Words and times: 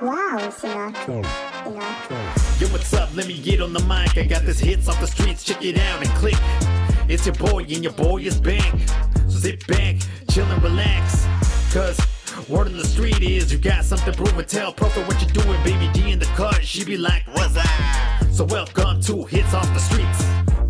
Wow, 0.00 0.38
Sinatra. 0.52 1.24
Sinatra. 1.24 2.60
Yo, 2.60 2.68
what's 2.68 2.94
up? 2.94 3.08
Let 3.16 3.26
me 3.26 3.36
get 3.36 3.60
on 3.60 3.72
the 3.72 3.80
mic. 3.80 4.16
I 4.16 4.28
got 4.28 4.42
this 4.46 4.60
hits 4.60 4.86
off 4.86 5.00
the 5.00 5.08
streets. 5.08 5.42
Check 5.42 5.64
it 5.64 5.76
out 5.76 6.00
and 6.00 6.08
click. 6.10 6.36
It's 7.08 7.26
your 7.26 7.34
boy, 7.34 7.64
and 7.64 7.82
your 7.82 7.92
boy 7.94 8.18
is 8.18 8.40
back. 8.40 8.78
So 9.26 9.38
sit 9.38 9.66
back, 9.66 9.96
chill 10.30 10.46
and 10.46 10.62
relax. 10.62 11.26
Cause 11.74 11.98
word 12.48 12.68
on 12.68 12.76
the 12.76 12.86
street 12.86 13.22
is 13.22 13.52
you 13.52 13.58
got 13.58 13.84
something 13.84 14.12
to 14.12 14.16
prove 14.16 14.38
and 14.38 14.46
tell. 14.46 14.72
Prophet 14.72 15.04
what 15.08 15.20
you 15.20 15.26
doing, 15.28 15.60
baby 15.64 15.90
D 15.92 16.12
in 16.12 16.20
the 16.20 16.26
cut. 16.36 16.64
She 16.64 16.84
be 16.84 16.96
like, 16.96 17.24
what's 17.32 17.54
that? 17.54 18.22
So 18.30 18.44
welcome 18.44 19.00
to 19.02 19.24
Hits 19.24 19.52
Off 19.52 19.66
the 19.74 19.80
Streets. 19.80 20.24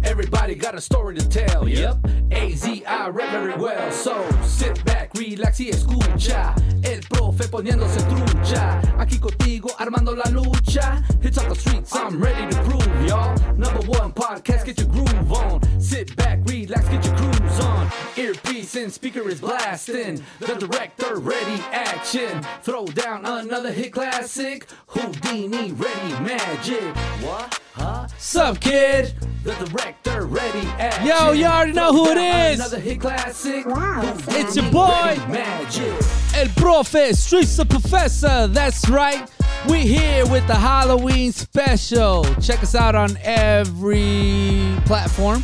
Everybody 0.05 0.55
got 0.55 0.75
a 0.75 0.81
story 0.81 1.17
to 1.17 1.29
tell, 1.29 1.69
yep. 1.69 1.97
AZI 2.31 3.13
read 3.13 3.31
very 3.31 3.57
well, 3.57 3.93
so 3.93 4.27
sit 4.43 4.83
back, 4.87 5.13
relax 5.15 5.61
y 5.61 5.67
escucha. 5.67 6.55
El 6.83 7.03
profe 7.39 7.49
poniéndose 7.49 8.01
trucha. 8.03 8.81
Aquí 8.99 9.19
contigo 9.19 9.71
armando 9.79 10.15
la 10.15 10.25
lucha. 10.31 11.03
Hits 11.23 11.39
off 11.39 11.49
the 11.49 11.55
streets, 11.55 11.95
I'm 11.95 12.21
ready 12.21 12.47
to 12.53 12.63
prove, 12.63 13.07
y'all. 13.07 13.37
Number 13.57 13.81
one 13.87 14.13
podcast, 14.13 14.65
get 14.65 14.79
your 14.79 14.89
groove 14.89 15.33
on. 15.33 15.61
Sit 15.81 16.17
back, 16.17 16.41
relax, 16.47 16.89
get 16.89 17.05
your 17.05 17.15
cruise 17.17 17.61
on. 17.61 17.91
Earpiece 18.17 18.75
and 18.77 18.93
speaker 18.93 19.29
is 19.29 19.41
blasting. 19.41 20.23
The 20.41 20.55
director 20.55 21.17
ready, 21.17 21.63
action. 21.73 22.43
Throw 22.63 22.87
down 22.87 23.25
another 23.25 23.73
hit 23.73 23.93
classic. 23.93 24.67
Houdini 24.89 25.73
ready, 25.73 26.13
magic. 26.25 26.97
What? 27.23 27.61
Huh? 27.75 28.09
Sup, 28.19 28.59
kid? 28.61 29.15
The 29.45 29.55
director 29.67 30.27
ready 30.27 30.67
action. 30.79 31.07
Yo, 31.07 31.33
you 31.33 31.47
already 31.47 31.73
know 31.73 31.93
who 31.93 32.05
it 32.11 32.15
Throw 32.15 32.15
down 32.15 32.51
is. 32.53 32.61
Another 32.61 32.81
hit 32.81 33.01
classic. 33.01 33.67
Wow, 33.67 34.17
It's 34.29 34.57
your 34.57 34.71
boy, 34.71 34.89
Ready 34.89 35.33
magic. 35.33 36.18
El 36.39 36.47
Profe, 36.51 37.17
Streets 37.17 37.59
of 37.59 37.69
Professor. 37.69 38.47
That's 38.47 38.89
right. 38.89 39.29
We're 39.67 39.79
here 39.79 40.25
with 40.29 40.47
the 40.47 40.55
Halloween 40.55 41.33
special. 41.33 42.23
Check 42.37 42.63
us 42.63 42.77
out 42.77 42.95
on 42.95 43.19
every 43.25 44.77
platform. 44.85 45.43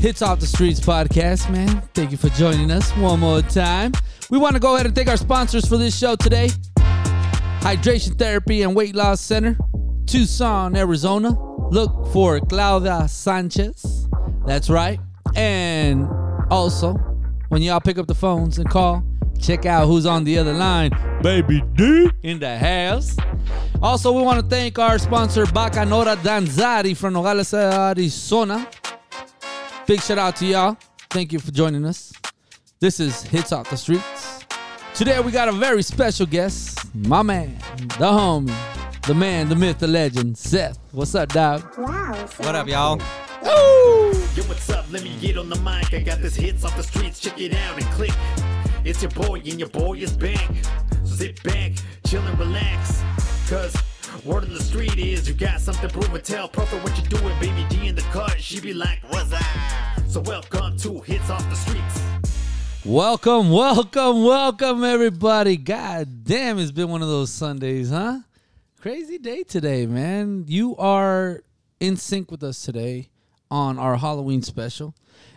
Hits 0.00 0.22
Off 0.22 0.40
the 0.40 0.46
Streets 0.46 0.80
podcast, 0.80 1.50
man. 1.52 1.82
Thank 1.92 2.12
you 2.12 2.16
for 2.16 2.30
joining 2.30 2.70
us 2.70 2.90
one 2.92 3.20
more 3.20 3.42
time. 3.42 3.92
We 4.30 4.38
want 4.38 4.54
to 4.54 4.58
go 4.58 4.76
ahead 4.76 4.86
and 4.86 4.94
thank 4.94 5.08
our 5.08 5.18
sponsors 5.18 5.68
for 5.68 5.76
this 5.76 5.94
show 5.94 6.16
today 6.16 6.48
Hydration 7.60 8.18
Therapy 8.18 8.62
and 8.62 8.74
Weight 8.74 8.94
Loss 8.94 9.20
Center, 9.20 9.58
Tucson, 10.06 10.76
Arizona. 10.76 11.38
Look 11.70 12.06
for 12.10 12.40
Claudia 12.40 13.06
Sanchez. 13.06 14.08
That's 14.46 14.70
right. 14.70 14.98
And 15.34 16.08
also, 16.50 16.94
when 17.50 17.60
y'all 17.60 17.82
pick 17.82 17.98
up 17.98 18.06
the 18.06 18.14
phones 18.14 18.56
and 18.56 18.70
call, 18.70 19.04
check 19.40 19.66
out 19.66 19.86
who's 19.86 20.06
on 20.06 20.24
the 20.24 20.38
other 20.38 20.52
line. 20.52 20.90
Baby 21.22 21.62
D 21.74 22.10
in 22.22 22.38
the 22.38 22.58
house. 22.58 23.16
Also, 23.82 24.12
we 24.12 24.22
want 24.22 24.40
to 24.40 24.46
thank 24.46 24.78
our 24.78 24.98
sponsor, 24.98 25.44
Bacanora 25.44 26.16
Danzari 26.16 26.96
from 26.96 27.14
Nogales, 27.14 27.52
Arizona. 27.54 28.68
Big 29.86 30.00
shout 30.00 30.18
out 30.18 30.36
to 30.36 30.46
y'all. 30.46 30.76
Thank 31.10 31.32
you 31.32 31.38
for 31.38 31.52
joining 31.52 31.84
us. 31.84 32.12
This 32.80 33.00
is 33.00 33.22
Hits 33.22 33.52
Off 33.52 33.70
the 33.70 33.76
Streets. 33.76 34.44
Today 34.94 35.20
we 35.20 35.30
got 35.30 35.48
a 35.48 35.52
very 35.52 35.82
special 35.82 36.26
guest, 36.26 36.94
my 36.94 37.22
man, 37.22 37.58
the 37.76 38.10
homie, 38.10 38.54
the 39.06 39.14
man, 39.14 39.48
the 39.48 39.56
myth, 39.56 39.78
the 39.78 39.86
legend, 39.86 40.36
Seth. 40.38 40.78
What's 40.92 41.14
up, 41.14 41.28
dog? 41.28 41.62
Wow, 41.76 42.12
Sinatra. 42.14 42.44
What 42.46 42.54
up, 42.54 42.66
y'all? 42.66 42.96
Ooh. 42.96 44.12
Yo, 44.34 44.42
what's 44.44 44.68
up? 44.70 44.86
Let 44.90 45.02
me 45.02 45.16
get 45.20 45.38
on 45.38 45.48
the 45.48 45.56
mic. 45.56 45.94
I 45.94 46.00
got 46.00 46.20
this 46.20 46.34
hits 46.34 46.64
off 46.64 46.76
the 46.76 46.82
streets. 46.82 47.20
Check 47.20 47.40
it 47.40 47.54
out 47.54 47.80
and 47.80 47.86
click. 47.92 48.10
It's 48.86 49.02
your 49.02 49.10
boy, 49.10 49.40
and 49.40 49.58
your 49.58 49.68
boy 49.68 49.94
is 49.94 50.16
back. 50.16 50.48
So 51.02 51.16
sit 51.16 51.42
back, 51.42 51.72
chill 52.06 52.22
and 52.22 52.38
relax. 52.38 53.02
Cause 53.48 53.74
word 54.24 54.44
on 54.44 54.54
the 54.54 54.62
street 54.62 54.96
is 54.96 55.26
you 55.26 55.34
got 55.34 55.60
something 55.60 55.88
to 55.88 55.92
prove 55.92 56.14
and 56.14 56.22
tell. 56.22 56.46
Perfect 56.46 56.84
what 56.84 56.96
you're 56.96 57.20
doing, 57.20 57.36
baby 57.40 57.66
D 57.68 57.88
in 57.88 57.96
the 57.96 58.02
cut. 58.12 58.40
She 58.40 58.60
be 58.60 58.72
like, 58.72 59.00
what's 59.08 59.30
that? 59.30 60.02
So 60.06 60.20
welcome 60.20 60.78
to 60.78 61.00
Hits 61.00 61.28
Off 61.30 61.42
the 61.50 61.56
Streets. 61.56 62.00
Welcome, 62.84 63.50
welcome, 63.50 64.22
welcome, 64.22 64.84
everybody. 64.84 65.56
God 65.56 66.22
damn, 66.22 66.60
it's 66.60 66.70
been 66.70 66.88
one 66.88 67.02
of 67.02 67.08
those 67.08 67.32
Sundays, 67.32 67.90
huh? 67.90 68.20
Crazy 68.80 69.18
day 69.18 69.42
today, 69.42 69.86
man. 69.86 70.44
You 70.46 70.76
are 70.76 71.42
in 71.80 71.96
sync 71.96 72.30
with 72.30 72.44
us 72.44 72.62
today 72.62 73.08
on 73.50 73.80
our 73.80 73.96
Halloween 73.96 74.42
special. 74.42 74.94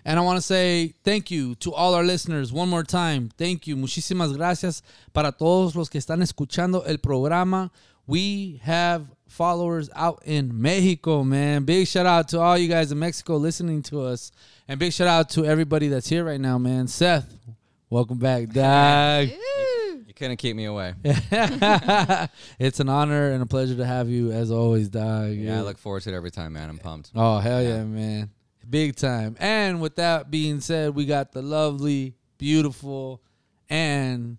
And 0.09 0.17
I 0.17 0.23
want 0.23 0.37
to 0.37 0.41
say 0.41 0.95
thank 1.03 1.29
you 1.29 1.53
to 1.57 1.71
all 1.71 1.93
our 1.93 2.03
listeners 2.03 2.51
one 2.51 2.67
more 2.67 2.81
time. 2.81 3.29
Thank 3.37 3.67
you. 3.67 3.75
Muchísimas 3.75 4.35
gracias 4.35 4.81
para 5.13 5.31
todos 5.31 5.75
los 5.75 5.87
que 5.87 5.99
están 5.99 6.23
escuchando 6.23 6.83
el 6.87 6.97
programa. 6.97 7.69
We 8.07 8.59
have 8.63 9.05
followers 9.27 9.87
out 9.95 10.23
in 10.25 10.59
Mexico, 10.59 11.23
man. 11.23 11.63
Big 11.63 11.85
shout 11.85 12.07
out 12.07 12.27
to 12.29 12.39
all 12.39 12.57
you 12.57 12.67
guys 12.67 12.91
in 12.91 12.97
Mexico 12.97 13.37
listening 13.37 13.83
to 13.83 14.01
us. 14.01 14.31
And 14.67 14.79
big 14.79 14.93
shout 14.93 15.07
out 15.07 15.29
to 15.31 15.45
everybody 15.45 15.89
that's 15.89 16.09
here 16.09 16.23
right 16.23 16.41
now, 16.41 16.57
man. 16.57 16.87
Seth, 16.87 17.31
welcome 17.91 18.17
back, 18.17 18.49
dog. 18.51 19.29
You 20.07 20.13
couldn't 20.15 20.37
keep 20.37 20.55
me 20.55 20.65
away. 20.65 20.95
it's 21.03 22.79
an 22.79 22.89
honor 22.89 23.29
and 23.29 23.43
a 23.43 23.45
pleasure 23.45 23.75
to 23.75 23.85
have 23.85 24.09
you 24.09 24.31
as 24.31 24.49
always, 24.49 24.89
dog. 24.89 25.33
Yeah, 25.33 25.59
I 25.59 25.61
look 25.61 25.77
forward 25.77 26.01
to 26.01 26.11
it 26.11 26.15
every 26.15 26.31
time, 26.31 26.53
man. 26.53 26.67
I'm 26.67 26.79
pumped. 26.79 27.11
Oh 27.13 27.37
hell 27.37 27.61
yeah, 27.61 27.83
man. 27.83 28.31
Big 28.69 28.95
time. 28.95 29.35
And 29.39 29.81
with 29.81 29.95
that 29.95 30.29
being 30.29 30.59
said, 30.59 30.93
we 30.93 31.05
got 31.05 31.31
the 31.31 31.41
lovely, 31.41 32.15
beautiful, 32.37 33.21
and 33.69 34.37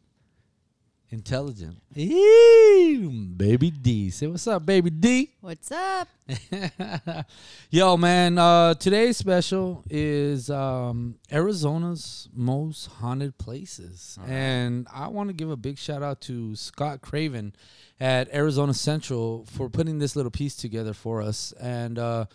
intelligent. 1.10 1.82
Eee, 1.96 3.08
baby 3.36 3.70
D. 3.70 4.10
Say 4.10 4.28
what's 4.28 4.46
up, 4.46 4.64
baby 4.64 4.90
D. 4.90 5.32
What's 5.40 5.72
up? 5.72 6.08
Yo, 7.70 7.96
man, 7.96 8.38
uh, 8.38 8.74
today's 8.74 9.16
special 9.16 9.82
is 9.90 10.48
um, 10.48 11.16
Arizona's 11.32 12.28
most 12.32 12.86
haunted 12.86 13.36
places. 13.36 14.18
And 14.26 14.86
I 14.92 15.08
want 15.08 15.28
to 15.28 15.32
give 15.32 15.50
a 15.50 15.56
big 15.56 15.78
shout 15.78 16.02
out 16.02 16.20
to 16.22 16.54
Scott 16.54 17.00
Craven 17.00 17.54
at 17.98 18.32
Arizona 18.32 18.74
Central 18.74 19.44
for 19.46 19.68
putting 19.68 19.98
this 19.98 20.14
little 20.14 20.30
piece 20.30 20.54
together 20.54 20.94
for 20.94 21.20
us. 21.20 21.52
And 21.60 21.98
uh, 21.98 22.26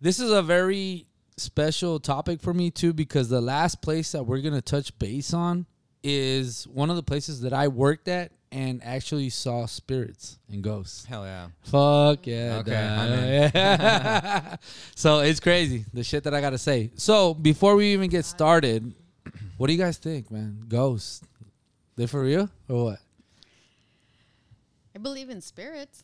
this 0.00 0.20
is 0.20 0.30
a 0.30 0.42
very 0.42 1.06
special 1.36 2.00
topic 2.00 2.40
for 2.40 2.54
me, 2.54 2.70
too, 2.70 2.92
because 2.92 3.28
the 3.28 3.40
last 3.40 3.82
place 3.82 4.12
that 4.12 4.24
we're 4.24 4.40
going 4.40 4.54
to 4.54 4.62
touch 4.62 4.96
base 4.98 5.32
on 5.32 5.66
is 6.02 6.66
one 6.66 6.90
of 6.90 6.96
the 6.96 7.02
places 7.02 7.42
that 7.42 7.52
I 7.52 7.68
worked 7.68 8.08
at 8.08 8.32
and 8.52 8.82
actually 8.82 9.30
saw 9.30 9.66
spirits 9.66 10.38
and 10.48 10.62
ghosts. 10.62 11.04
Hell 11.04 11.24
yeah. 11.24 11.48
Fuck 11.62 12.26
yeah. 12.26 12.62
Okay, 12.66 13.50
dog. 13.52 14.58
so 14.94 15.20
it's 15.20 15.40
crazy 15.40 15.84
the 15.92 16.02
shit 16.02 16.24
that 16.24 16.34
I 16.34 16.40
gotta 16.40 16.58
say. 16.58 16.90
So 16.96 17.34
before 17.34 17.76
we 17.76 17.92
even 17.92 18.10
get 18.10 18.24
started, 18.24 18.92
what 19.56 19.68
do 19.68 19.72
you 19.72 19.78
guys 19.78 19.98
think, 19.98 20.30
man? 20.30 20.64
Ghosts, 20.68 21.22
they 21.96 22.06
for 22.06 22.22
real 22.22 22.50
or 22.68 22.84
what? 22.84 22.98
I 24.94 24.98
believe 24.98 25.30
in 25.30 25.40
spirits. 25.40 26.02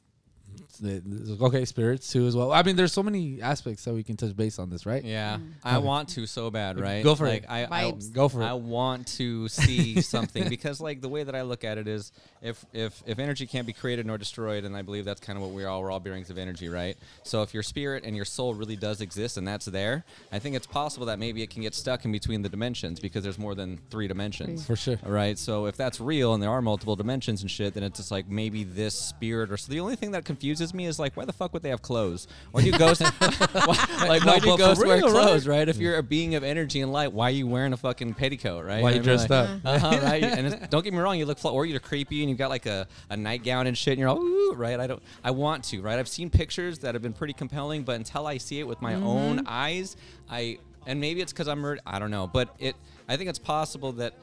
They- 0.79 1.03
Okay, 1.41 1.65
spirits 1.65 2.11
too 2.11 2.27
as 2.27 2.37
well. 2.37 2.53
I 2.53 2.63
mean, 2.63 2.77
there's 2.77 2.93
so 2.93 3.03
many 3.03 3.41
aspects 3.41 3.85
that 3.85 3.95
we 3.95 4.03
can 4.03 4.17
touch 4.17 4.37
base 4.37 4.59
on 4.59 4.71
this, 4.71 4.87
right? 4.87 5.05
Yeah, 5.05 5.37
mm-hmm. 5.37 5.51
I 5.65 5.79
want 5.79 6.09
to 6.11 6.27
so 6.27 6.51
bad, 6.51 6.79
right? 6.79 7.03
Go 7.03 7.15
for 7.15 7.27
like, 7.27 7.45
it. 7.45 7.51
I, 7.51 7.87
I, 7.87 7.93
Go 8.13 8.29
for 8.29 8.43
it. 8.43 8.47
I 8.47 8.55
want 8.55 9.07
to 9.19 9.49
see 9.49 10.01
something 10.01 10.49
because, 10.49 10.81
like, 10.81 11.01
the 11.01 11.09
way 11.09 11.23
that 11.23 11.35
I 11.35 11.43
look 11.43 11.65
at 11.65 11.79
it 11.79 11.89
is, 11.89 12.13
if 12.43 12.65
if 12.73 13.03
if 13.07 13.19
energy 13.19 13.47
can't 13.47 13.67
be 13.67 13.73
created 13.73 14.07
nor 14.07 14.19
destroyed, 14.19 14.65
and 14.65 14.77
I 14.77 14.83
believe 14.83 15.05
that's 15.05 15.21
kind 15.21 15.37
of 15.37 15.43
what 15.43 15.53
we 15.53 15.65
are. 15.65 15.69
All 15.69 15.83
we're 15.83 15.91
all 15.91 16.01
bearings 16.01 16.31
of 16.31 16.39
energy, 16.39 16.69
right? 16.69 16.97
So 17.23 17.43
if 17.43 17.55
your 17.55 17.63
spirit 17.63 18.05
and 18.05 18.17
your 18.17 18.25
soul 18.25 18.55
really 18.55 18.77
does 18.77 19.01
exist 19.01 19.37
and 19.37 19.47
that's 19.47 19.67
there, 19.67 20.05
I 20.33 20.39
think 20.39 20.57
it's 20.57 20.67
possible 20.67 21.07
that 21.07 21.19
maybe 21.19 21.43
it 21.43 21.51
can 21.51 21.63
get 21.63 21.75
stuck 21.75 22.05
in 22.05 22.13
between 22.13 22.43
the 22.43 22.49
dimensions 22.49 23.01
because 23.01 23.23
there's 23.23 23.39
more 23.39 23.55
than 23.55 23.79
three 23.91 24.09
dimensions. 24.09 24.67
For 24.67 24.77
sure. 24.77 24.99
All 25.05 25.13
right. 25.13 25.39
So 25.39 25.67
if 25.67 25.77
that's 25.77 26.01
real 26.01 26.35
and 26.35 26.43
there 26.43 26.51
are 26.51 26.63
multiple 26.63 26.97
dimensions 26.97 27.43
and 27.43 27.51
shit, 27.51 27.75
then 27.75 27.83
it's 27.83 27.99
just 27.99 28.11
like 28.11 28.29
maybe 28.29 28.65
this 28.65 28.95
spirit 28.95 29.51
or 29.51 29.57
so. 29.57 29.71
The 29.71 29.81
only 29.81 29.97
thing 29.97 30.13
that 30.13 30.25
confuses 30.25 30.66
me 30.75 30.87
is 30.87 30.99
like, 30.99 31.17
why 31.17 31.25
the 31.25 31.33
fuck 31.33 31.53
would 31.53 31.63
they 31.63 31.69
have 31.71 31.83
clothes? 31.83 32.27
Why 32.53 32.63
do 32.63 32.73
ghosts 32.73 33.03
why, 33.19 34.07
like 34.09 34.25
No, 34.25 34.33
why 34.33 34.39
do 34.39 34.57
ghosts 34.57 34.85
wear 34.85 34.99
real, 34.99 35.11
clothes, 35.11 35.47
right? 35.47 35.59
right? 35.59 35.69
If 35.69 35.79
you're 35.79 35.97
a 35.97 36.03
being 36.03 36.35
of 36.35 36.45
energy 36.45 36.81
and 36.81 36.93
light, 36.93 37.13
why 37.13 37.29
are 37.29 37.31
you 37.33 37.47
wearing 37.47 37.73
a 37.73 37.77
fucking 37.77 38.15
petticoat, 38.15 38.65
right? 38.65 38.83
Why 38.83 38.91
I 38.91 38.95
you 38.95 39.03
dressed 39.03 39.31
like- 39.31 39.49
up? 39.49 39.61
uh-huh, 39.65 40.01
right? 40.03 40.23
And 40.37 40.47
it's, 40.47 40.69
don't 40.69 40.83
get 40.85 40.93
me 40.93 40.99
wrong, 40.99 41.19
you 41.19 41.27
look, 41.27 41.39
fl- 41.39 41.49
or 41.49 41.65
you're 41.67 41.81
creepy 41.81 42.21
and 42.23 42.29
you've 42.31 42.39
got 42.39 42.51
like 42.51 42.67
a, 42.67 42.87
a 43.11 43.17
nightgown 43.17 43.67
and 43.67 43.77
shit, 43.77 43.93
and 43.93 44.01
you're 44.01 44.09
all 44.09 44.19
ooh, 44.21 44.53
right? 44.55 44.79
I 44.79 44.87
don't, 44.87 45.03
I 45.25 45.31
want 45.31 45.65
to, 45.65 45.81
right? 45.83 45.99
I've 45.99 46.09
seen 46.09 46.31
pictures 46.31 46.81
that 46.81 46.95
have 46.95 47.03
been 47.03 47.13
pretty 47.13 47.33
compelling, 47.33 47.83
but 47.85 47.97
until 47.97 48.27
I 48.27 48.39
see 48.39 48.61
it 48.61 48.67
with 48.67 48.81
my 48.83 48.95
own 48.95 49.45
eyes, 49.47 49.97
I, 50.31 50.59
and 50.87 51.01
maybe 51.01 51.21
it's 51.21 51.33
because 51.33 51.49
I'm, 51.49 51.65
I 51.87 51.99
don't 51.99 52.11
know, 52.11 52.27
but 52.27 52.55
it, 52.59 52.77
I 53.09 53.17
think 53.17 53.29
it's 53.31 53.39
possible 53.39 53.93
that 53.93 54.15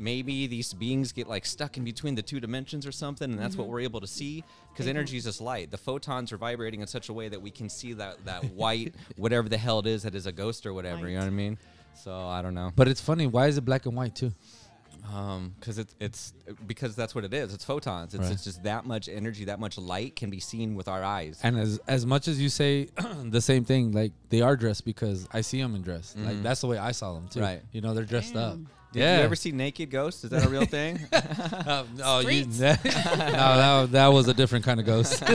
maybe 0.00 0.46
these 0.46 0.72
beings 0.72 1.12
get 1.12 1.28
like 1.28 1.44
stuck 1.44 1.76
in 1.76 1.84
between 1.84 2.14
the 2.14 2.22
two 2.22 2.40
dimensions 2.40 2.86
or 2.86 2.92
something, 2.92 3.30
and 3.30 3.38
that's 3.38 3.56
what 3.56 3.64
mm-hmm. 3.64 3.72
we're 3.72 3.80
able 3.80 4.00
to 4.00 4.06
see 4.06 4.42
because 4.72 4.86
mm-hmm. 4.86 4.96
energy 4.96 5.18
is 5.18 5.24
just 5.24 5.40
light. 5.40 5.70
The 5.70 5.78
photons 5.78 6.32
are 6.32 6.38
vibrating 6.38 6.80
in 6.80 6.86
such 6.86 7.08
a 7.08 7.12
way 7.12 7.28
that 7.28 7.40
we 7.40 7.50
can 7.50 7.68
see 7.68 7.92
that 7.94 8.24
that 8.24 8.44
white, 8.52 8.94
whatever 9.16 9.48
the 9.48 9.58
hell 9.58 9.78
it 9.80 9.86
is, 9.86 10.02
that 10.02 10.14
is 10.14 10.26
a 10.26 10.32
ghost 10.32 10.66
or 10.66 10.72
whatever. 10.74 11.08
You 11.08 11.14
know 11.14 11.20
what 11.20 11.28
I 11.28 11.30
mean? 11.30 11.58
So 11.94 12.16
I 12.16 12.42
don't 12.42 12.54
know. 12.54 12.72
But 12.74 12.88
it's 12.88 13.00
funny. 13.00 13.26
Why 13.26 13.46
is 13.46 13.58
it 13.58 13.64
black 13.64 13.86
and 13.86 13.94
white 13.94 14.14
too? 14.14 14.32
Um, 15.12 15.54
because 15.58 15.78
it's 15.78 15.94
it's 15.98 16.32
because 16.66 16.94
that's 16.94 17.14
what 17.14 17.24
it 17.24 17.34
is. 17.34 17.54
It's 17.54 17.64
photons. 17.64 18.14
It's, 18.14 18.24
Right. 18.24 18.32
it's 18.32 18.44
just 18.44 18.62
that 18.64 18.86
much 18.86 19.08
energy, 19.08 19.46
that 19.46 19.58
much 19.58 19.78
light 19.78 20.14
can 20.14 20.30
be 20.30 20.40
seen 20.40 20.74
with 20.74 20.88
our 20.88 21.02
eyes. 21.02 21.40
And 21.42 21.58
as 21.58 21.80
as 21.88 22.06
much 22.06 22.28
as 22.28 22.40
you 22.40 22.48
say 22.48 22.88
the 23.24 23.40
same 23.40 23.64
thing, 23.64 23.92
like 23.92 24.12
they 24.28 24.40
are 24.40 24.56
dressed 24.56 24.84
because 24.84 25.26
I 25.32 25.40
see 25.40 25.60
them 25.60 25.74
in 25.74 25.82
dress. 25.82 26.14
Like 26.16 26.34
mm-hmm. 26.34 26.42
that's 26.42 26.60
the 26.60 26.66
way 26.66 26.78
I 26.78 26.92
saw 26.92 27.14
them 27.14 27.28
too. 27.28 27.40
Right. 27.40 27.62
You 27.72 27.80
know, 27.80 27.94
they're 27.94 28.04
dressed 28.04 28.36
up. 28.36 28.58
Damn. 28.92 29.02
Did 29.02 29.18
you 29.18 29.24
ever 29.24 29.36
see 29.36 29.52
naked 29.52 29.90
ghosts? 29.90 30.24
Is 30.24 30.30
that 30.30 30.44
a 30.44 30.48
real 30.48 30.64
thing? 30.64 30.98
Uh, 31.12 31.84
oh, 32.02 32.18
you, 32.20 32.42
Streets. 32.42 32.58
no, 32.60 32.76
that, 32.76 33.88
that 33.92 34.08
was 34.08 34.26
a 34.26 34.34
different 34.34 34.64
kind 34.64 34.80
of 34.80 34.86
ghost. 34.86 35.22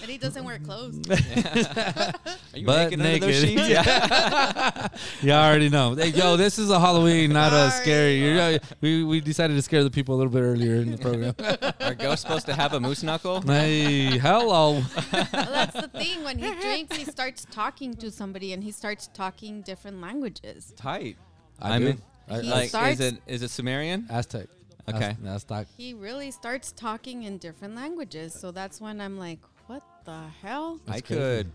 But 0.00 0.08
he 0.08 0.18
doesn't 0.18 0.44
wear 0.44 0.58
clothes. 0.58 0.98
Are 1.08 2.12
you 2.54 2.66
But 2.66 2.90
naked, 2.90 3.00
under 3.00 3.18
those 3.20 3.40
sheets? 3.40 3.68
Yeah. 3.68 4.88
you 5.22 5.32
already 5.32 5.68
know. 5.68 5.94
Hey, 5.94 6.08
yo, 6.08 6.36
this 6.36 6.58
is 6.58 6.68
a 6.70 6.78
Halloween, 6.78 7.32
not 7.32 7.52
a 7.52 7.70
Sorry. 7.70 7.82
scary. 7.82 8.14
You're, 8.16 8.58
we 8.80 9.04
we 9.04 9.20
decided 9.20 9.54
to 9.54 9.62
scare 9.62 9.82
the 9.82 9.90
people 9.90 10.14
a 10.14 10.18
little 10.18 10.32
bit 10.32 10.40
earlier 10.40 10.74
in 10.76 10.90
the 10.90 10.98
program. 10.98 11.34
Are 11.80 11.94
ghosts 11.94 12.22
supposed 12.22 12.46
to 12.46 12.54
have 12.54 12.74
a 12.74 12.80
moose 12.80 13.02
knuckle? 13.02 13.40
hey, 13.42 14.18
hello. 14.18 14.82
well, 15.12 15.28
that's 15.32 15.80
the 15.80 15.88
thing. 15.88 16.22
When 16.24 16.38
he 16.38 16.52
drinks, 16.60 16.96
he 16.96 17.04
starts 17.04 17.46
talking 17.50 17.94
to 17.94 18.10
somebody, 18.10 18.52
and 18.52 18.62
he 18.62 18.72
starts 18.72 19.08
talking 19.14 19.62
different 19.62 20.00
languages. 20.00 20.72
Tight. 20.76 21.16
I 21.60 21.74
I'm 21.74 21.80
do. 21.82 21.86
in- 21.88 22.02
I- 22.28 22.40
He 22.40 22.48
like, 22.50 22.68
starts- 22.68 23.00
is 23.00 23.12
it 23.12 23.22
is 23.26 23.42
it 23.42 23.50
Sumerian? 23.50 24.06
Aztec. 24.10 24.46
Okay. 24.88 25.16
Az- 25.24 25.28
Aztec. 25.44 25.66
He 25.76 25.94
really 25.94 26.30
starts 26.30 26.72
talking 26.72 27.22
in 27.24 27.38
different 27.38 27.74
languages. 27.74 28.34
So 28.34 28.50
that's 28.50 28.80
when 28.80 29.00
I'm 29.00 29.18
like, 29.18 29.40
what 29.66 29.82
the 30.04 30.20
hell? 30.42 30.78
I 30.86 30.90
That's 30.92 31.02
crazy. 31.02 31.20
could. 31.20 31.50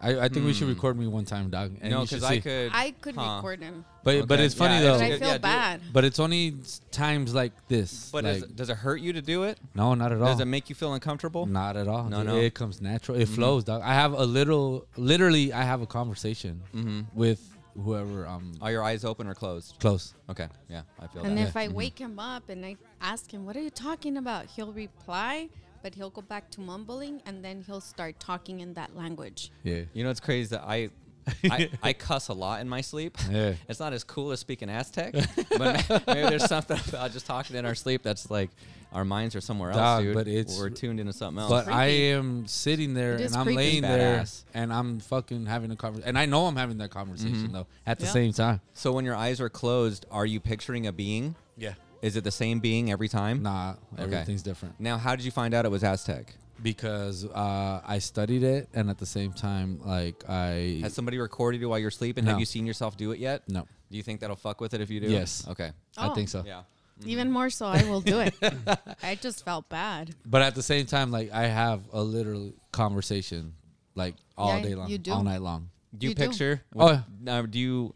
I, 0.00 0.24
I 0.24 0.28
think 0.28 0.44
we 0.44 0.52
should 0.52 0.64
Hmm. 0.68 0.74
record 0.74 0.98
me 0.98 1.06
one 1.06 1.24
time, 1.24 1.48
dog. 1.48 1.76
And 1.80 1.90
no, 1.92 2.00
you 2.00 2.06
should 2.06 2.16
because 2.16 2.30
I 2.30 2.34
see. 2.34 2.40
could. 2.42 2.70
I 2.74 2.90
could 3.00 3.14
huh. 3.14 3.36
record 3.36 3.62
him. 3.62 3.84
But 4.02 4.26
but 4.28 4.34
Okay. 4.34 4.44
it's 4.44 4.54
funny 4.54 4.74
Yeah, 4.74 4.80
though. 4.82 4.98
But 4.98 5.02
I 5.02 5.08
Yeah, 5.08 5.16
feel 5.18 5.28
do 5.30 5.34
it. 5.36 5.42
bad. 5.42 5.80
But 5.92 6.04
it's 6.04 6.18
only 6.18 6.56
s- 6.62 6.80
times 6.90 7.32
like 7.32 7.52
this. 7.68 8.10
But 8.12 8.24
like, 8.24 8.36
is, 8.38 8.42
does 8.44 8.68
it 8.70 8.76
hurt 8.76 9.00
you 9.00 9.12
to 9.14 9.22
do 9.22 9.44
it? 9.44 9.58
no, 9.74 9.94
not 9.94 10.12
at 10.12 10.20
all. 10.20 10.26
Does 10.26 10.40
it 10.40 10.44
make 10.46 10.68
you 10.68 10.74
feel 10.74 10.92
uncomfortable? 10.92 11.46
Not 11.46 11.76
at 11.78 11.88
all. 11.88 12.04
No, 12.10 12.18
dude. 12.18 12.26
no. 12.26 12.36
It 12.36 12.52
comes 12.54 12.82
natural. 12.82 13.18
It 13.18 13.28
flows, 13.28 13.64
dog. 13.64 13.80
I 13.82 13.94
have 13.94 14.12
a 14.12 14.26
little, 14.26 14.84
literally, 14.96 15.52
I 15.54 15.62
have 15.62 15.80
a 15.80 15.86
conversation 15.86 16.60
Mm-hmm. 16.74 17.00
with 17.14 17.53
whoever 17.82 18.26
I'm 18.26 18.54
Are 18.60 18.70
your 18.70 18.82
eyes 18.82 19.04
open 19.04 19.26
or 19.26 19.34
closed? 19.34 19.76
close. 19.80 20.14
Okay. 20.28 20.48
Yeah, 20.68 20.82
I 21.00 21.06
feel 21.06 21.24
And 21.24 21.36
that. 21.38 21.48
if 21.48 21.56
I 21.56 21.68
wake 21.68 21.96
mm-hmm. 21.96 22.12
him 22.12 22.18
up 22.18 22.48
and 22.48 22.64
I 22.64 22.76
ask 23.00 23.32
him, 23.32 23.44
what 23.44 23.56
are 23.56 23.60
you 23.60 23.70
talking 23.70 24.16
about? 24.16 24.46
He'll 24.46 24.72
reply, 24.72 25.48
but 25.82 25.94
he'll 25.94 26.10
go 26.10 26.22
back 26.22 26.50
to 26.52 26.60
mumbling, 26.60 27.20
and 27.26 27.44
then 27.44 27.62
he'll 27.66 27.80
start 27.80 28.18
talking 28.18 28.60
in 28.60 28.74
that 28.74 28.96
language. 28.96 29.50
Yeah. 29.62 29.82
You 29.92 30.04
know 30.04 30.10
what's 30.10 30.20
crazy? 30.20 30.50
That 30.50 30.64
I, 30.66 30.90
I 31.44 31.70
I 31.82 31.92
cuss 31.92 32.28
a 32.28 32.34
lot 32.34 32.60
in 32.60 32.68
my 32.68 32.80
sleep. 32.80 33.16
Yeah. 33.30 33.54
It's 33.68 33.80
not 33.80 33.92
as 33.92 34.04
cool 34.04 34.30
as 34.32 34.40
speaking 34.40 34.68
Aztec, 34.68 35.14
but 35.50 35.88
ma- 35.88 35.98
maybe 36.06 36.28
there's 36.28 36.46
something 36.46 36.78
about 36.88 37.12
just 37.12 37.26
talking 37.26 37.56
in 37.56 37.64
our 37.66 37.74
sleep 37.74 38.02
that's 38.02 38.30
like 38.30 38.50
our 38.94 39.04
minds 39.04 39.34
are 39.34 39.40
somewhere 39.40 39.70
else, 39.70 39.78
Dog, 39.78 40.02
dude. 40.04 40.14
but 40.14 40.28
it's- 40.28 40.56
we're 40.58 40.70
tuned 40.70 41.00
into 41.00 41.12
something 41.12 41.40
else. 41.42 41.50
But 41.50 41.68
I 41.68 41.86
am 41.86 42.46
sitting 42.46 42.94
there 42.94 43.16
and 43.16 43.34
I'm 43.34 43.42
creepy. 43.44 43.56
laying 43.56 43.82
there 43.82 44.20
Badass. 44.20 44.44
and 44.54 44.72
I'm 44.72 45.00
fucking 45.00 45.46
having 45.46 45.70
a 45.72 45.76
conversation. 45.76 46.08
And 46.08 46.18
I 46.18 46.26
know 46.26 46.46
I'm 46.46 46.56
having 46.56 46.78
that 46.78 46.90
conversation 46.90 47.52
though 47.52 47.66
at 47.86 47.98
the 47.98 48.06
Yeah. 48.06 48.12
same 48.12 48.32
time. 48.32 48.60
so 48.72 48.92
when 48.92 49.04
your 49.04 49.16
eyes 49.16 49.40
are 49.40 49.50
closed, 49.50 50.06
are 50.10 50.24
you 50.24 50.40
picturing 50.40 50.86
a 50.86 50.92
being? 50.92 51.34
Yeah. 51.58 51.74
Is 52.02 52.16
it 52.16 52.24
the 52.24 52.30
same 52.30 52.60
being 52.60 52.90
every 52.90 53.08
time? 53.08 53.42
Nah, 53.42 53.74
everything's 53.98 54.42
different. 54.42 54.78
Now, 54.78 54.96
how 54.98 55.16
did 55.16 55.24
you 55.24 55.30
find 55.30 55.54
out 55.54 55.64
it 55.64 55.70
was 55.70 55.82
Aztec? 55.82 56.34
Because 56.62 57.24
uh, 57.24 57.80
I 57.84 57.98
studied 57.98 58.42
it 58.42 58.68
and 58.74 58.88
at 58.90 58.98
the 58.98 59.06
same 59.06 59.32
time, 59.32 59.80
like, 59.84 60.22
I. 60.28 60.80
Has 60.82 60.94
somebody 60.94 61.18
recorded 61.18 61.60
you 61.60 61.68
while 61.68 61.78
you're 61.78 61.90
sleeping? 61.90 62.24
No. 62.24 62.30
Have 62.32 62.40
you 62.40 62.46
seen 62.46 62.64
yourself 62.66 62.96
do 62.96 63.10
it 63.12 63.18
yet? 63.18 63.42
No. 63.48 63.62
Do 63.90 63.96
you 63.96 64.02
think 64.02 64.20
that'll 64.20 64.36
fuck 64.36 64.60
with 64.60 64.72
it 64.74 64.80
if 64.80 64.90
you 64.90 65.00
do? 65.00 65.08
Yes. 65.10 65.46
Okay. 65.48 65.72
I 65.96 66.08
Oh. 66.08 66.14
think 66.14 66.28
so. 66.28 66.42
Yeah. 66.46 66.62
Even 67.04 67.30
more 67.30 67.50
so, 67.50 67.66
I 67.66 67.82
will 67.84 68.00
do 68.00 68.20
it. 68.20 68.34
I 69.02 69.16
just 69.16 69.44
felt 69.44 69.68
bad. 69.68 70.14
But 70.24 70.42
at 70.42 70.54
the 70.54 70.62
same 70.62 70.86
time, 70.86 71.10
like, 71.10 71.32
I 71.32 71.46
have 71.46 71.82
a 71.92 72.02
literal 72.02 72.52
conversation, 72.72 73.54
like, 73.94 74.14
all 74.38 74.56
Yeah, 74.56 74.62
day 74.62 74.74
long, 74.74 74.88
you 74.88 74.98
do. 74.98 75.12
all 75.12 75.22
night 75.22 75.42
long. 75.42 75.70
Do 75.96 76.06
you, 76.06 76.10
You 76.10 76.14
do. 76.14 76.22
picture? 76.28 76.62
Oh, 76.76 76.86
what- 76.86 77.04
uh, 77.28 77.42
do 77.42 77.58
you? 77.58 77.92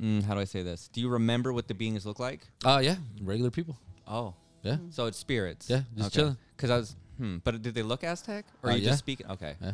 Mm, 0.00 0.22
how 0.24 0.34
do 0.34 0.40
I 0.40 0.44
say 0.44 0.62
this? 0.62 0.88
Do 0.92 1.00
you 1.00 1.08
remember 1.08 1.52
what 1.52 1.68
the 1.68 1.74
beings 1.74 2.04
look 2.06 2.18
like? 2.18 2.40
Uh, 2.64 2.80
yeah, 2.82 2.96
regular 3.22 3.50
people. 3.50 3.76
Oh, 4.06 4.34
Yeah. 4.62 4.76
so 4.90 5.06
it's 5.06 5.18
spirits. 5.18 5.68
Yeah, 5.70 5.82
just 5.96 6.12
chilling. 6.14 6.36
Because 6.56 6.70
I 6.70 6.76
was. 6.78 6.96
Hmm. 7.18 7.36
But 7.44 7.62
did 7.62 7.74
they 7.74 7.82
look 7.82 8.02
Aztec? 8.04 8.44
Or 8.62 8.70
Uh, 8.70 8.72
are 8.72 8.76
you 8.76 8.82
yeah. 8.84 8.88
just 8.90 8.98
speaking? 9.00 9.26
Okay. 9.30 9.54
Yeah. 9.60 9.72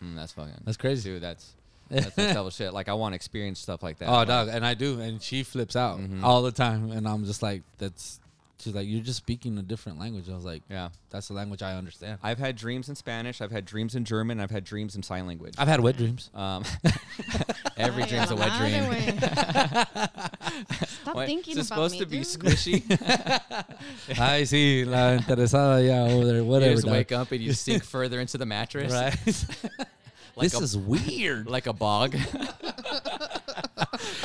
Hmm, 0.00 0.16
that's 0.16 0.32
fucking. 0.32 0.54
That's 0.64 0.76
crazy. 0.78 1.10
Dude, 1.10 1.22
that's 1.22 1.54
that's 1.90 2.16
next 2.16 2.34
level 2.36 2.50
shit. 2.50 2.72
Like 2.72 2.88
I 2.88 2.94
want 2.94 3.12
to 3.12 3.16
experience 3.16 3.58
stuff 3.60 3.82
like 3.82 3.98
that. 3.98 4.08
Oh, 4.08 4.12
Like, 4.12 4.28
dog, 4.28 4.48
and 4.48 4.64
I 4.64 4.74
do, 4.74 5.00
and 5.00 5.20
she 5.20 5.42
flips 5.42 5.76
out 5.76 5.98
Mhm. 5.98 6.22
all 6.22 6.42
the 6.42 6.52
time, 6.52 6.90
and 6.92 7.06
I'm 7.08 7.24
just 7.26 7.42
like, 7.42 7.62
that's. 7.78 8.18
She's 8.62 8.74
like, 8.74 8.86
you're 8.86 9.00
just 9.00 9.16
speaking 9.16 9.56
a 9.56 9.62
different 9.62 9.98
language. 9.98 10.28
I 10.28 10.34
was 10.34 10.44
like, 10.44 10.62
Yeah. 10.68 10.90
that's 11.08 11.28
the 11.28 11.32
language 11.32 11.62
I 11.62 11.76
understand. 11.78 12.18
I've 12.22 12.36
had 12.38 12.56
dreams 12.56 12.90
in 12.90 12.94
Spanish. 12.94 13.40
I've 13.40 13.50
had 13.50 13.64
dreams 13.64 13.94
in 13.94 14.04
German. 14.04 14.38
I've 14.38 14.50
had 14.50 14.64
dreams 14.64 14.94
in 14.96 15.02
sign 15.02 15.26
language. 15.26 15.54
I've 15.56 15.66
had 15.66 15.80
wet 15.80 15.96
dreams. 15.96 16.28
Um, 16.34 16.64
every 17.78 18.02
Ay, 18.02 18.06
dream's 18.08 18.30
a 18.30 18.36
wet 18.36 18.52
dream. 18.58 19.18
Stop 21.02 21.16
Wait, 21.16 21.26
thinking 21.26 21.56
is 21.56 21.70
it 21.70 21.72
about 21.72 21.90
supposed 21.90 21.94
me, 21.94 22.00
to 22.00 22.06
be 22.06 22.20
squishy? 22.20 24.18
I 24.20 24.44
see 24.44 24.84
la 24.84 25.16
interesada 25.16 25.82
yeah 25.86 26.12
over 26.14 26.26
there. 26.26 26.44
Whatever. 26.44 26.70
you 26.72 26.76
just 26.76 26.84
dog. 26.86 26.92
wake 26.92 27.12
up 27.12 27.32
and 27.32 27.40
you 27.40 27.54
sink 27.54 27.82
further 27.82 28.20
into 28.20 28.36
the 28.36 28.44
mattress, 28.46 28.92
Right. 28.92 29.86
Like 30.40 30.50
this 30.50 30.60
a- 30.60 30.64
is 30.64 30.76
weird. 30.78 31.46
like 31.50 31.66
a 31.66 31.72
bog. 31.72 32.16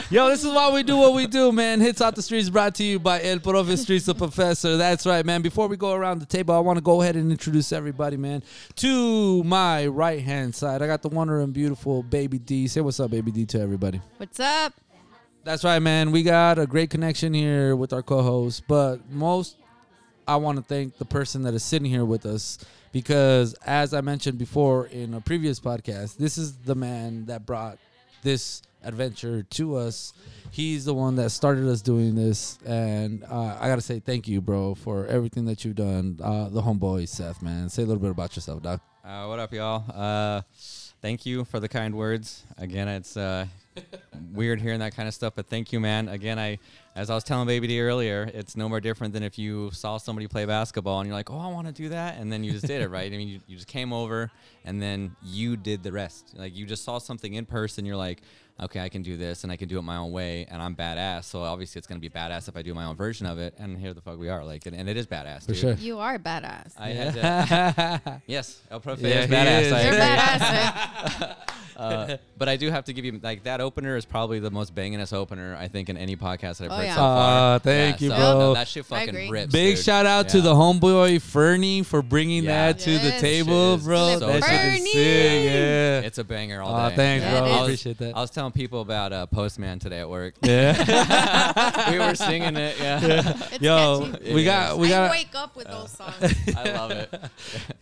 Yo, 0.10 0.30
this 0.30 0.44
is 0.44 0.54
why 0.54 0.72
we 0.72 0.84
do 0.84 0.96
what 0.98 1.14
we 1.14 1.28
do, 1.28 1.52
man. 1.52 1.82
Hits 1.82 2.00
out 2.00 2.16
the 2.16 2.22
streets 2.22 2.50
brought 2.50 2.76
to 2.76 2.84
you 2.84 3.00
by 3.00 3.22
El 3.24 3.40
Profe 3.40 3.78
Streets 3.78 4.06
the 4.06 4.14
Professor. 4.14 4.78
That's 4.78 5.06
right, 5.06 5.26
man. 5.26 5.42
Before 5.42 5.68
we 5.68 5.78
go 5.78 5.94
around 5.94 6.20
the 6.20 6.26
table, 6.26 6.54
I 6.54 6.60
want 6.60 6.78
to 6.78 6.82
go 6.82 7.02
ahead 7.02 7.16
and 7.16 7.32
introduce 7.32 7.72
everybody, 7.72 8.16
man. 8.16 8.44
To 8.78 9.44
my 9.44 9.88
right 9.88 10.22
hand 10.22 10.54
side, 10.56 10.82
I 10.82 10.88
got 10.88 11.02
the 11.02 11.10
wonder 11.10 11.42
and 11.42 11.54
beautiful 11.54 12.04
Baby 12.04 12.38
D. 12.38 12.68
Say 12.68 12.82
what's 12.82 13.00
up, 13.00 13.12
Baby 13.12 13.32
D, 13.32 13.46
to 13.48 13.60
everybody. 13.60 14.00
What's 14.18 14.40
up? 14.40 14.74
That's 15.44 15.64
right, 15.64 15.80
man. 15.80 16.12
We 16.12 16.24
got 16.24 16.60
a 16.60 16.68
great 16.68 16.90
connection 16.90 17.34
here 17.34 17.76
with 17.76 17.92
our 17.92 18.02
co-host, 18.02 18.64
but 18.68 19.10
most 19.12 19.58
I 20.28 20.38
want 20.38 20.58
to 20.58 20.64
thank 20.64 20.98
the 20.98 21.06
person 21.06 21.44
that 21.44 21.54
is 21.54 21.64
sitting 21.64 21.90
here 21.90 22.06
with 22.06 22.26
us 22.26 22.58
because 22.95 23.56
as 23.65 23.94
I 23.94 24.00
mentioned 24.00 24.38
before 24.38 24.86
in 24.86 25.15
a 25.15 25.19
previous 25.19 25.59
podcast, 25.59 26.15
this 26.15 26.38
is 26.38 26.53
the 26.53 26.75
man 26.75 27.25
that 27.25 27.45
brought 27.45 27.77
this 28.24 28.62
adventure 28.86 29.44
to 29.44 29.75
us. 29.75 30.13
He's 30.50 30.86
the 30.86 30.94
one 30.94 31.18
that 31.18 31.31
started 31.31 31.68
us 31.68 31.81
doing 31.81 32.16
this 32.16 32.57
and 32.66 33.21
uh, 33.25 33.57
I 33.59 33.68
got 33.68 33.75
to 33.75 33.81
say 33.81 33.99
thank 33.99 34.30
you, 34.30 34.40
bro, 34.40 34.75
for 34.75 35.07
everything 35.07 35.44
that 35.47 35.66
you've 35.66 35.75
done. 35.75 36.21
Uh, 36.23 36.47
the 36.47 36.61
homeboy 36.61 37.09
Seth, 37.09 37.42
man. 37.42 37.68
Say 37.68 37.83
a 37.83 37.85
little 37.85 38.02
bit 38.02 38.11
about 38.11 38.33
yourself, 38.37 38.64
doc. 38.64 38.80
Uh, 39.04 39.25
what 39.25 39.40
up, 39.40 39.52
y'all? 39.52 39.83
Uh, 39.94 40.44
thank 41.02 41.25
you 41.25 41.44
for 41.44 41.59
the 41.59 41.68
kind 41.68 41.95
words. 41.95 42.45
Again, 42.57 42.87
it's 42.87 43.18
uh, 43.18 43.45
weird 44.34 44.62
hearing 44.62 44.80
that 44.80 44.96
kind 44.96 45.08
of 45.08 45.14
stuff, 45.14 45.34
but 45.36 45.48
thank 45.48 45.72
you, 45.72 45.80
man. 45.80 46.10
Again, 46.10 46.38
I, 46.38 46.60
as 46.96 47.10
I 47.10 47.16
was 47.16 47.24
telling 47.24 47.48
Baby 47.48 47.68
D 47.68 47.82
earlier, 47.82 48.30
it's 48.34 48.56
no 48.56 48.68
more 48.70 48.82
different 48.82 49.14
than 49.14 49.24
if 49.24 49.38
you 49.38 49.72
saw 49.72 49.98
somebody 49.98 50.28
play 50.28 50.46
basketball 50.46 51.00
and 51.00 51.08
you're 51.08 51.16
like, 51.16 51.32
oh, 51.32 51.40
I 51.40 51.48
want 51.48 51.68
to 51.68 51.74
do 51.74 51.90
that, 51.90 52.18
and 52.18 52.32
then 52.32 52.44
you 52.44 52.52
just 52.52 52.68
did 52.68 52.82
it, 52.82 52.90
right? 52.90 53.12
I 53.12 53.18
mean, 53.18 53.28
you, 53.28 53.40
you 53.48 53.56
just 53.56 53.68
came 53.68 53.94
over 53.94 54.32
and 54.64 54.82
then 54.82 55.16
you 55.24 55.58
did 55.58 55.84
the 55.84 55.92
rest. 55.92 56.34
Like 56.36 56.56
you 56.56 56.66
just 56.66 56.84
saw 56.84 56.98
something 56.98 57.34
in 57.34 57.46
person, 57.46 57.86
you're 57.86 57.96
like, 57.96 58.22
okay, 58.59 58.80
I 58.80 58.90
can 58.90 59.02
do 59.02 59.18
this 59.18 59.44
and 59.44 59.52
I 59.52 59.57
can 59.57 59.68
do 59.68 59.78
it 59.78 59.81
my 59.81 59.97
own 59.97 60.12
way, 60.12 60.45
and 60.50 60.62
I'm 60.62 60.76
badass. 60.76 61.26
So 61.26 61.42
obviously, 61.44 61.80
it's 61.80 61.88
gonna 61.88 62.00
be 62.00 62.09
badass 62.09 62.47
if 62.47 62.56
I 62.56 62.62
do 62.62 62.74
my 62.74 62.85
own 62.85 62.95
version 62.95 63.26
of 63.26 63.38
it. 63.40 63.54
And 63.57 63.78
here 63.78 63.94
the 63.94 64.02
fuck 64.02 64.18
we 64.18 64.30
are, 64.30 64.44
like, 64.45 64.66
and, 64.66 64.76
and 64.76 64.88
it 64.90 64.97
is 64.97 65.07
badass. 65.07 65.42
For 65.42 65.47
dude. 65.54 65.57
sure. 65.57 65.74
You 65.74 66.00
are 66.00 66.18
badass. 66.18 66.74
I 66.80 66.90
had 66.90 67.14
to, 67.14 68.21
yes, 68.28 68.62
El 68.71 68.80
Profe 68.81 69.02
Yeah, 69.02 69.19
is 69.21 69.26
he 69.26 69.31
badass. 69.35 69.62
is. 69.62 69.83
You're 69.85 69.94
badass. 69.94 71.35
Uh, 71.78 72.16
but 72.38 72.47
I 72.47 72.56
do 72.56 72.69
have 72.71 72.85
to 72.85 72.94
give 72.94 73.04
you 73.04 73.19
like 73.21 73.44
that 73.44 73.59
opener 73.59 73.97
is 73.97 74.06
probably 74.06 74.40
the 74.40 74.50
most 74.50 74.74
bangingest 74.74 75.12
opener 75.12 75.57
I 75.59 75.68
think 75.68 75.90
in 75.90 75.97
any 75.97 76.16
podcast 76.16 76.59
that 76.59 76.66
I've 76.68 76.71
Oh, 76.71 76.76
heard 76.78 76.83
yeah. 76.85 76.94
so 76.95 77.00
far. 77.02 77.56
Aw, 77.56 77.59
thank 77.59 78.00
you, 78.00 78.09
so, 78.12 78.16
bro. 78.16 78.40
no, 78.40 78.54
that 78.54 78.69
shit 78.69 78.85
fucking 78.85 79.30
rips. 79.30 79.52
Big 79.52 79.76
dude. 79.76 79.83
shout 79.83 80.06
out 80.06 80.30
to 80.30 80.40
the 80.40 80.54
homeboy 80.54 81.21
Fernie 81.21 81.83
for 81.83 82.02
bringing 82.02 82.45
Yeah. 82.45 82.68
that 82.71 82.80
to 82.80 82.97
the 82.97 83.12
table, 83.19 83.76
Shit 83.76 83.83
bro. 83.83 84.19
so 84.19 84.28
that 84.28 84.44
shit 84.45 84.54
is 84.54 84.78
Fernie! 84.80 84.92
sick. 84.92 85.44
Yeah. 85.52 86.00
It's 86.00 86.18
a 86.18 86.24
banger 86.24 86.62
all 86.62 86.74
Aw, 86.74 86.90
day. 86.92 86.95
thanks, 86.95 87.26
Yeah, 87.26 87.40
bro. 87.42 87.42
I 87.42 87.44
is. 87.45 87.52
I 87.52 87.59
was, 87.59 87.68
appreciate 87.68 87.97
that. 87.97 88.16
I 88.16 88.21
was 88.21 88.30
telling 88.31 88.44
people 88.52 88.81
about 88.81 89.14
uh, 89.14 89.25
Postman 89.28 89.80
today 89.80 89.99
at 89.99 90.09
work. 90.09 90.35
yeah. 90.42 91.90
we 91.92 91.99
were 91.99 92.16
singing 92.16 92.56
it. 92.56 92.75
Yeah, 92.80 92.99
It's 93.52 93.61
Yo, 93.61 94.09
catchy. 94.11 94.33
we 94.33 94.44
got 94.44 94.73
is. 94.73 94.78
we 94.80 94.87
I 94.87 94.90
got 94.90 95.11
wake 95.11 95.35
up 95.35 95.56
with 95.56 95.68
those 95.68 95.92
songs. 95.92 96.16
I 96.57 96.71
love 96.71 96.92
it. 96.92 97.14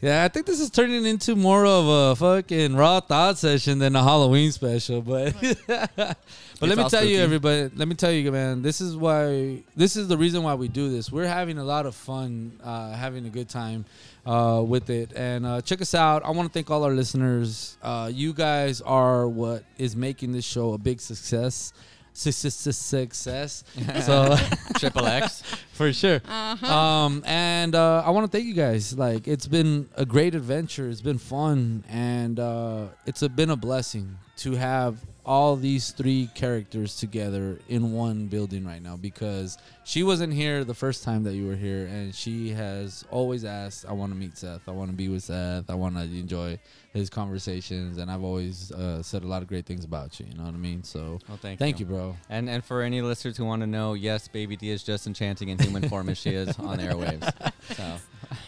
Yeah, 0.02 0.26
I 0.26 0.28
think 0.28 0.46
this 0.46 0.60
is 0.60 0.70
turning 0.70 1.06
into 1.06 1.34
more 1.36 1.66
of 1.66 1.88
a 1.88 2.16
fucking 2.18 2.76
raw 2.76 3.00
thought 3.00 3.38
session 3.38 3.80
than 3.80 3.96
a 3.96 4.04
Halloween 4.04 4.52
special, 4.52 5.02
but 5.02 5.34
but 5.66 6.18
let 6.62 6.78
me 6.78 6.84
all 6.84 6.90
tell 6.90 7.06
you 7.06 7.20
everybody, 7.20 7.70
let 7.76 7.88
me 7.88 7.96
tell 7.96 8.12
you 8.12 8.30
man, 8.32 8.62
this 8.62 8.82
is 8.82 8.98
why 8.98 9.64
this 9.78 9.96
is 9.96 10.10
the 10.10 10.18
reason 10.18 10.44
why 10.44 10.56
we 10.56 10.68
do 10.68 10.90
this. 10.90 11.10
We're 11.12 11.28
having 11.28 11.58
a 11.58 11.64
lot 11.64 11.86
of 11.86 11.96
fun, 11.96 12.52
uh, 12.64 12.92
having 12.94 13.26
a 13.26 13.30
good 13.30 13.48
time 13.48 13.86
uh, 14.26 14.64
with 14.66 14.90
it. 14.90 15.14
And 15.16 15.46
uh, 15.46 15.62
check 15.62 15.82
us 15.82 15.94
out. 15.94 16.24
I 16.26 16.32
want 16.32 16.48
to 16.48 16.54
thank 16.54 16.70
all 16.72 16.84
our 16.84 16.94
listeners. 16.94 17.78
Uh, 17.82 18.10
you 18.14 18.34
guys 18.34 18.82
are 18.82 19.28
what 19.28 19.64
is 19.78 19.96
making 19.96 20.32
this 20.32 20.46
show 20.46 20.74
a 20.74 20.78
big 20.78 21.02
success. 21.02 21.74
su- 22.14 22.32
su- 22.32 22.50
su- 22.50 22.72
success. 22.72 23.64
so 24.06 24.36
Triple 24.78 25.06
X. 25.08 25.42
for 25.74 25.92
sure. 25.92 26.22
Um, 26.30 27.24
and 27.26 27.74
uh, 27.76 28.04
I 28.06 28.12
want 28.12 28.30
to 28.30 28.32
thank 28.38 28.48
you 28.48 28.54
guys. 28.54 28.98
Like, 28.98 29.28
it's 29.28 29.48
been 29.48 29.90
a 29.96 30.06
great 30.06 30.36
adventure. 30.36 30.90
It's 30.90 31.02
been 31.02 31.18
fun, 31.18 31.84
and 31.90 32.40
uh, 32.40 32.88
it's 33.06 33.22
a, 33.24 33.30
been 33.30 33.50
a 33.50 33.56
blessing 33.58 34.18
to 34.44 34.52
have 34.56 34.98
all 35.26 35.56
these 35.56 35.92
three 35.92 36.30
characters 36.36 36.98
together 36.98 37.58
in 37.70 37.94
one 37.94 38.28
building 38.28 38.66
right 38.66 38.82
now. 38.82 38.98
Because 38.98 39.58
she 39.86 40.04
wasn't 40.04 40.34
here 40.34 40.66
the 40.66 40.74
first 40.74 41.04
time 41.06 41.24
that 41.24 41.34
you 41.34 41.48
were 41.48 41.56
here, 41.56 41.86
and 41.86 42.14
she 42.14 42.50
has 42.50 43.06
always 43.10 43.46
asked, 43.46 43.86
"I 43.88 43.94
want 43.94 44.12
to 44.12 44.18
meet 44.18 44.38
Seth. 44.38 44.68
I 44.68 44.72
want 44.72 44.92
to 44.92 44.98
be 44.98 45.08
with 45.08 45.24
Seth. 45.24 45.70
I 45.70 45.76
want 45.76 45.96
to 45.96 46.04
enjoy 46.04 46.60
his 46.92 47.10
conversations." 47.10 47.98
And 47.98 48.12
I've 48.12 48.24
always 48.24 48.72
uh, 48.74 49.02
said 49.02 49.24
a 49.24 49.28
lot 49.28 49.42
of 49.42 49.48
great 49.48 49.66
things 49.66 49.86
about 49.86 50.20
you. 50.20 50.26
You 50.30 50.38
know 50.38 50.44
what 50.44 50.54
I 50.54 50.58
mean? 50.58 50.84
So, 50.84 51.20
Well, 51.30 51.38
thank, 51.38 51.58
thank 51.58 51.80
you, 51.80 51.86
bro. 51.86 52.18
And 52.30 52.50
and 52.50 52.64
for 52.64 52.82
any 52.82 53.02
listeners 53.02 53.38
who 53.38 53.46
want 53.46 53.62
to 53.62 53.68
know, 53.68 53.94
yes, 53.94 54.28
Baby 54.28 54.58
D 54.58 54.72
is 54.72 54.84
just 54.84 55.08
enchanting 55.08 55.48
in 55.50 55.58
human 55.58 55.88
form 55.88 56.10
as 56.10 56.18
she 56.18 56.32
is 56.32 56.58
on 56.60 56.80
airwaves. 56.80 57.32
So 57.78 57.96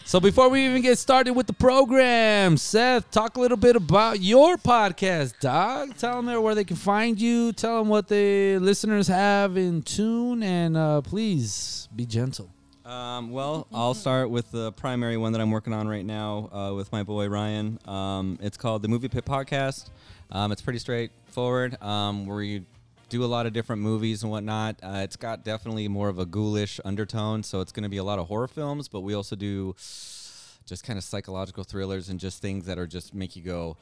So 0.04 0.20
before 0.20 0.50
we 0.50 0.66
even 0.66 0.82
get 0.82 0.98
started 0.98 1.34
with 1.34 1.48
the 1.48 1.54
program, 1.54 2.58
Seth, 2.58 3.10
talk 3.12 3.38
a 3.38 3.40
little 3.40 3.58
bit 3.58 3.76
about 3.76 4.22
your 4.22 4.58
podcast, 4.58 5.40
dog. 5.40 5.98
Tell 5.98 6.22
them 6.22 6.42
where 6.42 6.56
they 6.56 6.64
can 6.64 6.76
find 6.76 7.20
you. 7.20 7.52
Tell 7.54 7.80
them 7.80 7.90
what 7.90 8.08
the 8.08 8.58
listeners 8.60 9.08
have 9.08 9.58
in 9.58 9.82
tune, 9.82 10.44
and 10.44 10.78
uh, 10.78 11.02
please 11.02 11.88
be 11.96 12.06
gentle. 12.06 12.50
Um, 12.86 13.32
well, 13.32 13.68
I'll 13.74 13.96
start 13.96 14.30
with 14.30 14.52
the 14.52 14.72
primary 14.74 15.18
one 15.18 15.32
that 15.32 15.42
I'm 15.42 15.50
working 15.50 15.74
on 15.74 15.88
right 15.88 16.06
now 16.06 16.50
uh, 16.54 16.74
with 16.76 16.92
my 16.92 17.02
boy 17.02 17.28
Ryan. 17.28 17.80
Um, 17.86 18.38
it's 18.42 18.58
called 18.58 18.84
the 18.84 18.88
Movie 18.88 19.10
Pit 19.10 19.26
Podcast. 19.26 19.90
um, 20.32 20.52
it's 20.52 20.62
pretty 20.62 20.78
straightforward. 20.80 21.82
Um, 21.82 22.28
you 22.44 22.66
do 23.16 23.24
a 23.24 23.26
lot 23.26 23.46
of 23.46 23.54
different 23.54 23.82
movies 23.82 24.24
and 24.24 24.32
whatnot. 24.32 24.76
Uh, 24.84 25.00
it's 25.02 25.16
got 25.16 25.46
definitely 25.46 25.88
more 25.88 26.10
of 26.10 26.20
a 26.20 26.26
ghoulish 26.26 26.82
undertone, 26.84 27.44
so 27.44 27.62
it's 27.62 27.72
going 27.72 27.84
to 27.84 27.90
be 27.90 27.96
a 27.96 28.04
lot 28.04 28.20
of 28.20 28.28
horror 28.28 28.48
films, 28.48 28.90
but 28.90 29.02
we 29.02 29.14
also 29.14 29.38
do 29.38 29.74
just 30.66 30.84
kind 30.84 30.98
of 30.98 31.04
psychological 31.04 31.64
thrillers 31.64 32.10
and 32.10 32.20
just 32.20 32.42
things 32.42 32.66
that 32.66 32.78
are 32.78 32.88
just 32.88 33.14
make 33.14 33.38
you 33.38 33.42
go, 33.42 33.78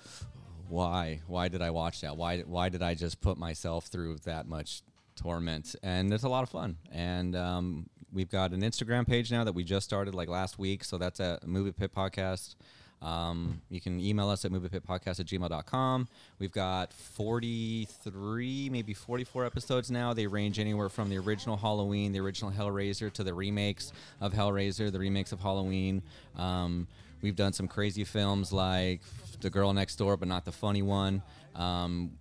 why? 0.70 1.22
Why 1.26 1.48
did 1.48 1.64
I 1.64 1.72
watch 1.72 2.02
that? 2.02 2.16
Why? 2.16 2.42
Why 2.42 2.70
did 2.70 2.84
I 2.84 2.94
just 2.94 3.22
put 3.22 3.38
myself 3.38 3.88
through 3.88 4.18
that 4.26 4.48
much 4.48 4.84
torment? 5.16 5.76
And 5.82 6.14
it's 6.14 6.24
a 6.24 6.30
lot 6.30 6.44
of 6.44 6.50
fun. 6.50 6.78
And 6.92 7.36
um, 7.36 7.90
we've 8.12 8.30
got 8.30 8.52
an 8.54 8.62
Instagram 8.62 9.08
page 9.08 9.32
now 9.32 9.44
that 9.44 9.54
we 9.54 9.64
just 9.64 9.86
started 9.86 10.14
like 10.14 10.30
last 10.30 10.60
week, 10.60 10.84
so 10.84 11.00
that's 11.00 11.20
a 11.20 11.40
Movie 11.44 11.72
Pit 11.72 11.92
Podcast. 11.96 12.56
Um, 13.04 13.62
you 13.70 13.82
can 13.82 14.00
email 14.00 14.30
us 14.30 14.46
at 14.46 14.52
moviepitpodcast 14.52 15.20
at 15.20 15.26
gmail.com. 15.26 16.08
We've 16.40 16.52
got 16.52 16.94
43, 16.94 18.70
maybe 18.70 18.94
44 18.94 19.46
episodes 19.46 19.92
now. 19.92 20.14
They 20.14 20.26
range 20.26 20.58
anywhere 20.58 20.90
from 20.90 21.10
the 21.10 21.18
original 21.18 21.58
Halloween, 21.58 22.14
the 22.14 22.20
original 22.20 22.52
Hellraiser, 22.52 23.12
to 23.14 23.24
the 23.24 23.34
remakes 23.34 23.92
of 24.22 24.34
Hellraiser, 24.34 24.92
the 24.92 25.00
remakes 25.00 25.34
of 25.34 25.42
Halloween. 25.42 26.02
Um, 26.38 26.88
we've 27.22 27.36
done 27.36 27.52
some 27.52 27.68
crazy 27.68 28.06
films 28.06 28.54
like 28.54 29.02
The 29.42 29.50
Girl 29.50 29.74
Next 29.74 29.98
Door, 29.98 30.18
but 30.18 30.30
not 30.30 30.46
the 30.46 30.54
funny 30.54 30.82
one. 30.82 31.22
Um, 31.56 32.12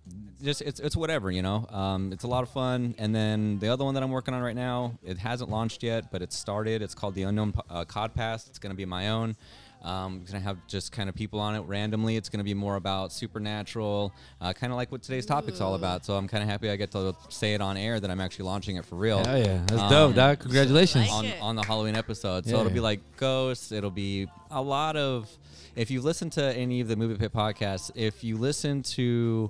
just 0.43 0.61
it's, 0.61 0.79
it's 0.79 0.95
whatever, 0.95 1.31
you 1.31 1.41
know. 1.41 1.65
Um, 1.69 2.11
it's 2.11 2.23
a 2.23 2.27
lot 2.27 2.43
of 2.43 2.49
fun. 2.49 2.93
And 2.97 3.15
then 3.15 3.57
the 3.59 3.69
other 3.69 3.83
one 3.83 3.93
that 3.95 4.03
I'm 4.03 4.11
working 4.11 4.33
on 4.33 4.41
right 4.41 4.55
now, 4.55 4.99
it 5.03 5.17
hasn't 5.17 5.49
launched 5.49 5.81
yet, 5.81 6.11
but 6.11 6.21
it's 6.21 6.37
started. 6.37 6.81
It's 6.81 6.93
called 6.93 7.15
The 7.15 7.23
Unknown 7.23 7.53
uh, 7.69 7.85
Codcast. 7.85 8.49
It's 8.49 8.59
going 8.59 8.71
to 8.71 8.77
be 8.77 8.85
my 8.85 9.09
own. 9.09 9.35
Um, 9.83 10.19
it's 10.21 10.31
gonna 10.31 10.43
have 10.43 10.65
just 10.67 10.91
kind 10.91 11.09
of 11.09 11.15
people 11.15 11.39
on 11.39 11.55
it 11.55 11.59
randomly. 11.61 12.15
It's 12.15 12.29
gonna 12.29 12.43
be 12.43 12.53
more 12.53 12.77
about 12.77 13.11
supernatural, 13.11 14.13
uh, 14.41 14.53
kind 14.53 14.71
of 14.71 14.77
like 14.77 14.91
what 14.91 15.01
today's 15.03 15.25
topic's 15.25 15.59
all 15.61 15.75
about. 15.75 16.05
So 16.05 16.15
I'm 16.15 16.27
kind 16.27 16.41
of 16.43 16.49
happy 16.49 16.69
I 16.69 16.75
get 16.75 16.91
to 16.91 17.15
say 17.29 17.53
it 17.53 17.61
on 17.61 17.75
air 17.77 17.99
that 17.99 18.09
I'm 18.09 18.21
actually 18.21 18.45
launching 18.45 18.77
it 18.77 18.85
for 18.85 18.95
real. 18.95 19.23
Hell 19.25 19.37
yeah, 19.37 19.61
that's 19.67 19.81
Um, 19.81 19.89
dope, 19.89 20.15
dog. 20.15 20.39
Congratulations. 20.39 21.07
Like 21.07 21.13
on, 21.13 21.25
it. 21.25 21.41
on 21.41 21.55
the 21.55 21.63
Halloween 21.63 21.95
episode. 21.95 22.45
So 22.45 22.51
Yeah. 22.55 22.61
it'll 22.61 22.71
be 22.73 22.79
like 22.79 23.01
ghosts. 23.17 23.71
It'll 23.71 23.91
be 23.91 24.27
a 24.51 24.61
lot 24.61 24.95
of. 24.95 25.29
If 25.75 25.89
you 25.91 26.01
listen 26.01 26.29
to 26.31 26.55
any 26.55 26.81
of 26.81 26.87
the 26.87 26.95
Movie 26.95 27.15
Pit 27.15 27.33
podcasts, 27.33 27.89
if 27.95 28.23
you 28.23 28.37
listen 28.37 28.83
to 28.83 29.49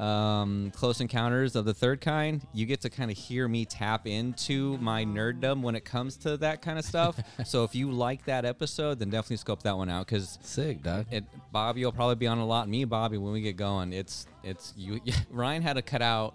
um, 0.00 0.72
Close 0.74 1.00
Encounters 1.00 1.54
of 1.56 1.64
the 1.66 1.74
Third 1.74 2.00
Kind, 2.00 2.46
you 2.54 2.64
get 2.66 2.80
to 2.82 2.90
kind 2.90 3.10
of 3.10 3.16
hear 3.18 3.46
me 3.46 3.64
tap 3.66 4.06
into 4.06 4.78
my 4.78 5.04
nerddom 5.04 5.60
when 5.60 5.74
it 5.74 5.84
comes 5.84 6.16
to 6.18 6.36
that 6.38 6.62
kind 6.62 6.78
of 6.78 6.84
stuff. 6.84 7.20
so 7.44 7.64
if 7.64 7.74
you 7.74 7.90
like 7.90 8.24
that 8.24 8.44
episode, 8.44 8.98
then 8.98 9.10
definitely 9.10 9.36
scope 9.36 9.62
that 9.64 9.76
one 9.76 9.90
out 9.90 10.06
because 10.06 10.38
Sick, 10.42 10.82
dog. 10.82 11.06
it 11.10 11.24
Bobby 11.52 11.84
will 11.84 11.92
probably 11.92 12.14
be 12.14 12.26
on 12.26 12.38
a 12.38 12.46
lot. 12.46 12.68
Me, 12.68 12.84
Bobby, 12.84 13.18
when 13.18 13.32
we 13.32 13.42
get 13.42 13.56
going, 13.56 13.92
it's 13.92 14.26
it's 14.42 14.72
you. 14.76 15.00
Ryan 15.30 15.60
had 15.60 15.74
to 15.74 15.82
cut 15.82 16.00
out 16.00 16.34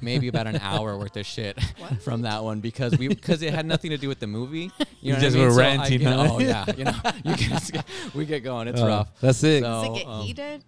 maybe 0.00 0.26
about 0.28 0.48
an 0.48 0.56
hour 0.56 0.98
worth 0.98 1.16
of 1.16 1.24
shit 1.24 1.56
from 2.02 2.22
that 2.22 2.42
one 2.42 2.58
because 2.60 2.98
we 2.98 3.06
because 3.08 3.42
it 3.42 3.54
had 3.54 3.64
nothing 3.64 3.90
to 3.90 3.96
do 3.96 4.08
with 4.08 4.18
the 4.18 4.26
movie. 4.26 4.70
You, 4.78 4.86
You 5.00 5.12
know 5.12 5.18
what 5.18 5.22
just 5.22 5.36
I 5.36 5.38
mean? 5.38 5.48
were 5.48 5.54
So 5.54 5.60
I- 5.60 5.64
ranting, 5.64 6.00
you 6.00 6.06
know, 6.10 6.26
oh 6.32 6.40
yeah, 6.40 6.64
you 6.76 6.84
know, 6.84 6.94
you 7.24 7.36
get, 7.36 7.84
we 8.14 8.26
get 8.26 8.40
going. 8.42 8.66
It's 8.66 8.80
Oh, 8.80 8.86
rough. 8.88 9.20
that's 9.20 9.38
sick. 9.38 9.62
So, 9.62 9.70
Does 9.70 9.84
it 9.88 9.98
get 10.02 10.08
um, 10.10 10.22
heated? 10.24 10.64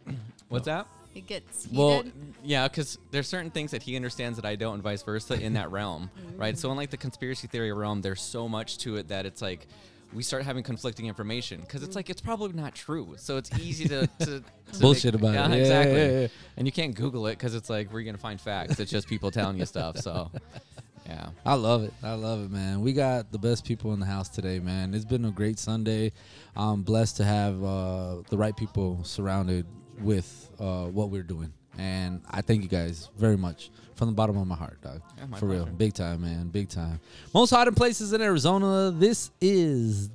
What's 0.49 0.67
that? 0.67 0.87
It 1.17 1.27
gets 1.27 1.65
heated. 1.65 1.79
Well, 1.79 2.05
yeah, 2.45 2.69
because 2.69 2.99
there's 3.11 3.27
certain 3.27 3.51
things 3.51 3.71
that 3.71 3.83
he 3.83 3.97
understands 3.97 4.37
that 4.37 4.45
I 4.45 4.55
don't, 4.55 4.75
and 4.75 4.83
vice 4.83 5.03
versa 5.03 5.35
in 5.41 5.55
that 5.55 5.71
realm, 5.71 6.11
right? 6.37 6.57
So 6.59 6.71
in 6.71 6.77
like 6.77 6.91
the 6.91 6.97
conspiracy 6.99 7.47
theory 7.49 7.73
realm, 7.73 8.03
there's 8.03 8.21
so 8.21 8.49
much 8.49 8.79
to 8.79 8.97
it 8.97 9.09
that 9.09 9.25
it's 9.25 9.41
like 9.41 9.67
we 10.13 10.23
start 10.23 10.45
having 10.45 10.63
conflicting 10.63 11.07
information 11.07 11.61
because 11.63 11.83
it's 11.83 11.97
like 11.97 12.11
it's 12.11 12.21
probably 12.21 12.53
not 12.53 12.75
true. 12.75 13.15
So 13.17 13.39
it's 13.39 13.51
easy 13.59 13.89
to, 13.89 14.07
to, 14.21 14.27
to 14.27 14.79
Bullshit 14.81 15.15
make- 15.15 15.23
about 15.23 15.35
it. 15.35 15.37
yeah, 15.37 15.49
Yeah, 15.49 15.61
exactly. 15.63 15.97
yeah, 15.97 16.21
yeah. 16.21 16.27
And 16.59 16.67
you 16.67 16.73
can't 16.73 16.95
Google 16.95 17.27
it 17.29 17.33
because 17.33 17.55
it's 17.55 17.71
like 17.71 17.89
where 17.89 17.97
are 17.97 18.01
you 18.01 18.07
gonna 18.07 18.19
find 18.19 18.41
facts? 18.41 18.79
It's 18.79 18.91
just 18.91 19.09
people 19.09 19.31
telling 19.31 19.59
you 19.59 19.65
stuff. 19.67 19.97
So 19.97 20.31
yeah. 21.07 21.31
I 21.45 21.55
love 21.55 21.83
it. 21.83 21.93
I 22.03 22.13
love 22.13 22.45
it, 22.45 22.51
man. 22.51 22.83
We 22.83 22.93
got 22.93 23.33
the 23.33 23.39
best 23.39 23.65
people 23.65 23.95
in 23.95 24.01
the 24.01 24.07
house 24.07 24.29
today, 24.29 24.59
man. 24.59 24.93
It's 24.95 25.05
been 25.07 25.25
a 25.25 25.31
great 25.31 25.59
Sunday. 25.59 26.13
I'm 26.55 26.83
blessed 26.83 27.17
to 27.19 27.25
have 27.25 27.63
uh, 27.65 28.17
the 28.31 28.37
right 28.37 28.57
people 28.57 29.03
surrounded 29.03 29.67
with 30.01 30.51
uh, 30.59 30.85
what 30.87 31.11
we're 31.11 31.23
doing. 31.23 31.53
And 31.79 32.23
I 32.31 32.41
thank 32.43 32.63
you 32.63 32.69
guys 32.69 33.09
very 33.19 33.37
much 33.37 33.71
from 33.95 34.09
the 34.09 34.15
bottom 34.15 34.37
of 34.37 34.47
my 34.47 34.55
heart, 34.55 34.81
dog. 34.83 35.03
Yeah, 35.19 35.27
my 35.27 35.39
For 35.39 35.47
real. 35.47 35.67
Big 35.67 35.95
time, 35.95 36.23
man. 36.23 36.49
Big 36.49 36.69
time. 36.69 37.01
Most 37.35 37.51
hot 37.51 37.69
in 37.69 37.75
places 37.75 38.13
in 38.13 38.21
Arizona. 38.21 38.91
This 38.91 39.31
is 39.41 40.11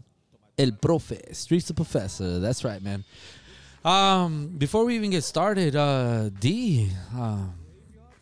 El 0.57 0.71
Profe, 0.71 1.35
Streets 1.35 1.69
of 1.69 1.75
Professor. 1.75 2.39
That's 2.39 2.63
right, 2.63 2.81
man. 2.81 3.03
Um, 3.83 4.47
before 4.57 4.85
we 4.85 4.95
even 4.95 5.09
get 5.09 5.23
started, 5.23 5.75
uh, 5.75 6.29
D, 6.29 6.89
uh, 7.15 7.45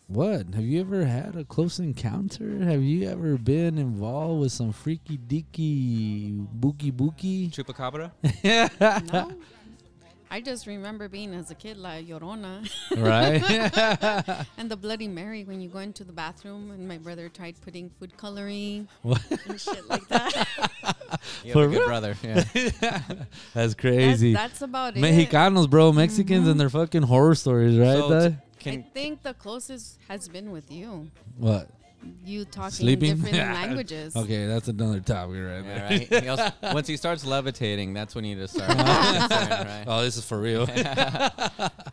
what? 0.06 0.54
Have 0.54 0.64
you 0.64 0.80
ever 0.80 1.04
had 1.04 1.36
a 1.36 1.44
close 1.44 1.78
encounter? 1.78 2.64
Have 2.64 2.82
you 2.82 3.08
ever 3.08 3.36
been 3.36 3.78
involved 3.78 4.40
with 4.40 4.52
some 4.52 4.72
freaky 4.72 5.18
deaky 5.18 6.46
bookie 6.52 6.90
bookie? 6.90 7.48
Chupacabra. 7.48 8.10
no. 9.12 9.32
I 10.32 10.40
just 10.40 10.66
remember 10.66 11.08
being 11.08 11.34
as 11.34 11.50
a 11.50 11.54
kid 11.56 11.76
like 11.76 12.06
Llorona 12.06 12.62
right? 12.96 14.46
and 14.58 14.70
the 14.70 14.76
Bloody 14.76 15.08
Mary 15.08 15.42
when 15.44 15.60
you 15.60 15.68
go 15.68 15.80
into 15.80 16.04
the 16.04 16.12
bathroom 16.12 16.70
and 16.70 16.86
my 16.86 16.98
brother 16.98 17.28
tried 17.28 17.60
putting 17.62 17.90
food 17.98 18.16
coloring 18.16 18.86
What? 19.02 19.20
and 19.48 19.60
shit 19.60 19.88
like 19.88 20.06
that. 20.08 20.46
You 21.44 21.52
For 21.52 21.62
have 21.62 21.70
a 21.70 21.74
good 21.74 21.78
real? 21.80 21.88
brother. 21.88 22.16
Yeah. 22.22 22.44
That's 22.54 22.72
That's, 23.54 23.74
crazy. 23.74 24.32
that's 24.32 24.62
about 24.62 24.96
it. 24.96 25.00
Mexicanos, 25.00 25.68
bro. 25.68 25.88
Mm-hmm. 25.90 25.98
Mexicans 25.98 26.46
and 26.48 26.58
their 26.60 26.70
fucking 26.70 27.02
horror 27.02 27.34
stories, 27.34 27.76
right? 27.76 27.98
So 27.98 28.08
dog? 28.10 28.32
t- 28.32 28.70
I 28.70 28.72
can 28.74 28.82
think 28.94 29.22
the 29.22 29.34
closest 29.34 29.98
has 30.08 30.28
been 30.28 30.52
with 30.52 30.70
you. 30.70 31.10
what? 31.36 31.68
You 32.24 32.44
talking 32.44 32.70
Sleeping? 32.70 33.16
different 33.16 33.36
languages. 33.54 34.16
Okay, 34.16 34.46
that's 34.46 34.68
another 34.68 35.00
topic 35.00 35.36
right 35.36 35.64
yeah, 35.64 35.88
there. 35.88 35.88
right. 36.10 36.22
He 36.22 36.28
also- 36.28 36.52
once 36.74 36.86
he 36.86 36.96
starts 36.96 37.24
levitating, 37.24 37.92
that's 37.94 38.14
when 38.14 38.24
you 38.24 38.36
need 38.36 38.42
to 38.42 38.48
start. 38.48 38.68
concerned, 38.70 39.68
right? 39.68 39.84
Oh, 39.86 40.02
this 40.02 40.16
is 40.16 40.24
for 40.24 40.38
real. 40.38 40.66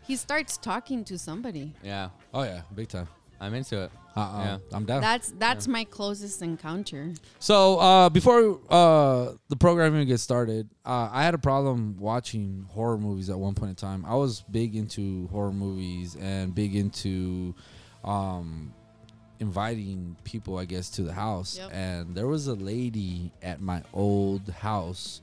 He 0.06 0.16
starts 0.16 0.58
talking 0.58 1.04
to 1.06 1.18
somebody. 1.18 1.74
Yeah, 1.84 2.10
oh 2.34 2.44
yeah, 2.44 2.62
big 2.76 2.88
time. 2.88 3.08
I'm 3.40 3.54
into 3.54 3.84
it. 3.84 3.92
Uh-uh. 4.16 4.44
Yeah. 4.44 4.58
I'm 4.74 4.86
down. 4.86 5.02
That's 5.02 5.32
that's 5.38 5.68
my 5.68 5.84
closest 5.84 6.42
encounter. 6.42 7.14
So 7.38 7.78
uh, 7.78 8.10
before 8.10 8.60
uh, 8.70 9.34
the 9.50 9.56
program 9.56 9.94
even 9.96 10.08
gets 10.08 10.24
started, 10.24 10.68
uh, 10.86 11.10
I 11.12 11.24
had 11.24 11.36
a 11.36 11.38
problem 11.38 11.98
watching 12.00 12.66
horror 12.72 12.98
movies 12.98 13.30
at 13.30 13.38
one 13.38 13.54
point 13.54 13.70
in 13.70 13.76
time. 13.76 14.06
I 14.08 14.16
was 14.16 14.42
big 14.50 14.76
into 14.76 15.28
horror 15.28 15.52
movies 15.54 16.18
and 16.20 16.56
big 16.56 16.76
into 16.76 17.54
um, 18.04 18.74
inviting 19.40 20.16
people, 20.24 20.58
I 20.58 20.66
guess, 20.66 20.90
to 20.92 21.04
the 21.04 21.14
house. 21.14 21.58
Yep. 21.58 21.70
And 21.74 22.16
there 22.16 22.28
was 22.28 22.48
a 22.48 22.56
lady 22.56 23.32
at 23.42 23.62
my 23.62 23.84
old 23.94 24.50
house. 24.50 25.22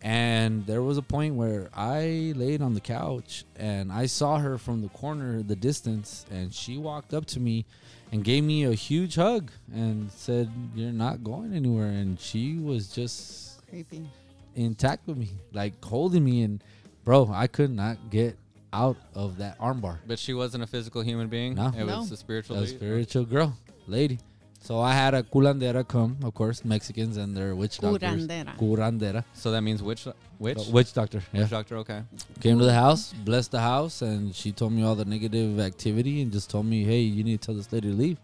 And 0.00 0.64
there 0.66 0.82
was 0.82 0.96
a 0.96 1.02
point 1.02 1.34
where 1.34 1.68
I 1.74 2.32
laid 2.36 2.62
on 2.62 2.74
the 2.74 2.80
couch 2.80 3.44
and 3.56 3.90
I 3.90 4.06
saw 4.06 4.38
her 4.38 4.56
from 4.56 4.80
the 4.82 4.88
corner, 4.90 5.42
the 5.42 5.56
distance, 5.56 6.24
and 6.30 6.54
she 6.54 6.78
walked 6.78 7.12
up 7.12 7.26
to 7.26 7.40
me 7.40 7.66
and 8.12 8.22
gave 8.22 8.44
me 8.44 8.64
a 8.64 8.74
huge 8.74 9.16
hug 9.16 9.50
and 9.74 10.10
said, 10.12 10.50
You're 10.74 10.92
not 10.92 11.24
going 11.24 11.52
anywhere. 11.52 11.88
And 11.88 12.18
she 12.20 12.58
was 12.58 12.88
just 12.88 13.66
Creepy. 13.68 14.08
intact 14.54 15.06
with 15.08 15.16
me, 15.16 15.30
like 15.52 15.84
holding 15.84 16.24
me. 16.24 16.42
And 16.42 16.62
bro, 17.04 17.28
I 17.32 17.48
could 17.48 17.72
not 17.72 17.98
get 18.08 18.38
out 18.72 18.96
of 19.14 19.38
that 19.38 19.58
armbar. 19.58 19.98
But 20.06 20.18
she 20.18 20.34
wasn't 20.34 20.62
a 20.64 20.66
physical 20.66 21.02
human 21.02 21.28
being. 21.28 21.54
No. 21.54 21.68
it 21.68 21.84
No. 21.84 22.00
was 22.00 22.12
a 22.12 22.16
spiritual. 22.16 22.56
A 22.56 22.62
being? 22.62 22.76
spiritual 22.76 23.24
girl, 23.24 23.56
lady. 23.86 24.18
So 24.60 24.80
I 24.80 24.92
had 24.92 25.14
a 25.14 25.22
curandera 25.22 25.86
come, 25.86 26.16
of 26.24 26.34
course, 26.34 26.64
Mexicans 26.64 27.16
and 27.16 27.34
their 27.36 27.54
witch 27.54 27.78
doctors. 27.78 28.26
Curandera. 28.26 28.56
Curandera. 28.58 29.24
So 29.32 29.52
that 29.52 29.60
means 29.62 29.82
witch, 29.82 30.06
witch, 30.38 30.58
Uh, 30.58 30.62
Witch 30.72 30.92
doctor. 30.92 31.22
Yeah. 31.32 31.42
Witch 31.42 31.50
doctor. 31.50 31.76
Okay. 31.78 32.02
Came 32.40 32.58
to 32.58 32.64
the 32.64 32.74
house, 32.74 33.12
blessed 33.24 33.52
the 33.52 33.60
house, 33.60 34.02
and 34.02 34.34
she 34.34 34.50
told 34.52 34.72
me 34.72 34.82
all 34.82 34.96
the 34.96 35.04
negative 35.04 35.60
activity 35.60 36.22
and 36.22 36.32
just 36.32 36.50
told 36.50 36.66
me, 36.66 36.82
hey, 36.84 37.00
you 37.00 37.22
need 37.22 37.40
to 37.40 37.46
tell 37.46 37.54
this 37.54 37.72
lady 37.72 37.88
to 37.90 37.94
leave. 37.96 38.18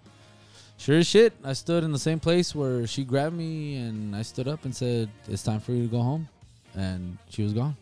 Sure 0.77 0.99
as 0.99 1.07
shit, 1.07 1.33
I 1.45 1.53
stood 1.53 1.85
in 1.85 1.93
the 1.93 2.01
same 2.01 2.19
place 2.19 2.53
where 2.53 2.85
she 2.89 3.05
grabbed 3.05 3.37
me 3.37 3.77
and 3.77 4.15
I 4.15 4.23
stood 4.23 4.49
up 4.49 4.65
and 4.65 4.75
said, 4.75 5.09
it's 5.29 5.45
time 5.45 5.61
for 5.61 5.71
you 5.73 5.85
to 5.85 5.89
go 5.89 6.03
home. 6.03 6.29
And 6.75 7.17
she 7.31 7.45
was 7.45 7.53
gone. 7.53 7.77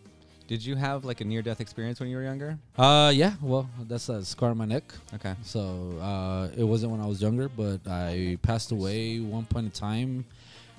Did 0.52 0.66
you 0.66 0.76
have 0.76 1.06
like 1.06 1.23
a 1.23 1.25
near-death 1.25 1.62
experience 1.62 1.99
when 1.99 2.11
you 2.11 2.16
were 2.18 2.25
younger? 2.25 2.59
Uh, 2.76 3.11
yeah, 3.14 3.32
well, 3.40 3.71
that's 3.88 4.11
a 4.11 4.23
scar 4.23 4.50
on 4.50 4.59
my 4.59 4.66
neck. 4.66 4.85
Okay. 5.14 5.35
So 5.44 5.99
uh, 5.99 6.49
it 6.54 6.62
wasn't 6.62 6.92
when 6.92 7.00
I 7.00 7.06
was 7.06 7.23
younger, 7.23 7.49
but 7.49 7.80
I 7.88 8.37
passed 8.42 8.71
away 8.71 9.18
one 9.18 9.47
point 9.47 9.64
in 9.64 9.71
time. 9.71 10.26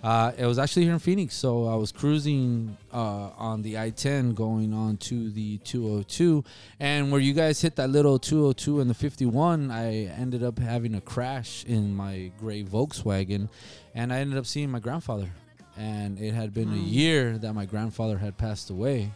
Uh, 0.03 0.31
it 0.37 0.45
was 0.45 0.59
actually 0.59 0.83
here 0.83 0.93
in 0.93 0.99
Phoenix. 0.99 1.33
So 1.33 1.65
I 1.65 1.73
was 1.73 1.91
cruising 1.91 2.77
uh, 2.93 3.31
on 3.35 3.63
the 3.63 3.79
I-10 3.79 4.35
going 4.35 4.75
on 4.75 4.97
to 5.09 5.31
the 5.31 5.57
202, 5.57 6.43
and 6.79 7.11
where 7.11 7.19
you 7.19 7.33
guys 7.33 7.59
hit 7.59 7.75
that 7.77 7.89
little 7.89 8.19
202 8.19 8.79
and 8.79 8.87
the 8.87 8.93
51, 8.93 9.71
I 9.71 10.03
ended 10.05 10.43
up 10.43 10.59
having 10.59 10.93
a 10.93 11.01
crash 11.01 11.65
in 11.65 11.95
my 11.95 12.31
gray 12.37 12.63
Volkswagen, 12.63 13.49
and 13.95 14.13
I 14.13 14.19
ended 14.19 14.37
up 14.37 14.45
seeing 14.45 14.69
my 14.69 14.79
grandfather. 14.79 15.31
And 15.75 16.19
it 16.19 16.35
had 16.35 16.53
been 16.53 16.71
a 16.71 16.77
year 16.77 17.39
that 17.39 17.53
my 17.53 17.65
grandfather 17.65 18.19
had 18.19 18.37
passed 18.37 18.69
away, 18.69 19.09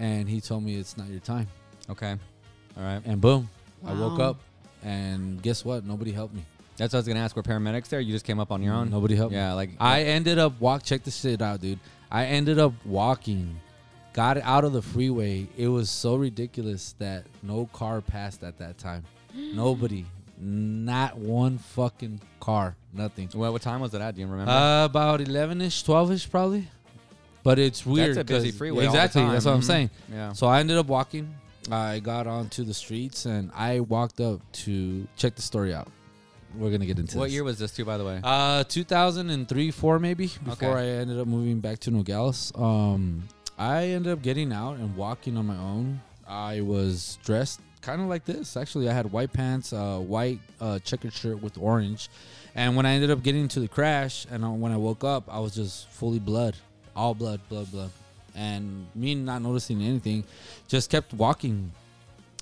and 0.00 0.28
he 0.28 0.40
told 0.40 0.64
me 0.64 0.74
it's 0.76 0.96
not 0.96 1.06
your 1.08 1.20
time. 1.20 1.46
Okay. 1.88 2.16
All 2.76 2.82
right. 2.82 3.00
And 3.04 3.20
boom, 3.20 3.48
I 3.86 3.92
woke 3.92 4.18
Wow. 4.18 4.30
up, 4.30 4.40
and 4.82 5.40
guess 5.42 5.64
what? 5.64 5.84
Nobody 5.86 6.10
helped 6.10 6.34
me. 6.34 6.42
That's 6.76 6.92
what 6.94 6.98
I 6.98 7.00
was 7.00 7.08
gonna 7.08 7.20
ask. 7.20 7.36
Were 7.36 7.42
paramedics 7.42 7.88
there? 7.88 8.00
You 8.00 8.12
just 8.12 8.24
came 8.24 8.40
up 8.40 8.50
on 8.50 8.62
your 8.62 8.74
own. 8.74 8.90
Nobody 8.90 9.14
helped 9.14 9.32
me. 9.32 9.38
Yeah, 9.38 9.52
like 9.52 9.70
I 9.78 10.02
ended 10.04 10.38
up 10.38 10.58
walk. 10.60 10.82
Check 10.82 11.04
this 11.04 11.20
shit 11.20 11.42
out, 11.42 11.60
dude. 11.60 11.78
I 12.10 12.24
ended 12.26 12.58
up 12.58 12.72
walking, 12.84 13.60
got 14.14 14.38
out 14.38 14.64
of 14.64 14.72
the 14.72 14.82
freeway. 14.82 15.46
It 15.56 15.68
was 15.68 15.90
so 15.90 16.16
ridiculous 16.16 16.94
that 16.98 17.26
no 17.42 17.66
car 17.72 18.00
passed 18.00 18.42
at 18.42 18.58
that 18.58 18.78
time. 18.78 19.04
Nobody, 19.54 20.06
not 20.38 21.18
one 21.18 21.58
fucking 21.58 22.20
car, 22.40 22.76
nothing. 22.94 23.28
Well, 23.34 23.52
what 23.52 23.60
time 23.62 23.80
was 23.80 23.92
it 23.92 24.00
at? 24.00 24.14
Do 24.14 24.22
you 24.22 24.26
remember? 24.26 24.50
Uh, 24.50 24.86
about 24.86 25.20
eleven 25.20 25.60
ish, 25.60 25.82
twelve 25.82 26.10
ish, 26.10 26.30
probably. 26.30 26.66
But 27.42 27.58
it's 27.58 27.86
weird. 27.86 28.16
a 28.18 28.24
busy 28.24 28.50
freeway 28.50 28.84
Exactly. 28.84 29.22
That's 29.22 29.44
what 29.46 29.54
I'm 29.54 29.62
saying. 29.62 29.90
yeah. 30.12 30.32
So 30.32 30.46
I 30.46 30.60
ended 30.60 30.76
up 30.76 30.86
walking. 30.86 31.34
I 31.70 32.00
got 32.00 32.26
onto 32.26 32.64
the 32.64 32.74
streets 32.74 33.26
and 33.26 33.50
I 33.54 33.80
walked 33.80 34.20
up 34.20 34.40
to 34.64 35.06
check 35.16 35.34
the 35.36 35.42
story 35.42 35.72
out. 35.74 35.88
We're 36.56 36.70
gonna 36.70 36.86
get 36.86 36.98
into 36.98 37.16
What 37.16 37.24
this. 37.26 37.32
year 37.34 37.44
was 37.44 37.58
this 37.58 37.70
too, 37.72 37.84
by 37.84 37.96
the 37.96 38.04
way? 38.04 38.20
Uh, 38.24 38.64
2003, 38.64 39.70
four 39.70 39.98
maybe. 39.98 40.26
Before 40.44 40.70
Okay. 40.78 40.96
I 40.98 41.00
ended 41.00 41.18
up 41.20 41.28
moving 41.28 41.60
back 41.60 41.78
to 41.80 41.90
Nogales. 41.90 42.52
Um, 42.56 43.28
I 43.58 43.84
ended 43.88 44.12
up 44.12 44.22
getting 44.22 44.52
out 44.52 44.76
and 44.78 44.96
walking 44.96 45.36
on 45.36 45.46
my 45.46 45.56
own. 45.56 46.00
I 46.26 46.60
was 46.62 47.18
dressed 47.24 47.60
kind 47.82 48.00
of 48.02 48.08
like 48.08 48.24
this. 48.24 48.56
Actually, 48.56 48.88
I 48.88 48.92
had 48.92 49.12
white 49.12 49.32
pants, 49.32 49.72
uh, 49.72 49.98
white 49.98 50.40
uh, 50.60 50.78
checkered 50.80 51.12
shirt 51.12 51.40
with 51.42 51.56
orange. 51.56 52.08
And 52.54 52.74
when 52.74 52.84
I 52.84 52.92
ended 52.94 53.10
up 53.10 53.22
getting 53.22 53.46
to 53.48 53.60
the 53.60 53.68
crash, 53.68 54.26
and 54.30 54.44
uh, 54.44 54.50
when 54.50 54.72
I 54.72 54.76
woke 54.76 55.04
up, 55.04 55.32
I 55.32 55.38
was 55.38 55.54
just 55.54 55.88
fully 55.90 56.18
blood, 56.18 56.56
all 56.94 57.14
blood, 57.14 57.40
blood, 57.48 57.70
blood. 57.70 57.90
And 58.34 58.86
me 58.94 59.14
not 59.14 59.42
noticing 59.42 59.82
anything, 59.82 60.24
just 60.68 60.90
kept 60.90 61.12
walking. 61.14 61.72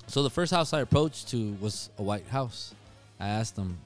So 0.07 0.23
the 0.23 0.29
first 0.29 0.51
house 0.51 0.73
I 0.73 0.81
approached 0.81 1.29
to 1.29 1.53
was 1.61 1.89
a 1.97 2.03
white 2.03 2.27
house. 2.27 2.73
I 3.19 3.27
asked 3.27 3.55
them, 3.55 3.77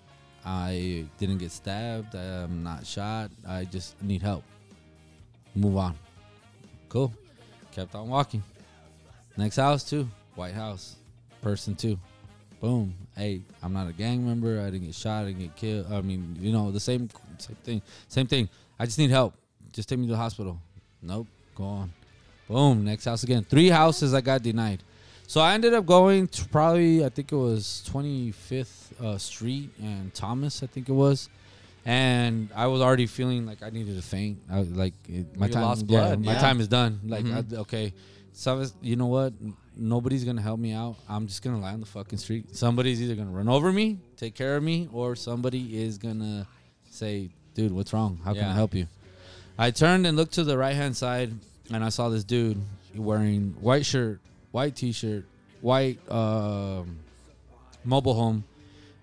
I 0.45 1.05
didn't 1.17 1.37
get 1.37 1.51
stabbed. 1.51 2.15
I'm 2.15 2.63
not 2.63 2.85
shot. 2.85 3.31
I 3.47 3.65
just 3.65 4.01
need 4.01 4.21
help. 4.21 4.43
Move 5.55 5.77
on. 5.77 5.95
Cool. 6.89 7.13
Kept 7.71 7.95
on 7.95 8.09
walking. 8.09 8.43
Next 9.37 9.55
house 9.55 9.83
too. 9.83 10.07
White 10.35 10.53
house. 10.53 10.95
Person 11.41 11.75
two. 11.75 11.97
Boom. 12.59 12.93
Hey, 13.15 13.41
I'm 13.61 13.73
not 13.73 13.87
a 13.87 13.93
gang 13.93 14.25
member. 14.25 14.61
I 14.61 14.65
didn't 14.65 14.85
get 14.85 14.95
shot. 14.95 15.23
I 15.23 15.25
didn't 15.27 15.39
get 15.39 15.55
killed. 15.55 15.91
I 15.91 16.01
mean, 16.01 16.37
you 16.39 16.51
know, 16.51 16.71
the 16.71 16.79
same 16.79 17.09
same 17.37 17.57
thing. 17.63 17.81
Same 18.07 18.27
thing. 18.27 18.49
I 18.79 18.85
just 18.85 18.97
need 18.97 19.09
help. 19.09 19.33
Just 19.73 19.89
take 19.89 19.99
me 19.99 20.05
to 20.07 20.11
the 20.13 20.17
hospital. 20.17 20.59
Nope. 21.01 21.27
Go 21.55 21.65
on. 21.65 21.91
Boom. 22.47 22.85
Next 22.85 23.05
house 23.05 23.23
again. 23.23 23.43
Three 23.43 23.69
houses 23.69 24.13
I 24.13 24.21
got 24.21 24.41
denied. 24.41 24.81
So 25.27 25.41
I 25.41 25.53
ended 25.53 25.73
up 25.73 25.85
going 25.85 26.27
to 26.27 26.45
probably 26.49 27.03
I 27.03 27.09
think 27.09 27.31
it 27.31 27.35
was 27.35 27.87
25th 27.91 29.01
uh, 29.01 29.17
Street 29.17 29.69
and 29.81 30.13
Thomas 30.13 30.61
I 30.63 30.67
think 30.67 30.89
it 30.89 30.93
was, 30.93 31.29
and 31.85 32.49
I 32.55 32.67
was 32.67 32.81
already 32.81 33.07
feeling 33.07 33.45
like 33.45 33.63
I 33.63 33.69
needed 33.69 33.95
to 33.95 34.01
faint. 34.01 34.39
I 34.51 34.59
was 34.59 34.69
like 34.71 34.93
it, 35.07 35.35
my 35.37 35.47
You 35.47 35.53
time, 35.53 35.61
lost 35.63 35.85
yeah, 35.87 36.15
my 36.15 36.33
yeah. 36.33 36.39
time 36.39 36.59
is 36.59 36.67
done. 36.67 36.99
Like 37.05 37.25
Mhm. 37.25 37.53
I, 37.53 37.57
okay, 37.61 37.93
so 38.33 38.63
you 38.81 38.95
know 38.95 39.07
what? 39.07 39.33
Nobody's 39.75 40.23
gonna 40.23 40.41
help 40.41 40.59
me 40.59 40.73
out. 40.73 40.97
I'm 41.09 41.25
just 41.27 41.41
gonna 41.41 41.59
lie 41.59 41.73
on 41.73 41.79
the 41.79 41.85
fucking 41.87 42.19
street. 42.19 42.55
Somebody's 42.55 43.01
either 43.01 43.15
gonna 43.15 43.31
run 43.31 43.47
over 43.49 43.71
me, 43.71 43.99
take 44.17 44.35
care 44.35 44.55
of 44.57 44.61
me, 44.63 44.87
or 44.93 45.15
somebody 45.15 45.81
is 45.81 45.97
gonna 45.97 46.45
say, 46.91 47.29
"Dude, 47.55 47.71
what's 47.71 47.91
wrong? 47.93 48.19
How 48.23 48.33
can 48.33 48.43
I 48.43 48.53
help 48.53 48.75
you?" 48.75 48.87
I 49.57 49.71
turned 49.71 50.07
and 50.07 50.17
looked 50.17 50.33
to 50.33 50.43
the 50.43 50.57
right 50.57 50.75
hand 50.75 50.95
side, 50.97 51.31
and 51.71 51.83
I 51.83 51.89
saw 51.89 52.09
this 52.09 52.23
dude 52.23 52.59
wearing 52.95 53.55
white 53.61 53.85
shirt, 53.85 54.19
white 54.51 54.75
t-shirt, 54.75 55.25
white 55.61 55.99
um, 56.11 56.99
mobile 57.83 58.13
home, 58.15 58.43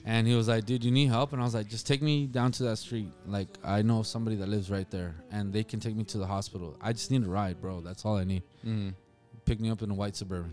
and 0.05 0.27
he 0.27 0.35
was 0.35 0.49
like, 0.49 0.67
"Dude, 0.67 0.83
you 0.85 0.91
need 0.91 1.07
help?" 1.09 1.33
And 1.33 1.41
I 1.41 1.45
was 1.45 1.55
like, 1.55 1.69
"Just 1.69 1.87
take 1.87 2.03
me 2.03 2.27
down 2.27 2.53
to 2.53 2.65
that 2.65 2.79
street. 2.79 3.09
Like, 3.27 3.49
I 3.65 3.83
know 3.83 4.03
somebody 4.03 4.37
that 4.37 4.49
lives 4.49 4.71
right 4.71 4.91
there, 4.91 5.15
and 5.31 5.53
they 5.53 5.63
can 5.63 5.79
take 5.81 5.95
me 5.95 6.05
to 6.05 6.19
the 6.19 6.27
hospital. 6.27 6.77
I 6.81 6.93
just 6.93 7.11
need 7.11 7.25
a 7.25 7.29
ride, 7.29 7.61
bro. 7.61 7.81
That's 7.81 8.05
all 8.05 8.17
I 8.17 8.25
need. 8.25 8.43
Mhm. 8.67 8.95
Pick 9.45 9.61
me 9.61 9.71
up 9.71 9.83
in 9.83 9.91
a 9.91 9.95
white 9.95 10.17
suburban. 10.17 10.53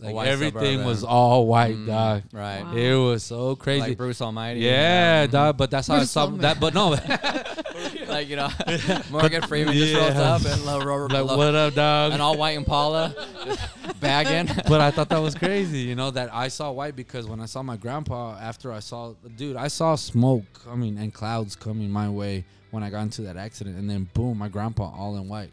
Like 0.00 0.14
white 0.16 0.28
everything 0.28 0.54
Suburban. 0.62 0.84
was 0.86 1.04
all 1.04 1.46
white, 1.46 1.76
Mm, 1.76 1.86
dog. 1.86 2.22
Right. 2.32 2.62
Wow. 2.64 2.74
It 2.74 2.94
was 2.96 3.22
so 3.22 3.54
crazy. 3.54 3.80
Like 3.90 3.96
Bruce 3.96 4.20
Almighty. 4.20 4.60
yeah, 4.60 5.26
dog. 5.28 5.56
But 5.56 5.70
that's 5.70 5.86
how 5.86 5.94
I 5.94 5.98
Bruce 5.98 6.10
saw 6.10 6.22
Almighty. 6.24 6.42
that. 6.42 6.58
But 6.60 6.74
no, 6.74 6.94
like 8.12 8.28
you 8.28 8.36
know, 8.36 8.48
Morgan 9.10 9.42
Freeman 9.42 9.74
just 9.74 9.94
rolls 9.94 10.14
Yeah. 10.14 10.34
up 10.34 10.44
and 10.44 10.64
lo- 10.64 10.80
ro- 10.80 10.96
ro- 10.96 11.06
like 11.06 11.24
lo- 11.24 11.36
what 11.36 11.54
up, 11.54 11.74
dog? 11.74 12.12
an 12.12 12.20
all 12.20 12.36
white 12.36 12.56
Impala, 12.56 13.14
bagging. 14.00 14.52
but 14.68 14.80
I 14.80 14.90
thought 14.90 15.08
that 15.08 15.18
was 15.20 15.34
crazy, 15.34 15.80
you 15.80 15.94
know, 15.94 16.10
that 16.10 16.32
I 16.32 16.48
saw 16.48 16.70
white 16.70 16.96
because 16.96 17.26
when 17.26 17.40
I 17.40 17.46
saw 17.46 17.62
my 17.62 17.76
grandpa, 17.76 18.36
after 18.38 18.72
I 18.72 18.80
saw, 18.80 19.14
dude, 19.36 19.56
I 19.56 19.68
saw 19.68 19.94
smoke 19.96 20.44
coming 20.64 20.98
and 20.98 21.12
clouds 21.12 21.56
coming 21.56 21.90
my 21.90 22.08
way 22.08 22.44
when 22.70 22.82
I 22.82 22.90
got 22.90 23.02
into 23.02 23.22
that 23.22 23.36
accident, 23.36 23.76
and 23.76 23.88
then 23.88 24.08
boom, 24.14 24.38
my 24.38 24.48
grandpa 24.48 24.90
all 24.96 25.16
in 25.16 25.28
white, 25.28 25.50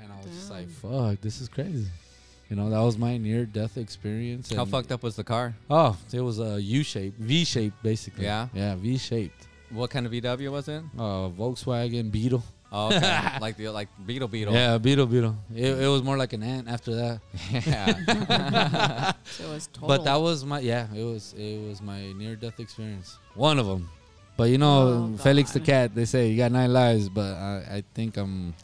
and 0.00 0.12
I 0.12 0.16
was 0.24 0.26
just 0.36 0.50
like, 0.50 0.68
fuck, 0.68 1.20
this 1.20 1.40
is 1.40 1.48
crazy. 1.48 1.86
You 2.48 2.56
know, 2.56 2.68
that 2.70 2.80
was 2.80 2.98
my 2.98 3.16
near-death 3.16 3.76
experience. 3.78 4.52
How 4.52 4.62
and- 4.62 4.70
fucked 4.70 4.90
up 4.90 5.02
was 5.04 5.14
the 5.16 5.22
car? 5.24 5.54
Oh, 5.70 5.96
it 6.12 6.20
was 6.20 6.40
a 6.40 6.60
U 6.60 6.82
shape, 6.82 7.14
V 7.18 7.44
shape, 7.44 7.72
basically. 7.82 8.24
Yeah? 8.24 8.48
yeah, 8.52 8.74
V 8.74 8.98
shaped. 8.98 9.46
What 9.70 9.90
kind 9.90 10.06
of 10.06 10.12
VW 10.12 10.50
was 10.50 10.68
it? 10.68 10.82
Uh, 10.98 11.28
Volkswagen 11.30 12.10
Beetle. 12.10 12.42
Oh, 12.72 12.86
okay. 12.88 13.28
like 13.40 13.56
the 13.56 13.68
like 13.70 13.88
Beetle 14.06 14.28
Beetle. 14.28 14.54
Yeah, 14.54 14.78
Beetle, 14.78 15.06
Beetle. 15.06 15.36
It, 15.54 15.80
it 15.80 15.88
was 15.88 16.02
more 16.02 16.16
like 16.16 16.32
an 16.32 16.42
ant 16.42 16.68
after 16.68 16.94
that. 16.94 17.20
Yeah. 17.66 19.12
So 19.30 19.44
it 19.44 19.54
was 19.54 19.66
total. 19.68 19.88
But 19.88 20.04
that 20.04 20.16
was 20.20 20.44
my 20.44 20.60
yeah. 20.60 20.86
It 20.94 21.04
was 21.04 21.34
it 21.36 21.58
was 21.68 21.80
my 21.82 22.12
near 22.12 22.34
death 22.36 22.58
experience. 22.60 23.18
One 23.34 23.58
of 23.58 23.66
them. 23.66 23.88
But 24.36 24.50
you 24.50 24.58
know, 24.58 25.12
Oh, 25.14 25.16
Felix 25.18 25.52
the 25.52 25.60
cat. 25.60 25.94
They 25.94 26.04
say 26.04 26.28
you 26.30 26.36
got 26.36 26.50
nine 26.52 26.72
lives, 26.72 27.08
but 27.08 27.34
I, 27.34 27.56
I 27.78 27.84
think 27.94 28.16
I'm 28.16 28.54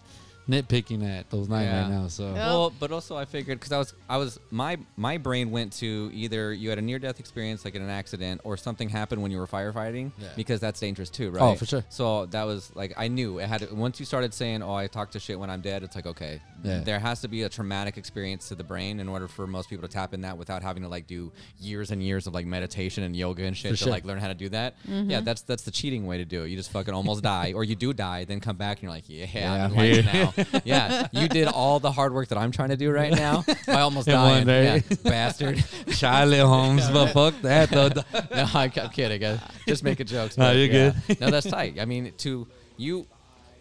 nitpicking 0.48 1.02
at 1.18 1.28
those 1.30 1.48
nine 1.48 1.64
Yeah. 1.64 1.82
right 1.82 1.90
now. 1.90 2.08
So 2.08 2.24
Yeah. 2.34 2.46
Well, 2.50 2.72
but 2.78 2.92
also 2.92 3.16
I 3.16 3.24
figured 3.24 3.58
because 3.58 3.72
I 3.72 3.78
was 3.78 3.94
I 4.08 4.16
was 4.16 4.38
my 4.50 4.78
my 4.96 5.18
brain 5.18 5.50
went 5.50 5.72
to 5.74 6.10
either 6.14 6.52
you 6.52 6.68
had 6.70 6.78
a 6.78 6.82
near 6.82 6.98
death 6.98 7.18
experience 7.20 7.64
like 7.64 7.74
in 7.74 7.82
an 7.82 7.90
accident 7.90 8.40
or 8.44 8.56
something 8.56 8.88
happened 8.88 9.22
when 9.22 9.30
you 9.32 9.38
were 9.38 9.46
firefighting 9.46 10.12
Yeah. 10.18 10.28
because 10.36 10.60
that's 10.60 10.78
dangerous 10.80 11.10
too, 11.10 11.28
oh, 11.28 11.30
right? 11.30 11.42
Oh, 11.42 11.54
for 11.56 11.66
sure. 11.66 11.84
So 11.88 12.26
that 12.26 12.44
was 12.44 12.70
like 12.76 12.94
I 12.96 13.08
knew 13.08 13.38
it 13.38 13.48
had 13.48 13.70
once 13.72 13.98
you 13.98 14.06
started 14.06 14.32
saying, 14.34 14.62
"Oh, 14.62 14.74
I 14.74 14.86
talk 14.86 15.10
to 15.12 15.20
shit 15.20 15.38
when 15.38 15.50
I'm 15.50 15.60
dead." 15.60 15.82
It's 15.82 15.96
like 15.96 16.06
okay, 16.06 16.40
Yeah. 16.62 16.80
there 16.80 16.98
has 17.00 17.20
to 17.22 17.28
be 17.28 17.42
a 17.42 17.48
traumatic 17.48 17.96
experience 17.96 18.48
to 18.48 18.54
the 18.54 18.64
brain 18.64 19.00
in 19.00 19.08
order 19.08 19.26
for 19.28 19.46
most 19.46 19.68
people 19.68 19.86
to 19.88 19.92
tap 19.92 20.14
in 20.14 20.20
that 20.22 20.38
without 20.38 20.62
having 20.62 20.82
to 20.84 20.88
like 20.88 21.06
do 21.06 21.32
years 21.58 21.90
and 21.90 22.02
years 22.02 22.26
of 22.26 22.34
like 22.34 22.46
meditation 22.46 23.02
and 23.02 23.16
yoga 23.16 23.44
and 23.44 23.56
shit 23.56 23.72
For 23.72 23.76
to 23.78 23.84
sure. 23.84 23.90
like 23.92 24.04
learn 24.04 24.18
how 24.18 24.28
to 24.28 24.34
do 24.34 24.48
that. 24.50 24.74
Mm-hmm. 24.88 25.10
Yeah, 25.10 25.20
that's 25.20 25.42
that's 25.42 25.64
the 25.64 25.70
cheating 25.70 26.06
way 26.06 26.18
to 26.18 26.24
do 26.24 26.44
it. 26.44 26.48
You 26.48 26.56
just 26.56 26.70
fucking 26.70 26.94
almost 26.94 27.22
die, 27.22 27.52
or 27.54 27.64
you 27.64 27.74
do 27.74 27.92
die, 27.92 28.24
then 28.24 28.40
come 28.40 28.56
back 28.56 28.76
and 28.78 28.84
you're 28.84 28.92
like, 28.92 29.04
yeah, 29.08 29.26
Yeah, 29.32 29.52
I'm 29.52 29.60
I'm 29.62 29.70
enlightened 29.72 30.08
here. 30.08 30.24
now. 30.35 30.35
yeah, 30.64 31.08
you 31.12 31.28
did 31.28 31.48
all 31.48 31.80
the 31.80 31.90
hard 31.92 32.12
work 32.12 32.28
that 32.28 32.38
I'm 32.38 32.50
trying 32.50 32.70
to 32.70 32.76
do 32.76 32.90
right 32.90 33.12
now 33.12 33.44
by 33.66 33.80
almost 33.80 34.08
In 34.08 34.14
dying. 34.14 34.38
one 34.38 34.46
day. 34.46 34.82
Yeah, 34.88 34.96
bastard. 35.04 35.64
Charlie 35.92 36.38
Holmes, 36.38 36.88
but 36.90 37.12
fuck 37.12 37.40
that 37.42 37.70
though. 37.70 37.88
no, 37.88 38.48
I'm, 38.54 38.72
I'm 38.76 38.90
kidding. 38.90 39.24
I 39.24 39.38
just 39.66 39.82
making 39.82 40.06
jokes. 40.06 40.36
No, 40.36 40.52
you're 40.52 40.66
yeah. 40.66 40.92
good. 41.08 41.20
no, 41.20 41.30
that's 41.30 41.46
tight. 41.48 41.78
I 41.80 41.84
mean, 41.84 42.12
to 42.18 42.46
you, 42.76 43.06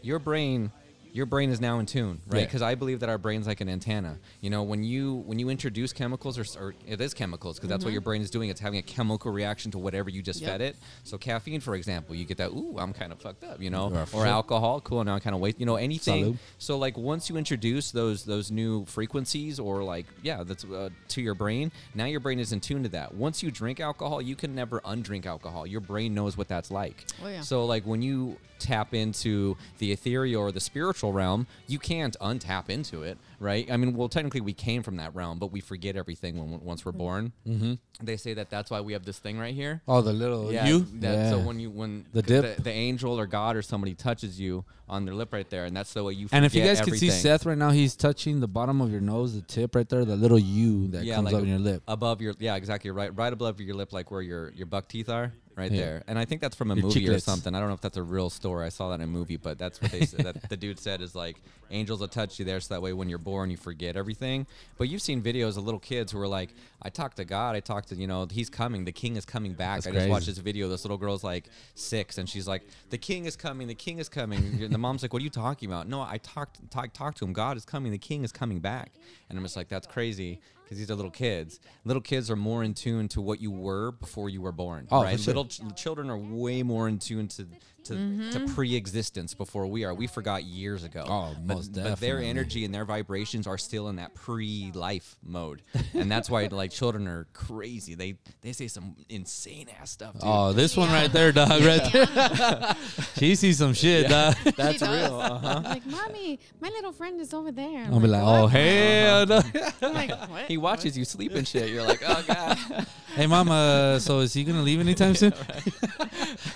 your 0.02 0.20
brain 0.20 0.72
your 1.16 1.26
brain 1.26 1.50
is 1.50 1.62
now 1.62 1.80
in 1.80 1.86
tune, 1.86 2.20
right? 2.28 2.40
Yeah. 2.40 2.46
Because 2.46 2.62
I 2.62 2.76
believe 2.76 3.00
that 3.00 3.08
our 3.08 3.18
brain's 3.18 3.48
like 3.48 3.62
an 3.62 3.70
antenna. 3.70 4.20
You 4.42 4.50
know, 4.50 4.64
when 4.64 4.84
you 4.84 5.24
when 5.26 5.40
you 5.40 5.48
introduce 5.50 5.94
chemicals, 5.94 6.38
or, 6.38 6.44
or 6.62 6.76
it 6.86 7.00
is 7.00 7.14
chemicals, 7.14 7.56
because 7.56 7.70
that's 7.70 7.86
what 7.86 7.94
your 7.94 8.02
brain 8.02 8.22
is 8.22 8.30
doing. 8.30 8.50
It's 8.50 8.60
having 8.60 8.80
a 8.80 8.82
chemical 8.82 9.32
reaction 9.32 9.72
to 9.72 9.78
whatever 9.78 10.10
you 10.10 10.22
just 10.22 10.42
Yep. 10.42 10.50
fed 10.52 10.62
it. 10.62 10.76
So 11.06 11.18
caffeine, 11.18 11.62
for 11.62 11.76
example, 11.76 12.16
you 12.16 12.26
get 12.26 12.36
that. 12.40 12.50
Ooh, 12.50 12.76
I'm 12.78 12.92
kind 12.92 13.14
of 13.14 13.22
fucked 13.22 13.46
up, 13.46 13.62
you 13.62 13.70
know, 13.70 13.90
Yeah, 13.94 14.02
or 14.02 14.06
for 14.06 14.26
alcohol. 14.26 14.82
Cool, 14.82 15.06
now 15.06 15.16
I 15.16 15.22
kind 15.22 15.34
of 15.34 15.40
wait. 15.42 15.58
You 15.58 15.66
know, 15.66 15.78
anything. 15.78 16.34
Salud. 16.34 16.38
So 16.58 16.78
like 16.78 16.98
once 16.98 17.30
you 17.30 17.38
introduce 17.38 17.92
those 17.92 18.26
those 18.26 18.52
new 18.52 18.84
frequencies, 18.84 19.58
or 19.58 19.84
like 19.84 20.08
yeah, 20.22 20.44
that's 20.44 20.66
uh, 20.66 20.90
to 21.08 21.22
your 21.22 21.34
brain. 21.36 21.72
Now 21.94 22.06
your 22.06 22.20
brain 22.20 22.40
is 22.40 22.52
in 22.52 22.60
tune 22.60 22.84
to 22.84 22.90
that. 22.90 23.14
Once 23.14 23.42
you 23.42 23.52
drink 23.52 23.80
alcohol, 23.80 24.22
you 24.22 24.36
can 24.36 24.54
never 24.54 24.82
undrink 24.82 25.26
alcohol. 25.26 25.66
Your 25.66 25.82
brain 25.82 26.14
knows 26.14 26.36
what 26.38 26.50
that's 26.50 26.72
like. 26.72 27.06
Oh, 27.24 27.30
yeah. 27.30 27.40
So 27.40 27.64
like 27.64 27.86
when 27.86 28.02
you 28.02 28.36
tap 28.60 28.94
into 28.94 29.58
the 29.78 29.92
ethereal 29.92 30.42
or 30.42 30.52
the 30.52 30.60
spiritual 30.60 31.14
realm, 31.14 31.48
you 31.68 31.80
can't 31.80 32.16
untap 32.22 32.70
into 32.70 33.04
it, 33.04 33.18
right? 33.40 33.70
I 33.72 33.78
mean, 33.78 33.96
well, 33.96 34.10
technically 34.10 34.42
we 34.42 34.54
came 34.54 34.84
from 34.84 34.98
that 34.98 35.14
realm, 35.16 35.40
but 35.40 35.52
we 35.52 35.60
forget 35.62 35.96
everything 35.96 36.38
when 36.38 36.60
once 36.64 36.86
we're 36.86 36.92
born. 36.92 37.32
Mm-hmm. 37.48 37.74
They 38.04 38.18
say 38.18 38.34
that 38.36 38.50
that's 38.50 38.70
why 38.70 38.82
we 38.82 38.94
have 38.94 39.06
this 39.06 39.20
thing 39.20 39.38
right 39.40 39.54
here. 39.54 39.82
Oh, 39.88 40.02
the 40.02 40.14
little 40.14 40.52
Yeah, 40.52 40.68
you. 40.68 40.86
That, 41.00 41.30
So 41.30 41.40
when 41.40 41.60
you 41.60 41.70
when 41.70 42.06
The 42.14 42.22
dip. 42.22 42.58
the, 42.58 42.62
the 42.64 42.72
angel 42.72 43.20
or 43.20 43.26
God 43.28 43.56
or 43.56 43.62
somebody 43.62 43.94
touches 43.94 44.40
you 44.40 44.66
on 44.88 45.06
their 45.06 45.16
lip 45.16 45.34
right 45.34 45.50
there, 45.50 45.66
and 45.66 45.76
that's 45.76 45.94
the 45.94 46.04
way 46.04 46.14
you. 46.14 46.28
and 46.32 46.46
if 46.46 46.54
you 46.54 46.62
guys 46.64 46.82
can 46.82 46.96
see. 46.96 47.10
Seth 47.10 47.46
right 47.46 47.58
now, 47.58 47.72
he's 47.72 47.96
touching 47.96 48.40
the 48.40 48.48
bottom 48.48 48.82
of 48.82 48.92
your 48.92 49.02
nose, 49.02 49.34
the 49.34 49.42
tip 49.42 49.76
right 49.76 49.88
there, 49.90 50.06
the 50.06 50.16
little 50.16 50.38
U 50.40 50.88
that 50.90 51.04
yeah, 51.04 51.16
comes 51.16 51.26
like 51.26 51.36
up 51.36 51.42
in 51.44 51.50
your 51.50 51.60
lip. 51.60 51.82
above 51.88 52.22
your 52.22 52.34
yeah, 52.40 52.56
exactly 52.56 52.92
right, 52.92 53.16
right 53.16 53.32
above 53.34 53.60
your 53.62 53.76
lip, 53.76 53.94
like 53.94 54.12
where 54.12 54.22
your 54.22 54.52
your 54.52 54.68
buck 54.68 54.88
teeth 54.88 55.10
are, 55.10 55.34
right 55.56 55.72
Yeah. 55.72 55.82
there. 55.82 56.04
And 56.08 56.20
I 56.20 56.26
think 56.26 56.42
that's 56.42 56.56
from 56.56 56.70
a 56.72 56.76
Your 56.76 56.84
movie 56.84 57.10
or 57.10 57.18
something. 57.20 57.56
I 57.56 57.60
don't 57.60 57.70
know 57.70 57.74
if 57.76 57.82
that's 57.82 57.98
a 57.98 58.04
real 58.04 58.30
story. 58.30 58.66
I 58.66 58.70
saw 58.70 58.90
that 58.90 58.96
in 58.96 59.02
a 59.02 59.08
movie, 59.08 59.38
but 59.38 59.58
that's 59.58 59.82
what 59.82 59.92
they 59.92 60.06
said. 60.06 60.20
that 60.26 60.50
the 60.50 60.58
dude 60.58 60.80
said 60.80 61.02
is 61.02 61.16
like 61.16 61.38
angels 61.72 62.02
will 62.02 62.08
touch 62.08 62.38
you 62.38 62.46
there, 62.46 62.60
so 62.60 62.74
that 62.76 62.82
way 62.82 62.94
when 62.94 63.10
you're 63.10 63.18
born, 63.26 63.50
you 63.50 63.58
forget 63.58 63.98
everything. 63.98 64.48
But 64.78 64.88
you've 64.88 65.02
seen 65.02 65.22
videos 65.22 65.58
of 65.58 65.66
little 65.66 65.82
kids 65.82 66.14
who 66.14 66.20
are 66.22 66.28
like, 66.28 66.52
I 66.82 66.90
talked 66.90 67.18
to 67.18 67.26
God, 67.26 67.58
I 67.58 67.60
talked 67.60 67.90
to 67.90 67.96
you 67.96 68.08
know, 68.08 68.26
he's 68.32 68.50
coming, 68.50 68.86
the 68.86 68.94
king 68.94 69.18
is 69.18 69.26
coming 69.26 69.54
back. 69.54 69.82
That's 69.82 69.88
I 69.88 69.92
just 70.00 70.10
watched 70.10 70.28
this 70.28 70.38
video. 70.38 70.70
This 70.70 70.86
little 70.86 70.98
girl's 70.98 71.24
like 71.24 71.50
six, 71.74 72.18
and 72.18 72.30
she's 72.30 72.48
like, 72.48 72.62
the 72.92 72.98
king 72.98 73.26
is 73.26 73.36
coming, 73.36 73.68
the 73.68 73.76
king 73.76 73.98
is 74.00 74.08
coming. 74.08 74.62
and 74.64 74.72
the 74.72 74.78
mom's 74.78 75.02
like, 75.02 75.12
what 75.12 75.22
are 75.22 75.26
you 75.26 75.30
talking 75.30 75.70
about? 75.70 75.90
No, 75.90 76.00
I 76.00 76.20
talked 76.20 76.72
talk, 76.72 76.94
talk 76.94 77.16
to 77.16 77.26
him. 77.26 77.34
God 77.34 77.58
is 77.58 77.66
coming, 77.66 77.92
the 77.92 77.98
king 77.98 78.24
is 78.24 78.32
coming 78.32 78.60
back. 78.60 78.94
And 79.30 79.38
I'm 79.38 79.44
just 79.44 79.58
like, 79.58 79.68
that's 79.68 79.88
crazy 79.88 80.40
because 80.64 80.78
these 80.78 80.90
are 80.90 80.96
little 80.96 81.12
kids. 81.12 81.60
Little 81.84 82.02
kids 82.02 82.32
are 82.32 82.36
more 82.36 82.64
in 82.64 82.74
tune 82.74 83.08
to 83.10 83.22
what 83.22 83.40
you 83.40 83.52
were 83.52 83.92
before 83.92 84.30
you 84.30 84.42
were 84.42 84.52
born. 84.52 84.88
Oh, 84.92 85.04
right? 85.04 85.20
sure. 85.20 85.34
Little 85.34 85.46
ch- 85.46 85.62
children 85.76 86.10
are 86.10 86.18
way 86.18 86.64
more 86.64 86.88
in 86.88 86.98
tune 87.00 87.28
to 87.30 87.48
to, 87.86 88.32
to 88.32 88.54
pre-existence 88.54 89.34
before 89.34 89.68
we 89.68 89.84
are. 89.86 89.94
We 89.94 90.08
forgot 90.08 90.44
years 90.44 90.84
ago. 90.84 91.06
Oh, 91.08 91.36
but, 91.46 91.56
most 91.56 91.74
But 91.74 92.00
their 92.00 92.20
energy 92.20 92.66
and 92.66 92.74
their 92.74 92.86
vibrations 92.86 93.48
are 93.48 93.58
still 93.58 93.90
in 93.90 93.98
that 93.98 94.14
pre-life 94.14 95.16
mode, 95.24 95.62
and 95.94 96.12
that's 96.12 96.30
why 96.30 96.48
like 96.48 96.72
children 96.72 97.08
are 97.08 97.28
crazy. 97.34 97.96
They 97.96 98.18
they 98.42 98.52
say 98.52 98.68
some 98.68 98.96
insane 99.10 99.68
ass 99.80 99.92
stuff. 99.92 100.14
Dude. 100.14 100.24
Oh, 100.24 100.54
this 100.54 100.76
one 100.76 100.90
right 100.90 101.12
there, 101.12 101.32
dog, 101.32 101.62
right 101.62 101.92
there. 101.92 102.76
she 103.18 103.36
sees 103.36 103.58
some 103.58 103.74
shit, 103.74 104.10
dog. 104.10 104.36
that's 104.58 104.80
She 104.80 104.86
real. 104.86 105.20
Uh-huh. 105.20 105.62
Like, 105.64 105.86
mommy, 105.86 106.40
my 106.60 106.70
little 106.70 106.92
friend 106.92 107.20
is 107.20 107.34
over 107.34 107.52
there. 107.52 107.84
I'm 107.86 107.94
I'll 107.94 108.00
be 108.00 108.08
like, 108.08 108.24
oh, 108.24 108.44
"What?" 108.44 108.52
hell 108.52 109.26
no. 109.26 109.42
I'm 109.82 109.94
like, 109.94 110.12
what? 110.30 110.46
He 110.46 110.58
watches 110.58 110.98
you 110.98 111.06
sleep 111.06 111.34
and 111.34 111.48
shit. 111.48 111.70
You're 111.70 111.84
like, 111.84 112.02
oh 112.06 112.24
god. 112.28 112.88
Hey, 113.16 113.28
mama, 113.28 113.98
so 114.02 114.20
is 114.20 114.34
he 114.34 114.44
going 114.44 114.58
to 114.58 114.62
leave 114.62 114.82
anytime 114.82 115.16
soon? 115.16 115.34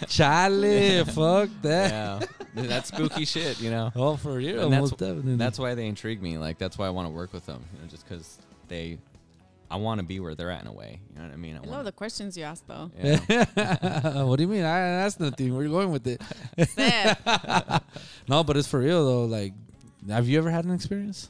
Charlie, 0.09 1.05
fuck 1.19 1.49
that. 1.63 2.29
yeah, 2.55 2.61
that's 2.63 2.87
spooky 2.89 3.25
shit. 3.33 3.61
You 3.61 3.69
know. 3.71 3.91
Oh, 3.95 4.15
for 4.17 4.33
real, 4.33 4.63
And 4.63 4.73
that's 4.73 4.91
definitely. 4.91 5.35
that's 5.35 5.59
why 5.59 5.75
they 5.75 5.85
intrigue 5.87 6.21
me. 6.21 6.37
Like 6.37 6.57
that's 6.57 6.77
why 6.77 6.87
I 6.87 6.89
want 6.91 7.07
to 7.07 7.13
work 7.13 7.33
with 7.33 7.45
them. 7.45 7.63
You 7.75 7.81
know, 7.81 7.87
just 7.87 8.07
because 8.07 8.37
they, 8.67 8.97
I 9.71 9.75
want 9.77 9.99
to 9.99 10.05
be 10.05 10.19
where 10.19 10.35
they're 10.35 10.51
at 10.51 10.61
in 10.61 10.67
a 10.67 10.73
way. 10.73 10.99
You 11.13 11.19
know 11.21 11.27
what 11.27 11.33
I 11.33 11.37
mean? 11.37 11.55
I 11.55 11.57
I 11.57 11.61
love 11.61 11.69
wanna- 11.69 11.83
the 11.85 11.91
questions 11.91 12.37
you 12.37 12.43
asked, 12.43 12.67
though. 12.67 12.89
yeah. 13.01 14.23
what 14.23 14.37
do 14.37 14.43
you 14.43 14.47
mean? 14.49 14.63
I 14.63 14.79
that's 15.03 15.19
nothing. 15.19 15.53
Where 15.53 15.63
you 15.63 15.69
going 15.69 15.91
with 15.91 16.07
it? 16.07 16.21
No, 18.27 18.43
but 18.43 18.57
it's 18.57 18.67
for 18.67 18.79
real 18.79 19.05
though. 19.05 19.25
Like, 19.25 19.53
have 20.07 20.27
you 20.27 20.37
ever 20.37 20.49
had 20.51 20.65
an 20.65 20.71
experience? 20.71 21.29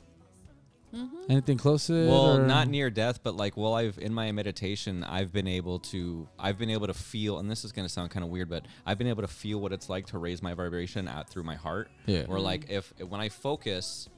Mm-hmm. 0.93 1.32
Anything 1.32 1.58
close 1.58 1.88
to 1.88 1.93
it? 1.93 2.08
well, 2.08 2.38
or- 2.38 2.47
not 2.47 2.67
near 2.67 2.89
death, 2.89 3.21
but 3.23 3.36
like, 3.36 3.58
well, 3.58 3.73
I've 3.73 3.97
in 3.99 4.13
my 4.13 4.32
meditation, 4.32 5.04
I've 5.04 5.32
been 5.32 5.47
able 5.47 5.80
to, 5.80 6.28
I've 6.38 6.58
been 6.58 6.69
able 6.69 6.88
to 6.88 6.93
feel, 6.93 7.39
and 7.39 7.49
this 7.49 7.63
is 7.63 7.71
gonna 7.71 7.89
sound 7.89 8.12
kind 8.12 8.23
of 8.23 8.30
weird, 8.30 8.49
but 8.49 8.65
I've 8.86 8.97
been 8.97 9.08
able 9.08 9.21
to 9.21 9.28
feel 9.28 9.60
what 9.60 9.71
it's 9.71 9.89
like 9.89 10.08
to 10.08 10.17
raise 10.17 10.41
my 10.41 10.54
vibration 10.54 11.08
out 11.08 11.30
through 11.30 11.43
my 11.43 11.56
heart. 11.56 11.89
Yeah. 12.06 12.25
Or 12.28 12.39
like, 12.39 12.69
if 12.69 12.93
when 13.08 13.21
I 13.21 13.30
focus. 13.30 14.10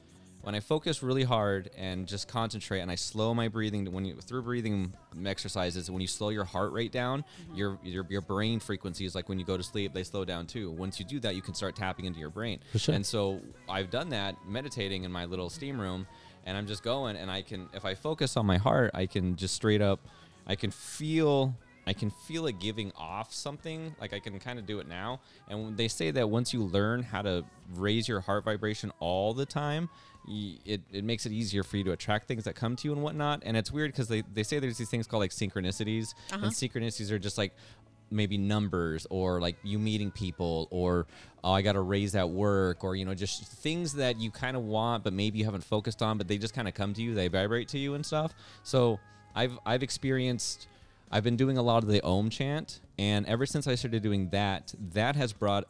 When 0.44 0.56
I 0.56 0.60
focus 0.60 1.04
really 1.04 1.22
hard 1.22 1.70
and 1.78 2.04
just 2.04 2.26
concentrate, 2.26 2.80
and 2.80 2.90
I 2.90 2.96
slow 2.96 3.32
my 3.32 3.46
breathing, 3.46 3.92
when 3.92 4.04
you 4.04 4.16
through 4.16 4.42
breathing 4.42 4.92
exercises, 5.24 5.88
when 5.88 6.00
you 6.00 6.08
slow 6.08 6.30
your 6.30 6.42
heart 6.42 6.72
rate 6.72 6.90
down, 6.90 7.22
mm-hmm. 7.22 7.54
your, 7.54 7.78
your 7.84 8.04
your 8.10 8.22
brain 8.22 8.58
frequencies, 8.58 9.14
like 9.14 9.28
when 9.28 9.38
you 9.38 9.44
go 9.44 9.56
to 9.56 9.62
sleep, 9.62 9.94
they 9.94 10.02
slow 10.02 10.24
down 10.24 10.48
too. 10.48 10.72
Once 10.72 10.98
you 10.98 11.06
do 11.06 11.20
that, 11.20 11.36
you 11.36 11.42
can 11.42 11.54
start 11.54 11.76
tapping 11.76 12.06
into 12.06 12.18
your 12.18 12.28
brain. 12.28 12.58
For 12.72 12.80
sure. 12.80 12.94
And 12.96 13.06
so 13.06 13.40
I've 13.68 13.90
done 13.90 14.08
that 14.08 14.34
meditating 14.44 15.04
in 15.04 15.12
my 15.12 15.26
little 15.26 15.48
steam 15.48 15.80
room, 15.80 16.08
and 16.44 16.56
I'm 16.56 16.66
just 16.66 16.82
going, 16.82 17.16
and 17.16 17.30
I 17.30 17.42
can, 17.42 17.68
if 17.72 17.84
I 17.84 17.94
focus 17.94 18.36
on 18.36 18.46
my 18.46 18.58
heart, 18.58 18.90
I 18.94 19.06
can 19.06 19.36
just 19.36 19.54
straight 19.54 19.82
up, 19.82 20.00
I 20.46 20.54
can 20.54 20.70
feel. 20.70 21.54
I 21.84 21.94
can 21.94 22.10
feel 22.10 22.46
it 22.46 22.60
giving 22.60 22.92
off 22.94 23.34
something. 23.34 23.96
Like 24.00 24.12
I 24.12 24.20
can 24.20 24.38
kind 24.38 24.60
of 24.60 24.66
do 24.66 24.78
it 24.78 24.86
now. 24.86 25.18
And 25.48 25.76
they 25.76 25.88
say 25.88 26.12
that 26.12 26.30
once 26.30 26.54
you 26.54 26.62
learn 26.62 27.02
how 27.02 27.22
to 27.22 27.44
raise 27.74 28.06
your 28.06 28.20
heart 28.20 28.44
vibration 28.44 28.92
all 29.00 29.34
the 29.34 29.44
time, 29.44 29.88
it, 30.28 30.82
it 30.92 31.02
makes 31.02 31.26
it 31.26 31.32
easier 31.32 31.64
for 31.64 31.76
you 31.76 31.82
to 31.82 31.90
attract 31.90 32.28
things 32.28 32.44
that 32.44 32.54
come 32.54 32.76
to 32.76 32.86
you 32.86 32.92
and 32.92 33.02
whatnot. 33.02 33.42
And 33.44 33.56
it's 33.56 33.72
weird 33.72 33.90
because 33.90 34.06
they, 34.06 34.22
they 34.32 34.44
say 34.44 34.60
there's 34.60 34.78
these 34.78 34.90
things 34.90 35.08
called 35.08 35.22
like 35.22 35.32
synchronicities. 35.32 36.14
Uh-huh. 36.30 36.44
And 36.44 36.54
synchronicities 36.54 37.10
are 37.10 37.18
just 37.18 37.36
like 37.36 37.52
maybe 38.12 38.38
numbers 38.38 39.06
or 39.10 39.40
like 39.40 39.56
you 39.62 39.78
meeting 39.78 40.10
people 40.10 40.68
or 40.70 41.06
oh, 41.42 41.52
I 41.52 41.62
got 41.62 41.72
to 41.72 41.80
raise 41.80 42.14
at 42.14 42.28
work 42.28 42.84
or 42.84 42.94
you 42.94 43.04
know 43.04 43.14
just 43.14 43.44
things 43.44 43.94
that 43.94 44.20
you 44.20 44.30
kind 44.30 44.56
of 44.56 44.62
want 44.62 45.04
but 45.04 45.12
maybe 45.12 45.38
you 45.38 45.44
haven't 45.44 45.64
focused 45.64 46.02
on 46.02 46.18
but 46.18 46.28
they 46.28 46.38
just 46.38 46.54
kind 46.54 46.68
of 46.68 46.74
come 46.74 46.94
to 46.94 47.02
you 47.02 47.14
they 47.14 47.28
vibrate 47.28 47.68
to 47.68 47.78
you 47.78 47.94
and 47.94 48.04
stuff. 48.04 48.34
So 48.62 49.00
I've 49.34 49.58
I've 49.64 49.82
experienced 49.82 50.68
I've 51.10 51.24
been 51.24 51.36
doing 51.36 51.58
a 51.58 51.62
lot 51.62 51.82
of 51.82 51.88
the 51.88 52.02
Om 52.02 52.30
chant 52.30 52.80
and 52.98 53.26
ever 53.26 53.46
since 53.46 53.66
I 53.66 53.74
started 53.74 54.02
doing 54.02 54.28
that 54.30 54.74
that 54.92 55.16
has 55.16 55.32
brought 55.32 55.64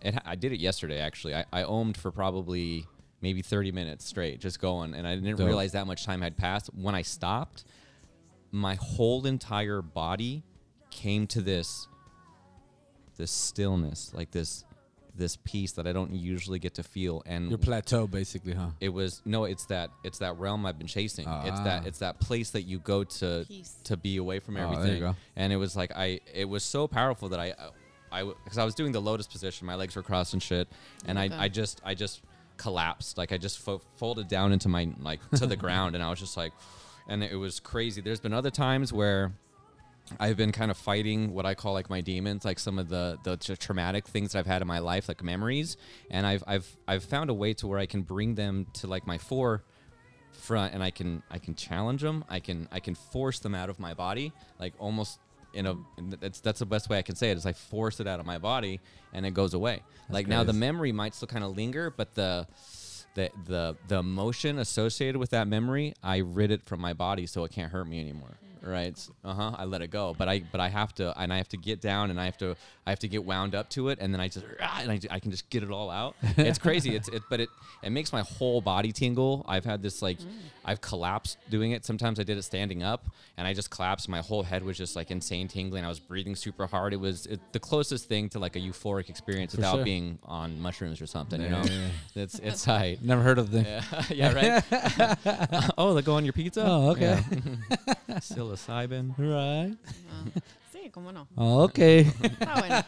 it, 0.00 0.14
I 0.24 0.34
did 0.34 0.52
it 0.52 0.60
yesterday 0.60 0.98
actually. 0.98 1.34
I, 1.34 1.44
I 1.52 1.62
ohmed 1.62 1.96
for 1.96 2.10
probably 2.10 2.86
maybe 3.20 3.40
30 3.40 3.72
minutes 3.72 4.04
straight 4.04 4.40
just 4.40 4.60
going 4.60 4.94
and 4.94 5.06
I 5.06 5.14
didn't 5.14 5.36
Dope. 5.36 5.46
realize 5.46 5.72
that 5.72 5.86
much 5.86 6.04
time 6.04 6.22
had 6.22 6.36
passed. 6.36 6.70
When 6.74 6.94
I 6.94 7.02
stopped 7.02 7.64
my 8.52 8.74
whole 8.74 9.26
entire 9.26 9.80
body 9.80 10.44
came 10.92 11.26
to 11.26 11.40
this 11.40 11.88
this 13.16 13.30
stillness 13.30 14.12
like 14.14 14.30
this 14.30 14.64
this 15.14 15.36
peace 15.44 15.72
that 15.72 15.86
i 15.86 15.92
don't 15.92 16.10
usually 16.12 16.58
get 16.58 16.72
to 16.74 16.82
feel. 16.82 17.22
And 17.26 17.50
your 17.50 17.58
plateau, 17.58 18.06
basically, 18.06 18.54
huh? 18.54 18.68
it 18.80 18.88
was 18.88 19.20
no 19.26 19.44
it's 19.44 19.66
that 19.66 19.90
it's 20.04 20.18
that 20.20 20.38
realm 20.38 20.64
i've 20.64 20.78
been 20.78 20.86
chasing. 20.86 21.26
It's 21.44 21.60
that 21.60 21.82
Ah. 21.82 21.86
it's 21.88 21.98
that 21.98 22.18
place 22.20 22.50
that 22.50 22.62
you 22.62 22.78
go 22.78 23.04
to 23.04 23.44
Peace. 23.46 23.76
to 23.84 23.96
be 23.98 24.16
away 24.16 24.38
from 24.38 24.56
Oh, 24.56 24.60
there 24.60 24.68
you 24.70 24.76
everything. 24.78 25.00
go. 25.00 25.16
and 25.36 25.52
it 25.52 25.56
was 25.56 25.76
like 25.76 25.92
i 25.94 26.18
it 26.32 26.46
was 26.48 26.62
so 26.64 26.88
powerful 26.88 27.28
that 27.30 27.40
i 27.40 27.52
i 28.10 28.22
because 28.44 28.56
I 28.58 28.64
was 28.64 28.74
doing 28.74 28.92
the 28.92 29.00
lotus 29.00 29.26
position. 29.26 29.66
My 29.66 29.74
legs 29.74 29.96
were 29.96 30.02
crossed 30.02 30.32
and 30.34 30.42
shit. 30.42 30.68
And 31.06 31.18
i 31.18 31.28
i 31.44 31.48
just 31.48 31.80
i 31.84 31.94
just 31.94 32.22
collapsed. 32.56 33.18
Like 33.18 33.32
i 33.32 33.38
just 33.38 33.58
fo- 33.58 33.82
folded 33.96 34.28
down 34.28 34.52
into 34.52 34.68
my 34.68 34.88
like 35.00 35.20
to 35.36 35.46
the 35.46 35.56
ground. 35.64 35.94
And 35.94 36.02
i 36.02 36.08
was 36.10 36.20
just 36.20 36.36
like 36.38 36.52
and 37.08 37.22
it 37.22 37.36
was 37.36 37.60
crazy. 37.60 38.00
There's 38.00 38.20
been 38.20 38.32
other 38.32 38.50
times 38.50 38.92
where 38.94 39.32
I've 40.18 40.36
been 40.36 40.52
kind 40.52 40.70
of 40.70 40.76
fighting 40.76 41.32
what 41.32 41.46
I 41.46 41.54
call 41.54 41.72
like 41.72 41.88
my 41.88 42.00
demons, 42.00 42.44
like 42.44 42.58
some 42.58 42.78
of 42.78 42.88
the 42.88 43.18
the 43.24 43.36
tra- 43.36 43.56
traumatic 43.56 44.06
things 44.06 44.32
that 44.32 44.40
I've 44.40 44.46
had 44.46 44.62
in 44.62 44.68
my 44.68 44.78
life, 44.78 45.08
like 45.08 45.22
memories, 45.22 45.76
and 46.10 46.26
I've 46.26 46.44
I've 46.46 46.76
I've 46.86 47.04
found 47.04 47.30
a 47.30 47.34
way 47.34 47.54
to 47.54 47.66
where 47.66 47.78
I 47.78 47.86
can 47.86 48.02
bring 48.02 48.34
them 48.34 48.66
to 48.74 48.86
like 48.86 49.06
my 49.06 49.18
forefront, 49.18 50.74
and 50.74 50.82
I 50.82 50.90
can 50.90 51.22
I 51.30 51.38
can 51.38 51.54
challenge 51.54 52.02
them, 52.02 52.24
I 52.28 52.40
can 52.40 52.68
I 52.72 52.80
can 52.80 52.94
force 52.94 53.38
them 53.38 53.54
out 53.54 53.70
of 53.70 53.78
my 53.78 53.94
body, 53.94 54.32
like 54.58 54.74
almost 54.78 55.18
in 55.54 55.66
a 55.66 55.76
that's 56.20 56.40
that's 56.40 56.58
the 56.60 56.66
best 56.66 56.88
way 56.88 56.98
I 56.98 57.02
can 57.02 57.14
say 57.14 57.30
it 57.30 57.36
is 57.36 57.46
I 57.46 57.52
force 57.52 58.00
it 58.00 58.06
out 58.06 58.20
of 58.20 58.26
my 58.26 58.38
body 58.38 58.80
and 59.12 59.26
it 59.26 59.34
goes 59.34 59.54
away. 59.54 59.82
like 60.08 60.26
now 60.26 60.42
the 60.44 60.52
memory 60.58 60.92
might 60.92 61.14
still 61.14 61.28
kind 61.28 61.44
of 61.44 61.56
linger, 61.56 61.90
but 61.90 62.14
the 62.14 62.46
the 63.14 63.30
the 63.46 63.76
the 63.88 63.98
emotion 63.98 64.58
associated 64.58 65.18
with 65.18 65.30
that 65.30 65.46
memory, 65.46 65.94
I 66.02 66.18
rid 66.18 66.50
it 66.50 66.62
from 66.64 66.80
my 66.80 66.92
body 66.92 67.26
so 67.26 67.44
it 67.44 67.52
can't 67.52 67.70
hurt 67.70 67.86
me 67.86 68.00
anymore. 68.00 68.38
Right? 68.62 69.08
Uh 69.24 69.34
huh. 69.34 69.52
I 69.56 69.64
let 69.64 69.82
it 69.82 69.90
go, 69.90 70.14
but 70.16 70.28
I 70.28 70.40
but 70.40 70.60
I 70.60 70.68
have 70.68 70.94
to, 70.96 71.18
and 71.18 71.32
I 71.32 71.36
have 71.36 71.48
to 71.50 71.56
get 71.56 71.80
down, 71.80 72.10
and 72.10 72.20
I 72.20 72.24
have 72.26 72.38
to 72.38 72.56
I 72.86 72.90
have 72.90 72.98
to 73.00 73.08
get 73.08 73.24
wound 73.24 73.54
up 73.54 73.68
to 73.70 73.88
it, 73.88 73.98
and 74.00 74.12
then 74.12 74.20
I 74.20 74.28
just 74.28 74.44
ah, 74.60 74.80
and 74.82 74.90
I, 74.90 75.00
I 75.10 75.20
can 75.20 75.30
just 75.30 75.48
get 75.50 75.62
it 75.62 75.70
all 75.70 75.90
out. 75.90 76.16
It's 76.36 76.58
crazy. 76.58 76.94
It's 76.96 77.08
it, 77.08 77.22
but 77.30 77.40
it 77.40 77.48
it 77.82 77.90
makes 77.90 78.12
my 78.12 78.22
whole 78.22 78.60
body 78.60 78.92
tingle. 78.92 79.44
I've 79.48 79.64
had 79.64 79.82
this 79.82 80.02
like 80.02 80.18
I've 80.64 80.80
collapsed 80.80 81.38
doing 81.50 81.72
it. 81.72 81.84
Sometimes 81.84 82.18
I 82.18 82.24
did 82.24 82.36
it 82.38 82.42
standing 82.42 82.82
up, 82.82 83.06
and 83.36 83.46
I 83.46 83.54
just 83.54 83.70
collapsed. 83.70 84.08
My 84.08 84.20
whole 84.20 84.42
head 84.42 84.64
was 84.64 84.76
just 84.76 84.96
like 84.96 85.10
insane 85.10 85.48
tingling. 85.48 85.84
I 85.84 85.88
was 85.88 86.00
breathing 86.00 86.34
super 86.34 86.66
hard. 86.66 86.92
It 86.92 87.00
was 87.00 87.26
it, 87.26 87.40
the 87.52 87.60
closest 87.60 88.08
thing 88.08 88.28
to 88.30 88.38
like 88.38 88.56
a 88.56 88.60
euphoric 88.60 89.08
experience 89.08 89.54
without 89.54 89.76
sure. 89.76 89.84
being 89.84 90.18
on 90.24 90.60
mushrooms 90.60 91.00
or 91.00 91.06
something. 91.06 91.40
You 91.40 91.50
know, 91.50 91.62
Yeah. 91.64 91.88
it's 92.16 92.38
it's 92.38 92.64
tight. 92.64 93.02
Never 93.02 93.22
heard 93.22 93.38
of 93.38 93.50
them. 93.50 93.64
Yeah, 93.64 93.82
yeah, 94.10 94.32
right. 94.32 95.72
oh, 95.78 95.94
they 95.94 96.02
go 96.02 96.14
on 96.14 96.24
your 96.24 96.32
pizza. 96.32 96.64
Oh, 96.66 96.90
okay. 96.90 97.22
Yeah. 98.08 98.18
Psilocybin. 98.56 99.14
Right. 99.18 99.72
Uh-huh. 99.72 100.40
Sí, 100.72 100.90
cómo 100.90 101.12
no. 101.12 101.26
Oh, 101.36 101.62
okay. 101.64 102.04
Está 102.04 102.54
bueno. 102.58 102.84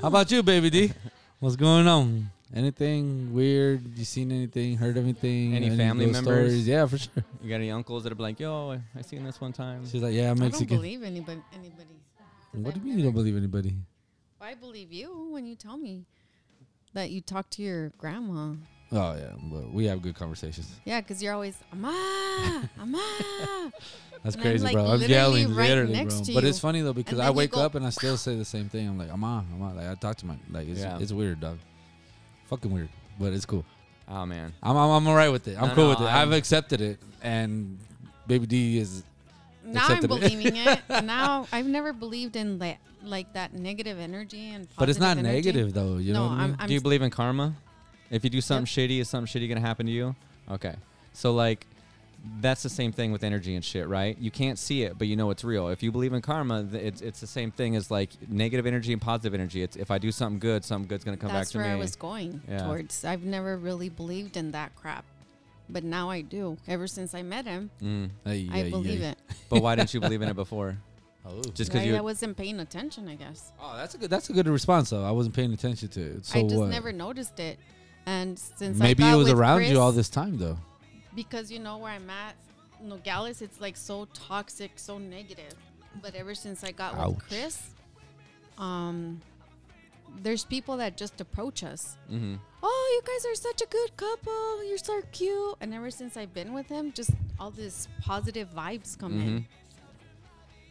How 0.00 0.08
about 0.08 0.30
you, 0.30 0.42
baby 0.42 0.70
D? 0.70 0.92
What's 1.40 1.56
going 1.56 1.86
on? 1.86 2.30
Anything 2.54 3.32
weird? 3.32 3.96
You 3.96 4.04
seen 4.04 4.30
anything? 4.30 4.76
Heard 4.76 4.98
anything? 4.98 5.54
Any 5.56 5.70
family 5.76 6.06
members? 6.06 6.22
Stories? 6.52 6.68
Yeah, 6.68 6.86
for 6.86 6.98
sure. 6.98 7.24
You 7.42 7.48
got 7.48 7.56
any 7.56 7.70
uncles 7.70 8.04
that 8.04 8.12
are 8.12 8.16
like, 8.16 8.38
yo, 8.38 8.72
I, 8.72 8.80
I 8.98 9.02
seen 9.02 9.24
this 9.24 9.40
one 9.40 9.52
time. 9.52 9.86
She's 9.88 10.02
like, 10.02 10.12
yeah, 10.14 10.30
I'm 10.30 10.42
I 10.42 10.48
don't 10.48 10.68
believe 10.68 11.02
anybody. 11.02 11.40
anybody. 11.54 11.88
'Cause 12.52 12.60
What 12.60 12.74
do 12.74 12.80
I've 12.80 12.86
you 12.86 12.90
mean 12.90 12.98
you 12.98 13.04
don't 13.04 13.14
believe 13.14 13.36
anybody? 13.36 13.74
I 14.40 14.54
believe 14.54 14.92
you 14.92 15.28
when 15.30 15.46
you 15.46 15.54
tell 15.56 15.78
me 15.78 16.04
that 16.92 17.10
you 17.10 17.22
talked 17.22 17.52
to 17.52 17.62
your 17.62 17.88
grandma. 17.96 18.52
Oh 18.94 19.14
yeah, 19.14 19.32
but 19.50 19.72
we 19.72 19.86
have 19.86 20.02
good 20.02 20.14
conversations. 20.14 20.70
Yeah, 20.84 21.00
because 21.00 21.22
you're 21.22 21.32
always, 21.32 21.56
Ama, 21.72 22.68
Ama. 22.80 22.98
That's 24.22 24.36
And 24.36 24.44
I'm, 24.44 24.50
crazy, 24.50 24.64
like, 24.64 24.74
bro. 24.74 24.86
I'm 24.86 25.00
yelling 25.02 25.54
right 25.54 25.68
literally, 25.70 25.92
next 25.94 26.14
bro. 26.16 26.24
to 26.24 26.34
But 26.34 26.42
you. 26.44 26.48
it's 26.50 26.58
funny 26.60 26.80
though 26.82 26.92
because 26.92 27.18
I 27.18 27.30
wake 27.30 27.56
up 27.56 27.74
and 27.74 27.84
I 27.86 27.90
still 27.90 28.16
say 28.16 28.36
the 28.36 28.44
same 28.44 28.68
thing. 28.68 28.86
I'm 28.88 28.98
like, 28.98 29.10
I'm 29.10 29.24
on, 29.24 29.46
I'm 29.52 29.62
on. 29.62 29.76
Like 29.76 29.86
I 29.88 29.94
talk 29.94 30.16
to 30.18 30.26
my 30.26 30.36
like 30.50 30.68
it's 30.68 30.80
Yeah. 30.80 30.98
it's 31.00 31.10
weird, 31.12 31.40
dog. 31.40 31.58
Fucking 32.48 32.70
weird, 32.70 32.88
but 33.18 33.32
it's 33.32 33.46
cool. 33.46 33.64
Oh 34.08 34.26
man. 34.26 34.52
I'm 34.62 34.76
I'm, 34.76 34.90
I'm 34.90 35.06
alright 35.08 35.32
with 35.32 35.48
it. 35.48 35.56
I'm 35.60 35.68
No, 35.68 35.74
cool 35.74 35.84
no, 35.84 35.90
with 35.90 36.00
it. 36.00 36.04
I'm- 36.04 36.28
I've 36.28 36.32
accepted 36.36 36.80
it, 36.80 37.00
and 37.22 37.78
Baby 38.26 38.46
D 38.46 38.78
is 38.78 39.02
Now 39.64 39.86
I'm 39.86 39.92
Accepted 39.92 40.04
it. 40.12 40.20
believing 40.20 40.56
it. 40.56 40.80
Now 41.04 41.46
I've 41.50 41.66
never 41.66 41.92
believed 41.92 42.36
in 42.36 42.58
that, 42.58 42.76
like 43.02 43.32
that 43.32 43.54
negative 43.54 43.98
energy 43.98 44.50
and. 44.50 44.68
But 44.78 44.88
it's 44.90 45.00
not 45.00 45.16
energy. 45.18 45.34
negative 45.36 45.72
though. 45.72 45.96
You 45.96 46.12
know 46.12 46.26
No, 46.26 46.28
what 46.28 46.32
I 46.34 46.40
mean? 46.42 46.50
I'm- 46.50 46.56
I'm 46.60 46.68
do 46.68 46.74
you 46.74 46.80
believe 46.80 47.02
in 47.02 47.10
karma? 47.10 47.54
If 48.12 48.22
you 48.22 48.30
do 48.30 48.40
something 48.40 48.66
shitty, 48.66 49.00
is 49.00 49.08
something 49.08 49.26
shitty 49.40 49.48
gonna 49.48 49.60
happen 49.60 49.86
to 49.86 49.92
you? 49.92 50.14
Okay. 50.50 50.74
So 51.14 51.32
like, 51.32 51.66
that's 52.40 52.62
the 52.62 52.68
same 52.68 52.92
thing 52.92 53.10
with 53.10 53.24
energy 53.24 53.56
and 53.56 53.64
shit, 53.64 53.88
right? 53.88 54.16
You 54.20 54.30
can't 54.30 54.56
see 54.58 54.82
it, 54.84 54.96
but 54.96 55.08
you 55.08 55.16
know 55.16 55.30
it's 55.30 55.42
real. 55.42 55.68
If 55.68 55.82
you 55.82 55.90
believe 55.90 56.12
in 56.12 56.22
karma, 56.22 56.64
it's 56.72 57.00
it's 57.00 57.18
the 57.20 57.26
same 57.26 57.50
thing 57.50 57.74
as 57.74 57.90
like 57.90 58.10
negative 58.28 58.64
energy 58.66 58.92
and 58.92 59.02
positive 59.02 59.34
energy. 59.34 59.62
It's 59.62 59.76
if 59.76 59.90
I 59.90 59.98
do 59.98 60.12
something 60.12 60.38
good, 60.38 60.64
something 60.64 60.86
good's 60.88 61.02
gonna 61.04 61.16
come 61.16 61.32
That's 61.32 61.48
back 61.48 61.52
to 61.52 61.58
me. 61.58 61.64
That's 61.64 61.68
where. 61.70 61.76
I 61.76 61.80
was 61.80 61.96
going 61.96 62.40
Yeah. 62.48 62.66
towards. 62.66 63.04
I've 63.04 63.24
never 63.24 63.56
really 63.56 63.88
believed 63.88 64.36
in 64.36 64.52
that 64.52 64.76
crap, 64.76 65.04
but 65.68 65.82
now 65.82 66.10
I 66.10 66.20
do. 66.20 66.58
Ever 66.68 66.86
since 66.86 67.12
I 67.14 67.22
met 67.22 67.46
him, 67.46 67.70
Mm. 67.82 68.10
Ay, 68.26 68.48
I 68.52 68.58
ay, 68.60 68.70
believe 68.70 69.02
ay. 69.02 69.06
it. 69.06 69.18
But 69.48 69.62
why 69.62 69.74
didn't 69.74 69.92
you 69.94 70.00
believe 70.00 70.22
in 70.22 70.28
it 70.28 70.36
before? 70.44 70.76
Oh. 71.24 71.40
Just 71.54 71.70
because 71.70 71.82
I, 71.86 71.90
you 71.90 71.96
I 71.96 72.00
wasn't 72.00 72.36
paying 72.36 72.58
attention, 72.60 73.08
I 73.08 73.14
guess. 73.14 73.52
Oh, 73.60 73.76
that's 73.76 73.94
a 73.94 73.98
good. 73.98 74.10
That's 74.10 74.28
a 74.30 74.32
good 74.32 74.46
response 74.48 74.90
though. 74.90 75.04
I 75.04 75.10
wasn't 75.12 75.34
paying 75.34 75.52
attention 75.52 75.88
to 75.88 76.00
it. 76.00 76.26
So 76.26 76.38
I 76.38 76.42
just 76.42 76.56
what? 76.56 76.68
never 76.68 76.92
noticed 76.92 77.38
it, 77.40 77.58
and 78.06 78.38
since 78.38 78.80
I 78.80 78.84
Maybe 78.84 79.04
it 79.08 79.14
was 79.14 79.28
with 79.28 79.38
around 79.38 79.58
Chris, 79.58 79.70
you 79.70 79.80
all 79.80 79.92
this 79.92 80.08
time 80.08 80.38
though. 80.38 80.58
because 81.14 81.50
you 81.50 81.58
know 81.58 81.78
where 81.78 81.92
I'm 81.92 82.08
at, 82.10 82.34
Nogales. 82.82 83.42
It's 83.42 83.60
like 83.60 83.76
so 83.76 84.06
toxic, 84.12 84.72
so 84.76 84.98
negative. 84.98 85.54
But 86.00 86.14
ever 86.14 86.34
since 86.34 86.64
I 86.64 86.72
got 86.72 86.94
Ouch. 86.94 87.14
with 87.16 87.28
Chris, 87.28 87.62
um, 88.58 89.20
there's 90.22 90.44
people 90.44 90.76
that 90.78 90.96
just 90.96 91.20
approach 91.20 91.62
us. 91.64 91.96
hmm 92.08 92.34
Oh, 92.64 93.00
you 93.02 93.12
guys 93.12 93.26
are 93.30 93.34
such 93.34 93.60
a 93.62 93.66
good 93.66 93.96
couple. 93.96 94.64
You're 94.64 94.78
so 94.78 95.02
cute. 95.10 95.56
And 95.60 95.74
ever 95.74 95.90
since 95.90 96.16
I've 96.16 96.32
been 96.32 96.52
with 96.52 96.68
him, 96.68 96.92
just 96.92 97.10
all 97.40 97.50
this 97.50 97.88
positive 98.00 98.48
vibes 98.54 98.96
come 98.96 99.14
Mhm. 99.14 99.26
in. 99.26 99.46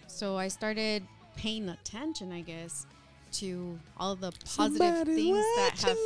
So 0.07 0.37
I 0.37 0.47
started 0.47 1.05
paying 1.35 1.67
attention, 1.69 2.31
I 2.31 2.41
guess, 2.41 2.85
to 3.33 3.79
all 3.97 4.15
the 4.15 4.31
positive 4.57 5.05
things 5.05 5.45
that 5.57 5.81
have 5.81 5.97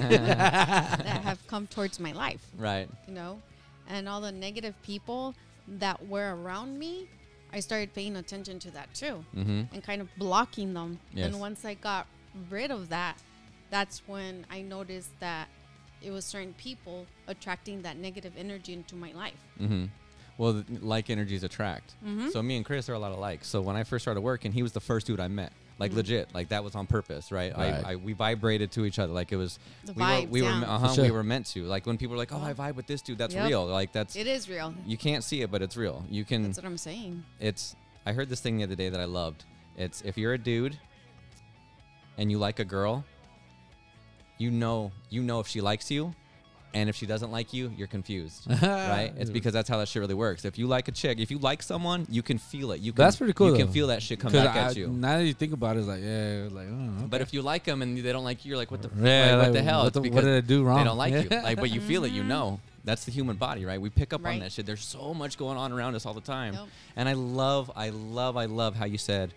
that 0.10 1.20
have 1.22 1.46
come 1.46 1.66
towards 1.66 1.98
my 2.00 2.12
life, 2.12 2.44
Right. 2.56 2.88
you 3.06 3.14
know, 3.14 3.40
and 3.88 4.08
all 4.08 4.20
the 4.20 4.32
negative 4.32 4.74
people 4.82 5.34
that 5.68 6.06
were 6.08 6.34
around 6.34 6.78
me. 6.78 7.08
I 7.52 7.58
started 7.60 7.92
paying 7.94 8.16
attention 8.16 8.58
to 8.60 8.70
that 8.72 8.94
too 8.94 9.24
Mm-hmm. 9.34 9.62
and 9.74 9.82
kind 9.82 10.00
of 10.00 10.08
blocking 10.16 10.72
them. 10.74 11.00
Yes. 11.12 11.26
And 11.26 11.40
once 11.40 11.64
I 11.64 11.74
got 11.74 12.06
rid 12.48 12.70
of 12.70 12.88
that, 12.90 13.16
that's 13.70 14.02
when 14.06 14.46
I 14.50 14.62
noticed 14.62 15.10
that 15.20 15.48
it 16.02 16.10
was 16.12 16.24
certain 16.24 16.54
people 16.54 17.06
attracting 17.26 17.82
that 17.82 17.96
negative 17.96 18.32
energy 18.38 18.72
into 18.72 18.94
my 18.94 19.12
life. 19.12 19.34
Mm-hmm. 19.60 19.86
Well, 20.38 20.64
like 20.80 21.10
energies 21.10 21.42
attract. 21.44 21.94
Mm-hmm. 22.06 22.28
So 22.30 22.40
me 22.42 22.56
and 22.56 22.64
Chris 22.64 22.88
are 22.88 22.94
a 22.94 22.98
lot 22.98 23.12
alike. 23.12 23.44
So 23.44 23.60
when 23.60 23.76
I 23.76 23.82
first 23.84 24.04
started 24.04 24.22
working, 24.22 24.52
he 24.52 24.62
was 24.62 24.72
the 24.72 24.80
first 24.80 25.06
dude 25.06 25.20
I 25.20 25.28
met. 25.28 25.52
Like 25.80 25.94
legit, 25.94 26.32
like 26.34 26.50
that 26.50 26.62
was 26.62 26.74
on 26.74 26.86
purpose, 26.86 27.32
right? 27.32 27.56
Right. 27.56 27.84
I, 27.84 27.92
I 27.92 27.96
we 27.96 28.12
vibrated 28.12 28.70
to 28.72 28.84
each 28.84 28.98
other, 28.98 29.12
like 29.14 29.32
it 29.32 29.36
was. 29.36 29.58
The 29.84 29.94
we 29.94 30.02
vibes, 30.02 30.22
were, 30.24 30.28
we 30.30 30.42
yeah. 30.42 30.60
were, 30.60 30.66
uh-huh, 30.66 30.92
sure. 30.92 31.04
we 31.04 31.10
were 31.10 31.24
meant 31.24 31.46
to. 31.46 31.64
Like 31.64 31.86
when 31.86 31.96
people 31.96 32.14
are 32.14 32.18
like, 32.18 32.32
"Oh, 32.32 32.40
I 32.42 32.52
vibe 32.52 32.74
with 32.74 32.86
this 32.86 33.00
dude," 33.00 33.16
that's 33.16 33.34
Yep. 33.34 33.48
real. 33.48 33.66
Like 33.66 33.90
that's 33.90 34.14
It 34.14 34.26
is 34.26 34.48
real. 34.48 34.74
you 34.86 34.98
can't 34.98 35.24
see 35.24 35.40
it, 35.40 35.50
but 35.50 35.62
it's 35.62 35.76
real. 35.78 36.04
You 36.10 36.24
can. 36.26 36.42
That's 36.42 36.58
what 36.58 36.66
I'm 36.66 36.76
saying. 36.78 37.24
it's. 37.40 37.74
I 38.06 38.12
heard 38.12 38.28
this 38.28 38.40
thing 38.40 38.58
the 38.58 38.64
other 38.64 38.74
day 38.76 38.90
that 38.90 39.00
I 39.00 39.04
loved. 39.06 39.44
It's 39.76 40.02
if 40.02 40.16
you're 40.18 40.34
a 40.34 40.38
dude 40.38 40.78
and 42.18 42.30
you 42.30 42.38
like 42.38 42.58
a 42.58 42.64
girl, 42.64 43.04
you 44.38 44.50
know 44.50 44.92
you 45.08 45.22
know 45.22 45.40
if 45.40 45.46
she 45.46 45.60
likes 45.62 45.90
you, 45.90 46.14
and 46.72 46.88
if 46.88 46.96
she 46.96 47.06
doesn't 47.06 47.30
like 47.32 47.52
you, 47.52 47.72
you're 47.76 47.88
confused, 47.88 48.46
right? 48.62 49.12
It's 49.16 49.30
because 49.30 49.52
that's 49.52 49.68
how 49.68 49.78
that 49.78 49.88
shit 49.88 50.00
really 50.00 50.14
works. 50.14 50.44
If 50.44 50.58
you 50.58 50.66
like 50.66 50.88
a 50.88 50.92
chick, 50.92 51.18
if 51.18 51.30
you 51.30 51.38
like 51.38 51.62
someone, 51.62 52.06
you 52.08 52.22
can 52.22 52.38
feel 52.38 52.72
it. 52.72 52.80
You 52.80 52.92
can, 52.92 53.04
That's 53.04 53.16
pretty 53.16 53.32
cool, 53.32 53.50
You 53.50 53.64
can 53.64 53.72
feel 53.72 53.88
that 53.88 54.02
shit 54.02 54.20
come 54.20 54.32
'Cause 54.32 54.44
back 54.44 54.56
I- 54.56 54.60
at 54.60 54.76
you. 54.76 54.88
Now 54.88 55.18
that 55.18 55.24
you 55.24 55.34
think 55.34 55.52
about 55.52 55.76
it, 55.76 55.80
it's 55.80 55.88
like 55.88 56.02
yeah, 56.02 56.48
like 56.50 56.68
oh, 56.70 57.06
But 57.08 57.20
if 57.20 57.32
you 57.34 57.42
like 57.42 57.64
them 57.64 57.82
and 57.82 57.98
they 57.98 58.12
don't 58.12 58.24
like 58.24 58.44
you, 58.44 58.50
you're 58.50 58.58
like, 58.58 58.70
what 58.70 58.82
the, 58.82 58.88
f- 58.88 58.94
Yeah, 59.00 59.36
like, 59.36 59.46
what 59.46 59.52
the 59.52 59.62
hell? 59.62 59.78
what 59.80 59.86
It's 59.88 59.94
the- 59.94 60.00
what 60.00 60.10
because 60.10 60.24
did 60.24 60.44
I 60.44 60.46
do 60.46 60.62
wrong? 60.64 60.78
They 60.78 60.84
don't 60.84 60.98
like 60.98 61.12
you. 61.12 61.28
Yeah. 61.30 61.42
Like, 61.50 61.58
but 61.58 61.70
you 61.70 61.80
feel 61.80 62.04
it. 62.04 62.12
You 62.12 62.20
mm-hmm. 62.20 62.28
know. 62.28 62.60
That's 62.82 63.04
the 63.04 63.10
human 63.12 63.36
body, 63.36 63.66
right? 63.66 63.78
We 63.80 63.90
pick 63.90 64.14
up 64.14 64.24
on 64.24 64.38
that 64.38 64.52
shit. 64.52 64.64
There's 64.64 64.82
so 64.82 65.12
much 65.12 65.36
going 65.36 65.58
on 65.58 65.70
around 65.70 65.96
us 65.96 66.06
all 66.06 66.14
the 66.14 66.20
time. 66.22 66.54
Yep. 66.54 66.68
And 66.96 67.08
I 67.10 67.12
love, 67.12 67.70
I 67.76 67.90
love, 67.90 68.38
I 68.38 68.46
love 68.46 68.74
how 68.74 68.86
you 68.86 68.96
said 68.96 69.34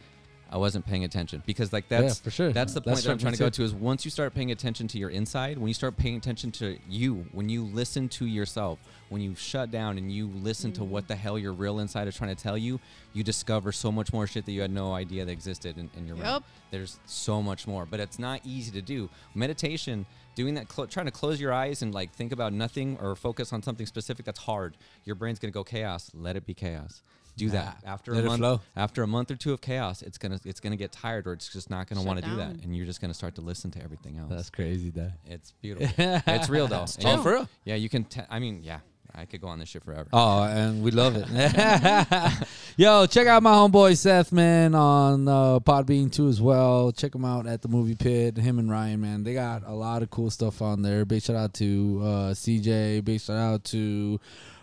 I 0.54 0.58
wasn't 0.58 0.86
paying 0.86 1.04
attention 1.04 1.42
because 1.48 1.74
like 1.74 1.90
that's 1.90 2.20
for 2.20 2.30
sure. 2.30 2.52
That's 2.54 2.76
the 2.76 2.80
That 2.82 2.92
point 2.92 3.04
that 3.04 3.10
I'm 3.12 3.18
trying 3.18 3.34
to 3.34 3.40
go 3.40 3.50
too. 3.50 3.56
to 3.58 3.64
is 3.64 3.74
once 3.74 4.06
you 4.06 4.12
start 4.12 4.36
paying 4.36 4.52
attention 4.52 4.88
to 4.90 5.00
your 5.00 5.10
inside, 5.10 5.58
when 5.58 5.68
you 5.68 5.74
start 5.74 5.98
paying 5.98 6.16
attention 6.16 6.52
to 6.54 6.78
you, 6.88 7.26
when 7.32 7.50
you 7.50 7.64
listen 7.64 8.08
to 8.10 8.28
yourself, 8.28 8.78
when 9.10 9.20
you 9.20 9.34
shut 9.34 9.72
down 9.72 9.98
and 9.98 10.12
you 10.12 10.28
listen 10.28 10.72
to 10.74 10.84
what 10.84 11.08
the 11.08 11.16
hell 11.16 11.40
your 11.40 11.54
real 11.54 11.80
inside 11.80 12.08
is 12.08 12.16
trying 12.16 12.36
to 12.36 12.42
tell 12.42 12.56
you, 12.56 12.80
you 13.14 13.24
discover 13.24 13.72
so 13.72 13.92
much 13.92 14.14
more 14.14 14.28
shit 14.28 14.46
that 14.46 14.52
you 14.52 14.62
had 14.62 14.70
no 14.70 14.94
idea 14.94 15.26
that 15.26 15.32
existed 15.32 15.80
in, 15.80 15.90
in 15.98 16.06
your 16.06 16.18
realm. 16.18 16.36
Yep. 16.36 16.44
There's 16.70 17.00
so 17.08 17.42
much 17.42 17.66
more, 17.66 17.88
but 17.88 18.00
it's 18.00 18.20
not 18.20 18.42
easy 18.46 18.72
to 18.74 18.82
do. 18.84 19.10
Meditation, 19.34 20.06
doing 20.36 20.54
that, 20.54 20.68
clo- 20.68 20.86
trying 20.86 21.08
to 21.08 21.12
close 21.12 21.42
your 21.42 21.52
eyes 21.52 21.82
and 21.82 21.94
like 21.96 22.14
think 22.14 22.32
about 22.32 22.54
nothing 22.54 22.98
or 23.02 23.16
focus 23.16 23.52
on 23.54 23.64
something 23.64 23.88
specific, 23.88 24.24
that's 24.26 24.40
hard. 24.40 24.78
Your 25.04 25.16
brain's 25.16 25.40
gonna 25.40 25.52
go 25.52 25.64
chaos. 25.64 26.12
Let 26.14 26.36
it 26.36 26.46
be 26.46 26.54
chaos. 26.54 27.02
Do 27.36 27.50
that 27.50 27.78
Nah, 27.84 27.92
after 27.94 28.14
let 28.14 28.24
a 28.24 28.28
month. 28.28 28.40
flow. 28.40 28.62
After 28.76 29.02
a 29.04 29.08
month 29.08 29.32
or 29.32 29.36
two 29.36 29.54
of 29.54 29.62
chaos, 29.62 30.02
it's 30.04 30.18
gonna 30.18 30.40
it's 30.46 30.60
gonna 30.60 30.76
get 30.76 30.92
tired 30.92 31.26
or 31.28 31.34
it's 31.34 31.52
just 31.52 31.70
not 31.70 31.88
gonna 31.90 32.04
want 32.04 32.20
to 32.22 32.26
do 32.30 32.36
that, 32.36 32.54
down. 32.54 32.60
and 32.64 32.76
you're 32.76 32.86
just 32.86 33.02
gonna 33.02 33.14
start 33.14 33.36
to 33.36 33.42
listen 33.42 33.72
to 33.72 33.84
everything 33.84 34.18
else. 34.18 34.30
That's 34.30 34.50
crazy, 34.50 34.92
Dad. 34.92 35.14
it's 35.26 35.52
beautiful. 35.62 35.90
it's 35.98 36.50
real 36.50 36.68
though. 36.68 36.84
It's 36.84 36.96
And 36.98 37.04
true. 37.06 37.12
you- 37.16 37.24
for 37.24 37.32
real? 37.34 37.50
Yeah, 37.66 37.76
you 37.76 37.90
can. 37.90 38.04
T- 38.04 38.22
I 38.30 38.38
mean, 38.40 38.62
yeah, 38.64 38.80
I 39.16 39.26
could 39.26 39.42
go 39.42 39.48
on 39.48 39.58
this 39.60 39.70
shit 39.70 39.84
forever. 39.84 40.08
Oh, 40.14 40.44
and 40.44 40.84
we 40.84 40.92
love 40.92 41.16
it. 41.16 41.28
Yo, 42.78 43.06
check 43.06 43.28
out 43.28 43.44
my 43.44 43.54
homeboy 43.54 43.96
Seth, 43.98 44.32
man, 44.32 44.74
on 44.76 45.28
uh, 45.28 45.60
Podbean 45.60 46.12
too 46.12 46.28
as 46.28 46.42
well. 46.42 46.92
Check 46.92 47.14
him 47.16 47.24
out 47.26 47.46
at 47.48 47.62
the 47.62 47.68
Movie 47.68 47.96
Pit. 47.96 48.38
Him 48.38 48.58
and 48.60 48.70
Ryan, 48.70 49.02
man, 49.02 49.24
they 49.24 49.34
got 49.34 49.64
a 49.66 49.74
lot 49.74 50.02
of 50.04 50.10
cool 50.10 50.30
stuff 50.32 50.62
on 50.62 50.82
there. 50.82 51.06
Big 51.06 51.22
shout 51.22 51.36
out 51.36 51.54
to 51.56 52.00
uh, 52.04 52.08
CJ. 52.34 53.04
Big 53.06 53.22
shout 53.22 53.38
out 53.38 53.64
to 53.66 54.20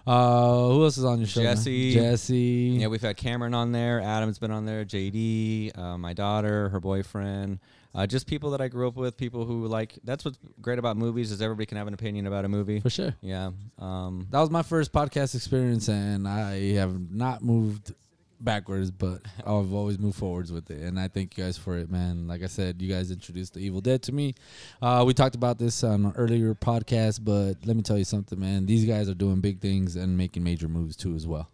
uh, 0.07 0.69
who 0.69 0.85
else 0.85 0.99
is 0.99 1.05
on 1.05 1.19
your 1.19 1.29
show? 1.29 1.43
Jesse. 1.43 1.93
Jesse. 1.95 2.77
Yeah, 2.81 2.87
we've 2.89 3.03
had 3.03 3.17
Cameron 3.17 3.55
on 3.55 3.73
there. 3.73 4.01
Adam's 4.01 4.39
been 4.39 4.51
on 4.51 4.65
there. 4.67 4.85
JD, 4.85 5.77
uh, 5.79 5.99
my 5.99 6.13
daughter, 6.13 6.69
her 6.71 6.81
boyfriend. 6.81 7.59
Uh, 7.93 8.07
just 8.07 8.27
people 8.29 8.53
that 8.53 8.61
I 8.61 8.69
grew 8.69 8.87
up 8.87 8.95
with. 8.97 9.17
People 9.17 9.45
who 9.45 9.67
like. 9.67 9.99
That's 10.05 10.25
what's 10.25 10.39
great 10.61 10.79
about 10.79 10.97
movies 10.97 11.33
is 11.33 11.43
everybody 11.43 11.67
can 11.67 11.77
have 11.77 11.89
an 11.89 11.95
opinion 11.95 12.27
about 12.27 12.45
a 12.45 12.49
movie. 12.49 12.79
for 12.81 12.91
sure. 12.91 13.15
Yeah. 13.21 13.51
Um, 13.79 14.29
That 14.31 14.39
was 14.41 14.51
my 14.51 14.63
first 14.63 14.93
podcast 14.93 15.35
experience, 15.35 15.89
and 15.89 16.29
I 16.29 16.75
have 16.75 17.11
not 17.11 17.43
moved 17.43 17.93
backwards, 18.41 18.91
but 18.91 19.23
I've 19.39 19.73
always 19.73 19.99
moved 19.99 20.17
forwards 20.17 20.53
with 20.53 20.71
it. 20.71 20.81
And 20.83 20.99
I 20.99 21.09
thank 21.09 21.37
you 21.37 21.45
guys 21.45 21.57
for 21.57 21.77
it, 21.77 21.91
man. 21.91 22.27
Like 22.27 22.43
I 22.43 22.47
said, 22.47 22.81
you 22.81 22.93
guys 22.93 23.11
introduced 23.11 23.55
the 23.55 23.61
Evil 23.61 23.81
Dead 23.81 24.03
to 24.05 24.13
me. 24.13 24.35
Uh, 24.81 25.05
we 25.07 25.15
talked 25.15 25.35
about 25.35 25.59
this 25.59 25.85
on 25.85 26.07
an 26.07 26.13
earlier 26.17 26.55
podcast, 26.55 27.25
but 27.25 27.55
let 27.65 27.77
me 27.77 27.83
tell 27.83 27.99
you 27.99 28.05
something, 28.05 28.39
man. 28.39 28.67
These 28.67 28.85
guys 28.85 29.09
are 29.09 29.15
doing 29.15 29.41
big 29.41 29.61
things 29.61 29.97
and 29.97 30.17
making 30.17 30.43
major 30.43 30.69
moves 30.69 30.97
too, 30.97 31.15
as 31.15 31.27
well. 31.27 31.49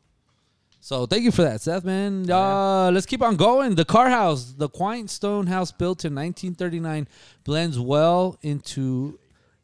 So 0.80 1.04
thank 1.04 1.24
you 1.24 1.32
for 1.32 1.42
that, 1.42 1.60
Seth, 1.60 1.84
man. 1.84 2.30
Uh, 2.30 2.92
let's 2.92 3.06
keep 3.06 3.20
on 3.20 3.34
going. 3.34 3.74
The 3.74 3.84
Carr 3.84 4.08
House, 4.08 4.54
the 4.56 4.68
quaint 4.68 5.10
stone 5.10 5.48
house 5.48 5.72
built 5.72 6.04
in 6.04 6.14
1939, 6.14 7.08
blends 7.42 7.76
well 7.80 8.38
into 8.42 9.18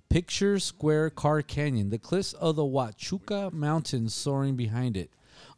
Picture 0.08 0.58
Square 0.58 1.10
Carr 1.10 1.40
Canyon, 1.42 1.90
the 1.90 1.98
cliffs 1.98 2.32
of 2.32 2.56
the 2.56 2.64
Huachuca 2.64 3.52
Mountains 3.52 4.12
soaring 4.12 4.56
behind 4.56 4.96
it. 4.96 5.10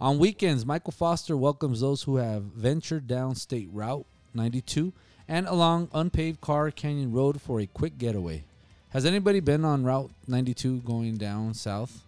On 0.04 0.18
weekends, 0.18 0.66
Michael 0.66 0.92
Foster 0.92 1.34
welcomes 1.34 1.80
those 1.80 2.02
who 2.02 2.16
have 2.16 2.42
ventured 2.42 3.06
down 3.06 3.34
State 3.34 3.70
Route 3.72 4.04
92 4.34 4.92
and 5.28 5.46
along 5.46 5.88
unpaved 5.94 6.42
Carr 6.42 6.70
Canyon 6.70 7.10
Road 7.10 7.40
for 7.40 7.58
a 7.58 7.64
quick 7.64 7.96
getaway. 7.96 8.44
Has 8.90 9.06
anybody 9.06 9.40
been 9.40 9.64
on 9.64 9.82
Route 9.82 10.10
92 10.28 10.80
going 10.80 11.16
down 11.16 11.54
south? 11.54 12.02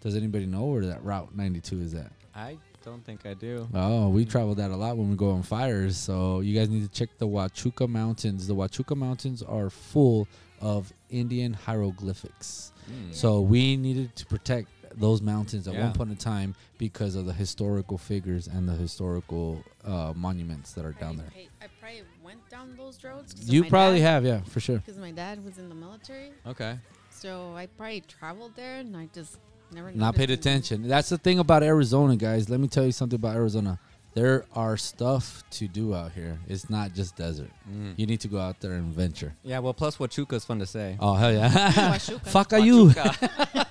Does 0.00 0.16
anybody 0.16 0.46
know 0.46 0.64
where 0.64 0.86
that 0.86 1.04
Route 1.04 1.36
92 1.36 1.82
is 1.82 1.92
at? 1.92 2.10
I 2.34 2.56
don't 2.82 3.04
think 3.04 3.26
I 3.26 3.34
do. 3.34 3.68
Oh, 3.74 4.08
we 4.08 4.24
travel 4.24 4.54
that 4.54 4.70
a 4.70 4.76
lot 4.76 4.96
when 4.96 5.10
we 5.10 5.16
go 5.16 5.32
on 5.32 5.42
fires. 5.42 5.98
So 5.98 6.40
you 6.40 6.58
guys 6.58 6.70
need 6.70 6.90
to 6.90 6.98
check 6.98 7.10
the 7.18 7.28
Huachuca 7.28 7.86
Mountains. 7.86 8.46
The 8.46 8.54
Huachuca 8.54 8.96
Mountains 8.96 9.42
are 9.42 9.68
full 9.68 10.26
of 10.62 10.90
Indian 11.10 11.52
hieroglyphics. 11.52 12.72
Mm. 12.90 13.12
So 13.14 13.42
we 13.42 13.76
needed 13.76 14.16
to 14.16 14.24
protect 14.24 14.68
those 14.96 15.20
mountains 15.22 15.66
at 15.68 15.74
Yeah. 15.74 15.84
one 15.84 15.92
point 15.92 16.10
in 16.10 16.16
time 16.16 16.54
because 16.78 17.14
of 17.14 17.26
the 17.26 17.32
historical 17.32 17.98
figures 17.98 18.46
and 18.46 18.68
the 18.68 18.72
historical 18.74 19.62
uh, 19.84 20.12
monuments 20.14 20.72
that 20.72 20.84
are 20.84 20.92
down 20.92 21.16
there. 21.16 21.26
I, 21.36 21.48
I 21.64 21.68
probably 21.80 22.02
went 22.24 22.48
down 22.50 22.74
those 22.76 23.02
roads. 23.04 23.32
'cause 23.34 23.48
of 23.48 23.54
You 23.54 23.64
probably 23.64 24.00
dad, 24.00 24.06
have, 24.06 24.24
yeah, 24.24 24.40
for 24.42 24.60
sure. 24.60 24.78
Because 24.78 24.98
my 24.98 25.10
dad 25.12 25.44
was 25.44 25.58
in 25.58 25.68
the 25.68 25.74
military. 25.74 26.32
Okay. 26.46 26.78
So 27.10 27.54
I 27.56 27.66
probably 27.66 28.00
traveled 28.02 28.52
there 28.56 28.78
and 28.78 28.96
I 28.96 29.08
just 29.14 29.38
never 29.72 29.90
Not 29.92 30.14
paid 30.14 30.28
noticed 30.28 30.46
any- 30.46 30.56
attention. 30.56 30.88
That's 30.88 31.08
the 31.08 31.18
thing 31.18 31.38
about 31.38 31.62
Arizona, 31.62 32.16
guys. 32.16 32.48
Let 32.48 32.60
me 32.60 32.68
tell 32.68 32.84
you 32.84 32.92
something 32.92 33.16
about 33.16 33.36
Arizona. 33.36 33.78
There 34.14 34.44
are 34.54 34.76
stuff 34.76 35.42
to 35.52 35.66
do 35.66 35.94
out 35.94 36.12
here. 36.12 36.38
It's 36.46 36.68
not 36.68 36.92
just 36.92 37.16
desert. 37.16 37.48
Mm. 37.70 37.94
You 37.96 38.04
need 38.04 38.20
to 38.20 38.28
go 38.28 38.38
out 38.38 38.60
there 38.60 38.72
and 38.72 38.92
venture. 38.92 39.32
Yeah, 39.42 39.60
well, 39.60 39.72
plus 39.72 39.96
Huachuca 39.96 40.34
is 40.34 40.44
fun 40.44 40.58
to 40.58 40.66
say. 40.66 40.98
Oh 41.00 41.14
hell 41.14 41.32
yeah! 41.32 41.96
Fuck 42.24 42.52
are 42.52 42.58
you? 42.58 42.92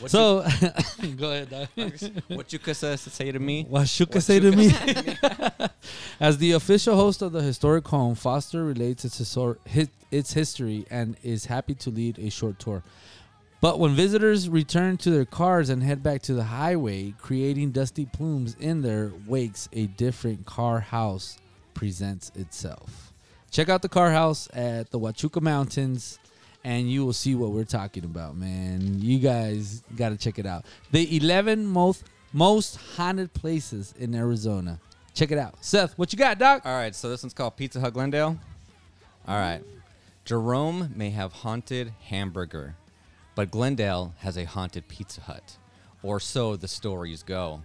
What 0.00 0.10
So 0.10 0.42
go 1.16 1.32
ahead. 1.32 1.50
Dog. 1.50 1.68
Huachuca 1.76 2.74
says 2.74 3.04
to 3.04 3.10
say 3.10 3.32
to 3.32 3.38
me. 3.38 3.64
What 3.68 3.86
Shuka 3.86 4.22
say 4.22 4.40
to 4.40 4.52
me? 4.52 4.72
As 6.20 6.38
the 6.38 6.52
official 6.52 6.96
host 6.96 7.22
of 7.22 7.32
the 7.32 7.42
historic 7.42 7.86
home, 7.88 8.14
Foster 8.14 8.64
relates 8.64 9.04
its, 9.04 9.20
histor- 9.20 9.58
his, 9.66 9.88
its 10.10 10.32
history 10.32 10.86
and 10.90 11.16
is 11.22 11.46
happy 11.46 11.74
to 11.76 11.90
lead 11.90 12.18
a 12.18 12.30
short 12.30 12.58
tour. 12.58 12.82
But 13.60 13.80
when 13.80 13.94
visitors 13.94 14.48
return 14.48 14.98
to 14.98 15.10
their 15.10 15.24
cars 15.24 15.68
and 15.68 15.82
head 15.82 16.00
back 16.02 16.22
to 16.22 16.34
the 16.34 16.44
highway, 16.44 17.12
creating 17.18 17.72
dusty 17.72 18.06
plumes 18.06 18.54
in 18.60 18.82
their 18.82 19.10
wakes, 19.26 19.68
a 19.72 19.86
different 19.86 20.46
Carr 20.46 20.78
House 20.78 21.38
presents 21.74 22.30
itself. 22.36 23.12
Check 23.50 23.68
out 23.68 23.82
the 23.82 23.88
Carr 23.88 24.12
House 24.12 24.48
at 24.52 24.90
the 24.92 25.00
Huachuca 25.00 25.40
Mountains 25.42 26.20
and 26.64 26.90
you 26.90 27.04
will 27.04 27.12
see 27.12 27.34
what 27.34 27.50
we're 27.50 27.64
talking 27.64 28.04
about, 28.04 28.36
man. 28.36 29.00
You 29.00 29.18
guys 29.18 29.82
got 29.96 30.10
to 30.10 30.16
check 30.16 30.38
it 30.38 30.46
out. 30.46 30.64
The 30.92 31.16
11 31.16 31.66
most 31.66 32.04
most 32.32 32.76
haunted 32.96 33.32
places 33.32 33.94
in 33.98 34.14
Arizona. 34.14 34.78
Check 35.14 35.30
it 35.32 35.38
out. 35.38 35.54
Seth, 35.64 35.96
what 35.98 36.12
you 36.12 36.18
got, 36.18 36.38
Doc? 36.38 36.62
All 36.64 36.76
right, 36.76 36.94
so 36.94 37.08
this 37.08 37.22
one's 37.22 37.32
called 37.34 37.56
Pizza 37.56 37.80
Hut 37.80 37.92
Glendale. 37.94 38.38
All 39.26 39.36
right. 39.38 39.62
Jerome 40.24 40.92
may 40.94 41.10
have 41.10 41.32
haunted 41.32 41.92
hamburger, 42.04 42.76
but 43.34 43.50
Glendale 43.50 44.14
has 44.18 44.36
a 44.36 44.44
haunted 44.44 44.86
Pizza 44.88 45.22
Hut. 45.22 45.56
Or 46.02 46.20
so 46.20 46.54
the 46.54 46.68
stories 46.68 47.22
go. 47.22 47.62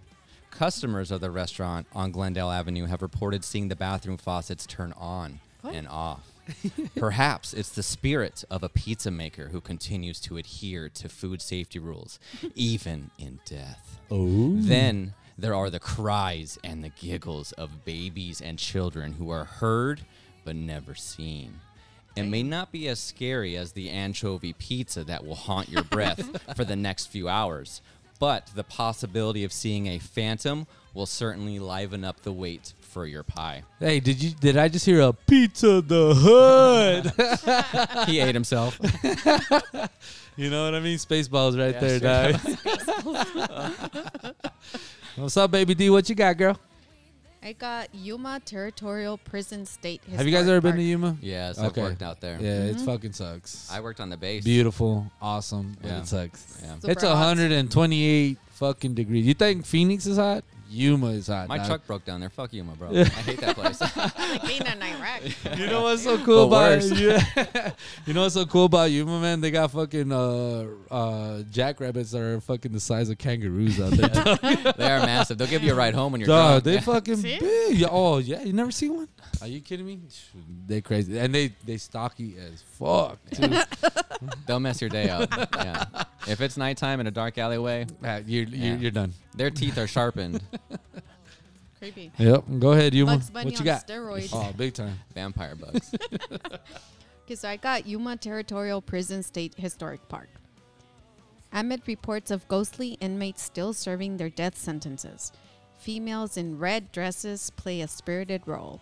Customers 0.49 1.11
of 1.11 1.19
the 1.19 1.29
restaurant 1.29 1.85
on 1.93 2.11
Glendale 2.11 2.49
Avenue 2.51 2.85
have 2.85 3.01
reported 3.01 3.43
seeing 3.43 3.67
the 3.67 3.75
bathroom 3.75 4.17
faucets 4.17 4.65
turn 4.65 4.93
on 4.93 5.39
What? 5.61 5.75
and 5.75 5.87
off. 5.87 6.27
Perhaps 6.95 7.53
it's 7.53 7.69
the 7.69 7.83
spirit 7.83 8.43
of 8.49 8.63
a 8.63 8.69
pizza 8.69 9.11
maker 9.11 9.49
who 9.49 9.61
continues 9.61 10.19
to 10.21 10.37
adhere 10.37 10.89
to 10.89 11.09
food 11.09 11.41
safety 11.41 11.79
rules, 11.79 12.19
even 12.55 13.11
in 13.17 13.39
death. 13.45 13.99
Oh. 14.11 14.55
Then 14.55 15.13
there 15.37 15.55
are 15.55 15.69
the 15.69 15.79
cries 15.79 16.59
and 16.63 16.83
the 16.83 16.89
giggles 16.89 17.51
of 17.53 17.85
babies 17.85 18.41
and 18.41 18.59
children 18.59 19.13
who 19.13 19.29
are 19.29 19.45
heard 19.45 20.01
but 20.45 20.55
never 20.55 20.95
seen. 20.95 21.59
It 22.15 22.23
may 22.23 22.43
not 22.43 22.71
be 22.71 22.87
as 22.89 22.99
scary 22.99 23.57
as 23.57 23.71
the 23.71 23.89
anchovy 23.89 24.53
pizza 24.53 25.03
that 25.05 25.25
will 25.25 25.35
haunt 25.35 25.69
your 25.69 25.83
breath 25.83 26.41
for 26.55 26.63
the 26.63 26.75
next 26.75 27.07
few 27.07 27.27
hours, 27.27 27.81
but 28.19 28.51
the 28.53 28.63
possibility 28.63 29.43
of 29.43 29.51
seeing 29.51 29.87
a 29.87 29.97
phantom 29.97 30.67
will 30.93 31.07
certainly 31.07 31.57
liven 31.57 32.03
up 32.03 32.21
the 32.21 32.31
wait 32.31 32.73
for 32.93 33.07
your 33.07 33.23
pie. 33.23 33.63
Hey, 33.79 33.99
did 33.99 34.21
you 34.21 34.29
did 34.39 34.55
I 34.55 34.67
just 34.67 34.85
hear 34.85 35.01
a 35.01 35.11
pizza 35.11 35.81
the 35.81 36.13
hood? 36.13 37.11
He 38.07 38.19
ate 38.19 38.35
himself. 38.35 38.79
you 40.35 40.49
know 40.49 40.65
what 40.65 40.75
I 40.75 40.79
mean? 40.79 40.97
Spaceballs 40.97 41.57
right 41.57 41.73
Yeah, 41.73 41.97
there, 41.97 42.39
sure. 42.39 44.33
What's 45.15 45.37
up, 45.37 45.51
baby 45.51 45.73
D? 45.73 45.89
What 45.89 46.07
you 46.07 46.15
got, 46.15 46.37
girl? 46.37 46.59
I 47.41 47.53
got 47.53 47.89
Yuma 47.93 48.39
Territorial 48.45 49.17
Prison 49.17 49.65
State. 49.65 50.01
Have 50.15 50.25
you 50.25 50.31
guys 50.31 50.47
ever 50.47 50.55
Historic 50.55 50.63
been 50.63 50.75
to 50.75 50.83
Yuma? 50.83 51.17
Yes, 51.19 51.59
Okay. 51.59 51.81
I've 51.81 51.89
worked 51.89 52.01
out 52.01 52.21
there. 52.21 52.37
Yeah, 52.39 52.65
it 52.65 52.75
mm-hmm. 52.77 52.85
fucking 52.85 53.13
sucks. 53.13 53.69
I 53.71 53.81
worked 53.81 53.99
on 53.99 54.09
the 54.09 54.17
base. 54.17 54.43
Beautiful, 54.43 55.11
awesome, 55.21 55.75
but 55.81 55.89
Yeah. 55.89 55.99
it 55.99 56.07
sucks. 56.07 56.59
Yeah. 56.61 56.75
Super 56.75 56.91
it's 56.91 57.03
hot. 57.03 57.15
128 57.15 58.37
fucking 58.51 58.93
degrees. 58.93 59.25
You 59.25 59.33
think 59.33 59.65
Phoenix 59.65 60.05
is 60.05 60.17
hot? 60.17 60.43
Yuma 60.73 61.07
is 61.09 61.27
hot. 61.27 61.47
My 61.47 61.57
dog. 61.57 61.67
truck 61.67 61.87
broke 61.87 62.03
down 62.05 62.19
there. 62.19 62.29
Fuck 62.29 62.51
Yuma, 62.51 62.73
bro. 62.73 62.89
I 62.91 63.03
hate 63.05 63.39
that 63.41 63.55
place. 63.55 63.79
Like 63.79 64.47
being 64.47 64.61
in 64.65 64.81
Iraq. 64.81 65.21
You 65.57 65.67
know 65.67 65.83
what's 65.83 66.03
so 66.03 66.17
cool 66.23 66.47
But 66.49 66.81
about 66.81 66.91
worse. 66.91 66.99
yeah. 67.55 67.71
You 68.05 68.13
know 68.13 68.23
what's 68.23 68.33
so 68.33 68.45
cool 68.45 68.65
about 68.65 68.89
Yuma, 68.91 69.19
man? 69.19 69.39
They 69.41 69.51
got 69.51 69.69
fucking 69.71 70.11
uh 70.11 70.65
uh 70.89 71.43
jackrabbits 71.51 72.11
that 72.11 72.21
are 72.21 72.41
fucking 72.41 72.71
the 72.71 72.79
size 72.79 73.09
of 73.09 73.17
kangaroos 73.17 73.79
out 73.79 73.91
there. 73.91 74.73
they 74.77 74.91
are 74.91 75.05
massive. 75.05 75.37
They'll 75.37 75.47
give 75.47 75.63
you 75.63 75.73
a 75.73 75.75
ride 75.75 75.93
home 75.93 76.11
when 76.13 76.21
you're 76.21 76.27
Dog, 76.27 76.63
drunk. 76.63 76.63
they 76.63 76.81
fucking 76.81 77.17
See? 77.17 77.39
big. 77.39 77.85
Oh 77.89 78.17
yeah, 78.17 78.41
you 78.43 78.53
never 78.53 78.71
seen 78.71 78.95
one? 78.95 79.07
Are 79.41 79.47
you 79.47 79.61
kidding 79.61 79.85
me? 79.85 79.99
They 80.65 80.81
crazy 80.81 81.17
and 81.19 81.33
they 81.35 81.53
they 81.65 81.77
stocky 81.77 82.35
as 82.37 82.61
fuck. 82.61 83.19
Too. 83.31 83.53
They'll 84.47 84.59
mess 84.59 84.81
your 84.81 84.89
day 84.89 85.09
up. 85.09 85.29
yeah. 85.57 85.85
If 86.27 86.41
it's 86.41 86.57
nighttime 86.57 86.99
in 86.99 87.07
a 87.07 87.11
dark 87.11 87.37
alleyway, 87.37 87.85
Ah, 88.03 88.17
you're, 88.25 88.45
Yeah. 88.45 88.65
you're 88.71 88.77
you're 88.77 88.91
done. 88.91 89.13
their 89.35 89.49
teeth 89.51 89.77
are 89.77 89.87
sharpened. 89.87 90.41
Creepy. 91.79 92.11
Yep. 92.17 92.43
Go 92.59 92.71
ahead, 92.71 92.93
Yuma. 92.93 93.13
Bugs 93.13 93.29
Bunny 93.29 93.45
what 93.45 93.53
you 93.53 93.59
on 93.59 93.65
got? 93.65 93.87
steroids. 93.87 94.29
Oh, 94.31 94.53
big 94.55 94.73
time. 94.73 94.99
Vampire 95.13 95.55
bugs. 95.55 95.93
Okay, 97.25 97.35
so 97.35 97.47
I 97.47 97.55
got 97.55 97.87
Yuma 97.87 98.17
Territorial 98.17 98.81
Prison 98.81 99.23
State 99.23 99.53
Historic 99.55 100.05
Park. 100.09 100.27
Amid 101.53 101.87
reports 101.87 102.31
of 102.31 102.45
ghostly 102.49 102.97
inmates 102.99 103.41
still 103.41 103.71
serving 103.71 104.17
their 104.17 104.29
death 104.29 104.57
sentences, 104.57 105.31
females 105.79 106.35
in 106.35 106.59
red 106.59 106.91
dresses 106.91 107.49
play 107.51 107.79
a 107.79 107.87
spirited 107.87 108.41
role. 108.45 108.81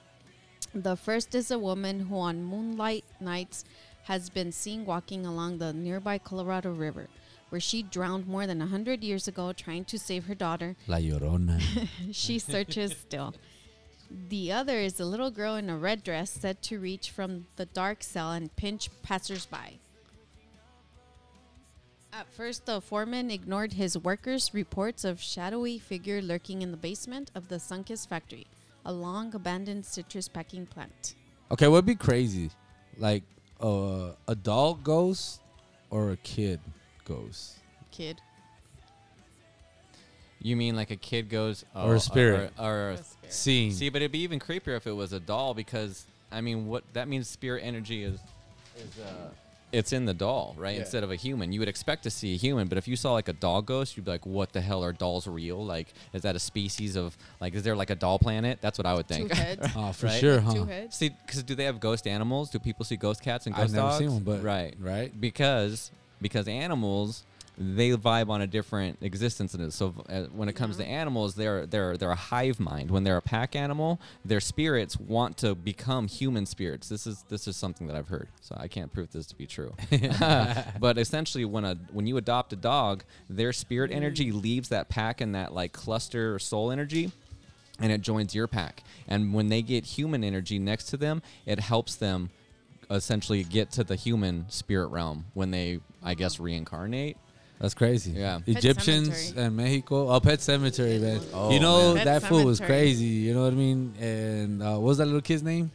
The 0.74 0.96
first 0.96 1.36
is 1.36 1.52
a 1.52 1.60
woman 1.60 2.00
who, 2.00 2.16
on 2.18 2.44
moonlight 2.44 3.06
nights, 3.20 3.64
has 4.06 4.32
been 4.32 4.52
seen 4.52 4.86
walking 4.88 5.28
along 5.28 5.60
the 5.60 5.72
nearby 5.72 6.18
Colorado 6.18 6.72
River, 6.72 7.10
where 7.52 7.60
she 7.60 7.84
drowned 7.84 8.26
more 8.28 8.48
than 8.48 8.60
100 8.60 9.04
years 9.04 9.28
ago 9.28 9.52
trying 9.52 9.84
to 9.84 10.00
save 10.00 10.26
her 10.26 10.34
daughter 10.34 10.78
La 10.88 10.98
Llorona. 10.98 11.62
she 12.14 12.40
searches 12.40 12.94
still. 12.94 13.36
The 14.30 14.54
other 14.54 14.78
is 14.78 15.02
a 15.02 15.06
little 15.06 15.30
girl 15.30 15.56
in 15.56 15.70
a 15.70 15.78
red 15.78 16.02
dress 16.02 16.32
said 16.32 16.62
to 16.64 16.80
reach 16.80 17.12
from 17.12 17.48
the 17.58 17.66
dark 17.66 18.04
cell 18.04 18.32
and 18.32 18.56
pinch 18.56 18.90
passersby. 19.04 19.80
At 22.14 22.32
first, 22.34 22.66
the 22.66 22.80
foreman 22.80 23.30
ignored 23.32 23.74
his 23.74 23.98
workers' 23.98 24.54
reports 24.54 25.04
of 25.04 25.22
shadowy 25.22 25.78
figure 25.78 26.22
lurking 26.22 26.62
in 26.62 26.72
the 26.72 26.78
basement 26.78 27.32
of 27.36 27.50
the 27.50 27.56
Sunkist 27.56 28.08
factory, 28.08 28.48
a 28.86 28.94
long 28.94 29.34
abandoned 29.36 29.86
citrus 29.86 30.28
packing 30.30 30.66
plant. 30.66 31.16
Okay, 31.52 31.68
what'd 31.68 31.86
be 31.86 31.96
crazy? 31.96 32.50
Like 32.98 33.24
uh, 33.62 34.12
a 34.28 34.36
dog 34.36 34.84
ghost 34.84 35.42
or 35.90 36.12
a 36.12 36.18
kid 36.18 36.60
ghost? 37.14 37.58
Kid. 37.92 38.20
You 40.42 40.56
mean 40.56 40.76
like 40.76 40.90
a 40.92 40.96
kid 40.96 41.30
goes 41.30 41.64
oh, 41.76 41.90
Or 41.90 41.96
a 41.96 42.00
spirit. 42.00 42.52
or, 42.60 42.66
or- 42.66 42.90
A 42.92 42.98
spirit. 42.98 43.34
Scene. 43.34 43.72
see, 43.72 43.90
but 43.90 44.02
it'd 44.02 44.12
be 44.12 44.20
even 44.20 44.40
creepier 44.40 44.76
if 44.76 44.86
it 44.88 44.92
was 44.92 45.14
a 45.14 45.20
doll 45.20 45.54
because 45.54 46.06
I 46.32 46.42
mean, 46.42 46.68
what 46.68 46.84
that 46.94 47.08
means 47.08 47.30
spirit 47.30 47.62
energy 47.64 48.04
is 48.04 48.20
is 48.78 49.00
uh, 49.00 49.30
it's 49.72 49.94
in 49.94 50.04
the 50.06 50.14
doll, 50.14 50.54
right? 50.58 50.74
Yeah. 50.76 50.82
Instead 50.82 51.04
of 51.06 51.12
a 51.12 51.16
human, 51.16 51.54
you 51.54 51.60
would 51.62 51.70
expect 51.70 52.04
to 52.04 52.10
see 52.10 52.34
a 52.34 52.38
human, 52.38 52.68
but 52.68 52.78
if 52.78 52.88
you 52.90 52.98
saw 52.98 53.14
like 53.14 53.30
a 53.30 53.34
doll 53.34 53.62
ghost, 53.62 53.96
you'd 53.96 54.04
be 54.06 54.12
like, 54.12 54.26
"What 54.26 54.52
the 54.52 54.60
hell 54.60 54.84
are 54.84 54.92
dolls 54.92 55.28
real? 55.28 55.64
Like, 55.64 55.94
is 56.12 56.24
that 56.24 56.36
a 56.36 56.40
species 56.40 56.98
of 56.98 57.16
like? 57.40 57.54
Is 57.56 57.64
there 57.64 57.76
like 57.76 57.90
a 57.90 57.96
doll 57.96 58.20
planet? 58.20 58.58
That's 58.62 58.78
what 58.78 58.86
I 58.86 58.94
would 58.96 59.08
Two 59.08 59.14
think. 59.14 59.34
heads. 59.34 59.68
Oh, 59.78 59.94
for 59.94 60.08
Right? 60.08 60.20
sure, 60.20 60.40
huh? 60.42 60.54
Two 60.54 60.66
heads. 60.66 60.98
See, 60.98 61.10
because 61.26 61.44
do 61.44 61.56
they 61.56 61.64
have 61.66 61.80
ghost 61.80 62.06
animals? 62.08 62.50
Do 62.50 62.60
people 62.60 62.84
see 62.84 62.98
ghost 62.98 63.22
cats 63.22 63.46
and 63.46 63.56
ghost 63.56 63.70
I've 63.70 63.74
never 63.76 63.88
dogs? 63.88 63.98
seen 64.00 64.12
one, 64.12 64.24
but 64.24 64.44
right, 64.44 64.74
right. 64.80 65.22
because 65.22 65.92
because 66.22 66.48
animals 66.48 67.24
they 67.58 67.92
vibe 67.92 68.30
on 68.30 68.42
a 68.42 68.48
different 68.48 68.98
existence 69.02 69.54
in 69.54 69.62
it. 69.62 69.74
So 69.74 69.94
uh, 70.10 70.24
when 70.34 70.50
it 70.50 70.54
comes 70.54 70.78
to 70.78 70.86
animals, 70.86 71.36
they're 71.36 71.66
they're 71.66 71.98
they're 71.98 72.12
a 72.12 72.16
hive 72.16 72.60
mind. 72.60 72.90
When 72.90 73.04
they're 73.04 73.18
a 73.18 73.22
pack 73.22 73.56
animal, 73.56 74.00
their 74.24 74.40
spirits 74.40 75.00
want 75.00 75.38
to 75.38 75.54
become 75.54 76.08
human 76.08 76.46
spirits. 76.46 76.90
This 76.90 77.06
is 77.06 77.24
this 77.30 77.48
is 77.48 77.58
something 77.58 77.88
that 77.88 77.96
I've 77.96 78.08
heard. 78.08 78.30
So 78.42 78.56
I 78.58 78.68
can't 78.68 78.92
prove 78.92 79.12
this 79.12 79.28
to 79.28 79.36
be 79.36 79.46
true. 79.46 79.74
but 80.80 80.98
essentially, 80.98 81.46
when 81.46 81.66
a 81.66 81.76
when 81.92 82.08
you 82.08 82.18
adopt 82.18 82.54
a 82.54 82.56
dog, 82.56 83.04
their 83.30 83.54
spirit 83.54 83.92
energy 83.92 84.32
leaves 84.32 84.70
that 84.70 84.90
pack 84.90 85.22
and 85.22 85.36
that 85.36 85.54
like 85.54 85.74
cluster 85.74 86.40
soul 86.40 86.72
energy 86.72 87.12
and 87.80 87.92
it 87.92 88.02
joins 88.02 88.34
your 88.34 88.48
pack. 88.48 88.84
And 89.08 89.34
when 89.34 89.50
they 89.50 89.62
get 89.62 89.86
human 89.86 90.24
energy 90.24 90.60
next 90.60 90.86
to 90.86 90.98
them, 90.98 91.22
it 91.46 91.60
helps 91.60 91.96
them 91.96 92.30
essentially 92.92 93.44
get 93.44 93.72
to 93.72 93.84
the 93.84 93.96
human 93.96 94.46
spirit 94.50 94.88
realm 94.88 95.26
when 95.34 95.52
they, 95.52 95.80
I 96.04 96.14
guess, 96.14 96.40
reincarnate. 96.40 97.18
That's 97.60 97.74
crazy. 97.76 98.12
Yeah. 98.12 98.40
Pet 98.46 98.58
Egyptians 98.58 99.16
Cemetery. 99.28 99.46
and 99.46 99.56
Mexico. 99.56 100.10
Oh, 100.10 100.20
Pet 100.20 100.42
Cemetery, 100.42 100.98
man. 100.98 101.22
Oh, 101.34 101.52
you 101.52 101.60
know 101.60 101.94
man. 101.94 102.06
that 102.06 102.22
Pet 102.24 102.30
fool 102.30 102.44
was 102.46 102.60
crazy. 102.60 103.06
You 103.06 103.34
know 103.36 103.44
what 103.44 103.54
I 103.54 103.56
mean? 103.56 103.94
And 104.00 104.64
uh, 104.64 104.72
what 104.74 104.82
was 104.82 104.98
that 104.98 105.06
little 105.06 105.22
kid's 105.22 105.44
name? 105.44 105.70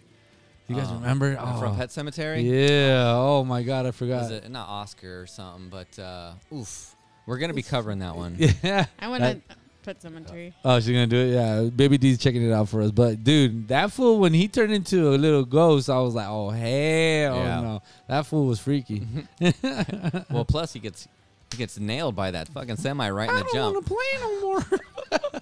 You 0.67 0.75
guys 0.75 0.89
Uh, 0.91 0.95
remember? 0.95 1.37
uh, 1.39 1.61
From 1.61 1.77
Pet 1.77 1.93
Cemetery? 1.93 2.41
Yeah. 2.41 3.13
Oh 3.15 3.45
my 3.45 3.63
God, 3.63 3.87
I 3.87 3.93
forgot. 3.93 4.23
Was 4.23 4.31
it 4.33 4.51
not 4.51 4.69
Oscar 4.69 5.23
or 5.23 5.27
something? 5.29 5.69
But 5.69 5.97
uh, 6.03 6.33
oof, 6.53 6.97
we're 7.25 7.39
gonna 7.39 7.55
be 7.55 7.63
covering 7.63 8.01
that 8.01 8.17
one. 8.17 8.37
Yeah. 8.65 8.87
I 8.99 9.07
want 9.09 9.23
to 9.23 9.41
put 9.87 10.03
cemetery. 10.03 10.53
Oh, 10.65 10.81
she's 10.81 10.89
gonna 10.89 11.07
do 11.07 11.17
it. 11.17 11.35
Yeah, 11.35 11.63
Baby 11.71 11.97
D's 11.97 12.19
checking 12.19 12.43
it 12.43 12.53
out 12.53 12.69
for 12.69 12.83
us. 12.83 12.91
But 12.91 13.23
dude, 13.23 13.69
that 13.69 13.93
fool 13.93 14.19
when 14.19 14.35
he 14.35 14.49
turned 14.49 14.73
into 14.73 15.09
a 15.11 15.17
little 15.17 15.45
ghost, 15.45 15.89
I 15.89 16.01
was 16.01 16.15
like, 16.15 16.27
oh 16.29 16.51
hell 16.51 17.37
Yeah. 17.37 17.61
no, 17.61 17.83
that 18.09 18.27
fool 18.27 18.47
was 18.47 18.59
freaky. 18.61 19.07
well, 20.31 20.45
plus 20.45 20.73
he 20.73 20.81
gets 20.81 21.07
he 21.53 21.57
gets 21.57 21.79
nailed 21.79 22.17
by 22.17 22.33
that 22.33 22.49
fucking 22.49 22.77
semi 22.77 23.09
right 23.09 23.31
in 23.31 23.37
I 23.37 23.39
the 23.39 23.45
don't 23.45 23.55
jump. 23.55 23.75
want 23.75 23.87
to 23.87 23.95
play 23.95 24.11
no 24.21 24.41
more. 24.43 25.41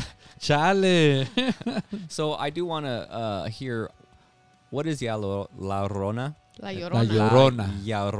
Chale. 0.40 1.26
So 2.08 2.34
I 2.34 2.50
do 2.50 2.64
want 2.64 2.86
to 2.86 2.90
uh, 3.12 3.44
hear 3.48 3.90
what 4.70 4.86
is 4.86 5.02
Ya 5.02 5.16
Lo- 5.16 5.50
La 5.58 5.86
Rona? 5.86 6.36
La 6.60 6.70
La 6.70 6.74
Llorona. 6.88 7.04
Llorona. 7.04 7.68
Ya 7.84 8.10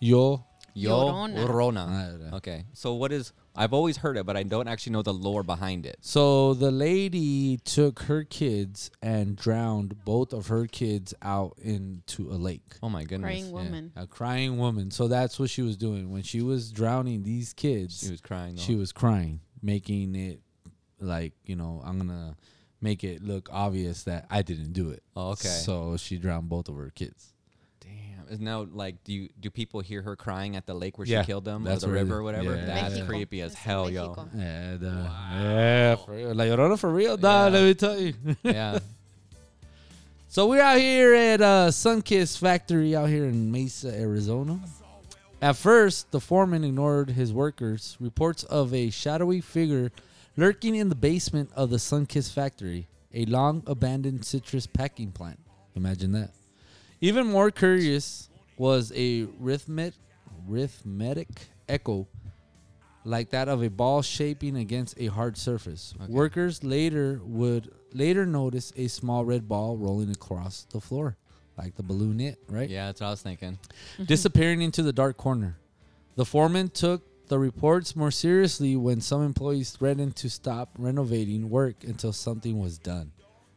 Yo. 0.00 0.42
Yo 0.76 0.90
Llorona. 1.08 1.48
Rona. 1.48 1.86
Ah, 2.32 2.36
Okay. 2.36 2.64
So 2.74 2.94
what 2.94 3.10
is? 3.12 3.32
I've 3.54 3.72
always 3.72 3.96
heard 3.96 4.16
it, 4.18 4.26
but 4.26 4.36
I 4.36 4.42
don't 4.42 4.68
actually 4.68 4.92
know 4.92 5.02
the 5.02 5.14
lore 5.14 5.42
behind 5.42 5.86
it. 5.86 5.96
So 6.02 6.52
the 6.52 6.70
lady 6.70 7.56
took 7.64 8.00
her 8.00 8.22
kids 8.24 8.90
and 9.00 9.34
drowned 9.36 10.04
both 10.04 10.34
of 10.34 10.48
her 10.48 10.66
kids 10.66 11.14
out 11.22 11.54
into 11.62 12.30
a 12.30 12.36
lake. 12.36 12.74
Oh 12.82 12.90
my 12.90 13.04
goodness. 13.04 13.28
Crying 13.28 13.46
Yeah. 13.46 13.52
woman. 13.52 13.92
A 13.96 14.06
crying 14.06 14.58
woman. 14.58 14.90
So 14.90 15.08
that's 15.08 15.38
what 15.38 15.48
she 15.48 15.62
was 15.62 15.76
doing 15.78 16.10
when 16.10 16.22
she 16.22 16.42
was 16.42 16.70
drowning 16.70 17.22
these 17.22 17.54
kids. 17.54 18.00
She 18.04 18.10
was 18.10 18.20
crying. 18.20 18.56
she 18.56 18.74
though. 18.74 18.80
was 18.80 18.92
crying, 18.92 19.40
making 19.62 20.14
it 20.14 20.40
like 21.00 21.32
you 21.46 21.56
know 21.56 21.80
I'm 21.84 21.96
gonna 21.98 22.36
make 22.82 23.02
it 23.04 23.22
look 23.22 23.48
obvious 23.50 24.02
that 24.04 24.26
I 24.30 24.42
didn't 24.42 24.74
do 24.74 24.90
it. 24.90 25.02
Oh, 25.16 25.30
okay. 25.30 25.48
So 25.48 25.96
she 25.96 26.18
drowned 26.18 26.50
both 26.50 26.68
of 26.68 26.76
her 26.76 26.90
kids. 26.94 27.32
Damn. 28.26 28.34
Is 28.34 28.40
now 28.40 28.66
like 28.72 29.02
do 29.04 29.12
you 29.12 29.28
do 29.40 29.50
people 29.50 29.80
hear 29.80 30.02
her 30.02 30.16
crying 30.16 30.56
at 30.56 30.66
the 30.66 30.74
lake 30.74 30.98
where 30.98 31.06
Yeah, 31.06 31.22
she 31.22 31.26
killed 31.26 31.44
them 31.44 31.64
that's 31.64 31.84
or 31.84 31.88
the 31.88 31.92
river 31.92 32.16
or 32.18 32.22
whatever? 32.22 32.54
yeah. 32.56 32.64
That's 32.66 32.82
Mexico. 32.82 33.06
creepy 33.06 33.40
as 33.40 33.52
It's 33.52 33.60
in 33.64 33.70
hell, 33.70 33.90
yo. 33.90 34.08
Mexico. 34.08 34.28
Yeah, 34.36 34.76
the, 34.76 35.10
yeah, 35.32 35.94
for 35.96 36.12
real. 36.12 36.34
La 36.34 36.44
Llorona 36.44 36.78
for 36.78 36.90
real, 36.90 37.16
dog. 37.16 37.52
Yeah. 37.52 37.58
Let 37.58 37.64
me 37.66 37.74
tell 37.74 37.98
you. 37.98 38.14
yeah. 38.42 38.78
So 40.28 40.46
we're 40.48 40.60
out 40.60 40.78
here 40.78 41.14
at 41.14 41.40
uh, 41.40 41.68
Sunkist 41.70 42.38
Factory 42.38 42.94
out 42.94 43.08
here 43.08 43.24
in 43.24 43.50
Mesa, 43.50 43.88
Arizona. 43.98 44.60
At 45.40 45.56
first, 45.56 46.10
the 46.10 46.20
foreman 46.20 46.62
ignored 46.62 47.10
his 47.10 47.32
workers' 47.32 47.96
reports 48.00 48.44
of 48.44 48.74
a 48.74 48.90
shadowy 48.90 49.40
figure 49.40 49.92
lurking 50.36 50.74
in 50.74 50.90
the 50.90 50.94
basement 50.94 51.50
of 51.56 51.70
the 51.70 51.76
Sunkist 51.78 52.32
Factory, 52.34 52.86
a 53.14 53.24
long 53.26 53.62
abandoned 53.66 54.26
citrus 54.26 54.66
packing 54.66 55.10
plant. 55.10 55.38
Imagine 55.74 56.12
that. 56.12 56.30
Even 57.00 57.26
more 57.26 57.50
curious 57.50 58.28
was 58.56 58.92
a 58.96 59.24
rhythmic, 59.38 59.94
rhythmic 60.46 61.28
echo 61.68 62.06
like 63.06 63.30
that 63.30 63.48
of 63.48 63.62
a 63.62 63.70
ball 63.70 64.02
shaping 64.02 64.56
against 64.56 64.98
a 64.98 65.06
hard 65.06 65.36
surface. 65.36 65.94
Workers 66.08 66.64
later 66.64 67.20
would 67.24 67.72
later 67.92 68.26
notice 68.26 68.72
a 68.76 68.88
small 68.88 69.24
red 69.24 69.48
ball 69.48 69.76
rolling 69.76 70.10
across 70.10 70.66
the 70.70 70.80
floor, 70.80 71.16
like 71.56 71.76
the 71.76 71.82
balloon 71.82 72.20
it, 72.20 72.38
right? 72.48 72.68
Yeah, 72.68 72.86
that's 72.86 73.00
what 73.00 73.06
I 73.06 73.10
was 73.10 73.22
thinking. 73.22 73.58
Disappearing 74.04 74.60
into 74.60 74.82
the 74.82 74.92
dark 74.92 75.16
corner. 75.16 75.56
The 76.16 76.24
foreman 76.24 76.68
took 76.68 77.28
the 77.28 77.38
reports 77.38 77.94
more 77.94 78.10
seriously 78.10 78.76
when 78.76 79.00
some 79.00 79.22
employees 79.22 79.70
threatened 79.70 80.16
to 80.16 80.28
stop 80.30 80.70
renovating 80.78 81.48
work 81.48 81.84
until 81.84 82.12
something 82.12 82.58
was 82.58 82.78
done. 82.78 83.12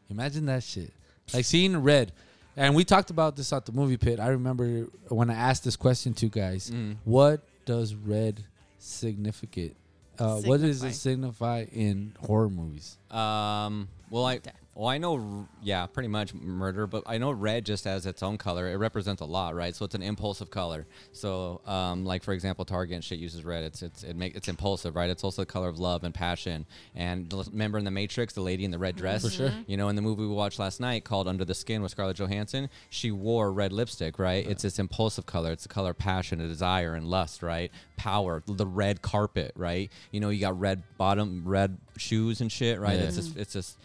Imagine 0.09 0.45
that 0.47 0.63
shit. 0.63 0.91
Like 1.33 1.45
seeing 1.45 1.77
red. 1.77 2.11
And 2.59 2.75
we 2.75 2.83
talked 2.83 3.09
about 3.09 3.37
this 3.37 3.53
at 3.53 3.65
the 3.65 3.71
movie 3.71 3.95
pit. 3.95 4.19
I 4.19 4.27
remember 4.27 4.87
when 5.07 5.29
I 5.29 5.33
asked 5.33 5.63
this 5.63 5.77
question 5.77 6.13
to 6.15 6.27
guys, 6.27 6.69
Mm. 6.69 6.97
what 7.05 7.41
does 7.65 7.95
red 7.95 8.43
significant? 8.79 9.75
Uh, 10.19 10.41
what 10.41 10.59
does 10.59 10.83
it 10.83 10.93
Signify. 10.93 11.63
signify 11.63 11.65
in 11.71 12.13
horror 12.19 12.49
movies? 12.49 12.97
Um. 13.09 13.87
Well, 14.09 14.25
I 14.25 14.39
Death. 14.39 14.58
Well 14.75 14.87
I 14.87 14.97
know 14.97 15.47
yeah, 15.61 15.85
pretty 15.87 16.07
much 16.09 16.33
murder, 16.33 16.87
but 16.87 17.03
I 17.05 17.17
know 17.17 17.31
red 17.31 17.65
just 17.65 17.85
as 17.85 18.05
its 18.05 18.23
own 18.23 18.37
color. 18.37 18.67
It 18.69 18.75
represents 18.75 19.21
a 19.21 19.25
lot, 19.25 19.55
right? 19.55 19.75
So 19.75 19.85
it's 19.85 19.95
an 19.95 20.01
impulsive 20.01 20.49
color. 20.49 20.87
So 21.11 21.61
um, 21.65 22.05
like 22.05 22.23
for 22.23 22.33
example, 22.33 22.65
Target 22.65 22.95
and 22.95 23.03
shit 23.03 23.19
uses 23.19 23.43
red. 23.43 23.63
It's 23.63 23.81
it's 23.81 24.03
it 24.03 24.15
make 24.15 24.35
it's 24.35 24.47
impulsive, 24.47 24.95
right? 24.95 25.09
It's 25.09 25.23
also 25.23 25.41
the 25.41 25.47
color 25.47 25.67
of 25.67 25.79
love 25.79 26.03
and 26.03 26.13
passion. 26.13 26.65
And 26.95 27.31
remember 27.51 27.77
in 27.77 27.85
the 27.85 27.91
Matrix, 27.91 28.33
the 28.33 28.41
lady 28.41 28.63
in 28.63 28.71
the 28.71 28.79
red 28.79 28.95
dress, 28.95 29.23
For 29.23 29.29
sure. 29.29 29.53
You 29.67 29.77
know, 29.77 29.89
in 29.89 29.95
the 29.95 30.01
movie 30.01 30.21
we 30.21 30.27
watched 30.27 30.59
last 30.59 30.79
night 30.79 31.03
called 31.03 31.27
Under 31.27 31.45
the 31.45 31.55
Skin 31.55 31.81
with 31.81 31.91
Scarlett 31.91 32.17
Johansson, 32.17 32.69
she 32.89 33.11
wore 33.11 33.51
red 33.51 33.73
lipstick, 33.73 34.19
right? 34.19 34.47
It's 34.47 34.63
this 34.63 34.79
impulsive 34.79 35.25
color. 35.25 35.51
It's 35.51 35.63
the 35.63 35.69
color 35.69 35.91
of 35.91 35.97
passion, 35.97 36.39
and 36.39 36.49
desire, 36.49 36.93
and 36.93 37.05
lust, 37.05 37.43
right? 37.43 37.71
Power. 37.97 38.43
The 38.45 38.65
red 38.65 39.01
carpet, 39.01 39.51
right? 39.55 39.91
You 40.11 40.19
know, 40.19 40.29
you 40.29 40.39
got 40.39 40.59
red 40.59 40.83
bottom, 40.97 41.43
red 41.45 41.77
shoes 41.97 42.41
and 42.41 42.51
shit, 42.51 42.79
right? 42.79 42.97
Yeah. 42.97 43.05
It's 43.05 43.15
just 43.15 43.37
it's 43.37 43.53
just 43.53 43.77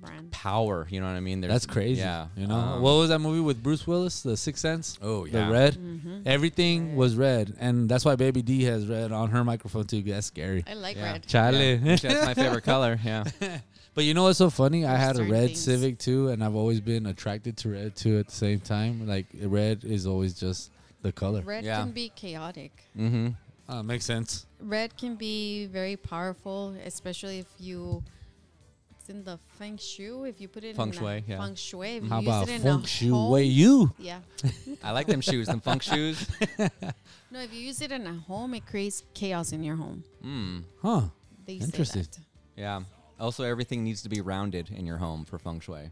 Brand. 0.00 0.30
power. 0.32 0.86
You 0.90 1.00
know 1.00 1.06
what 1.06 1.14
I 1.16 1.20
mean? 1.20 1.40
There's- 1.40 1.52
That's 1.54 1.66
crazy. 1.66 2.00
Yeah. 2.00 2.26
You 2.36 2.46
know, 2.46 2.54
um, 2.56 2.82
what 2.82 2.92
was 2.92 3.08
that 3.10 3.18
movie 3.20 3.40
with 3.40 3.62
Bruce 3.62 3.86
Willis, 3.86 4.22
The 4.22 4.36
Sixth 4.36 4.60
Sense? 4.60 4.98
Oh 5.02 5.24
yeah. 5.24 5.46
The 5.46 5.52
red. 5.52 5.74
Mm-hmm. 5.74 6.20
Everything 6.26 6.96
was 6.96 7.16
red, 7.16 7.54
and 7.60 7.88
that's 7.88 8.04
why 8.04 8.16
Baby 8.16 8.42
D 8.42 8.64
has 8.64 8.86
red 8.86 9.12
on 9.12 9.30
her 9.30 9.44
microphone 9.44 9.84
too. 9.86 10.02
That's 10.02 10.26
scary. 10.26 10.64
I 10.66 10.74
like 10.74 10.96
Yeah. 10.96 11.12
red. 11.12 11.26
Charlie. 11.26 11.74
Yeah. 11.74 11.96
That's 11.96 12.26
my 12.26 12.34
favorite 12.34 12.64
color. 12.72 12.98
Yeah. 13.04 13.24
But 13.94 14.04
you 14.04 14.12
know 14.14 14.24
what's 14.24 14.38
so 14.38 14.50
funny? 14.50 14.84
I 14.84 14.96
had 14.96 15.16
a 15.18 15.22
red 15.24 15.46
things. 15.48 15.60
Civic 15.60 15.98
too, 15.98 16.28
and 16.28 16.42
I've 16.42 16.56
always 16.56 16.80
been 16.80 17.06
attracted 17.06 17.56
to 17.58 17.68
red 17.70 17.94
too 17.94 18.18
at 18.18 18.26
the 18.26 18.34
same 18.34 18.60
time. 18.60 19.06
Like 19.06 19.26
red 19.40 19.84
is 19.84 20.06
always 20.06 20.34
just 20.34 20.70
the 21.02 21.12
color. 21.12 21.42
Red 21.42 21.64
Yeah. 21.64 21.80
can 21.80 21.92
be 21.92 22.10
chaotic. 22.16 22.72
Mm-hmm. 22.98 23.28
Uh, 23.68 23.82
makes 23.82 24.04
sense. 24.04 24.46
Red 24.60 24.96
can 24.96 25.14
be 25.14 25.66
very 25.66 25.96
powerful, 25.96 26.74
especially 26.84 27.38
if 27.38 27.46
you. 27.58 28.02
It's 29.04 29.10
in 29.10 29.22
the 29.22 29.38
feng 29.58 29.76
shui. 29.76 30.30
If 30.30 30.40
you 30.40 30.48
put 30.48 30.64
it 30.64 30.76
Feng 30.76 30.86
in 30.86 30.92
shui, 30.94 31.24
yeah. 31.28 31.36
feng 31.38 31.54
shui, 31.56 31.96
if 31.96 32.04
How 32.04 32.20
you 32.20 32.26
use 32.26 32.26
about 32.26 32.48
it 32.48 32.54
in 32.54 32.60
feng 32.62 32.80
a 32.80 32.86
shui 32.86 33.08
home, 33.10 33.42
you? 33.42 33.92
Yeah. 33.98 34.20
I 34.82 34.92
like 34.92 35.06
them 35.06 35.20
shoes, 35.20 35.46
them 35.46 35.60
funk 35.60 35.82
shoes. 35.82 36.26
No, 37.30 37.40
if 37.40 37.52
you 37.52 37.60
use 37.60 37.82
it 37.82 37.90
in 37.92 38.06
a 38.06 38.14
home, 38.14 38.54
it 38.54 38.64
creates 38.64 39.02
chaos 39.12 39.52
in 39.52 39.62
your 39.64 39.74
home. 39.76 40.04
Mm. 40.24 40.62
Huh? 40.80 41.00
They 41.44 41.54
Interesting. 41.56 42.04
say 42.04 42.08
that. 42.12 42.18
Yeah. 42.56 42.80
Also, 43.20 43.42
everything 43.44 43.82
needs 43.84 44.02
to 44.04 44.08
be 44.08 44.20
rounded 44.22 44.70
in 44.70 44.86
your 44.86 44.96
home 44.98 45.24
for 45.26 45.38
feng 45.38 45.60
shui. 45.60 45.90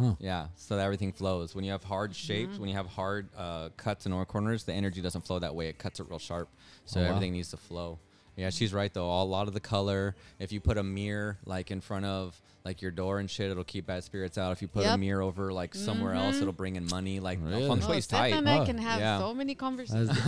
Huh. 0.00 0.14
Yeah, 0.18 0.46
so 0.56 0.74
that 0.76 0.82
everything 0.82 1.12
flows. 1.12 1.54
When 1.54 1.62
you 1.64 1.70
have 1.72 1.84
hard 1.84 2.16
shapes, 2.16 2.52
Mm-hmm. 2.54 2.60
when 2.60 2.70
you 2.70 2.74
have 2.76 2.86
hard 2.86 3.28
uh, 3.36 3.68
cuts 3.76 4.04
and 4.06 4.14
or 4.14 4.24
corners, 4.26 4.64
the 4.64 4.72
energy 4.72 5.00
doesn't 5.00 5.20
flow 5.26 5.38
that 5.38 5.54
way. 5.54 5.68
It 5.68 5.78
cuts 5.78 6.00
it 6.00 6.06
real 6.08 6.18
sharp. 6.18 6.48
So 6.86 6.98
Oh, 6.98 7.02
wow. 7.04 7.10
everything 7.10 7.34
needs 7.34 7.50
to 7.50 7.56
flow. 7.56 8.00
Yeah, 8.36 8.50
she's 8.50 8.72
right 8.72 8.92
though. 8.92 9.10
A 9.22 9.24
lot 9.24 9.46
of 9.46 9.54
the 9.54 9.60
color. 9.60 10.16
If 10.40 10.52
you 10.52 10.60
put 10.60 10.78
a 10.78 10.82
mirror 10.82 11.36
like 11.44 11.70
in 11.70 11.80
front 11.80 12.04
of 12.06 12.40
like 12.68 12.82
your 12.82 12.90
door 12.90 13.18
and 13.18 13.30
shit, 13.30 13.50
it'll 13.50 13.64
keep 13.64 13.86
bad 13.86 14.04
spirits 14.04 14.36
out. 14.36 14.52
If 14.52 14.60
you 14.60 14.68
put 14.68 14.84
a 14.84 14.98
mirror 14.98 15.22
over 15.22 15.50
like 15.54 15.74
somewhere 15.74 16.12
else, 16.12 16.36
Mhm. 16.36 16.42
it'll 16.42 16.52
bring 16.52 16.76
in 16.76 16.86
money. 16.90 17.18
Like 17.18 17.38
Really? 17.42 17.66
feng 17.66 17.82
Oh, 17.82 17.86
shui's 17.86 18.04
Steph 18.04 18.20
tight. 18.20 18.34
and 18.34 18.46
I 18.46 18.58
Oh, 18.58 18.66
can 18.66 18.76
have 18.76 19.00
yeah. 19.00 19.18
so 19.18 19.32
many 19.32 19.54
conversations. 19.54 20.10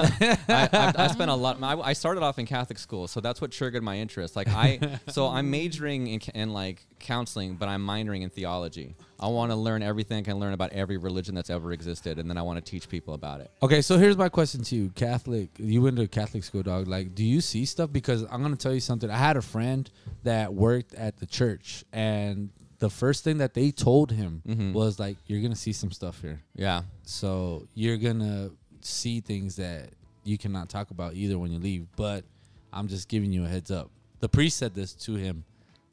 I, 0.49 0.69
I, 0.73 0.93
I 0.97 1.07
spent 1.09 1.31
a 1.31 1.35
lot. 1.35 1.63
I, 1.63 1.79
I 1.79 1.93
started 1.93 2.23
off 2.23 2.39
in 2.39 2.47
Catholic 2.47 2.79
school, 2.79 3.09
so 3.09 3.21
that's 3.21 3.43
what 3.43 3.51
triggered 3.51 3.83
my 3.83 3.99
interest. 3.99 4.37
Like 4.37 4.49
I, 4.49 4.99
so 5.09 5.29
I'm 5.29 5.51
majoring 5.51 6.07
in, 6.07 6.21
in 6.35 6.53
like 6.55 6.87
counseling, 7.01 7.57
but 7.57 7.69
I'm 7.69 7.85
minoring 7.85 8.23
in 8.23 8.31
theology. 8.31 8.95
I 9.19 9.27
want 9.29 9.51
to 9.51 9.57
learn 9.57 9.83
everything 9.83 10.19
I 10.19 10.23
can 10.23 10.39
learn 10.39 10.53
about 10.53 10.73
every 10.73 10.97
religion 10.97 11.35
that's 11.35 11.51
ever 11.51 11.73
existed, 11.73 12.19
and 12.19 12.31
then 12.31 12.39
I 12.39 12.43
want 12.43 12.65
to 12.65 12.71
teach 12.71 12.89
people 12.89 13.15
about 13.15 13.41
it. 13.41 13.51
okay, 13.63 13.83
so 13.83 13.99
here's 13.99 14.17
my 14.17 14.29
question 14.29 14.63
to 14.65 14.77
you, 14.77 14.91
Catholic. 14.91 15.51
You 15.59 15.83
went 15.83 15.97
to 15.97 16.03
a 16.03 16.09
Catholic 16.09 16.45
school, 16.45 16.63
dog. 16.63 16.87
Like, 16.87 17.15
do 17.15 17.25
you 17.25 17.41
see 17.41 17.65
stuff? 17.65 17.93
Because 17.93 18.23
I'm 18.31 18.43
gonna 18.43 18.57
tell 18.57 18.73
you 18.75 18.81
something. 18.81 19.11
I 19.11 19.17
had 19.17 19.37
a 19.37 19.43
friend 19.43 19.91
that 20.23 20.55
worked 20.55 20.95
at 20.95 21.17
the 21.19 21.27
church, 21.27 21.85
and 21.93 22.51
the 22.79 22.89
first 22.91 23.25
thing 23.25 23.39
that 23.39 23.53
they 23.55 23.71
told 23.71 24.11
him 24.13 24.43
Mhm. 24.47 24.73
was 24.73 24.99
like, 24.99 25.17
"You're 25.27 25.43
gonna 25.43 25.57
see 25.57 25.73
some 25.73 25.91
stuff 25.91 26.21
here." 26.23 26.41
Yeah, 26.55 26.83
So 27.05 27.67
you're 27.75 27.99
gonna 27.99 28.51
see 28.81 29.21
things 29.21 29.57
that 29.57 29.91
you 30.25 30.39
cannot 30.39 30.69
talk 30.71 30.91
about 30.91 31.15
either 31.15 31.39
when 31.39 31.51
you 31.51 31.59
leave. 31.59 31.87
But 31.97 32.25
I'm 32.73 32.89
just 32.89 33.09
giving 33.09 33.33
you 33.33 33.45
a 33.45 33.49
heads 33.49 33.71
up. 33.71 33.91
The 34.21 34.29
priest 34.29 34.57
said 34.57 34.75
this 34.75 34.93
to 35.07 35.15
him, 35.15 35.45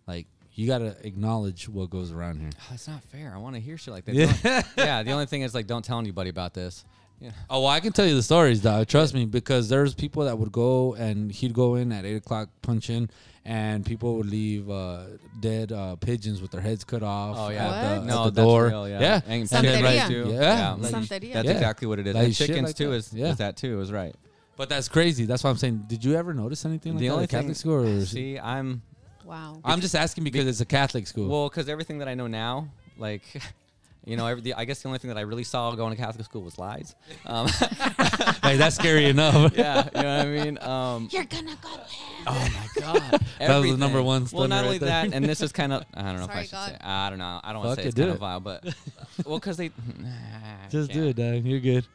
like 0.08 0.28
you 0.58 0.66
got 0.68 0.80
to 0.80 0.96
acknowledge 1.06 1.70
what 1.70 1.90
goes 1.90 2.12
around 2.12 2.40
here. 2.40 2.50
Oh, 2.60 2.66
that's 2.72 2.88
not 2.88 3.04
fair. 3.04 3.32
I 3.34 3.38
want 3.38 3.56
to 3.56 3.62
hear 3.62 3.78
shit 3.78 3.94
like 3.94 4.06
that. 4.06 4.16
Yeah. 4.16 4.26
The 4.34 4.50
only- 4.50 4.64
yeah. 4.78 5.04
The 5.04 5.12
only 5.12 5.26
thing 5.28 5.44
is 5.44 5.54
like, 5.54 5.68
don't 5.68 5.86
tell 5.86 6.00
anybody 6.00 6.30
about 6.32 6.54
this. 6.56 6.84
Yeah. 7.20 7.32
Oh, 7.50 7.62
well, 7.62 7.70
I 7.70 7.80
can 7.80 7.94
tell 7.94 8.06
you 8.06 8.16
the 8.16 8.24
stories, 8.24 8.62
dog. 8.62 8.88
Trust 8.88 9.14
me, 9.14 9.26
because 9.26 9.70
there's 9.70 9.94
people 9.96 10.26
that 10.26 10.38
would 10.38 10.52
go 10.52 10.94
and 10.96 11.32
he'd 11.32 11.54
go 11.54 11.76
in 11.76 11.92
at 11.92 12.06
eight 12.06 12.16
o'clock, 12.16 12.50
punch 12.62 12.90
in, 12.90 13.10
and 13.46 13.86
people 13.86 14.18
would 14.18 14.26
leave 14.28 14.70
uh, 14.70 15.04
dead 15.40 15.72
uh, 15.72 15.96
pigeons 15.96 16.42
with 16.42 16.52
their 16.52 16.62
heads 16.62 16.84
cut 16.84 17.02
off. 17.04 17.36
Oh 17.40 17.50
yeah. 17.50 17.66
What? 18.00 18.08
the, 18.08 18.14
at 18.14 18.36
the 18.36 18.42
door. 18.44 18.68
real. 18.68 18.90
Yeah. 18.90 19.00
yeah. 19.00 19.22
And 19.28 19.44
Santeria. 19.46 19.62
chickens 19.62 19.84
Santeria. 20.02 20.08
too. 20.08 20.32
Yeah. 20.32 20.72
like, 20.74 20.92
That's 20.92 21.24
Yeah. 21.24 21.42
exactly 21.52 21.88
what 21.88 22.00
it 22.00 22.08
is. 22.08 22.16
Like 22.16 22.26
and 22.26 22.36
chickens 22.36 22.62
like 22.68 22.76
too 22.76 22.90
that. 22.90 22.96
is, 22.98 23.14
Yeah. 23.14 23.28
is 23.32 23.38
that 23.38 23.58
too. 23.58 23.80
Is 23.82 23.92
right. 23.92 24.16
But 24.56 24.70
that's 24.70 24.88
crazy. 24.90 25.26
That's 25.26 25.44
why 25.44 25.50
I'm 25.52 25.58
saying. 25.58 25.86
Did 25.88 26.04
you 26.04 26.16
ever 26.16 26.34
notice 26.34 26.66
anything 26.66 26.94
like 26.94 27.00
the 27.00 27.08
that 27.08 27.14
only 27.14 27.24
at 27.26 27.30
Catholic 27.30 27.48
thing. 27.48 27.54
school? 27.56 27.86
Or 27.86 28.06
see, 28.06 28.38
I'm 28.40 28.82
Wow. 29.28 29.60
I'm 29.66 29.82
just 29.82 29.94
asking 29.94 30.24
because 30.24 30.48
it's 30.48 30.62
a 30.62 30.66
Catholic 30.66 31.06
school. 31.06 31.28
well 31.28 31.50
because 31.50 31.68
everything 31.68 31.98
that 32.00 32.08
I 32.08 32.14
know 32.16 32.28
now, 32.28 32.70
like. 32.98 33.24
You 34.06 34.16
know, 34.16 34.26
every, 34.26 34.42
the, 34.42 34.54
I 34.54 34.64
guess 34.64 34.82
the 34.82 34.88
only 34.88 35.00
thing 35.00 35.10
that 35.10 35.18
I 35.18 35.22
really 35.24 35.44
saw 35.44 35.70
going 35.76 35.94
to 35.94 36.02
Catholic 36.02 36.24
school 36.24 36.42
was 36.42 36.58
lies. 36.58 36.96
Um, 37.26 37.46
like 38.42 38.58
that's 38.58 38.78
scary 38.78 39.08
enough. 39.10 39.52
yeah, 39.58 39.84
you 39.94 40.02
know 40.02 40.18
what 40.20 40.28
I 40.28 40.30
mean. 40.30 40.58
Um, 40.60 41.10
You're 41.12 41.26
gonna 41.26 41.58
go 41.62 41.76
to 41.76 41.84
hell. 41.84 42.24
Oh 42.28 42.50
my 42.54 42.82
god! 42.82 43.22
That 43.40 43.58
was 43.60 43.72
the 43.72 43.76
number 43.76 44.02
one 44.02 44.22
Well, 44.22 44.28
stunner 44.28 44.48
not 44.48 44.56
right 44.60 44.66
only 44.68 44.78
there. 44.78 44.88
that, 44.88 45.14
and 45.14 45.26
this 45.26 45.42
is 45.42 45.52
kind 45.52 45.74
of 45.74 45.84
I 45.94 46.04
don't 46.04 46.22
know 46.22 46.26
Sorry, 46.28 46.32
if 46.32 46.38
I 46.38 46.44
should 46.44 46.52
God. 46.54 46.70
say. 46.70 46.78
I 46.80 47.10
don't 47.10 47.20
know. 47.20 47.42
I 47.44 47.52
don't 47.52 47.66
want 47.66 47.80
to 47.80 47.82
say 47.82 47.86
it, 47.86 47.90
it's 47.90 47.96
do 47.96 48.02
kind 48.04 48.12
it. 48.12 48.14
of 48.14 48.20
vile, 48.22 48.40
but 48.40 48.64
well, 49.26 49.40
because 49.40 49.58
they 49.58 49.72
Just 50.70 50.90
do 50.94 51.14
can't. 51.14 51.20
it, 51.20 51.34
dog. 51.34 51.46
You're 51.46 51.60
good. 51.60 51.86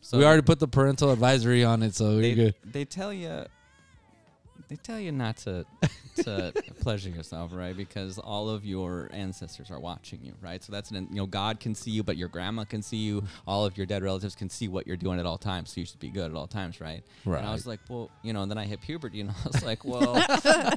So 0.00 0.16
we 0.16 0.24
already 0.24 0.40
put 0.40 0.60
the 0.60 0.68
parental 0.68 1.10
advisory 1.10 1.62
on 1.62 1.82
it, 1.82 1.94
so 1.94 2.12
you're 2.20 2.34
good. 2.36 2.54
They 2.64 2.86
tell 2.86 3.12
you. 3.12 3.44
They 4.68 4.76
tell 4.76 4.98
you 4.98 5.12
not 5.12 5.36
to 5.38 5.66
to 6.16 6.52
pleasure 6.80 7.08
yourself, 7.10 7.52
right? 7.54 7.76
Because 7.76 8.18
all 8.18 8.48
of 8.48 8.64
your 8.64 9.08
ancestors 9.12 9.70
are 9.70 9.80
watching 9.80 10.20
you, 10.22 10.34
right? 10.40 10.62
So 10.62 10.72
that's 10.72 10.90
an, 10.90 11.08
you 11.10 11.16
know 11.16 11.26
God 11.26 11.60
can 11.60 11.74
see 11.74 11.90
you, 11.90 12.02
but 12.02 12.16
your 12.16 12.28
grandma 12.28 12.64
can 12.64 12.82
see 12.82 12.98
you. 12.98 13.24
All 13.46 13.64
of 13.64 13.76
your 13.76 13.86
dead 13.86 14.02
relatives 14.02 14.34
can 14.34 14.48
see 14.48 14.68
what 14.68 14.86
you're 14.86 14.96
doing 14.96 15.18
at 15.18 15.26
all 15.26 15.38
times. 15.38 15.72
So 15.72 15.80
you 15.80 15.86
should 15.86 16.00
be 16.00 16.08
good 16.10 16.30
at 16.30 16.36
all 16.36 16.46
times, 16.46 16.80
right? 16.80 17.02
And 17.24 17.36
I 17.36 17.52
was 17.52 17.66
like, 17.66 17.80
well, 17.88 18.10
you 18.22 18.32
know, 18.32 18.42
and 18.42 18.50
then 18.50 18.58
I 18.58 18.64
hit 18.64 18.80
puberty, 18.80 19.20
and 19.20 19.30
I 19.44 19.48
was 19.52 19.64
like, 19.64 19.84
well, 19.84 20.14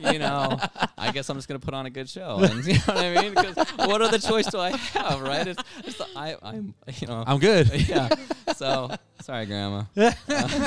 you 0.11 0.19
know, 0.19 0.57
I 0.97 1.11
guess 1.11 1.29
I'm 1.29 1.38
just 1.38 1.47
gonna 1.47 1.59
put 1.59 1.73
on 1.73 1.85
a 1.85 1.89
good 1.89 2.09
show, 2.09 2.39
and 2.41 2.65
you 2.65 2.73
know 2.73 2.79
what 2.85 2.97
I 2.97 3.21
mean? 3.21 3.33
Because 3.33 3.55
what 3.88 4.01
other 4.01 4.19
choice 4.19 4.47
do 4.47 4.59
I 4.59 4.71
have, 4.71 5.21
right? 5.21 5.47
It's, 5.47 5.63
it's 5.85 5.97
the, 5.97 6.07
I, 6.15 6.35
I'm, 6.41 6.73
you 6.99 7.07
know, 7.07 7.23
I'm 7.25 7.39
good. 7.39 7.69
yeah. 7.88 8.09
So 8.55 8.89
sorry, 9.21 9.45
grandma. 9.45 9.83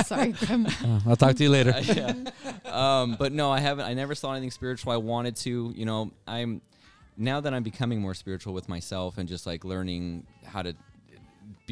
Sorry, 0.04 0.32
Grandma. 0.32 0.70
Uh, 0.84 1.00
I'll 1.06 1.16
talk 1.16 1.34
to 1.36 1.42
you 1.42 1.50
later. 1.50 1.74
yeah. 1.82 2.14
Um, 2.64 3.16
but 3.18 3.32
no, 3.32 3.50
I 3.50 3.60
haven't. 3.60 3.86
I 3.86 3.94
never 3.94 4.14
saw 4.14 4.32
anything 4.32 4.50
spiritual. 4.60 4.92
I 4.92 4.98
wanted 4.98 5.36
to. 5.36 5.72
You 5.74 5.86
know, 5.86 6.12
I'm 6.28 6.60
now 7.16 7.40
that 7.40 7.54
I'm 7.54 7.62
becoming 7.62 7.98
more 7.98 8.12
spiritual 8.12 8.52
with 8.52 8.68
myself 8.68 9.16
and 9.16 9.26
just 9.26 9.46
like 9.46 9.64
learning 9.64 10.26
how 10.44 10.60
to 10.60 10.74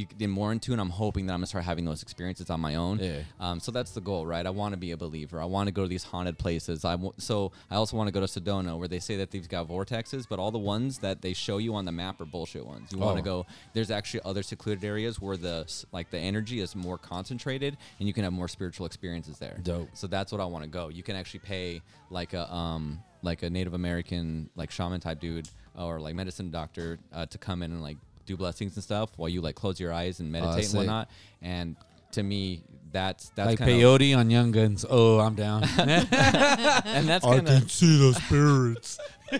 be 0.07 0.14
get 0.18 0.28
more 0.30 0.53
in 0.53 0.61
tune. 0.61 0.78
I'm 0.80 0.90
hoping 0.90 1.26
that 1.26 1.32
I'm 1.34 1.40
gonna 1.40 1.46
start 1.46 1.64
having 1.64 1.84
those 1.84 2.03
experiences 2.03 2.51
on 2.51 2.61
my 2.61 2.74
own. 2.76 2.99
Yeah. 2.99 3.20
Um, 3.40 3.61
so 3.61 3.72
that's 3.72 3.90
the 3.92 4.01
goal, 4.01 4.26
right? 4.26 4.44
I 4.46 4.51
want 4.51 4.72
to 4.72 4.76
be 4.78 4.90
a 4.92 4.96
believer. 4.96 5.40
I 5.40 5.44
want 5.44 5.66
to 5.68 5.72
go 5.72 5.82
to 5.82 5.88
these 5.88 6.05
haunted 6.05 6.38
places. 6.38 6.84
I 6.84 6.92
w- 6.92 7.12
so 7.18 7.53
I 7.70 7.74
also 7.76 7.96
want 7.96 8.09
to 8.09 8.12
go 8.12 8.20
to 8.24 8.26
Sedona, 8.26 8.78
where 8.78 8.88
they 8.88 8.99
say 9.01 9.16
that 9.16 9.30
they've 9.30 9.49
got 9.49 9.68
vortexes, 9.68 10.26
but 10.28 10.38
all 10.38 10.51
the 10.51 10.59
ones 10.59 10.99
that 10.99 11.22
they 11.22 11.32
show 11.32 11.59
you 11.59 11.74
on 11.74 11.84
the 11.84 11.92
map 11.92 12.20
are 12.20 12.24
bullshit 12.24 12.64
ones. 12.66 12.92
You 12.92 12.99
want 12.99 13.16
to 13.16 13.22
Oh. 13.30 13.42
go. 13.42 13.46
There's 13.72 13.90
actually 13.90 14.20
other 14.24 14.42
secluded 14.42 14.84
areas 14.84 15.20
where 15.20 15.36
the 15.36 15.66
like 15.92 16.11
the 16.11 16.18
energy 16.18 16.61
is 16.61 16.76
more 16.76 16.99
concentrated, 16.99 17.76
and 17.99 18.07
you 18.09 18.14
can 18.14 18.24
have 18.24 18.32
more 18.32 18.49
spiritual 18.49 18.86
experiences 18.86 19.38
there. 19.38 19.59
Dope. 19.62 19.88
So 19.94 20.07
that's 20.07 20.30
what 20.32 20.40
I 20.40 20.44
want 20.44 20.64
to 20.64 20.70
go. 20.70 20.88
You 20.88 21.03
can 21.03 21.16
actually 21.16 21.40
pay 21.40 21.82
like 22.11 22.32
a 22.34 22.53
um 22.55 23.03
like 23.22 23.42
a 23.42 23.51
Native 23.51 23.74
American 23.74 24.49
like 24.55 24.70
shaman 24.70 25.01
type 25.01 25.18
dude 25.20 25.49
or 25.74 25.99
like 26.01 26.14
medicine 26.14 26.51
doctor 26.51 26.99
uh, 27.12 27.26
to 27.26 27.38
come 27.38 27.62
in 27.62 27.72
and 27.72 27.82
like 27.82 27.96
do 28.29 28.37
blessings 28.37 28.76
and 28.76 28.85
stuff 28.85 29.11
while 29.16 29.29
you 29.29 29.41
like 29.41 29.57
close 29.57 29.81
your 29.81 29.93
eyes 29.93 30.20
and 30.20 30.29
ah, 30.29 30.39
meditate 30.39 30.64
and 30.64 30.66
sick. 30.66 30.79
whatnot. 30.79 31.09
And 31.43 31.76
to 32.12 32.22
me, 32.22 32.62
that's 32.93 33.31
that's 33.31 33.49
like 33.51 33.59
kind 33.59 33.70
of 33.70 33.76
peyote 33.76 34.16
on 34.16 34.31
Young 34.31 34.53
Guns. 34.53 34.85
Oh, 34.89 35.18
I'm 35.18 35.35
down. 35.35 35.64
and 35.79 37.09
that's 37.09 37.24
kind 37.24 37.49
of 37.49 37.70
see 37.70 37.99
the 37.99 38.14
spirits. 38.14 38.99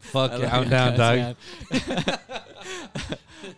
Fuck 0.00 0.32
it, 0.32 0.52
I'm 0.52 0.68
down, 0.68 0.96
dog. 0.96 1.36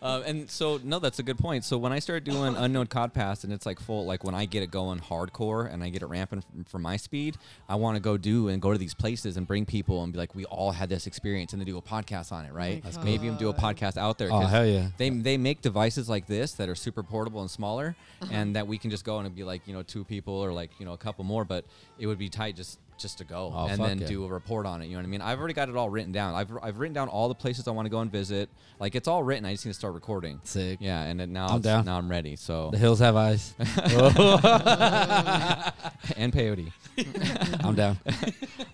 um, 0.03 0.23
and 0.27 0.51
so 0.51 0.81
no, 0.83 0.99
that's 0.99 1.19
a 1.19 1.23
good 1.23 1.39
point. 1.39 1.65
So 1.65 1.79
when 1.79 1.93
I 1.93 1.99
start 1.99 2.25
doing 2.25 2.57
unknown 2.57 2.87
cod 2.87 3.13
pass 3.15 3.45
and 3.45 3.53
it's 3.53 3.67
like 3.67 3.81
full, 3.81 4.05
like 4.07 4.25
when 4.25 4.35
I 4.35 4.45
get 4.45 4.63
it 4.63 4.71
going 4.71 5.01
hardcore 5.01 5.73
and 5.73 5.83
I 5.83 5.89
get 5.89 6.03
it 6.03 6.07
ramping 6.07 6.39
f- 6.41 6.67
for 6.67 6.79
my 6.79 6.97
speed, 6.97 7.37
I 7.69 7.75
want 7.77 7.97
to 7.97 8.01
go 8.01 8.17
do 8.17 8.49
and 8.49 8.61
go 8.63 8.73
to 8.73 8.79
these 8.79 8.95
places 8.95 9.37
and 9.37 9.47
bring 9.47 9.65
people 9.67 10.03
and 10.05 10.13
be 10.13 10.19
like, 10.19 10.35
we 10.35 10.45
all 10.47 10.73
had 10.73 10.89
this 10.89 11.07
experience 11.07 11.53
and 11.53 11.61
then 11.61 11.67
do 11.67 11.79
a 11.79 11.83
podcast 11.83 12.33
on 12.33 12.45
it, 12.45 12.53
right? 12.53 12.83
That's 12.83 12.99
Maybe 12.99 13.27
even 13.27 13.37
do 13.39 13.49
a 13.49 13.55
podcast 13.55 13.97
out 13.97 14.19
there. 14.19 14.29
Oh, 14.29 14.41
'cause 14.41 14.51
hell 14.51 14.67
yeah. 14.67 14.89
They 14.97 15.11
they 15.11 15.37
make 15.37 15.61
devices 15.61 16.09
like 16.09 16.27
this 16.27 16.53
that 16.53 16.69
are 16.69 16.75
super 16.75 17.03
portable 17.03 17.41
and 17.41 17.51
smaller, 17.51 17.97
and 18.31 18.55
that 18.57 18.67
we 18.67 18.79
can 18.79 18.91
just 18.91 19.05
go 19.05 19.19
and 19.19 19.35
be 19.35 19.45
like 19.45 19.67
you 19.67 19.73
know 19.75 19.83
two 19.83 20.05
people 20.05 20.35
or 20.35 20.53
like 20.53 20.71
you 20.79 20.87
know 20.87 20.93
a 20.93 20.99
couple 20.99 21.25
more, 21.25 21.45
but 21.45 21.65
it 21.99 22.07
would 22.07 22.19
be 22.19 22.29
tight 22.29 22.57
just 22.57 22.79
just 23.03 23.19
to 23.19 23.25
go 23.25 23.53
Oh, 23.55 23.67
and 23.67 23.83
then 23.83 23.99
yeah. 23.99 24.07
do 24.07 24.25
a 24.25 24.29
report 24.29 24.65
on 24.65 24.81
it. 24.81 24.87
You 24.87 24.93
know 24.93 24.99
what 24.99 25.05
I 25.07 25.09
mean? 25.09 25.21
I've 25.21 25.39
already 25.39 25.55
got 25.55 25.69
it 25.69 25.77
all 25.77 25.91
written 25.91 26.13
down. 26.13 26.35
I've, 26.35 26.51
I've 26.63 26.79
written 26.79 26.95
down 26.95 27.09
all 27.09 27.29
the 27.29 27.35
places 27.35 27.67
I 27.69 27.73
want 27.73 27.87
to 27.87 27.91
go 27.91 27.99
and 28.01 28.11
visit. 28.11 28.49
Like 28.79 28.95
it's 28.95 29.09
all 29.09 29.23
written. 29.23 29.45
I 29.45 29.53
just 29.53 29.67
need 29.67 29.73
to 29.73 29.79
start 29.79 29.95
recording. 29.95 30.41
Sick. 30.45 30.79
Yeah, 30.81 31.03
and 31.03 31.19
then 31.21 31.33
now 31.33 31.49
I'm 31.49 31.61
down. 31.61 31.85
now 31.85 31.99
I'm 31.99 32.09
ready. 32.11 32.37
So 32.37 32.71
The 32.71 32.79
hills 32.79 33.01
have 33.01 33.17
eyes. 33.17 33.55
and 36.17 36.33
peyote. 36.33 36.73
I'm 37.65 37.75
down. 37.75 37.99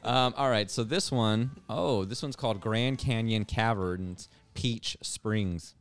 Um, 0.05 0.35
all 0.37 0.51
right, 0.51 0.71
so 0.71 0.85
this 0.85 1.11
one, 1.13 1.51
oh, 1.69 2.05
this 2.05 2.23
one's 2.23 2.37
called 2.37 2.61
Grand 2.61 2.99
Canyon 2.99 3.45
Caverns 3.45 4.29
Peach 4.55 4.97
Springs. 5.03 5.75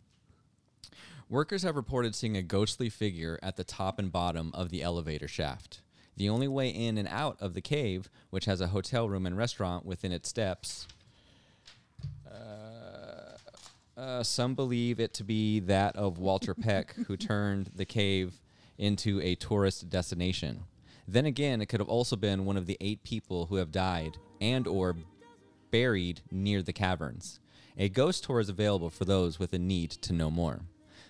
Workers 1.29 1.63
have 1.63 1.75
reported 1.75 2.15
seeing 2.15 2.37
a 2.37 2.41
ghostly 2.41 2.89
figure 2.89 3.37
at 3.43 3.57
the 3.57 3.63
top 3.63 3.99
and 3.99 4.11
bottom 4.11 4.51
of 4.53 4.69
the 4.69 4.81
elevator 4.81 5.27
shaft. 5.27 5.81
The 6.17 6.29
only 6.29 6.47
way 6.47 6.69
in 6.69 6.97
and 6.97 7.07
out 7.07 7.37
of 7.39 7.53
the 7.53 7.61
cave, 7.61 8.09
which 8.31 8.45
has 8.45 8.59
a 8.59 8.67
hotel 8.67 9.07
room 9.07 9.27
and 9.27 9.37
restaurant 9.37 9.85
within 9.85 10.11
its 10.11 10.27
steps, 10.27 10.87
uh, 12.29 13.37
uh, 13.95 14.23
some 14.23 14.55
believe 14.55 14.99
it 14.99 15.13
to 15.13 15.23
be 15.23 15.59
that 15.61 15.95
of 15.95 16.17
Walter 16.17 16.53
Peck, 16.55 16.95
who 17.07 17.15
turned 17.15 17.69
the 17.75 17.85
cave 17.85 18.41
into 18.79 19.21
a 19.21 19.35
tourist 19.35 19.89
destination. 19.89 20.63
Then 21.07 21.25
again, 21.25 21.61
it 21.61 21.67
could 21.67 21.79
have 21.79 21.89
also 21.89 22.15
been 22.15 22.45
one 22.45 22.57
of 22.57 22.65
the 22.65 22.77
eight 22.81 23.03
people 23.03 23.45
who 23.45 23.55
have 23.55 23.71
died 23.71 24.17
and 24.41 24.67
or 24.67 24.95
buried 25.71 26.21
near 26.31 26.63
the 26.63 26.73
caverns. 26.73 27.39
A 27.77 27.89
ghost 27.89 28.23
tour 28.23 28.39
is 28.39 28.49
available 28.49 28.89
for 28.89 29.05
those 29.05 29.37
with 29.37 29.53
a 29.53 29.59
need 29.59 29.91
to 29.91 30.13
know 30.13 30.31
more. 30.31 30.61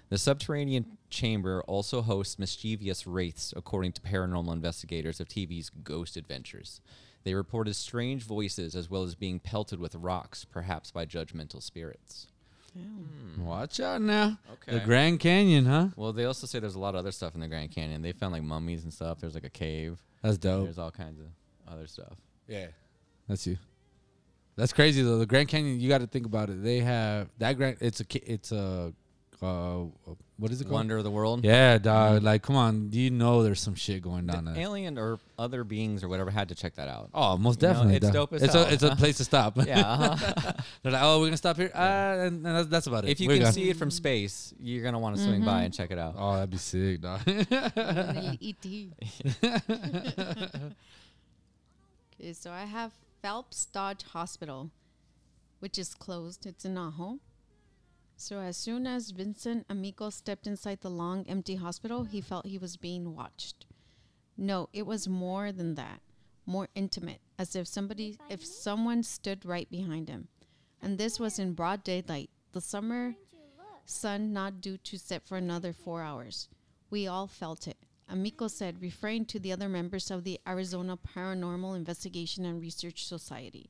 The 0.09 0.17
subterranean 0.17 0.97
chamber 1.09 1.61
also 1.67 2.01
hosts 2.01 2.39
mischievous 2.39 3.05
wraiths, 3.05 3.53
according 3.55 3.91
to 3.93 4.01
paranormal 4.01 4.53
investigators 4.53 5.19
of 5.19 5.27
TV's 5.27 5.69
Ghost 5.69 6.15
Adventures. 6.15 6.81
They 7.23 7.33
reported 7.33 7.75
strange 7.75 8.23
voices 8.23 8.73
as 8.73 8.89
well 8.89 9.03
as 9.03 9.15
being 9.15 9.39
pelted 9.39 9.79
with 9.79 9.95
rocks, 9.95 10.45
perhaps 10.45 10.91
by 10.91 11.05
judgmental 11.05 11.61
spirits. 11.61 12.27
Hmm. 12.73 13.43
Watch 13.43 13.79
out 13.79 14.01
now. 14.01 14.37
Okay. 14.53 14.79
The 14.79 14.85
Grand 14.85 15.19
Canyon, 15.19 15.65
huh? 15.65 15.87
Well, 15.95 16.13
they 16.13 16.25
also 16.25 16.47
say 16.47 16.59
there's 16.59 16.75
a 16.75 16.79
lot 16.79 16.95
of 16.95 16.99
other 16.99 17.11
stuff 17.11 17.33
in 17.35 17.41
the 17.41 17.47
Grand 17.47 17.71
Canyon. 17.71 18.01
They 18.01 18.11
found 18.13 18.33
like 18.33 18.43
mummies 18.43 18.83
and 18.83 18.93
stuff. 18.93 19.19
There's 19.19 19.33
like 19.33 19.43
a 19.43 19.49
cave. 19.49 20.01
That's 20.21 20.37
dope. 20.37 20.65
There's 20.65 20.79
all 20.79 20.91
kinds 20.91 21.19
of 21.19 21.27
other 21.71 21.87
stuff. 21.87 22.13
Yeah. 22.47 22.67
That's 23.27 23.45
you. 23.45 23.57
That's 24.55 24.73
crazy 24.73 25.01
though. 25.01 25.19
The 25.19 25.25
Grand 25.25 25.49
Canyon, 25.49 25.79
you 25.79 25.89
got 25.89 26.01
to 26.01 26.07
think 26.07 26.25
about 26.25 26.49
it. 26.49 26.63
They 26.63 26.79
have 26.79 27.29
that 27.39 27.57
Grand. 27.57 27.77
It's 27.81 28.01
a. 28.01 28.05
It's 28.31 28.51
a. 28.51 28.93
Uh, 29.41 29.85
what 30.37 30.51
is 30.51 30.61
it 30.61 30.63
called? 30.65 30.73
Wonder 30.73 30.97
of 30.97 31.03
the 31.03 31.11
world. 31.11 31.43
Yeah, 31.45 31.77
dog. 31.77 32.23
Like, 32.23 32.41
come 32.41 32.55
on. 32.55 32.89
Do 32.89 32.99
you 32.99 33.09
know, 33.11 33.43
there's 33.43 33.59
some 33.61 33.75
shit 33.75 34.01
going 34.01 34.25
The 34.25 34.33
down 34.33 34.45
there. 34.45 34.57
alien 34.57 34.97
or 34.97 35.19
other 35.37 35.63
beings 35.63 36.03
or 36.03 36.07
whatever 36.07 36.31
had 36.31 36.49
to 36.49 36.55
check 36.55 36.75
that 36.75 36.87
out. 36.87 37.09
Oh, 37.13 37.37
most 37.37 37.61
You 37.61 37.67
know, 37.67 37.73
definitely. 37.73 37.95
it's 37.97 38.05
dog. 38.05 38.13
dope 38.13 38.33
as 38.33 38.41
it's 38.43 38.53
hell. 38.53 38.63
a 38.63 38.69
it's 38.71 38.83
a 38.83 38.95
place 38.95 39.17
to 39.17 39.23
stop. 39.25 39.57
Yeah. 39.67 39.81
uh-huh. 39.81 40.53
They're 40.83 40.91
like, 40.91 41.01
oh, 41.03 41.19
we're 41.19 41.27
gonna 41.27 41.37
stop 41.37 41.57
here. 41.57 41.71
Uh, 41.73 42.25
and, 42.27 42.45
and 42.45 42.55
that's, 42.57 42.67
that's 42.67 42.87
about 42.87 43.05
it. 43.05 43.09
if 43.11 43.19
you 43.19 43.27
We're 43.27 43.35
can 43.35 43.43
gone. 43.43 43.53
see 43.53 43.69
it 43.69 43.77
from 43.77 43.91
space, 43.91 44.53
you're 44.59 44.83
gonna 44.83 44.99
want 44.99 45.17
to 45.17 45.21
swing 45.23 45.43
by 45.45 45.63
and 45.63 45.73
check 45.73 45.91
it 45.91 45.99
out. 45.99 46.15
Oh, 46.17 46.33
that'd 46.35 46.49
be 46.49 46.57
sick, 46.57 47.01
dog. 47.01 47.21
El 47.27 48.37
E.T. 48.39 48.91
okay, 52.19 52.33
so 52.33 52.51
I 52.51 52.65
have 52.65 52.91
Phelps 53.21 53.65
Dodge 53.65 54.03
Hospital, 54.03 54.71
which 55.59 55.77
is 55.77 55.93
closed. 55.93 56.45
It's 56.45 56.65
in 56.65 56.77
Ajo. 56.77 57.19
So 58.19 58.39
as 58.39 58.57
soon 58.57 58.87
as 58.87 59.11
Vincent 59.11 59.67
Amico 59.69 60.09
stepped 60.09 60.47
inside 60.47 60.81
the 60.81 60.89
long, 60.89 61.23
empty 61.29 61.55
hospital, 61.55 62.03
he 62.03 62.19
felt 62.19 62.47
he 62.47 62.57
was 62.57 62.75
being 62.75 63.15
watched. 63.15 63.67
No, 64.35 64.69
it 64.73 64.87
was 64.87 65.07
more 65.07 65.51
than 65.51 65.75
that, 65.75 66.01
more 66.47 66.67
intimate, 66.73 67.21
as 67.37 67.55
if 67.55 67.67
somebody, 67.67 68.17
if 68.27 68.43
someone 68.43 69.03
stood 69.03 69.45
right 69.45 69.69
behind 69.69 70.09
him. 70.09 70.29
And 70.81 70.97
this 70.97 71.19
was 71.19 71.37
in 71.37 71.53
broad 71.53 71.83
daylight. 71.83 72.31
The 72.53 72.61
summer 72.61 73.15
sun 73.85 74.33
not 74.33 74.61
due 74.61 74.77
to 74.77 74.97
set 74.97 75.27
for 75.27 75.37
another 75.37 75.71
four 75.71 76.01
hours. 76.01 76.49
We 76.89 77.05
all 77.05 77.27
felt 77.27 77.67
it. 77.67 77.77
Amico 78.09 78.47
said, 78.47 78.81
referring 78.81 79.25
to 79.25 79.39
the 79.39 79.51
other 79.51 79.69
members 79.69 80.09
of 80.09 80.23
the 80.23 80.39
Arizona 80.47 80.97
Paranormal 80.97 81.75
Investigation 81.75 82.45
and 82.45 82.59
Research 82.59 83.05
Society. 83.05 83.69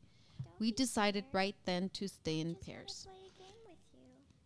We 0.58 0.72
decided 0.72 1.26
right 1.34 1.56
then 1.66 1.90
to 1.90 2.08
stay 2.08 2.40
in 2.40 2.56
pairs. 2.56 3.08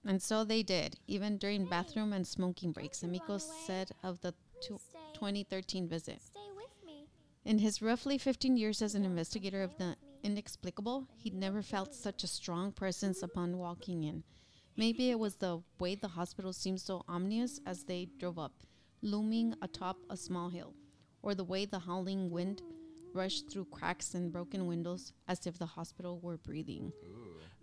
And 0.06 0.22
so 0.22 0.44
they 0.44 0.64
did, 0.64 0.98
even 1.08 1.38
during 1.38 1.66
bathroom 1.66 2.12
and 2.14 2.26
smoking 2.26 2.72
breaks, 2.72 3.04
Amico 3.04 3.38
said 3.38 3.92
of 4.04 4.20
the 4.22 4.34
tw 4.62 4.80
2013 5.14 5.88
visit. 5.88 6.22
Stay 6.22 6.40
with 6.56 6.86
me. 6.86 7.08
In 7.46 7.60
his 7.60 7.82
roughly 7.82 8.18
15 8.18 8.58
years 8.58 8.82
as 8.82 8.96
an 8.96 9.06
investigator 9.06 9.62
of 9.62 9.78
the 9.78 9.96
inexplicable, 10.24 11.08
he'd 11.18 11.34
never 11.34 11.62
felt 11.62 11.94
such 11.94 12.24
a 12.24 12.28
strong 12.28 12.72
presence 12.72 13.22
upon 13.22 13.58
walking 13.58 14.04
in. 14.04 14.24
Maybe 14.76 15.12
it 15.12 15.20
was 15.20 15.36
the 15.36 15.62
way 15.80 15.96
the 15.96 16.08
hospital 16.08 16.54
seemed 16.54 16.82
so 16.82 17.04
ominous 17.08 17.60
as 17.66 17.84
they 17.84 18.08
drove 18.18 18.40
up, 18.40 18.54
looming 19.02 19.54
atop 19.62 19.98
a 20.10 20.18
small 20.18 20.50
hill, 20.50 20.74
or 21.22 21.36
the 21.36 21.44
way 21.44 21.66
the 21.66 21.80
howling 21.80 22.32
wind 22.32 22.62
rushed 23.14 23.52
through 23.52 23.66
cracks 23.66 24.14
and 24.16 24.32
broken 24.32 24.66
windows 24.66 25.14
as 25.28 25.46
if 25.46 25.60
the 25.60 25.66
hospital 25.66 26.20
were 26.22 26.38
breathing. 26.38 26.92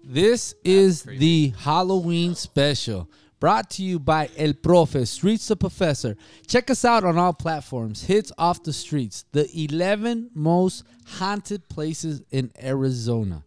This 0.03 0.55
is 0.65 1.03
the 1.03 1.53
Halloween 1.59 2.35
special 2.35 3.11
brought 3.41 3.71
to 3.71 3.83
you 3.83 3.99
by 3.99 4.31
El 4.37 4.53
Profe, 4.53 5.07
Streets 5.07 5.49
the 5.49 5.57
Professor. 5.57 6.17
Check 6.47 6.71
us 6.71 6.85
out 6.85 7.05
on 7.05 7.19
all 7.19 7.33
platforms. 7.33 8.05
Hits 8.05 8.33
off 8.39 8.63
the 8.63 8.73
streets, 8.73 9.25
the 9.33 9.49
11 9.55 10.31
most 10.35 10.85
haunted 11.07 11.69
places 11.69 12.23
in 12.31 12.51
Arizona. 12.63 13.45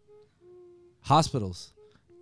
Hospitals. 1.02 1.74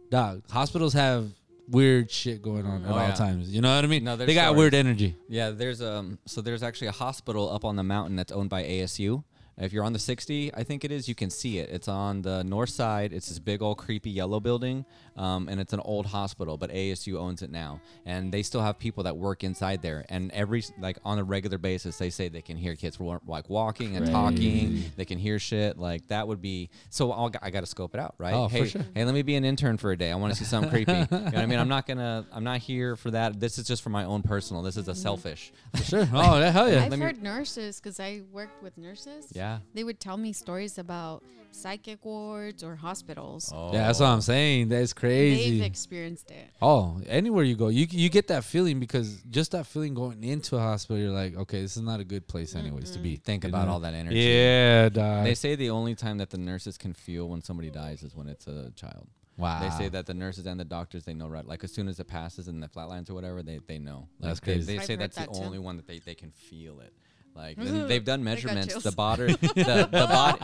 Dog, 0.09 0.43
hospitals 0.49 0.93
have 0.93 1.29
weird 1.67 2.09
shit 2.09 2.41
going 2.41 2.65
on 2.65 2.83
at 2.85 2.89
Oh, 2.91 2.95
all 2.95 3.07
yeah. 3.09 3.13
times. 3.13 3.49
You 3.53 3.61
know 3.61 3.75
what 3.75 3.83
I 3.83 3.87
mean? 3.87 4.03
No, 4.03 4.15
they 4.15 4.33
got 4.33 4.45
stories. 4.45 4.57
weird 4.57 4.73
energy. 4.73 5.15
Yeah, 5.27 5.51
there's 5.51 5.81
um 5.81 6.17
so 6.25 6.41
there's 6.41 6.63
actually 6.63 6.87
a 6.87 6.91
hospital 6.93 7.51
up 7.51 7.63
on 7.65 7.75
the 7.75 7.83
mountain 7.83 8.15
that's 8.15 8.31
owned 8.31 8.49
by 8.49 8.63
ASU. 8.63 9.23
If 9.59 9.73
you're 9.73 9.83
on 9.83 9.93
the 9.93 9.99
60, 9.99 10.53
I 10.55 10.63
think 10.63 10.85
it 10.85 10.91
is, 10.91 11.07
you 11.09 11.15
can 11.15 11.29
see 11.29 11.59
it. 11.59 11.69
It's 11.69 11.87
on 11.87 12.21
the 12.21 12.43
north 12.43 12.69
side. 12.69 13.11
It's 13.11 13.27
this 13.27 13.39
big 13.39 13.61
old 13.61 13.77
creepy 13.77 14.09
yellow 14.09 14.39
building, 14.39 14.85
um, 15.17 15.49
and 15.49 15.59
it's 15.59 15.73
an 15.73 15.81
old 15.81 16.05
hospital, 16.05 16.57
but 16.57 16.71
ASU 16.71 17.17
owns 17.17 17.41
it 17.41 17.51
now, 17.51 17.81
and 18.05 18.31
they 18.31 18.41
still 18.41 18.61
have 18.61 18.79
people 18.79 19.03
that 19.03 19.17
work 19.17 19.43
inside 19.43 19.81
there. 19.81 20.05
And 20.09 20.31
every 20.31 20.63
like 20.79 20.97
on 21.03 21.19
a 21.19 21.23
regular 21.23 21.57
basis, 21.57 21.97
they 21.97 22.09
say 22.09 22.29
they 22.29 22.41
can 22.41 22.55
hear 22.55 22.75
kids 22.75 22.97
like 23.27 23.49
walking 23.49 23.97
and 23.97 24.09
talking. 24.09 24.83
They 24.95 25.05
can 25.05 25.19
hear 25.19 25.39
shit 25.39 25.77
like 25.77 26.07
that 26.07 26.27
would 26.27 26.41
be. 26.41 26.69
So 26.89 27.11
I'll, 27.11 27.31
I 27.41 27.49
got 27.49 27.61
to 27.61 27.65
scope 27.65 27.93
it 27.93 27.99
out, 27.99 28.15
right? 28.17 28.33
Oh, 28.33 28.47
for 28.47 28.55
hey, 28.55 28.65
sure. 28.67 28.85
hey, 28.95 29.03
let 29.03 29.13
me 29.13 29.21
be 29.21 29.35
an 29.35 29.43
intern 29.43 29.77
for 29.77 29.91
a 29.91 29.97
day. 29.97 30.11
I 30.11 30.15
want 30.15 30.33
to 30.33 30.39
see 30.39 30.45
something 30.45 30.69
creepy. 30.69 30.91
You 30.91 30.97
know 31.09 31.19
what 31.19 31.35
I 31.35 31.45
mean? 31.45 31.59
I'm 31.59 31.67
not 31.67 31.85
gonna. 31.85 32.25
I'm 32.31 32.43
not 32.43 32.59
here 32.59 32.95
for 32.95 33.11
that. 33.11 33.39
This 33.39 33.57
is 33.57 33.67
just 33.67 33.81
for 33.81 33.89
my 33.89 34.05
own 34.05 34.21
personal. 34.21 34.61
This 34.61 34.77
is 34.77 34.87
a 34.87 34.95
selfish. 34.95 35.51
For 35.75 35.83
sure. 35.83 36.09
Oh, 36.13 36.39
yeah, 36.39 36.51
hell 36.51 36.71
yeah. 36.71 36.83
I've 36.83 36.91
me- 36.91 36.97
heard 36.97 37.21
nurses, 37.21 37.79
because 37.79 37.99
I 37.99 38.21
worked 38.31 38.61
with 38.63 38.77
nurses. 38.77 39.27
Yeah. 39.33 39.48
They 39.73 39.83
would 39.83 39.99
tell 39.99 40.17
me 40.17 40.33
stories 40.33 40.77
about 40.77 41.23
psychic 41.51 42.05
wards 42.05 42.63
or 42.63 42.75
hospitals. 42.75 43.51
Oh. 43.53 43.73
Yeah, 43.73 43.87
that's 43.87 43.99
what 43.99 44.05
I'm 44.07 44.21
saying. 44.21 44.69
That's 44.69 44.93
crazy. 44.93 45.57
They've 45.59 45.65
experienced 45.65 46.29
it. 46.29 46.47
Oh, 46.61 47.01
anywhere 47.07 47.43
you 47.43 47.55
go, 47.55 47.69
you 47.69 47.87
you 47.89 48.09
get 48.09 48.27
that 48.27 48.43
feeling 48.43 48.79
because 48.79 49.21
just 49.29 49.51
that 49.53 49.65
feeling 49.65 49.93
going 49.95 50.23
into 50.23 50.57
a 50.57 50.59
hospital, 50.59 50.97
you're 51.01 51.11
like, 51.11 51.35
okay, 51.35 51.61
this 51.61 51.75
is 51.75 51.81
not 51.81 51.99
a 51.99 52.03
good 52.03 52.27
place, 52.27 52.55
anyways, 52.55 52.91
to 52.91 52.99
be. 52.99 53.13
Mm-hmm. 53.13 53.23
Think 53.23 53.43
You 53.45 53.49
about 53.49 53.65
know? 53.67 53.73
all 53.73 53.79
that 53.79 53.93
energy. 53.95 54.19
Yeah, 54.19 54.89
dog. 54.89 55.25
They 55.25 55.33
say 55.35 55.55
the 55.55 55.71
only 55.71 55.95
time 55.95 56.19
that 56.19 56.29
the 56.29 56.37
nurses 56.37 56.77
can 56.77 56.93
feel 56.93 57.27
when 57.29 57.41
somebody 57.41 57.71
dies 57.71 58.03
is 58.03 58.15
when 58.15 58.27
it's 58.29 58.45
a 58.47 58.71
child. 58.75 59.07
wow. 59.37 59.59
They 59.61 59.69
say 59.71 59.89
that 59.89 60.05
the 60.05 60.13
nurses 60.13 60.45
and 60.45 60.59
the 60.59 60.65
doctors 60.65 61.03
they 61.05 61.13
know 61.15 61.27
right 61.27 61.45
like 61.47 61.63
as 61.63 61.71
soon 61.71 61.87
as 61.87 61.99
it 61.99 62.07
passes 62.07 62.47
and 62.47 62.61
the 62.61 62.67
flatlines 62.67 63.09
or 63.09 63.15
whatever 63.15 63.41
they, 63.41 63.59
they 63.65 63.79
know. 63.79 64.07
Like 64.19 64.29
That's 64.29 64.39
they- 64.41 64.53
crazy. 64.53 64.65
They, 64.73 64.79
I've 64.79 64.85
say 64.85 64.93
heard 64.93 64.99
that's 65.01 65.17
the 65.17 65.25
too. 65.25 65.43
only 65.45 65.57
one 65.59 65.77
that 65.77 65.87
they, 65.87 65.97
they 65.99 66.13
can 66.15 66.29
feel 66.31 66.79
it. 66.81 66.93
Like 67.35 67.57
they've 67.87 68.03
done 68.03 68.23
measurements. 68.23 68.81
The 68.83 68.91
body, 68.91 69.27
the, 69.33 69.87
the 69.91 70.07
body, 70.07 70.39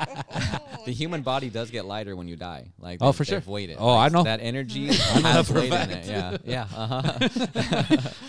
the 0.85 0.91
human 0.93 1.21
body 1.23 1.49
does 1.49 1.69
get 1.71 1.85
lighter 1.85 2.15
when 2.15 2.27
you 2.27 2.35
die. 2.37 2.67
Like 2.79 2.99
Oh, 3.01 3.11
for 3.11 3.25
sure. 3.25 3.39
they've 3.39 3.47
Weighted. 3.47 3.77
Oh, 3.79 3.95
I 3.95 4.07
know. 4.09 4.23
that 4.23 4.39
energy 4.41 4.85
know 4.87 4.93
that 4.93 5.21
has 5.23 5.47
for 5.51 5.57
a 5.57 5.61
weight 5.61 5.73
in 5.73 5.91
it. 5.91 6.05
Yeah, 6.05 6.37
yeah. 6.45 6.67
Uh-huh. 6.75 7.11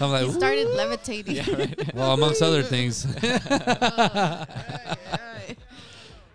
I'm 0.00 0.10
like, 0.10 0.22
He 0.24 0.28
"Ooh." 0.28 0.32
started 0.32 0.68
levitating. 0.74 1.74
well, 1.94 2.12
amongst 2.14 2.42
other 2.42 2.62
things. 2.64 3.06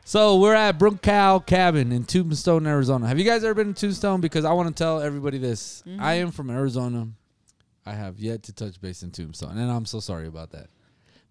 so 0.05 0.39
we're 0.39 0.55
at 0.55 0.77
Brunckow 0.77 1.45
Cabin 1.45 1.91
in 1.91 2.03
Tombstone, 2.05 2.67
Arizona. 2.67 3.07
Have 3.07 3.19
you 3.19 3.25
guys 3.25 3.43
ever 3.43 3.53
been 3.53 3.73
to 3.73 3.79
Tombstone? 3.81 4.21
Because 4.21 4.45
I 4.45 4.53
want 4.53 4.69
to 4.69 4.73
tell 4.75 5.01
everybody 5.01 5.37
this. 5.37 5.83
I 5.99 6.15
am 6.15 6.31
from 6.31 6.49
Arizona. 6.49 7.07
I 7.85 7.93
have 7.93 8.19
yet 8.19 8.43
to 8.43 8.53
touch 8.53 8.79
base 8.79 9.03
in 9.03 9.11
Tombstone, 9.11 9.57
and 9.57 9.71
I'm 9.71 9.85
so 9.85 9.99
sorry 9.99 10.27
about 10.27 10.51
that. 10.51 10.67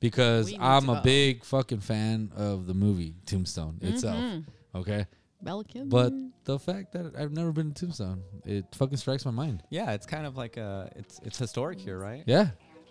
Because 0.01 0.53
I'm 0.59 0.89
a 0.89 1.03
big 1.03 1.45
fucking 1.45 1.81
fan 1.81 2.33
of 2.37 2.67
the 2.67 2.75
movie 2.75 3.15
Tombstone 3.27 3.79
itself. 3.83 4.17
Mm-hmm. 4.17 4.79
Okay. 4.79 5.07
Belkin. 5.45 5.89
But 5.89 6.13
the 6.45 6.59
fact 6.59 6.93
that 6.93 7.15
I've 7.19 7.33
never 7.33 7.53
been 7.53 7.73
to 7.73 7.81
Tombstone, 7.87 8.23
it 8.45 8.65
fucking 8.75 8.97
strikes 8.99 9.25
my 9.25 9.31
mind. 9.31 9.63
yeah, 9.71 9.93
it's 9.93 10.07
kind 10.07 10.27
of 10.27 10.37
like 10.37 10.59
uh 10.59 10.87
it's 10.97 11.21
it's 11.25 11.39
historic 11.39 11.79
here, 11.79 11.99
right? 11.99 12.23
Yeah. 12.27 12.49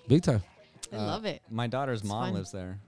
Big 0.08 0.24
time. 0.24 0.42
I 0.94 0.98
love 0.98 1.26
it. 1.26 1.42
My 1.50 1.68
daughter's 1.68 2.00
It's 2.02 2.10
mom 2.10 2.26
fun. 2.26 2.34
lives 2.34 2.52
there. 2.52 2.80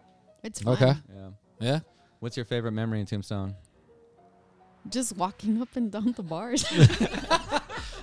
It's 0.44 0.62
fun. 0.62 0.74
Okay. 0.74 0.94
Yeah. 1.16 1.30
Yeah. 1.60 1.80
What's 2.20 2.36
your 2.38 2.46
favorite 2.46 2.72
memory 2.72 3.00
in 3.00 3.06
Tombstone? 3.06 3.56
Just 4.90 5.16
walking 5.16 5.62
up 5.62 5.70
and 5.76 5.92
down 5.92 6.14
the 6.14 6.24
bars. 6.24 6.66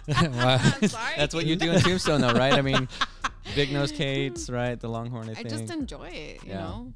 Wow. 0.09 0.57
Sorry. 0.87 1.15
That's 1.19 1.35
what 1.35 1.45
you 1.45 1.55
do 1.55 1.71
in 1.71 1.81
Tombstone, 1.81 2.23
though, 2.23 2.33
right? 2.33 2.55
I 2.55 2.63
mean, 2.63 2.89
big 3.59 3.73
nose 3.73 3.93
Kates, 4.01 4.49
right? 4.51 4.79
The 4.79 4.89
Longhorn, 4.89 5.29
I 5.29 5.41
I 5.41 5.43
just 5.43 5.71
enjoy 5.71 6.09
it, 6.09 6.45
you 6.45 6.51
Yeah. 6.53 6.61
know? 6.61 6.93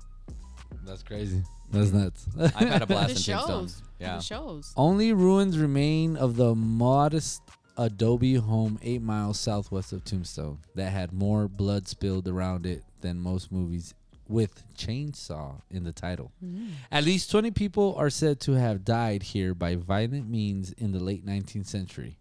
That's 0.85 1.03
crazy. 1.03 1.43
That's 1.71 1.93
nuts. 1.93 2.27
I've 2.41 2.53
had 2.69 2.83
a 2.83 2.87
blast 2.87 3.15
The 3.25 3.33
in 3.33 3.39
Tombstone. 3.39 3.61
shows. 3.67 3.83
Yeah. 4.01 4.17
The 4.17 4.23
shows. 4.23 4.73
Only 4.77 5.13
ruins 5.13 5.59
remain 5.59 6.17
of 6.17 6.37
the 6.37 6.55
modest 6.55 7.43
adobe 7.79 8.35
home 8.35 8.79
eight 8.83 9.01
miles 9.03 9.39
southwest 9.41 9.93
of 9.93 10.05
Tombstone 10.05 10.59
that 10.75 10.91
had 10.93 11.13
more 11.13 11.49
blood 11.49 11.89
spilled 11.89 12.29
around 12.29 12.67
it 12.67 12.83
than 13.01 13.19
most 13.19 13.51
movies 13.51 13.95
with 14.29 14.63
chainsaw 14.77 15.61
in 15.71 15.85
the 15.85 15.93
title. 15.93 16.33
Mm. 16.45 16.71
At 16.91 17.05
least 17.05 17.31
20 17.31 17.51
people 17.53 17.95
are 17.97 18.11
said 18.11 18.41
to 18.41 18.53
have 18.53 18.85
died 18.85 19.23
here 19.23 19.55
by 19.55 19.75
violent 19.77 20.29
means 20.29 20.73
in 20.73 20.93
the 20.93 21.01
late 21.01 21.25
19th 21.25 21.67
century. 21.67 22.19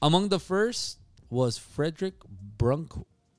Among 0.00 0.28
the 0.30 0.40
first 0.40 0.98
was 1.30 1.58
Frederick 1.58 2.14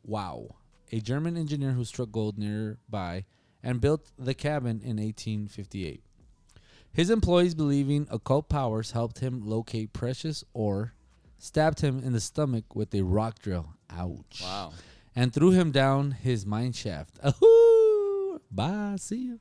Brunckow, 0.07 0.55
a 0.91 0.99
German 0.99 1.37
engineer 1.37 1.71
who 1.71 1.85
struck 1.85 2.11
gold 2.11 2.37
nearby 2.37 3.25
and 3.61 3.81
built 3.81 4.11
the 4.17 4.33
cabin 4.33 4.81
in 4.83 4.97
1858. 4.97 6.03
His 6.91 7.09
employees, 7.09 7.55
believing 7.55 8.07
occult 8.11 8.49
powers 8.49 8.91
helped 8.91 9.19
him 9.19 9.41
locate 9.47 9.93
precious 9.93 10.43
ore, 10.53 10.93
stabbed 11.39 11.81
him 11.81 11.99
in 12.03 12.13
the 12.13 12.19
stomach 12.19 12.75
with 12.75 12.93
a 12.93 13.01
rock 13.01 13.39
drill. 13.39 13.73
Ouch. 13.89 14.41
Wow. 14.43 14.73
And 15.15 15.33
threw 15.33 15.51
him 15.51 15.71
down 15.71 16.11
his 16.11 16.45
mine 16.45 16.73
shaft. 16.73 17.17
Ahoo! 17.23 18.39
Bye. 18.51 18.95
See 18.99 19.17
you. 19.17 19.39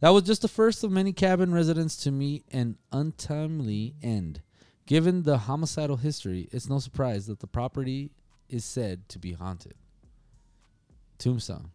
That 0.00 0.10
was 0.10 0.24
just 0.24 0.42
the 0.42 0.48
first 0.48 0.82
of 0.82 0.90
many 0.90 1.12
cabin 1.12 1.54
residents 1.54 1.96
to 1.98 2.10
meet 2.10 2.44
an 2.52 2.76
untimely 2.90 3.94
end. 4.02 4.42
Given 4.86 5.22
the 5.22 5.38
homicidal 5.38 5.98
history, 5.98 6.48
it's 6.50 6.68
no 6.68 6.80
surprise 6.80 7.26
that 7.28 7.38
the 7.38 7.46
property 7.46 8.10
is 8.48 8.64
said 8.64 9.08
to 9.10 9.20
be 9.20 9.32
haunted. 9.32 9.74
Tombstone. 11.22 11.70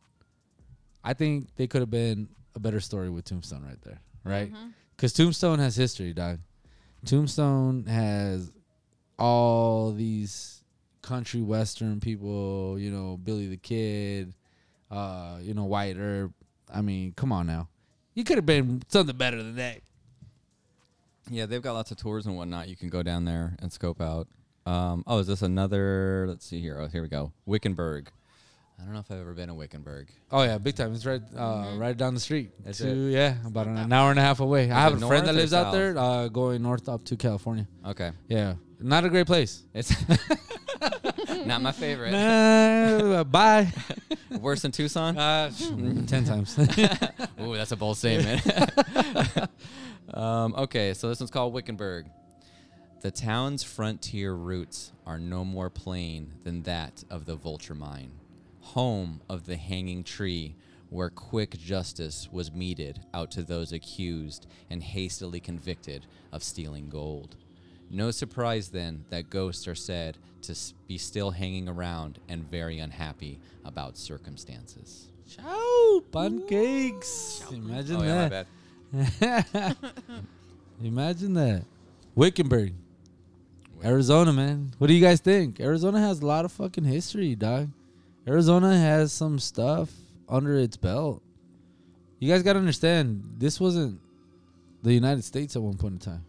I 1.04 1.14
think 1.14 1.56
they 1.56 1.68
could 1.68 1.82
have 1.82 1.90
been 1.90 2.28
a 2.56 2.60
better 2.60 2.80
story 2.80 3.10
with 3.10 3.26
Tombstone 3.26 3.64
right 3.64 3.82
there, 3.82 4.00
right? 4.26 4.52
Because 4.96 5.14
Tombstone 5.14 5.60
has 5.60 5.76
history, 5.76 6.12
dog. 6.14 6.40
Tombstone 7.06 7.86
has 7.86 8.52
all 9.18 9.94
these 9.94 10.64
country 11.02 11.42
western 11.42 12.02
people, 12.02 12.78
you 12.78 12.92
know, 12.92 13.16
Billy 13.16 13.48
the 13.48 13.58
Kid, 13.58 14.34
uh, 14.92 15.38
you 15.42 15.54
know, 15.54 15.64
Wyatt 15.64 15.98
Earp. 15.98 16.32
I 16.74 16.82
mean, 16.82 17.14
come 17.14 17.32
on 17.32 17.48
now. 17.48 17.70
You 18.14 18.26
could 18.26 18.38
have 18.38 18.46
been 18.46 18.82
something 18.90 19.16
better 19.16 19.38
than 19.38 19.56
that. 19.56 19.80
Yeah, 21.30 21.46
they've 21.46 21.62
got 21.62 21.74
lots 21.74 21.92
of 21.92 21.98
tours 21.98 22.26
and 22.26 22.36
whatnot. 22.36 22.68
You 22.68 22.76
can 22.76 22.90
go 22.90 23.04
down 23.04 23.24
there 23.24 23.56
and 23.60 23.72
scope 23.72 24.02
out. 24.02 24.28
Um, 24.66 25.04
oh, 25.08 25.20
is 25.20 25.28
this 25.28 25.42
another? 25.42 26.26
Let's 26.28 26.46
see 26.46 26.60
here. 26.60 26.80
Oh, 26.82 26.88
here 26.88 27.02
we 27.02 27.08
go. 27.08 27.32
Wickenburg. 27.46 28.12
I 28.80 28.84
don't 28.84 28.94
know 28.94 29.00
if 29.00 29.10
I've 29.12 29.20
ever 29.20 29.34
been 29.34 29.50
in 29.50 29.56
Wickenburg. 29.56 30.08
Oh 30.32 30.44
yeah, 30.44 30.58
big 30.60 30.76
time. 30.76 30.94
It's 30.94 31.06
right, 31.06 31.22
uh, 31.36 31.74
right 31.78 31.98
down 31.98 32.14
the 32.14 32.20
street. 32.20 32.52
That's 32.64 32.78
to, 32.78 32.88
it. 32.88 33.12
Yeah, 33.12 33.36
about 33.46 33.68
an 33.68 33.92
hour 33.92 34.12
and 34.12 34.20
a 34.20 34.22
half 34.22 34.40
away. 34.40 34.70
I 34.70 34.82
have 34.82 35.02
a 35.02 35.08
friend 35.08 35.26
that 35.28 35.34
north 35.34 35.36
or 35.36 35.40
lives 35.40 35.54
out 35.54 35.72
there, 35.72 35.98
uh, 35.98 36.28
going 36.28 36.62
north 36.62 36.88
up 36.88 37.04
to 37.06 37.18
California. 37.18 37.68
Okay, 37.86 38.12
Yeah, 38.28 38.56
not 38.80 39.04
a 39.04 39.10
great 39.10 39.26
place. 39.26 39.64
it's 39.74 39.96
not 41.48 41.62
my 41.62 41.72
favorite. 41.72 42.12
Nah, 42.12 43.24
bye. 43.24 43.74
Worse 44.40 44.62
than 44.62 44.72
Tucson. 44.72 45.18
Uh, 45.18 45.50
ten 46.08 46.24
times. 46.26 46.58
Ooh, 47.42 47.56
that's 47.56 47.72
a 47.72 47.76
bold 47.76 47.98
statement. 47.98 48.46
um, 50.14 50.54
okay, 50.56 50.94
so 50.94 51.10
this 51.10 51.20
one's 51.20 51.32
called 51.32 51.52
Wickenburg. 51.52 52.06
The 53.02 53.12
town's 53.12 53.64
frontier 53.64 54.34
roots 54.34 54.92
are 55.06 55.20
no 55.20 55.46
more 55.46 55.70
plain 55.70 56.34
than 56.44 56.64
that 56.64 57.04
of 57.10 57.26
the 57.26 57.36
vulture 57.36 57.76
mine, 57.76 58.12
home 58.74 59.22
of 59.30 59.46
the 59.46 59.56
hanging 59.58 60.04
tree, 60.04 60.56
where 60.90 61.10
quick 61.10 61.58
justice 61.58 62.28
was 62.32 62.52
meted 62.52 63.00
out 63.14 63.32
to 63.32 63.44
those 63.44 63.72
accused 63.72 64.48
and 64.70 64.82
hastily 64.84 65.40
convicted 65.40 66.06
of 66.32 66.44
stealing 66.44 66.90
gold. 66.90 67.36
No 67.90 68.12
surprise 68.12 68.70
then 68.70 69.06
that 69.10 69.30
ghosts 69.30 69.68
are 69.68 69.76
said 69.76 70.18
to 70.44 70.56
be 70.88 70.98
still 70.98 71.32
hanging 71.32 71.68
around 71.70 72.20
and 72.30 72.50
very 72.50 72.80
unhappy 72.80 73.40
about 73.66 73.98
circumstances. 73.98 75.08
Ciao, 75.30 76.02
pancakes. 76.12 77.44
Imagine 77.52 77.98
Oh, 77.98 78.04
yeah, 78.04 78.44
that. 78.94 79.78
Imagine 80.84 81.34
that. 81.34 81.64
Wickenburg, 82.16 82.74
Arizona, 83.84 84.32
man. 84.34 84.72
What 84.78 84.88
do 84.88 84.94
you 84.94 85.02
guys 85.02 85.20
think? 85.20 85.60
Arizona 85.60 86.00
has 86.00 86.22
a 86.22 86.26
lot 86.26 86.46
of 86.46 86.52
fucking 86.52 86.86
history, 86.86 87.36
dog. 87.36 87.70
Arizona 88.28 88.78
has 88.78 89.12
some 89.14 89.40
stuff 89.40 89.92
under 90.28 90.58
its 90.58 90.76
belt. 90.78 91.24
You 92.20 92.32
guys 92.32 92.44
got 92.44 92.54
to 92.54 92.60
understand, 92.60 93.24
this 93.38 93.60
wasn't 93.60 94.00
the 94.84 94.94
United 94.94 95.24
States 95.24 95.56
at 95.56 95.62
one 95.62 95.78
point 95.78 95.94
in 95.94 96.00
time. 96.00 96.26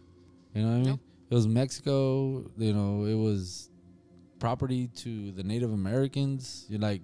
You 0.53 0.61
know 0.61 0.67
what 0.69 0.73
I 0.73 0.77
mean? 0.77 0.85
Nope. 0.91 0.99
It 1.29 1.35
was 1.35 1.47
Mexico. 1.47 2.49
You 2.57 2.73
know, 2.73 3.05
it 3.05 3.15
was 3.15 3.69
property 4.39 4.87
to 4.97 5.31
the 5.31 5.43
Native 5.43 5.71
Americans. 5.73 6.65
You're 6.69 6.79
like, 6.79 7.01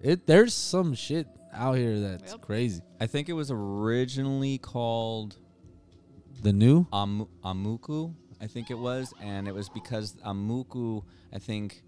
it. 0.00 0.26
There's 0.26 0.52
some 0.54 0.94
shit 0.94 1.26
out 1.52 1.76
here 1.76 2.00
that's 2.00 2.32
Yep. 2.32 2.40
crazy. 2.40 2.82
I 3.00 3.06
think 3.06 3.28
it 3.28 3.34
was 3.34 3.50
originally 3.50 4.58
called 4.58 5.36
The 6.42 6.52
new. 6.52 6.86
Am- 6.92 7.26
Amuku, 7.44 8.12
I 8.40 8.46
think 8.48 8.70
it 8.70 8.78
was, 8.78 9.14
and 9.20 9.46
it 9.46 9.54
was 9.54 9.68
because 9.68 10.14
Amuku, 10.26 11.04
I 11.32 11.38
think, 11.38 11.84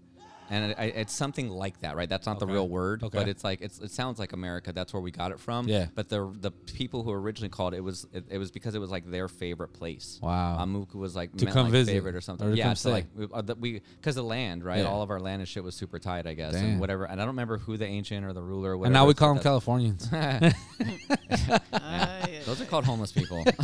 and 0.49 0.71
it, 0.71 0.77
it's 0.95 1.13
something 1.13 1.49
like 1.49 1.79
that, 1.81 1.95
right? 1.95 2.07
That's 2.07 2.25
not 2.25 2.39
the 2.39 2.45
real 2.47 2.67
word, 2.67 3.03
Okay. 3.03 3.17
but 3.17 3.27
it's 3.27 3.43
like 3.43 3.61
it's, 3.61 3.79
it 3.79 3.91
sounds 3.91 4.19
like 4.19 4.33
America. 4.33 4.71
That's 4.73 4.93
where 4.93 5.01
we 5.01 5.11
got 5.11 5.31
it 5.31 5.39
from. 5.39 5.67
Yeah. 5.67 5.87
But 5.95 6.09
the 6.09 6.31
the 6.39 6.51
people 6.51 7.03
who 7.03 7.11
originally 7.11 7.49
called 7.49 7.73
it, 7.73 7.77
it 7.77 7.83
was 7.83 8.05
it, 8.13 8.25
it 8.29 8.37
was 8.37 8.51
because 8.51 8.75
it 8.75 8.79
was 8.79 8.91
like 8.91 9.09
their 9.09 9.27
favorite 9.27 9.73
place. 9.73 10.19
Wow. 10.21 10.57
Amuku 10.61 10.95
was 10.95 11.15
like 11.15 11.35
To 11.37 11.45
come 11.45 11.63
like 11.63 11.71
visit, 11.71 11.91
favorite 11.93 12.15
or 12.15 12.21
something. 12.21 12.47
or 12.47 12.51
to 12.51 12.57
yeah. 12.57 12.65
come 12.65 12.75
So 12.75 12.89
stay. 12.89 12.93
like 12.93 13.05
we, 13.15 13.27
uh, 13.33 13.41
the- 13.41 13.55
we 13.55 13.81
because 13.99 14.15
the 14.15 14.23
land, 14.23 14.63
right? 14.63 14.79
Yeah. 14.79 14.85
All 14.85 15.01
of 15.01 15.09
our 15.11 15.19
land 15.19 15.41
and 15.41 15.49
shit 15.49 15.63
was 15.63 15.75
super 15.75 15.99
tight, 15.99 16.27
I 16.27 16.33
guess, 16.33 16.53
Damn. 16.53 16.65
and 16.65 16.79
whatever. 16.79 17.05
And 17.05 17.19
I 17.19 17.23
don't 17.25 17.33
remember 17.33 17.57
who 17.57 17.77
the 17.77 17.85
ancient 17.87 18.25
or 18.25 18.33
the 18.33 18.41
ruler. 18.43 18.71
Or 18.71 18.77
whatever 18.77 18.85
And 18.87 18.93
now 18.93 19.05
we 19.07 19.13
call 19.13 19.35
them 19.35 19.37
that's- 19.37 19.43
Californians. 19.43 20.09
Those 22.45 22.61
are 22.61 22.65
called 22.65 22.85
homeless 22.85 23.11
people. 23.11 23.43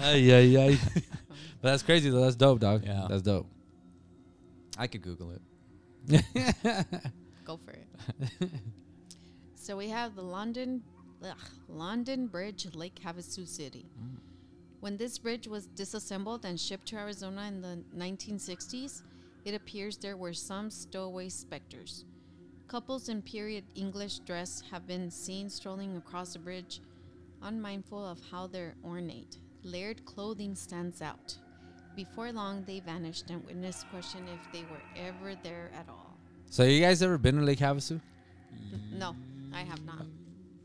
Ay, 0.00 0.30
ay, 0.32 0.56
ay. 0.56 0.78
but 1.60 1.70
that's 1.70 1.82
crazy 1.82 2.10
though. 2.10 2.20
That's 2.20 2.36
dope, 2.36 2.60
dog. 2.60 2.84
Yeah. 2.84 3.06
That's 3.08 3.22
dope. 3.22 3.46
I 4.78 4.86
could 4.86 5.02
Google 5.02 5.32
it. 5.32 6.24
Go 7.44 7.56
for 7.56 7.72
it. 7.72 8.50
so 9.56 9.76
we 9.76 9.88
have 9.88 10.14
the 10.14 10.22
London, 10.22 10.82
ugh, 11.24 11.36
London 11.68 12.28
Bridge, 12.28 12.68
Lake 12.74 13.00
Havasu 13.04 13.46
City. 13.46 13.90
Mm. 14.00 14.20
When 14.80 14.96
this 14.96 15.18
bridge 15.18 15.48
was 15.48 15.66
disassembled 15.66 16.44
and 16.44 16.58
shipped 16.58 16.86
to 16.88 16.96
Arizona 16.96 17.48
in 17.48 17.60
the 17.60 17.82
1960s, 17.96 19.02
it 19.44 19.54
appears 19.54 19.96
there 19.96 20.16
were 20.16 20.32
some 20.32 20.70
stowaway 20.70 21.28
specters. 21.28 22.04
Couples 22.68 23.08
in 23.08 23.22
period 23.22 23.64
English 23.74 24.20
dress 24.20 24.62
have 24.70 24.86
been 24.86 25.10
seen 25.10 25.50
strolling 25.50 25.96
across 25.96 26.34
the 26.34 26.38
bridge, 26.38 26.80
unmindful 27.42 28.06
of 28.06 28.20
how 28.30 28.46
their 28.46 28.76
ornate, 28.84 29.38
layered 29.64 30.04
clothing 30.04 30.54
stands 30.54 31.02
out. 31.02 31.36
Before 31.98 32.30
long, 32.30 32.62
they 32.64 32.78
vanished, 32.78 33.28
and 33.28 33.44
witnesses 33.44 33.84
question 33.90 34.20
if 34.28 34.52
they 34.52 34.64
were 34.70 34.80
ever 34.96 35.34
there 35.42 35.68
at 35.74 35.88
all. 35.88 36.16
So 36.48 36.62
you 36.62 36.80
guys 36.80 37.02
ever 37.02 37.18
been 37.18 37.34
to 37.38 37.42
Lake 37.42 37.58
Havasu? 37.58 38.00
No, 38.92 39.16
I 39.52 39.62
have 39.62 39.84
not. 39.84 40.06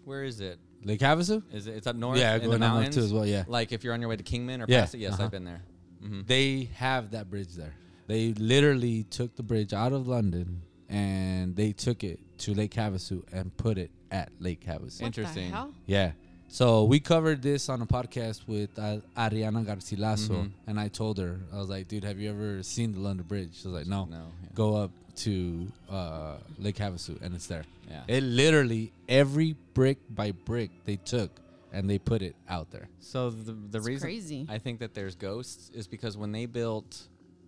Where 0.06 0.24
is 0.26 0.42
it? 0.42 0.60
Lake 0.84 1.00
Havasu? 1.00 1.42
Is 1.52 1.66
it? 1.66 1.76
It's 1.76 1.88
up 1.88 1.96
north. 1.96 2.20
Yeah, 2.20 2.36
in 2.36 2.42
the 2.42 2.46
going 2.50 2.62
on 2.62 2.70
north 2.70 2.74
mountains 2.74 2.96
too 2.98 3.02
as 3.02 3.12
well. 3.12 3.26
Yeah. 3.26 3.46
Like 3.48 3.72
if 3.72 3.84
you're 3.84 3.96
on 3.96 4.00
your 4.00 4.12
way 4.12 4.16
to 4.18 4.22
Kingman 4.22 4.62
or 4.62 4.68
Yeah, 4.68 4.82
past 4.82 4.94
it. 4.94 5.00
Yes, 5.00 5.14
uh-huh. 5.14 5.24
I've 5.24 5.32
been 5.32 5.44
there. 5.44 5.64
hmm 6.04 6.22
They 6.28 6.70
have 6.76 7.10
that 7.12 7.32
bridge 7.32 7.56
there. 7.56 7.74
They 8.06 8.34
literally 8.34 9.02
took 9.06 9.36
the 9.36 9.42
bridge 9.42 9.74
out 9.74 9.92
of 9.92 10.08
London 10.08 10.62
and 10.88 11.56
they 11.56 11.72
took 11.72 12.04
it 12.04 12.20
to 12.40 12.54
Lake 12.54 12.76
Havasu 12.76 13.24
and 13.34 13.58
put 13.58 13.80
it 13.80 13.90
at 14.12 14.32
Lake 14.40 14.64
Havasu. 14.68 15.02
What 15.02 15.08
Interesting. 15.08 15.50
the 15.50 15.56
hell? 15.56 15.74
Yeah. 15.88 16.12
So 16.54 16.84
we 16.84 17.00
covered 17.00 17.42
this 17.42 17.68
on 17.68 17.82
a 17.82 17.86
podcast 17.88 18.42
with 18.48 18.78
uh, 18.78 18.98
Ariana 19.18 19.66
Garcilaso, 19.66 20.30
Mhm. 20.30 20.52
and 20.68 20.80
I 20.80 20.88
told 20.88 21.18
her, 21.18 21.40
I 21.52 21.58
was 21.58 21.68
like, 21.68 21.88
dude, 21.88 22.04
have 22.04 22.20
you 22.20 22.30
ever 22.30 22.62
seen 22.62 22.92
the 22.92 23.00
London 23.00 23.26
Bridge? 23.26 23.56
She 23.60 23.68
was 23.68 23.74
like, 23.76 23.88
no. 23.88 24.06
No. 24.06 24.18
Yeah. 24.44 24.50
Go 24.54 24.76
up 24.76 24.92
to 25.16 25.68
uh, 25.90 26.36
Lake 26.60 26.76
Havasu, 26.76 27.20
and 27.24 27.34
it's 27.34 27.48
there. 27.48 27.64
Yeah. 27.90 28.04
It 28.08 28.22
literally 28.22 28.92
every 29.10 29.56
brick 29.74 29.98
by 30.12 30.30
brick 30.32 30.70
they 30.86 30.98
took 30.98 31.32
and 31.72 31.90
they 31.90 31.98
put 31.98 32.22
it 32.22 32.36
out 32.48 32.70
there. 32.70 32.88
so 33.00 33.32
the 33.32 33.54
the 33.54 33.80
It's 33.80 33.88
reason 33.88 34.06
crazy. 34.08 34.46
I 34.48 34.60
think 34.60 34.78
that 34.82 34.94
there's 34.94 35.16
ghosts 35.16 35.72
is 35.74 35.88
because 35.88 36.16
when 36.18 36.32
they 36.34 36.46
built 36.46 37.08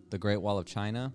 the 0.09 0.17
Great 0.17 0.37
Wall 0.41 0.57
of 0.57 0.65
China, 0.65 1.13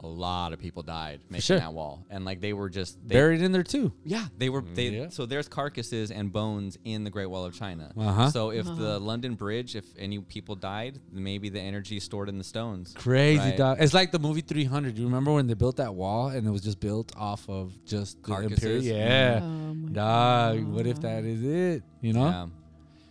a 0.00 0.06
lot 0.06 0.52
of 0.52 0.58
people 0.58 0.82
died 0.82 1.20
making 1.28 1.42
sure. 1.42 1.58
that 1.58 1.72
wall, 1.72 2.04
and 2.10 2.24
like 2.24 2.40
they 2.40 2.52
were 2.52 2.68
just 2.68 2.98
they, 3.06 3.14
Buried 3.14 3.42
in 3.42 3.52
there 3.52 3.62
too. 3.62 3.92
Yeah, 4.04 4.26
they 4.36 4.48
were. 4.48 4.62
Mm, 4.62 4.74
they 4.74 4.88
Yeah. 4.88 5.08
so 5.08 5.26
there's 5.26 5.48
carcasses 5.48 6.10
and 6.10 6.32
bones 6.32 6.78
in 6.84 7.04
the 7.04 7.10
Great 7.10 7.26
Wall 7.26 7.44
of 7.44 7.54
China. 7.54 7.92
Uh-huh. 7.96 8.30
So 8.30 8.50
if 8.50 8.66
the 8.66 8.72
uh-huh. 8.72 8.98
London 8.98 9.34
Bridge, 9.34 9.76
if 9.76 9.84
any 9.98 10.18
people 10.18 10.54
died, 10.54 11.00
maybe 11.10 11.48
the 11.48 11.60
energy 11.60 12.00
stored 12.00 12.28
in 12.28 12.38
the 12.38 12.44
stones. 12.44 12.92
Crazy 12.96 13.38
Right. 13.38 13.56
dog. 13.56 13.78
It's 13.80 13.94
like 13.94 14.12
the 14.12 14.18
movie 14.18 14.40
300. 14.40 14.98
You 14.98 15.04
remember 15.04 15.32
when 15.32 15.46
they 15.46 15.54
built 15.54 15.76
that 15.76 15.94
wall 15.94 16.28
and 16.28 16.46
it 16.46 16.50
was 16.50 16.62
just 16.62 16.80
built 16.80 17.12
off 17.16 17.48
of 17.48 17.72
just 17.84 18.22
Carcasses? 18.22 18.64
Imperial? 18.64 18.82
Mm. 18.82 18.86
Yeah. 18.86 19.40
Oh 19.42 19.74
my 19.74 19.92
Dog, 19.92 20.64
what 20.64 20.86
if 20.86 21.00
that 21.00 21.24
is 21.24 21.42
it? 21.42 21.82
You 22.00 22.12
know? 22.12 22.26
Yeah. 22.26 22.46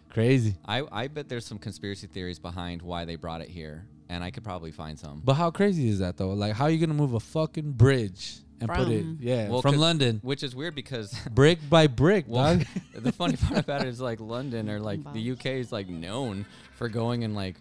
Crazy. 0.10 0.56
I, 0.66 0.84
I 0.92 1.08
bet 1.10 1.28
there's 1.28 1.46
some 1.46 1.58
conspiracy 1.58 2.08
theories 2.08 2.40
behind 2.40 2.82
why 2.82 3.04
they 3.04 3.18
brought 3.18 3.42
it 3.42 3.50
here, 3.50 3.86
and 4.10 4.24
I 4.24 4.32
could 4.32 4.44
probably 4.44 4.72
find 4.72 4.98
some. 5.00 5.22
But 5.24 5.34
how 5.36 5.52
crazy 5.52 5.88
is 5.90 6.00
that 6.00 6.18
though? 6.18 6.30
Like 6.30 6.54
how 6.54 6.66
are 6.66 6.70
you 6.70 6.80
gonna 6.80 6.94
move 7.00 7.14
a 7.14 7.20
fucking 7.20 7.74
bridge 7.74 8.36
and 8.62 8.70
put 8.70 8.88
it 8.88 9.02
From- 9.02 9.18
yeah 9.22 9.50
Well, 9.50 9.62
from 9.62 9.74
'cause- 9.74 9.82
London 9.82 10.20
which 10.24 10.42
is 10.44 10.56
weird 10.56 10.76
because 10.76 11.14
brick 11.32 11.60
by 11.70 11.88
brick, 11.88 12.26
well, 12.28 12.58
dog. 12.58 12.66
the 12.94 13.12
funny 13.12 13.36
part 13.36 13.60
about 13.60 13.82
it 13.82 13.88
is 13.88 14.00
like 14.00 14.20
London 14.20 14.70
or 14.70 14.80
like 14.80 15.02
the 15.14 15.32
UK 15.32 15.46
is 15.58 15.72
like 15.72 15.90
known 15.90 16.46
for 16.76 16.88
going 16.90 17.24
and 17.24 17.36
like 17.36 17.56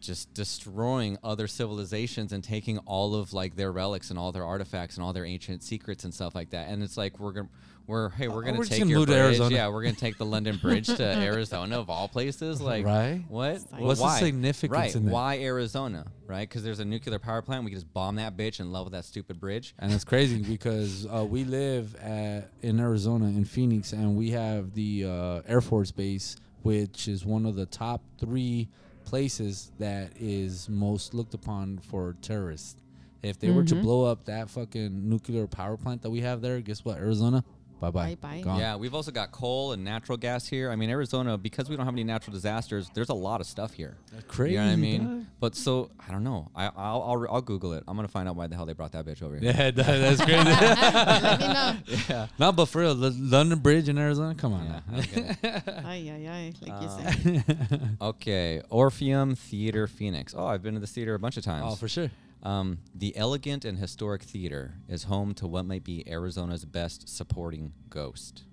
just 0.00 0.32
destroying 0.34 1.18
other 1.24 1.46
civilizations 1.46 2.32
and 2.32 2.42
taking 2.42 2.78
all 2.78 3.14
of 3.14 3.32
like 3.32 3.56
their 3.56 3.72
relics 3.72 4.10
and 4.10 4.18
all 4.18 4.32
their 4.32 4.44
artifacts 4.44 4.96
and 4.96 5.04
all 5.04 5.12
their 5.12 5.24
ancient 5.24 5.62
secrets 5.62 6.04
and 6.04 6.14
stuff 6.14 6.34
like 6.34 6.50
that. 6.50 6.68
And 6.68 6.82
it's 6.82 6.96
like 6.96 7.18
we're 7.18 7.32
gonna 7.32 7.48
we're 7.86 8.10
hey 8.10 8.28
we're 8.28 8.42
Uh, 8.42 8.46
gonna 8.46 8.58
we're 8.58 8.64
take 8.64 8.84
your 8.84 9.06
bridge. 9.06 9.40
Yeah, 9.50 9.68
we're 9.68 9.82
gonna 9.82 9.94
take 9.94 10.18
the 10.18 10.26
London 10.26 10.56
Bridge 10.62 10.86
to 10.88 11.02
Arizona 11.04 11.78
of 11.80 11.88
all 11.90 12.06
places. 12.08 12.60
Like 12.68 12.84
Right? 12.84 13.22
What? 13.28 13.62
like- 13.72 13.80
What's 13.80 14.00
the 14.00 14.18
significance 14.18 14.70
Right. 14.78 14.94
in 14.94 15.06
that? 15.06 15.12
Why 15.12 15.38
Arizona? 15.38 16.06
Right? 16.26 16.48
Because 16.48 16.62
there's 16.62 16.80
a 16.80 16.84
nuclear 16.84 17.18
power 17.18 17.40
plant. 17.42 17.64
We 17.64 17.70
can 17.70 17.80
just 17.80 17.92
bomb 17.94 18.16
that 18.16 18.36
bitch 18.36 18.60
and 18.60 18.72
level 18.72 18.90
that 18.90 19.04
stupid 19.06 19.40
bridge. 19.40 19.74
And 19.78 19.92
it's 19.92 20.04
crazy 20.04 20.42
because 20.54 21.06
uh, 21.06 21.24
we 21.24 21.44
live 21.44 21.94
at, 21.96 22.50
in 22.62 22.78
Arizona, 22.78 23.26
in 23.26 23.44
Phoenix, 23.46 23.92
and 23.92 24.16
we 24.16 24.30
have 24.32 24.74
the 24.74 25.04
uh, 25.06 25.40
Air 25.48 25.60
Force 25.62 25.90
Base, 25.90 26.36
which 26.62 27.08
is 27.08 27.24
one 27.24 27.46
of 27.46 27.54
the 27.56 27.64
top 27.66 28.02
three 28.18 28.68
places 29.08 29.72
that 29.78 30.12
is 30.20 30.68
most 30.68 31.14
looked 31.14 31.32
upon 31.32 31.78
for 31.78 32.14
terrorists. 32.20 32.76
If 33.22 33.38
they 33.38 33.50
were 33.50 33.64
to 33.64 33.74
Mhm. 33.74 33.82
blow 33.82 34.04
up 34.04 34.26
that 34.26 34.50
fucking 34.50 35.08
nuclear 35.08 35.46
power 35.46 35.76
plant 35.78 36.02
that 36.02 36.10
we 36.10 36.20
have 36.20 36.42
there, 36.42 36.60
guess 36.60 36.84
what? 36.84 36.98
Arizona, 36.98 37.42
bye 37.80 37.90
bye. 37.90 38.16
Bye-bye. 38.20 38.58
Yeah, 38.58 38.76
we've 38.76 38.94
also 38.94 39.10
got 39.10 39.30
coal 39.32 39.72
and 39.72 39.84
natural 39.84 40.18
gas 40.18 40.46
here. 40.46 40.70
I 40.70 40.76
mean, 40.76 40.90
Arizona, 40.90 41.38
because 41.38 41.68
we 41.70 41.76
don't 41.76 41.84
have 41.86 41.94
any 41.94 42.04
natural 42.04 42.32
disasters, 42.34 42.90
there's 42.94 43.08
a 43.08 43.14
lot 43.14 43.40
of 43.40 43.46
stuff 43.46 43.72
here. 43.72 43.96
crazy. 44.26 44.54
You 44.54 44.58
know 44.60 44.66
what 44.66 44.72
I 44.72 44.76
mean? 44.76 45.04
dog. 45.04 45.24
But 45.40 45.54
so 45.56 45.90
I 46.06 46.10
don't 46.12 46.24
know. 46.24 46.48
I, 46.54 46.66
I'll, 46.76 47.02
I'll 47.02 47.26
I'll 47.30 47.40
Google 47.42 47.72
it. 47.74 47.84
I'm 47.86 47.96
gonna 47.96 48.08
find 48.08 48.28
out 48.28 48.36
why 48.36 48.46
the 48.46 48.56
hell 48.56 48.66
they 48.66 48.72
brought 48.72 48.92
that 48.92 49.04
bitch 49.06 49.22
over 49.22 49.36
here. 49.36 49.52
Yeah, 49.52 49.70
that, 49.70 49.86
that's 49.86 50.24
crazy. 50.24 50.44
Let 50.44 51.40
me 51.40 51.46
know. 51.46 51.76
yeah. 52.08 52.26
no, 52.38 52.52
but 52.52 52.66
for 52.66 52.80
real, 52.80 52.94
the 52.94 53.10
London 53.10 53.58
Bridge 53.60 53.88
in 53.88 53.98
Arizona, 53.98 54.34
come 54.34 54.52
on. 54.54 54.64
Yeah, 54.64 54.80
now. 54.90 54.98
okay. 54.98 55.36
Ay, 55.84 56.10
ay, 56.10 56.28
ay, 56.28 56.52
like 56.66 56.82
you 56.82 56.88
Uh, 56.88 57.42
said. 57.42 57.96
okay. 58.00 58.62
Orpheum 58.70 59.34
Theater 59.34 59.86
Phoenix. 59.86 60.34
Oh, 60.36 60.46
I've 60.46 60.62
been 60.62 60.74
to 60.74 60.80
this 60.80 60.92
theater 60.92 61.14
a 61.14 61.18
bunch 61.18 61.36
of 61.36 61.44
times. 61.44 61.64
Oh, 61.68 61.74
for 61.76 61.88
sure. 61.88 62.10
Um, 62.42 62.78
the 62.94 63.16
elegant 63.16 63.64
and 63.64 63.78
historic 63.78 64.22
theater 64.22 64.74
is 64.88 65.04
home 65.04 65.34
to 65.34 65.46
what 65.46 65.66
might 65.66 65.84
be 65.84 66.08
Arizona's 66.08 66.64
best 66.64 67.08
supporting 67.08 67.72
ghost. 67.90 68.44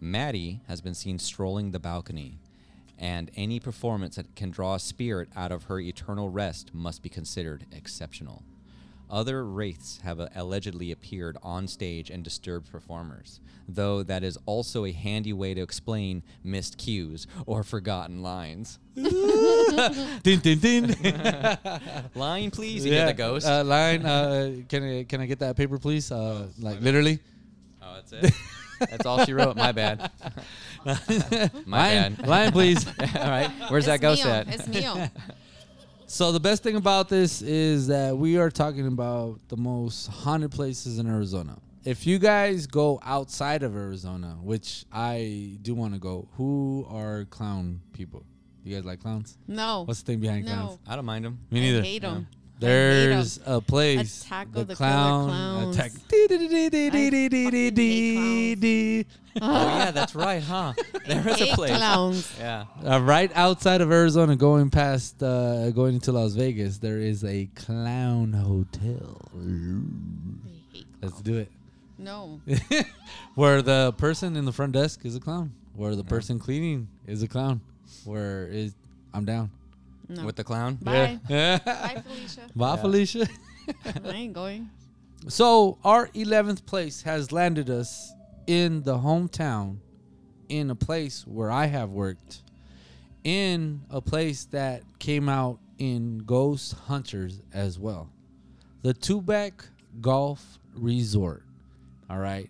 Maddie 0.00 0.60
has 0.68 0.80
been 0.80 0.94
seen 0.94 1.18
strolling 1.18 1.70
the 1.70 1.78
balcony, 1.78 2.38
and 2.98 3.30
any 3.36 3.60
performance 3.60 4.16
that 4.16 4.34
can 4.36 4.50
draw 4.50 4.74
a 4.74 4.80
spirit 4.80 5.28
out 5.36 5.52
of 5.52 5.64
her 5.64 5.80
eternal 5.80 6.30
rest 6.30 6.74
must 6.74 7.02
be 7.02 7.08
considered 7.08 7.66
exceptional. 7.72 8.42
Other 9.08 9.44
wraiths 9.44 10.00
have 10.02 10.18
uh, 10.20 10.28
allegedly 10.34 10.90
appeared 10.90 11.36
on 11.42 11.68
stage 11.68 12.10
and 12.10 12.24
disturbed 12.24 12.70
performers, 12.70 13.40
though 13.68 14.02
that 14.02 14.24
is 14.24 14.36
also 14.46 14.84
a 14.84 14.92
handy 14.92 15.32
way 15.32 15.54
to 15.54 15.60
explain 15.62 16.22
missed 16.42 16.76
cues 16.78 17.26
or 17.46 17.62
forgotten 17.62 18.22
lines. 18.22 18.78
Din, 18.96 20.40
din, 20.40 20.58
din. 20.58 20.96
Line, 22.14 22.50
please. 22.50 22.84
You 22.84 22.90
get 22.92 23.06
the 23.06 23.14
ghost. 23.14 23.46
Uh, 23.46 23.62
line. 23.62 24.04
Uh, 24.04 24.56
can 24.68 24.82
I 24.82 25.04
can 25.04 25.20
I 25.20 25.26
get 25.26 25.38
that 25.40 25.56
paper, 25.56 25.78
please? 25.78 26.10
Uh, 26.10 26.48
like 26.58 26.80
literally. 26.80 27.20
Oh, 27.82 27.94
that's 27.94 28.12
it. 28.12 28.34
that's 28.90 29.06
all 29.06 29.24
she 29.24 29.32
wrote. 29.32 29.56
My 29.56 29.72
bad. 29.72 30.10
My 31.66 31.94
Lion, 31.94 32.14
bad. 32.14 32.26
lion, 32.26 32.52
please. 32.52 32.86
all 33.14 33.30
right. 33.30 33.50
Where's 33.68 33.86
that 33.86 34.00
ghost 34.00 34.22
mío. 34.24 34.30
at? 34.30 34.48
It's 34.48 34.68
mío. 34.68 35.10
So 36.08 36.30
the 36.30 36.38
best 36.38 36.62
thing 36.62 36.76
about 36.76 37.08
this 37.08 37.42
is 37.42 37.88
that 37.88 38.16
we 38.16 38.38
are 38.38 38.48
talking 38.48 38.86
about 38.86 39.40
the 39.48 39.56
most 39.56 40.06
haunted 40.06 40.52
places 40.52 41.00
in 41.00 41.06
Arizona. 41.08 41.58
If 41.84 42.06
you 42.06 42.20
guys 42.20 42.68
go 42.68 43.00
outside 43.02 43.64
of 43.64 43.74
Arizona, 43.74 44.38
which 44.40 44.84
I 44.92 45.58
do 45.62 45.74
want 45.74 45.94
to 45.94 45.98
go, 45.98 46.28
who 46.36 46.86
are 46.88 47.24
clown 47.24 47.80
people? 47.92 48.24
You 48.62 48.76
guys 48.76 48.84
like 48.84 49.00
clowns? 49.00 49.36
No. 49.48 49.82
What's 49.84 50.02
the 50.02 50.12
thing 50.12 50.20
behind 50.20 50.46
no. 50.46 50.52
clowns? 50.52 50.78
I 50.86 50.94
don't 50.94 51.04
mind 51.06 51.24
them. 51.24 51.40
Me 51.50 51.60
neither. 51.60 51.80
I 51.80 51.82
hate 51.82 52.02
them. 52.02 52.28
There's 52.58 53.38
a 53.44 53.60
place. 53.60 54.24
Attack 54.24 54.52
the 54.52 54.60
of 54.60 54.68
the 54.68 54.76
Killer 54.76 54.88
clown 54.88 55.28
Clowns. 55.28 55.76
attack. 55.76 55.92
Oh 59.42 59.76
yeah, 59.76 59.90
that's 59.90 60.14
right, 60.14 60.42
huh? 60.42 60.72
There 61.06 61.28
is 61.28 61.42
a 61.42 61.46
place. 61.54 61.76
clowns. 61.76 62.32
Yeah. 62.38 62.64
Uh, 62.82 63.02
right 63.02 63.30
outside 63.34 63.82
of 63.82 63.92
Arizona, 63.92 64.34
going 64.34 64.70
past, 64.70 65.22
uh, 65.22 65.70
going 65.72 65.96
into 65.96 66.10
Las 66.12 66.32
Vegas, 66.32 66.78
there 66.78 66.98
is 66.98 67.22
a 67.22 67.50
clown 67.54 68.32
hotel. 68.32 69.20
Let's 71.02 71.20
do 71.20 71.36
it. 71.36 71.50
No. 71.98 72.40
Where 73.34 73.60
the 73.60 73.92
person 73.98 74.36
in 74.36 74.46
the 74.46 74.52
front 74.52 74.72
desk 74.72 75.04
is 75.04 75.16
a 75.16 75.20
clown. 75.20 75.52
Where 75.74 75.94
the 75.94 76.04
person 76.04 76.38
cleaning 76.38 76.88
is 77.06 77.22
a 77.22 77.28
clown. 77.28 77.60
Where 78.04 78.46
is 78.46 78.74
I'm 79.12 79.26
down. 79.26 79.50
No. 80.08 80.24
With 80.24 80.36
the 80.36 80.44
clown. 80.44 80.76
Bye. 80.76 81.18
Yeah. 81.28 81.58
Bye, 81.58 82.02
Felicia. 82.06 82.40
Bye, 82.56 82.76
Felicia. 82.76 83.26
I 84.04 84.10
ain't 84.10 84.32
going. 84.32 84.70
So 85.28 85.78
our 85.84 86.08
eleventh 86.14 86.66
place 86.66 87.02
has 87.02 87.32
landed 87.32 87.68
us 87.68 88.12
in 88.46 88.82
the 88.82 88.98
hometown, 88.98 89.78
in 90.48 90.70
a 90.70 90.76
place 90.76 91.26
where 91.26 91.50
I 91.50 91.66
have 91.66 91.90
worked, 91.90 92.42
in 93.24 93.82
a 93.90 94.00
place 94.00 94.44
that 94.46 94.82
came 95.00 95.28
out 95.28 95.58
in 95.78 96.18
Ghost 96.18 96.74
Hunters 96.86 97.40
as 97.52 97.78
well, 97.78 98.08
the 98.82 98.94
Tubac 98.94 99.52
Golf 100.00 100.58
Resort. 100.74 101.42
All 102.08 102.18
right. 102.18 102.48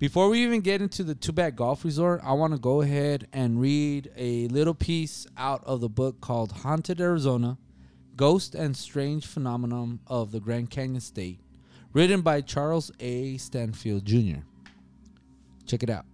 Before 0.00 0.30
we 0.30 0.42
even 0.42 0.62
get 0.62 0.80
into 0.80 1.04
the 1.04 1.14
Tubac 1.14 1.56
Golf 1.56 1.84
Resort, 1.84 2.22
I 2.24 2.32
want 2.32 2.54
to 2.54 2.58
go 2.58 2.80
ahead 2.80 3.28
and 3.34 3.60
read 3.60 4.10
a 4.16 4.48
little 4.48 4.72
piece 4.72 5.26
out 5.36 5.62
of 5.64 5.82
the 5.82 5.90
book 5.90 6.22
called 6.22 6.52
Haunted 6.52 7.02
Arizona 7.02 7.58
Ghost 8.16 8.54
and 8.54 8.74
Strange 8.74 9.26
Phenomenon 9.26 10.00
of 10.06 10.32
the 10.32 10.40
Grand 10.40 10.70
Canyon 10.70 11.02
State, 11.02 11.38
written 11.92 12.22
by 12.22 12.40
Charles 12.40 12.90
A. 12.98 13.36
Stanfield 13.36 14.06
Jr. 14.06 14.40
Check 15.66 15.82
it 15.82 15.90
out. 15.90 16.06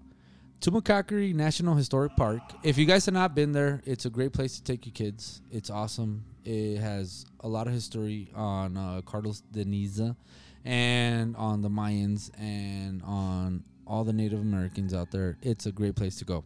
Tumacacori 0.60 1.32
National 1.32 1.76
Historic 1.76 2.16
Park. 2.16 2.42
If 2.64 2.78
you 2.78 2.86
guys 2.86 3.04
have 3.06 3.14
not 3.14 3.36
been 3.36 3.52
there, 3.52 3.82
it's 3.84 4.04
a 4.04 4.10
great 4.10 4.32
place 4.32 4.56
to 4.56 4.64
take 4.64 4.84
your 4.84 4.94
kids. 4.94 5.42
It's 5.52 5.70
awesome. 5.70 6.24
It 6.44 6.78
has 6.78 7.24
a 7.38 7.46
lot 7.46 7.68
of 7.68 7.72
history 7.72 8.32
on 8.34 8.76
uh, 8.76 9.02
Carlos 9.06 9.42
de 9.52 9.64
Niza 9.64 10.16
and 10.64 11.36
on 11.36 11.62
the 11.62 11.70
Mayans 11.70 12.30
and 12.36 13.00
on 13.04 13.62
all 13.86 14.04
the 14.04 14.12
Native 14.12 14.40
Americans 14.40 14.92
out 14.92 15.10
there. 15.10 15.38
It's 15.42 15.66
a 15.66 15.72
great 15.72 15.96
place 15.96 16.16
to 16.16 16.24
go. 16.24 16.44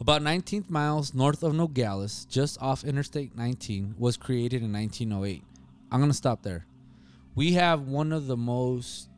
About 0.00 0.22
19 0.22 0.66
miles 0.68 1.14
north 1.14 1.42
of 1.42 1.54
Nogales, 1.54 2.24
just 2.26 2.60
off 2.62 2.84
Interstate 2.84 3.36
19, 3.36 3.96
was 3.98 4.16
created 4.16 4.62
in 4.62 4.72
1908. 4.72 5.42
I'm 5.90 6.00
going 6.00 6.10
to 6.10 6.16
stop 6.16 6.42
there. 6.42 6.66
We 7.34 7.52
have 7.52 7.82
one 7.82 8.12
of 8.12 8.26
the 8.26 8.36
most 8.36 9.08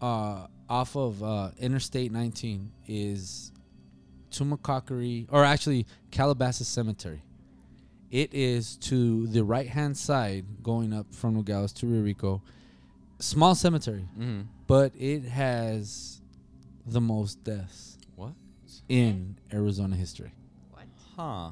uh, 0.00 0.46
off 0.68 0.96
of 0.96 1.22
uh, 1.22 1.50
Interstate 1.58 2.12
19 2.12 2.70
is 2.86 3.52
Tumacacori, 4.30 5.26
or 5.30 5.44
actually 5.44 5.86
Calabasas 6.10 6.68
Cemetery. 6.68 7.22
It 8.10 8.34
is 8.34 8.76
to 8.78 9.26
the 9.28 9.44
right 9.44 9.68
hand 9.68 9.96
side 9.96 10.44
going 10.62 10.92
up 10.92 11.14
from 11.14 11.34
Nogales 11.34 11.72
to 11.74 11.86
Rio 11.86 12.02
Rico. 12.02 12.42
Small 13.20 13.54
cemetery, 13.54 14.08
Mm-hmm. 14.18 14.42
but 14.66 14.92
it 14.96 15.24
has 15.24 16.20
the 16.86 17.00
most 17.00 17.44
deaths 17.44 17.98
What? 18.16 18.32
in 18.88 19.36
Arizona 19.52 19.94
history. 19.96 20.32
What? 20.70 20.84
Huh. 21.16 21.50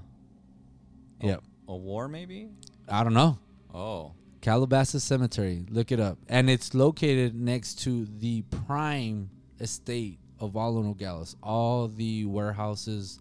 Yep. 1.23 1.43
A 1.69 1.77
war 1.77 2.09
maybe? 2.09 2.49
I 2.89 3.05
don't 3.05 3.15
know. 3.15 3.39
Oh. 3.75 4.13
Calabasas 4.41 5.03
Cemetery. 5.05 5.67
Look 5.69 5.93
it 5.93 6.01
up. 6.01 6.17
And 6.29 6.49
it's 6.49 6.73
located 6.73 7.35
next 7.35 7.81
to 7.81 8.07
the 8.07 8.43
prime 8.67 9.29
estate 9.61 10.19
of 10.41 10.57
all 10.57 10.79
of 10.79 10.85
Nogales. 10.87 11.37
All 11.43 11.89
the 11.89 12.25
warehouses 12.25 13.19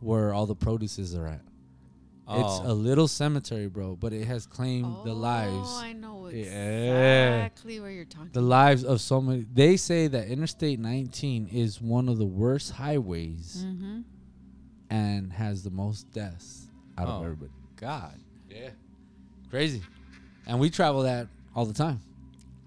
where 0.00 0.32
all 0.32 0.46
the 0.46 0.54
produces 0.54 1.14
are 1.14 1.26
at. 1.26 1.40
It's 2.28 2.60
Oh. 2.60 2.70
a 2.70 2.72
little 2.72 3.08
cemetery, 3.08 3.66
bro, 3.66 3.96
but 3.96 4.12
it 4.12 4.26
has 4.26 4.46
claimed 4.46 4.96
the 5.04 5.12
lives. 5.12 5.68
Oh, 5.70 5.80
I 5.82 5.92
know 5.92 6.28
Yeah. 6.28 7.44
exactly 7.44 7.80
where 7.80 7.90
you're 7.90 8.04
talking. 8.04 8.30
The 8.32 8.40
lives 8.40 8.84
of 8.84 9.00
so 9.00 9.20
many. 9.20 9.44
They 9.52 9.76
say 9.76 10.06
that 10.06 10.28
Interstate 10.28 10.78
19 10.78 11.48
is 11.48 11.80
one 11.82 12.08
of 12.08 12.18
the 12.18 12.24
worst 12.26 12.70
highways 12.72 13.64
mm-hmm. 13.66 14.02
and 14.88 15.32
has 15.32 15.62
the 15.64 15.70
most 15.70 16.10
deaths 16.12 16.68
out 16.96 17.08
of 17.08 17.20
Oh. 17.20 17.24
everybody. 17.24 17.50
God. 17.76 18.18
Yeah. 18.48 18.70
Crazy. 19.50 19.82
And 20.46 20.60
we 20.60 20.70
travel 20.70 21.02
that 21.02 21.26
all 21.54 21.66
the 21.66 21.74
time. 21.74 22.00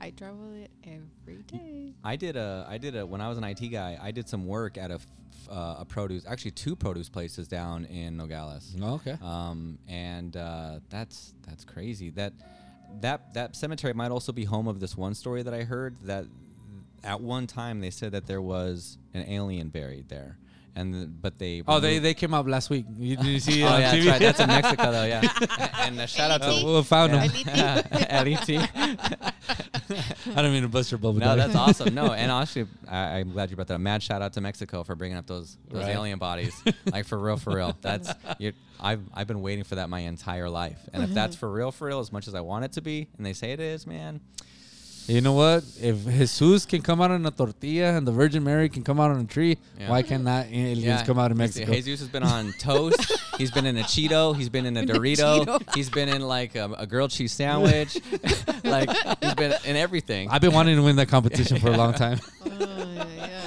I 0.05 0.11
travel 0.11 0.53
it 0.53 0.69
every 0.83 1.41
day. 1.41 1.95
I 2.03 2.15
did 2.15 2.35
a 2.35 2.63
I 2.69 2.77
did 2.77 2.95
a 2.95 3.03
when 3.07 3.21
I 3.21 3.27
was 3.27 3.39
an 3.39 3.43
IT 3.43 3.71
guy. 3.71 3.97
I 3.99 4.11
did 4.11 4.29
some 4.29 4.45
work 4.45 4.77
at 4.77 4.91
a 4.91 4.99
uh, 5.49 5.77
a 5.79 5.85
produce 5.85 6.25
actually 6.27 6.51
two 6.51 6.75
produce 6.75 7.09
places 7.09 7.47
down 7.47 7.85
in 7.85 8.15
Nogales. 8.15 8.75
Okay. 8.79 9.17
Um, 9.23 9.79
and 9.87 10.37
uh, 10.37 10.79
that's 10.91 11.33
that's 11.47 11.65
crazy. 11.65 12.11
That 12.11 12.33
that 13.01 13.33
that 13.33 13.55
cemetery 13.55 13.93
might 13.93 14.11
also 14.11 14.31
be 14.31 14.43
home 14.45 14.67
of 14.67 14.79
this 14.79 14.95
one 14.95 15.15
story 15.15 15.41
that 15.41 15.55
I 15.55 15.63
heard 15.63 15.95
that 16.03 16.25
at 17.03 17.19
one 17.19 17.47
time 17.47 17.79
they 17.81 17.89
said 17.89 18.11
that 18.11 18.27
there 18.27 18.43
was 18.43 18.99
an 19.15 19.27
alien 19.27 19.69
buried 19.69 20.07
there, 20.09 20.37
and 20.75 20.93
the, 20.93 21.05
but 21.07 21.37
they 21.39 21.63
Oh, 21.67 21.79
they, 21.79 21.99
they 21.99 22.13
came 22.13 22.33
up 22.33 22.47
last 22.47 22.69
week. 22.69 22.85
You, 22.97 23.15
did 23.17 23.25
you 23.25 23.39
see 23.47 23.63
oh 23.63 23.77
yeah 23.77 23.91
that's 23.95 24.05
right 24.07 24.19
that's 24.19 24.39
in 24.39 24.47
Mexico 24.47 24.91
though 24.91 25.05
yeah 25.05 25.21
and 25.85 25.99
uh, 25.99 26.05
shout 26.05 26.31
out 26.31 26.41
to 26.41 26.65
we 26.65 26.83
found 26.83 27.13
Yeah. 27.13 27.81
him. 27.81 28.25
LET. 28.25 28.69
I 30.35 30.41
don't 30.41 30.51
mean 30.51 30.63
to 30.63 30.67
bust 30.69 30.91
your 30.91 30.97
bubble. 30.97 31.19
No, 31.19 31.35
Daddy. 31.35 31.41
that's 31.41 31.55
awesome. 31.55 31.93
No, 31.93 32.11
and 32.13 32.31
honestly, 32.31 32.65
I, 32.87 33.17
I'm 33.19 33.31
glad 33.31 33.49
you 33.51 33.55
brought 33.55 33.67
that. 33.67 33.75
up. 33.75 33.81
Mad 33.81 34.01
shout 34.01 34.21
out 34.21 34.33
to 34.33 34.41
Mexico 34.41 34.83
for 34.83 34.95
bringing 34.95 35.17
up 35.17 35.27
those 35.27 35.57
those 35.69 35.83
Right. 35.83 35.91
alien 35.95 36.17
bodies. 36.19 36.61
like 36.91 37.05
for 37.05 37.17
real, 37.19 37.37
for 37.37 37.55
real. 37.55 37.77
That's 37.81 38.09
you're, 38.39 38.53
I've 38.79 39.01
I've 39.13 39.27
been 39.27 39.41
waiting 39.41 39.63
for 39.63 39.75
that 39.75 39.89
my 39.89 39.99
entire 39.99 40.49
life. 40.49 40.79
And 40.93 41.03
if 41.03 41.11
that's 41.11 41.35
for 41.35 41.51
real, 41.51 41.71
for 41.71 41.87
real, 41.87 41.99
as 41.99 42.11
much 42.11 42.27
as 42.27 42.33
I 42.35 42.41
want 42.41 42.65
it 42.65 42.71
to 42.73 42.81
be, 42.81 43.07
and 43.17 43.25
they 43.25 43.33
say 43.33 43.51
it 43.51 43.59
is, 43.59 43.85
man. 43.85 44.21
You 45.07 45.21
know 45.21 45.33
what? 45.33 45.63
If 45.79 46.05
Jesus 46.05 46.65
can 46.65 46.81
come 46.81 46.99
out 46.99 47.11
on 47.11 47.23
a 47.25 47.31
tortilla 47.31 47.95
and 47.95 48.07
the 48.07 48.11
Virgin 48.11 48.43
Mary 48.43 48.69
can 48.69 48.83
come 48.83 48.99
out 48.99 49.11
on 49.11 49.19
a 49.19 49.25
tree, 49.25 49.57
Yeah. 49.79 49.89
why 49.91 50.01
cannot 50.01 50.47
aliens 50.51 51.03
come 51.03 51.19
out 51.19 51.29
in 51.31 51.37
he's- 51.37 51.55
Mexico? 51.57 51.71
Jesus 51.73 51.99
has 51.99 52.09
been 52.09 52.23
on 52.23 52.53
toast. 52.59 53.11
he's 53.37 53.51
been 53.51 53.67
in 53.67 53.77
a 53.77 53.83
Cheeto. 53.83 54.35
He's 54.35 54.49
been 54.49 54.65
in 54.65 54.75
a 54.77 54.83
Dorito. 54.83 55.61
he's 55.75 55.91
been 55.91 56.09
in 56.09 56.21
like 56.23 56.55
a, 56.55 56.71
a 56.77 56.87
grilled 56.87 57.11
cheese 57.11 57.33
sandwich. 57.33 57.99
like 58.63 58.89
he's 59.21 59.35
been 59.35 59.53
in 59.65 59.75
everything. 59.75 60.29
I've 60.31 60.41
been 60.41 60.53
wanting 60.53 60.75
to 60.75 60.81
win 60.81 60.95
that 60.95 61.07
competition 61.07 61.59
for 61.59 61.67
a 61.67 61.77
long 61.77 61.93
time. 61.93 62.19
Ay, 62.43 62.49
ay, 62.51 63.07
ay. 63.21 63.44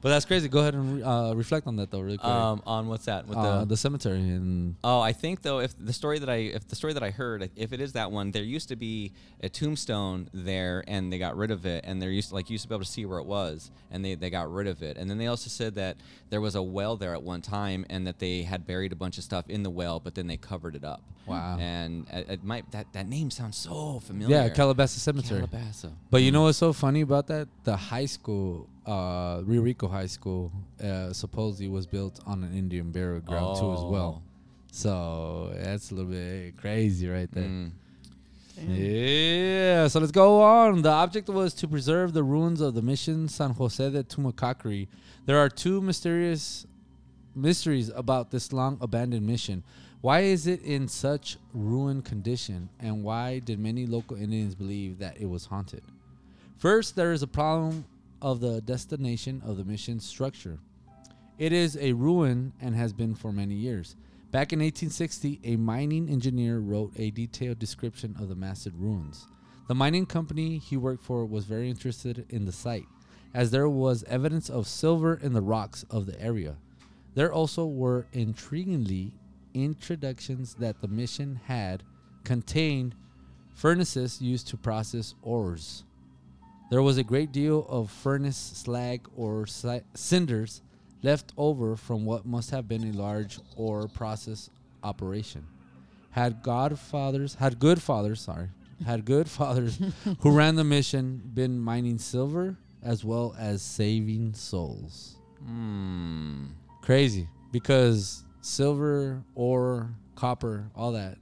But 0.00 0.10
that's 0.10 0.24
crazy. 0.24 0.48
Go 0.48 0.60
ahead 0.60 0.74
and 0.74 0.96
re- 0.96 1.02
uh, 1.02 1.34
reflect 1.34 1.66
on 1.66 1.76
that 1.76 1.90
though, 1.90 2.00
really 2.00 2.18
quick. 2.18 2.30
um, 2.30 2.62
on 2.66 2.86
what's 2.88 3.06
that? 3.06 3.26
With 3.26 3.36
uh, 3.38 3.60
the 3.60 3.66
the 3.66 3.76
cemetery 3.76 4.18
and 4.18 4.76
Oh, 4.84 5.00
I 5.00 5.12
think 5.12 5.42
though, 5.42 5.58
if 5.60 5.74
the 5.78 5.92
story 5.92 6.18
that 6.20 6.28
I 6.28 6.36
if 6.36 6.68
the 6.68 6.76
story 6.76 6.92
that 6.92 7.02
I 7.02 7.10
heard, 7.10 7.50
if 7.56 7.72
it 7.72 7.80
is 7.80 7.92
that 7.94 8.10
one, 8.12 8.30
there 8.30 8.42
used 8.44 8.68
to 8.68 8.76
be 8.76 9.12
a 9.42 9.48
tombstone 9.48 10.28
there, 10.32 10.84
and 10.86 11.12
they 11.12 11.18
got 11.18 11.36
rid 11.36 11.50
of 11.50 11.66
it, 11.66 11.84
and 11.86 12.00
there 12.00 12.10
used 12.10 12.28
to, 12.30 12.34
like 12.34 12.48
you 12.48 12.54
used 12.54 12.62
to 12.64 12.68
be 12.68 12.74
able 12.74 12.84
to 12.84 12.90
see 12.90 13.06
where 13.06 13.18
it 13.18 13.26
was, 13.26 13.70
and 13.90 14.04
they 14.04 14.14
they 14.14 14.30
got 14.30 14.52
rid 14.52 14.66
of 14.68 14.82
it, 14.82 14.96
and 14.96 15.10
then 15.10 15.18
they 15.18 15.26
also 15.26 15.48
said 15.50 15.74
that 15.74 15.96
there 16.30 16.40
was 16.40 16.54
a 16.54 16.62
well 16.62 16.96
there 16.96 17.14
at 17.14 17.22
one 17.22 17.42
time, 17.42 17.84
and 17.90 18.06
that 18.06 18.18
they 18.18 18.42
had 18.42 18.66
buried 18.66 18.92
a 18.92 18.96
bunch 18.96 19.18
of 19.18 19.24
stuff 19.24 19.48
in 19.48 19.62
the 19.62 19.70
well, 19.70 19.98
but 20.00 20.14
then 20.14 20.26
they 20.26 20.36
covered 20.36 20.76
it 20.76 20.84
up. 20.84 21.02
Wow. 21.26 21.58
And 21.60 22.06
it, 22.10 22.30
it 22.30 22.44
might 22.44 22.70
that 22.72 22.86
that 22.92 23.06
name 23.08 23.30
sounds 23.30 23.56
so 23.58 24.00
familiar. 24.00 24.34
yeah, 24.36 24.48
Calabasas 24.48 25.02
Cemetery. 25.02 25.40
Calabasas. 25.46 25.90
But 26.10 26.22
you 26.22 26.30
know 26.32 26.42
what's 26.44 26.56
so 26.58 26.72
funny 26.72 27.02
about 27.02 27.26
that? 27.26 27.48
The 27.64 27.76
high 27.76 28.06
school, 28.06 28.66
uh, 28.88 29.42
Rio 29.44 29.60
Rico 29.62 29.86
High 29.86 30.06
School, 30.06 30.50
uh, 30.82 31.12
supposedly 31.12 31.68
was 31.68 31.86
built 31.86 32.20
on 32.26 32.42
an 32.42 32.56
Indian 32.56 32.90
burial 32.90 33.20
ground 33.20 33.58
too 33.58 33.72
as 33.72 33.82
well. 33.82 34.22
Oh. 34.22 34.28
So 34.72 35.52
that's 35.54 35.90
a 35.90 35.94
little 35.94 36.10
bit 36.10 36.56
crazy 36.56 37.08
right 37.08 37.30
there. 37.30 37.44
Mm. 37.44 37.72
Yeah, 38.66 39.86
so 39.86 40.00
let's 40.00 40.10
go 40.10 40.40
on. 40.40 40.82
The 40.82 40.90
object 40.90 41.28
was 41.28 41.54
to 41.54 41.68
preserve 41.68 42.12
the 42.12 42.24
ruins 42.24 42.60
of 42.60 42.74
the 42.74 42.82
mission 42.82 43.28
San 43.28 43.50
Jose 43.50 43.90
de 43.90 44.02
Tumacacori. 44.02 44.88
There 45.26 45.38
are 45.38 45.48
two 45.48 45.80
mysterious 45.80 46.66
mysteries 47.36 47.90
about 47.94 48.30
this 48.30 48.52
long 48.52 48.78
abandoned 48.80 49.26
mission. 49.26 49.62
Why 50.00 50.20
is 50.20 50.46
it 50.46 50.62
in 50.62 50.88
such 50.88 51.36
ruined 51.52 52.04
condition, 52.04 52.68
and 52.80 53.04
why 53.04 53.40
did 53.40 53.58
many 53.58 53.84
local 53.86 54.16
Indians 54.16 54.54
believe 54.54 54.98
that 54.98 55.20
it 55.20 55.26
was 55.26 55.46
haunted? 55.46 55.82
First, 56.56 56.96
there 56.96 57.12
is 57.12 57.22
a 57.22 57.26
problem 57.26 57.84
of 58.20 58.40
the 58.40 58.60
destination 58.60 59.42
of 59.44 59.56
the 59.56 59.64
mission 59.64 60.00
structure. 60.00 60.58
It 61.38 61.52
is 61.52 61.76
a 61.76 61.92
ruin 61.92 62.52
and 62.60 62.74
has 62.74 62.92
been 62.92 63.14
for 63.14 63.32
many 63.32 63.54
years. 63.54 63.96
Back 64.30 64.52
in 64.52 64.58
1860, 64.58 65.40
a 65.44 65.56
mining 65.56 66.08
engineer 66.08 66.58
wrote 66.58 66.92
a 66.96 67.10
detailed 67.10 67.58
description 67.58 68.14
of 68.18 68.28
the 68.28 68.34
massive 68.34 68.78
ruins. 68.78 69.26
The 69.68 69.74
mining 69.74 70.06
company 70.06 70.58
he 70.58 70.76
worked 70.76 71.04
for 71.04 71.24
was 71.24 71.44
very 71.44 71.70
interested 71.70 72.26
in 72.28 72.44
the 72.44 72.52
site, 72.52 72.86
as 73.32 73.50
there 73.50 73.68
was 73.68 74.04
evidence 74.04 74.50
of 74.50 74.66
silver 74.66 75.14
in 75.14 75.32
the 75.32 75.40
rocks 75.40 75.84
of 75.90 76.06
the 76.06 76.20
area. 76.20 76.56
There 77.14 77.32
also 77.32 77.66
were 77.66 78.06
intriguingly 78.12 79.12
introductions 79.54 80.54
that 80.54 80.80
the 80.80 80.88
mission 80.88 81.40
had 81.44 81.82
contained 82.24 82.94
furnaces 83.54 84.20
used 84.20 84.48
to 84.48 84.56
process 84.56 85.14
ores. 85.22 85.84
There 86.70 86.82
was 86.82 86.98
a 86.98 87.02
great 87.02 87.32
deal 87.32 87.66
of 87.68 87.90
furnace 87.90 88.36
slag 88.36 89.06
or 89.16 89.46
si- 89.46 89.80
cinders 89.94 90.60
left 91.02 91.32
over 91.36 91.76
from 91.76 92.04
what 92.04 92.26
must 92.26 92.50
have 92.50 92.68
been 92.68 92.84
a 92.84 92.92
large 92.92 93.38
ore 93.56 93.88
process 93.88 94.50
operation. 94.82 95.46
Had 96.10 96.42
godfathers, 96.42 97.34
had 97.34 97.58
good 97.58 97.80
fathers, 97.80 98.20
sorry, 98.20 98.48
had 98.84 99.04
good 99.04 99.28
fathers 99.38 99.80
who 100.20 100.30
ran 100.30 100.56
the 100.56 100.64
mission 100.64 101.22
been 101.34 101.58
mining 101.58 101.98
silver 101.98 102.56
as 102.82 103.04
well 103.04 103.34
as 103.38 103.62
saving 103.62 104.34
souls. 104.34 105.16
Hmm. 105.44 106.46
Crazy 106.82 107.28
because 107.50 108.24
silver, 108.40 109.22
ore, 109.34 109.90
copper, 110.16 110.70
all 110.74 110.92
that 110.92 111.18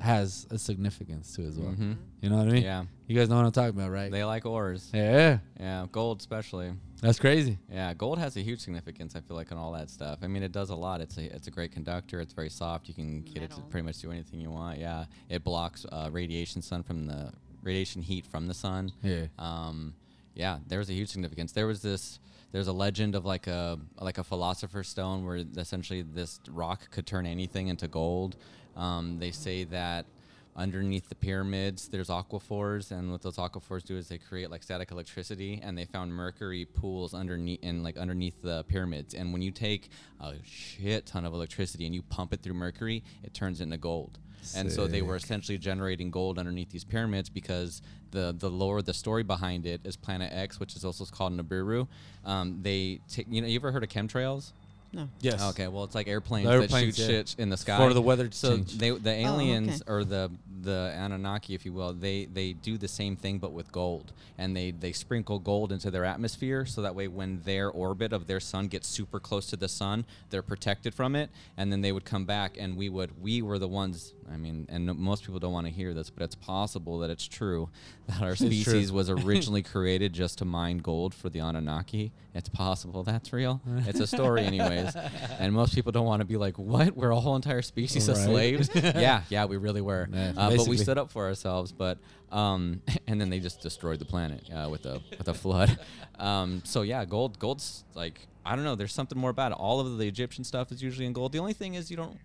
has 0.00 0.46
a 0.50 0.58
significance 0.58 1.34
to 1.36 1.42
it 1.42 1.48
as 1.48 1.58
well. 1.58 1.72
Mhm. 1.72 1.96
You 2.20 2.30
know 2.30 2.36
what 2.38 2.48
I 2.48 2.52
mean? 2.52 2.62
Yeah. 2.62 2.84
You 3.06 3.16
guys 3.18 3.28
know 3.28 3.36
what 3.36 3.44
I'm 3.44 3.52
talking 3.52 3.78
about, 3.78 3.90
right? 3.90 4.10
They 4.10 4.24
like 4.24 4.46
ores. 4.46 4.90
yeah, 4.94 5.38
Yeah, 5.58 5.86
gold 5.92 6.20
especially. 6.20 6.72
that's 7.02 7.18
crazy. 7.18 7.58
Yeah, 7.70 7.92
gold 7.94 8.18
has 8.18 8.36
a 8.36 8.40
huge 8.40 8.60
significance. 8.60 9.14
I 9.16 9.20
feel 9.20 9.36
like 9.36 9.50
on 9.52 9.58
all 9.58 9.72
that 9.72 9.90
stuff. 9.90 10.18
I 10.22 10.26
mean, 10.26 10.42
it 10.42 10.52
does 10.52 10.70
a 10.70 10.74
lot. 10.76 11.00
It's 11.00 11.16
a 11.18 11.34
it's 11.34 11.46
a 11.46 11.50
great 11.50 11.72
conductor. 11.72 12.20
It's 12.20 12.32
very 12.32 12.50
soft. 12.50 12.88
You 12.88 12.94
can 12.94 13.22
get 13.22 13.42
it 13.42 13.50
to 13.52 13.60
pretty 13.62 13.84
much 13.86 14.00
do 14.00 14.10
anything 14.10 14.40
you 14.40 14.50
want. 14.50 14.78
Yeah, 14.78 15.04
it 15.28 15.44
blocks 15.44 15.84
uh, 15.90 16.08
radiation 16.10 16.62
sun 16.62 16.82
from 16.82 17.06
the 17.06 17.32
radiation 17.62 18.02
heat 18.02 18.26
from 18.26 18.46
the 18.48 18.54
sun. 18.54 18.92
Yeah. 19.02 19.26
Um, 19.38 19.94
yeah, 20.34 20.58
there 20.68 20.78
was 20.78 20.88
a 20.88 20.94
huge 20.94 21.08
significance. 21.10 21.52
There 21.52 21.66
was 21.66 21.82
this. 21.82 22.20
There's 22.52 22.66
a 22.68 22.72
legend 22.72 23.14
of 23.14 23.24
like 23.24 23.46
a 23.46 23.78
like 24.00 24.18
a 24.18 24.24
philosopher's 24.24 24.88
stone 24.88 25.24
where 25.24 25.36
essentially 25.56 26.02
this 26.02 26.40
rock 26.50 26.90
could 26.90 27.06
turn 27.06 27.24
anything 27.26 27.68
into 27.68 27.86
gold. 27.88 28.36
Um, 28.76 29.18
they 29.18 29.30
say 29.30 29.64
that 29.64 30.06
underneath 30.56 31.08
the 31.08 31.14
pyramids 31.14 31.88
there's 31.88 32.08
aquifers 32.08 32.90
and 32.90 33.12
what 33.12 33.22
those 33.22 33.36
aquifers 33.36 33.84
do 33.84 33.96
is 33.96 34.08
they 34.08 34.18
create 34.18 34.50
like 34.50 34.64
static 34.64 34.90
electricity 34.90 35.60
and 35.62 35.78
they 35.78 35.84
found 35.84 36.12
mercury 36.12 36.64
pools 36.64 37.14
underneath 37.14 37.62
in 37.62 37.84
like 37.84 37.96
underneath 37.96 38.42
the 38.42 38.64
pyramids 38.64 39.14
and 39.14 39.32
when 39.32 39.40
you 39.40 39.52
take 39.52 39.90
a 40.20 40.34
shit 40.44 41.06
ton 41.06 41.24
of 41.24 41.32
electricity 41.32 41.86
and 41.86 41.94
you 41.94 42.02
pump 42.02 42.32
it 42.32 42.42
through 42.42 42.52
mercury 42.52 43.02
it 43.22 43.32
turns 43.32 43.60
into 43.60 43.76
gold 43.76 44.18
and 44.56 44.72
so 44.72 44.86
they 44.86 45.02
were 45.02 45.16
essentially 45.16 45.58
generating 45.58 46.10
gold 46.10 46.38
underneath 46.38 46.70
these 46.70 46.84
pyramids 46.84 47.28
because 47.28 47.82
the 48.10 48.34
the 48.36 48.50
lore, 48.50 48.82
the 48.82 48.94
story 48.94 49.22
behind 49.22 49.66
it 49.66 49.80
is 49.84 49.96
Planet 49.96 50.32
X, 50.32 50.58
which 50.58 50.76
is 50.76 50.84
also 50.84 51.04
called 51.04 51.38
Nibiru. 51.38 51.86
Um, 52.24 52.58
they 52.62 53.00
take, 53.08 53.26
you 53.30 53.40
know, 53.40 53.48
you 53.48 53.56
ever 53.56 53.72
heard 53.72 53.84
of 53.84 53.90
chemtrails? 53.90 54.52
No. 54.92 55.08
Yes. 55.20 55.40
Okay, 55.50 55.68
well, 55.68 55.84
it's 55.84 55.94
like 55.94 56.08
airplanes, 56.08 56.46
The 56.46 56.52
that 56.52 56.62
airplanes, 56.62 56.96
shoot 56.96 57.02
yeah. 57.02 57.06
shit 57.18 57.36
in 57.38 57.48
the 57.48 57.56
sky 57.56 57.76
For 57.76 57.94
the 57.94 58.02
weather 58.02 58.28
So 58.32 58.56
change. 58.56 58.76
they, 58.78 58.90
the 58.90 59.12
oh, 59.12 59.34
aliens 59.36 59.82
okay. 59.82 59.92
or 59.92 60.04
the 60.04 60.30
the 60.62 60.92
Anunnaki, 60.94 61.54
if 61.54 61.64
you 61.64 61.72
will, 61.72 61.92
they 61.94 62.26
they 62.26 62.52
do 62.52 62.76
the 62.76 62.88
same 62.88 63.16
thing 63.16 63.38
but 63.38 63.52
with 63.52 63.70
gold, 63.72 64.12
and 64.36 64.54
they 64.56 64.72
they 64.72 64.92
sprinkle 64.92 65.38
gold 65.38 65.72
into 65.72 65.90
their 65.90 66.04
atmosphere 66.04 66.66
so 66.66 66.82
that 66.82 66.94
way 66.94 67.08
when 67.08 67.40
their 67.44 67.70
orbit 67.70 68.12
of 68.12 68.26
their 68.26 68.40
sun 68.40 68.68
gets 68.68 68.86
super 68.88 69.20
close 69.20 69.46
to 69.46 69.56
the 69.56 69.68
sun, 69.68 70.04
they're 70.30 70.42
protected 70.42 70.94
from 70.94 71.14
it, 71.16 71.30
and 71.56 71.72
then 71.72 71.80
they 71.80 71.92
would 71.92 72.04
come 72.04 72.24
back, 72.24 72.56
and 72.58 72.76
we 72.76 72.88
would 72.88 73.22
we 73.22 73.42
were 73.42 73.58
the 73.58 73.68
ones. 73.68 74.12
I 74.32 74.36
mean, 74.36 74.66
and 74.70 74.86
most 74.96 75.24
people 75.24 75.40
don't 75.40 75.52
want 75.52 75.66
to 75.66 75.72
hear 75.72 75.92
this, 75.92 76.10
but 76.10 76.22
it's 76.22 76.34
possible 76.34 76.98
that 77.00 77.10
it's 77.10 77.26
true 77.26 77.68
that 78.08 78.22
our 78.22 78.36
species 78.36 78.92
was 78.92 79.10
originally 79.10 79.62
created 79.62 80.12
just 80.12 80.38
to 80.38 80.44
mine 80.44 80.78
gold 80.78 81.14
for 81.14 81.28
the 81.28 81.40
Anunnaki. 81.40 82.12
It's 82.34 82.48
possible 82.48 83.02
that's 83.02 83.32
real. 83.32 83.60
It's 83.86 84.00
a 84.00 84.06
story, 84.06 84.44
anyways. 84.44 84.96
And 85.40 85.54
most 85.54 85.74
people 85.74 85.90
don't 85.90 86.04
want 86.06 86.20
to 86.20 86.26
be 86.26 86.36
like, 86.36 86.58
"What? 86.58 86.94
We're 86.96 87.10
a 87.10 87.18
whole 87.18 87.34
entire 87.34 87.62
species 87.62 88.08
of 88.08 88.16
slaves?" 88.16 88.68
yeah, 88.74 89.22
yeah, 89.30 89.46
we 89.46 89.56
really 89.56 89.80
were. 89.80 90.08
Yeah, 90.12 90.32
uh, 90.36 90.54
but 90.56 90.68
we 90.68 90.76
stood 90.76 90.98
up 90.98 91.10
for 91.10 91.26
ourselves. 91.26 91.72
But 91.72 91.98
um, 92.30 92.82
and 93.06 93.20
then 93.20 93.30
they 93.30 93.40
just 93.40 93.60
destroyed 93.60 93.98
the 93.98 94.04
planet 94.04 94.48
uh, 94.54 94.68
with 94.68 94.84
a 94.86 95.00
with 95.16 95.28
a 95.28 95.34
flood. 95.34 95.78
Um, 96.18 96.62
so 96.64 96.82
yeah, 96.82 97.04
gold, 97.04 97.38
gold's 97.38 97.84
like 97.94 98.20
I 98.44 98.54
don't 98.54 98.64
know. 98.64 98.74
There's 98.74 98.92
something 98.92 99.18
more 99.18 99.30
about 99.30 99.52
it. 99.52 99.58
All 99.58 99.80
of 99.80 99.98
the 99.98 100.06
Egyptian 100.06 100.44
stuff 100.44 100.72
is 100.72 100.82
usually 100.82 101.06
in 101.06 101.12
gold. 101.12 101.32
The 101.32 101.38
only 101.38 101.52
thing 101.52 101.74
is 101.74 101.90
you 101.90 101.96
don't. 101.96 102.18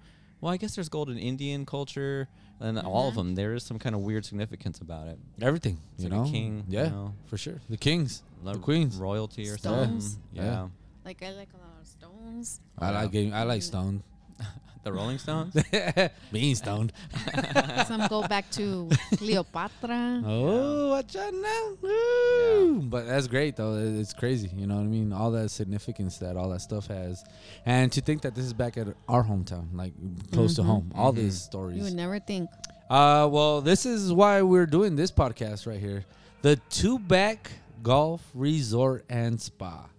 Well, 0.46 0.54
I 0.54 0.58
guess 0.58 0.76
there's 0.76 0.90
gold 0.90 1.10
in 1.10 1.18
Indian 1.18 1.66
culture 1.66 2.28
and 2.60 2.78
all 2.78 3.08
of 3.08 3.16
mm-hmm. 3.16 3.30
them. 3.30 3.36
There 3.36 3.56
is 3.56 3.64
some 3.64 3.80
kind 3.80 3.96
of 3.96 4.02
weird 4.02 4.26
significance 4.26 4.80
about 4.80 5.08
it. 5.08 5.18
Everything, 5.42 5.80
It's 5.96 6.04
you 6.04 6.10
like 6.12 6.20
a 6.20 6.24
know. 6.24 6.30
king, 6.30 6.64
you 6.70 6.78
yeah, 6.78 6.90
know. 6.90 7.16
for 7.26 7.36
sure. 7.36 7.60
The 7.68 7.78
kings, 7.78 8.22
the 8.44 8.52
Lo- 8.54 8.60
queens. 8.60 8.96
royalty 8.96 9.50
or 9.50 9.58
Stones. 9.58 10.04
something. 10.06 10.22
Yeah. 10.34 10.44
Yeah. 10.44 10.68
Like 11.04 11.24
I 11.24 11.32
like 11.32 11.50
a 11.52 11.58
lot 11.58 11.82
of 11.82 11.88
stones. 11.88 12.60
I 12.78 12.92
like 12.92 13.12
game. 13.12 13.34
I 13.34 13.42
like 13.42 13.64
stone. 13.64 14.04
The 14.86 14.94
Rolling 14.94 15.18
Stones. 15.18 15.58
Being 16.32 16.54
stoned. 16.54 16.94
Some 17.88 18.06
go 18.08 18.22
back 18.28 18.52
to 18.52 18.88
Cleopatra. 19.18 20.22
Oh, 20.24 20.92
watch 20.92 21.16
out 21.16 21.34
now. 21.34 21.72
Woo. 21.82 22.82
But 22.84 23.08
that's 23.08 23.26
great 23.26 23.56
though. 23.56 23.78
It's 23.80 24.14
crazy. 24.14 24.52
You 24.56 24.68
know 24.68 24.76
what 24.76 24.82
I 24.82 24.86
mean? 24.86 25.12
All 25.12 25.32
that 25.32 25.50
significance 25.50 26.20
that 26.20 26.38
all 26.38 26.50
that 26.50 26.62
stuff 26.62 26.86
has. 26.86 27.24
And 27.66 27.92
to 27.94 28.02
think 28.02 28.22
that 28.22 28.36
this 28.36 28.46
is 28.46 28.54
back 28.54 28.78
at 28.78 28.88
our 29.08 29.24
hometown, 29.24 29.74
like 29.74 29.94
close 30.32 30.54
to 30.58 30.62
home. 30.62 30.92
All 30.94 31.12
these 31.12 31.42
stories. 31.42 31.78
You 31.78 31.84
would 31.86 31.96
never 31.96 32.20
think. 32.20 32.52
Uh 32.88 33.28
well, 33.32 33.62
this 33.62 33.88
is 33.88 34.14
why 34.14 34.44
we're 34.44 34.68
doing 34.68 34.96
this 34.96 35.12
podcast 35.12 35.66
right 35.66 35.80
here. 35.80 36.06
The 36.44 36.60
Tubac 36.70 37.38
Golf 37.82 38.22
Resort 38.36 39.04
and 39.10 39.42
Spa. 39.42 39.90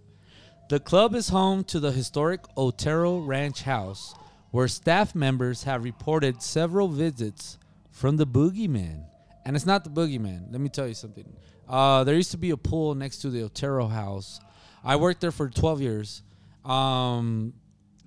The 0.69 0.79
club 0.79 1.13
is 1.13 1.27
home 1.27 1.65
to 1.65 1.81
the 1.81 1.91
historic 1.91 2.41
Otero 2.55 3.17
Ranch 3.19 3.63
House, 3.63 4.15
where 4.51 4.67
staff 4.67 5.13
members 5.13 5.63
have 5.63 5.83
reported 5.83 6.41
several 6.41 6.87
visits 6.87 7.57
from 7.91 8.17
the 8.17 8.27
boogeyman. 8.27 9.03
And 9.45 9.55
it's 9.55 9.65
not 9.65 9.83
the 9.83 9.89
boogeyman. 9.89 10.51
Let 10.51 10.61
me 10.61 10.69
tell 10.69 10.87
you 10.87 10.93
something. 10.93 11.25
Uh, 11.67 12.03
there 12.03 12.15
used 12.15 12.31
to 12.31 12.37
be 12.37 12.51
a 12.51 12.57
pool 12.57 12.95
next 12.95 13.19
to 13.19 13.29
the 13.29 13.43
Otero 13.43 13.87
house. 13.87 14.39
I 14.83 14.95
worked 14.95 15.21
there 15.21 15.31
for 15.31 15.49
12 15.49 15.81
years. 15.81 16.21
Um, 16.63 17.53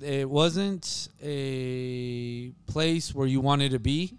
it 0.00 0.28
wasn't 0.28 1.08
a 1.22 2.50
place 2.66 3.14
where 3.14 3.26
you 3.26 3.40
wanted 3.40 3.72
to 3.72 3.78
be 3.78 4.18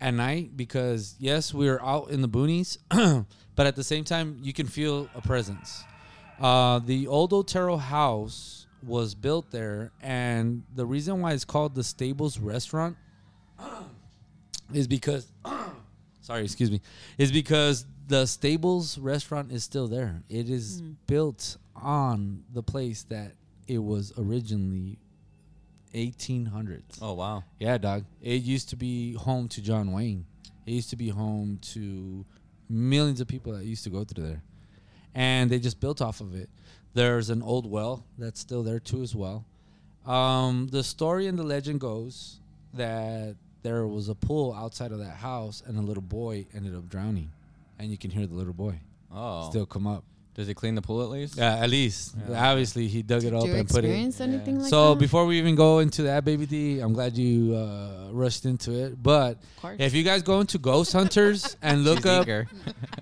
at 0.00 0.12
night 0.12 0.56
because 0.56 1.16
yes, 1.18 1.52
we 1.52 1.68
were 1.68 1.82
out 1.82 2.10
in 2.10 2.22
the 2.22 2.28
boonies, 2.28 2.78
but 3.54 3.66
at 3.66 3.76
the 3.76 3.84
same 3.84 4.04
time, 4.04 4.38
you 4.42 4.52
can 4.52 4.66
feel 4.66 5.08
a 5.14 5.20
presence. 5.20 5.84
Uh, 6.40 6.78
the 6.80 7.06
old 7.06 7.32
Otero 7.32 7.76
house 7.76 8.65
was 8.82 9.14
built 9.14 9.50
there, 9.50 9.92
and 10.02 10.62
the 10.74 10.86
reason 10.86 11.20
why 11.20 11.32
it's 11.32 11.44
called 11.44 11.74
the 11.74 11.84
Stables 11.84 12.38
Restaurant 12.38 12.96
is 14.74 14.86
because, 14.86 15.30
sorry, 16.20 16.44
excuse 16.44 16.70
me, 16.70 16.80
is 17.18 17.32
because 17.32 17.86
the 18.08 18.26
Stables 18.26 18.98
Restaurant 18.98 19.50
is 19.50 19.64
still 19.64 19.88
there. 19.88 20.22
It 20.28 20.48
is 20.48 20.80
hmm. 20.80 20.92
built 21.06 21.56
on 21.74 22.44
the 22.52 22.62
place 22.62 23.02
that 23.04 23.32
it 23.66 23.78
was 23.78 24.12
originally 24.18 24.98
1800s. 25.94 26.98
oh 27.00 27.14
wow. 27.14 27.42
Yeah, 27.58 27.78
dog. 27.78 28.04
It 28.20 28.42
used 28.42 28.68
to 28.70 28.76
be 28.76 29.14
home 29.14 29.48
to 29.48 29.62
John 29.62 29.92
Wayne. 29.92 30.26
It 30.66 30.72
used 30.72 30.90
to 30.90 30.96
be 30.96 31.08
home 31.08 31.58
to 31.72 32.24
millions 32.68 33.20
of 33.20 33.28
people 33.28 33.52
that 33.52 33.64
used 33.64 33.84
to 33.84 33.90
go 33.90 34.04
through 34.04 34.24
there. 34.24 34.42
And 35.14 35.50
they 35.50 35.58
just 35.58 35.80
built 35.80 36.02
off 36.02 36.20
of 36.20 36.34
it. 36.34 36.50
There's 36.96 37.28
an 37.28 37.42
old 37.42 37.70
well 37.70 38.06
that's 38.16 38.40
still 38.40 38.62
there 38.62 38.80
too 38.80 39.02
as 39.02 39.14
well. 39.14 39.44
Um, 40.06 40.68
the 40.68 40.82
story 40.82 41.26
and 41.26 41.38
the 41.38 41.42
legend 41.42 41.78
goes 41.78 42.40
that 42.72 43.36
there 43.62 43.86
was 43.86 44.08
a 44.08 44.14
pool 44.14 44.54
outside 44.54 44.92
of 44.92 44.98
that 45.00 45.16
house 45.16 45.62
and 45.66 45.76
a 45.78 45.82
little 45.82 46.02
boy 46.02 46.46
ended 46.54 46.74
up 46.74 46.88
drowning. 46.88 47.30
And 47.78 47.90
you 47.90 47.98
can 47.98 48.10
hear 48.10 48.26
the 48.26 48.34
little 48.34 48.54
boy 48.54 48.80
Oh. 49.12 49.50
still 49.50 49.66
come 49.66 49.86
up. 49.86 50.04
Does 50.36 50.46
he 50.46 50.52
clean 50.52 50.74
the 50.74 50.82
pool 50.82 51.02
at 51.02 51.08
least? 51.08 51.38
Yeah, 51.38 51.56
at 51.56 51.70
least. 51.70 52.14
Yeah. 52.28 52.50
Obviously, 52.50 52.88
he 52.88 53.00
dug 53.00 53.24
it 53.24 53.32
up 53.32 53.44
and 53.44 53.66
put 53.66 53.84
it. 53.84 53.88
experience 53.88 54.20
anything 54.20 54.60
like 54.60 54.68
so 54.68 54.90
that? 54.92 55.00
before 55.00 55.24
we 55.24 55.38
even 55.38 55.54
go 55.54 55.78
into 55.78 56.02
that, 56.02 56.26
baby 56.26 56.44
D, 56.44 56.80
I'm 56.80 56.92
glad 56.92 57.16
you 57.16 57.54
uh, 57.56 58.10
rushed 58.12 58.44
into 58.44 58.72
it. 58.72 59.02
But 59.02 59.38
course. 59.62 59.76
if 59.78 59.94
you 59.94 60.02
guys 60.02 60.20
go 60.20 60.40
into 60.40 60.58
Ghost 60.58 60.92
Hunters 60.92 61.56
and 61.62 61.84
look 61.84 62.00
He's 62.00 62.06
up, 62.06 62.24
eager. 62.24 62.48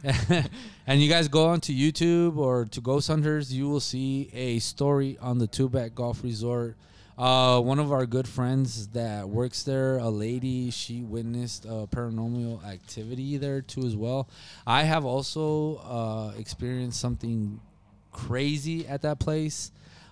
and 0.87 1.03
you 1.03 1.09
guys 1.09 1.27
go 1.27 1.47
onto 1.47 1.73
YouTube 1.73 2.37
or 2.37 2.67
to 2.67 2.81
Ghost 2.81 3.09
Hunters, 3.09 3.53
you 3.53 3.69
will 3.69 3.81
see 3.81 4.31
a 4.33 4.61
story 4.61 5.19
on 5.21 5.39
the 5.39 5.49
Tubac 5.49 5.93
Golf 5.93 6.23
Resort. 6.23 6.77
Uh, 7.17 7.61
one 7.61 7.79
of 7.79 7.93
our 7.93 8.07
good 8.07 8.27
friends 8.27 8.89
that 8.89 9.29
works 9.29 9.63
there, 9.63 9.99
a 9.99 10.09
lady, 10.09 10.71
she 10.71 11.01
witnessed 11.03 11.65
a 11.65 11.87
paranormal 11.87 12.65
activity 12.65 13.37
there 13.37 13.61
too 13.61 13.87
as 13.87 13.95
well. 13.95 14.29
I 14.67 14.83
have 14.83 15.05
also 15.05 15.77
uh, 15.77 16.33
experienced 16.39 17.01
something 17.01 17.61
crazy 18.11 18.87
at 18.89 19.03
that 19.03 19.21
place. 19.21 19.71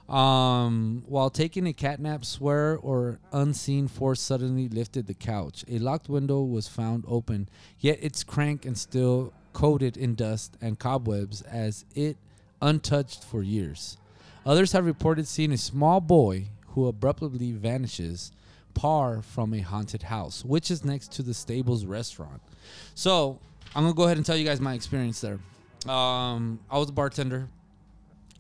Um, 0.09 1.05
while 1.07 1.31
taking 1.31 1.67
a 1.67 1.73
catnap, 1.73 2.25
swear 2.25 2.77
or 2.77 3.19
unseen 3.33 3.89
force 3.89 4.21
suddenly 4.21 4.69
lifted 4.69 5.07
the 5.07 5.15
couch. 5.15 5.65
A 5.69 5.79
locked 5.79 6.09
window 6.09 6.43
was 6.43 6.69
found 6.69 7.05
open, 7.09 7.49
yet 7.81 7.99
its 8.03 8.23
crank 8.23 8.65
and 8.65 8.77
still 8.77 9.33
coated 9.53 9.97
in 9.97 10.15
dust 10.15 10.57
and 10.61 10.79
cobwebs 10.79 11.43
as 11.43 11.85
it 11.95 12.17
untouched 12.61 13.25
for 13.25 13.43
years. 13.43 13.97
Others 14.45 14.73
have 14.73 14.87
reported 14.87 15.27
seeing 15.27 15.53
a 15.53 15.57
small 15.59 16.01
boy 16.01 16.47
who 16.73 16.87
abruptly 16.87 17.53
vanishes 17.53 18.33
par 18.75 19.23
from 19.23 19.55
a 19.55 19.61
haunted 19.61 20.05
house, 20.05 20.45
which 20.45 20.71
is 20.71 20.85
next 20.85 21.13
to 21.13 21.23
the 21.23 21.35
Stables 21.35 21.85
restaurant. 21.85 22.41
So 22.95 23.39
I'm 23.75 23.85
gonna 23.85 23.95
go 23.95 24.05
ahead 24.05 24.17
and 24.17 24.27
tell 24.27 24.37
you 24.37 24.45
guys 24.45 24.61
my 24.61 24.75
experience 24.75 25.21
there. 25.21 25.39
Um, 25.91 26.61
I 26.71 26.79
was 26.79 26.89
a 26.89 26.93
bartender, 26.93 27.49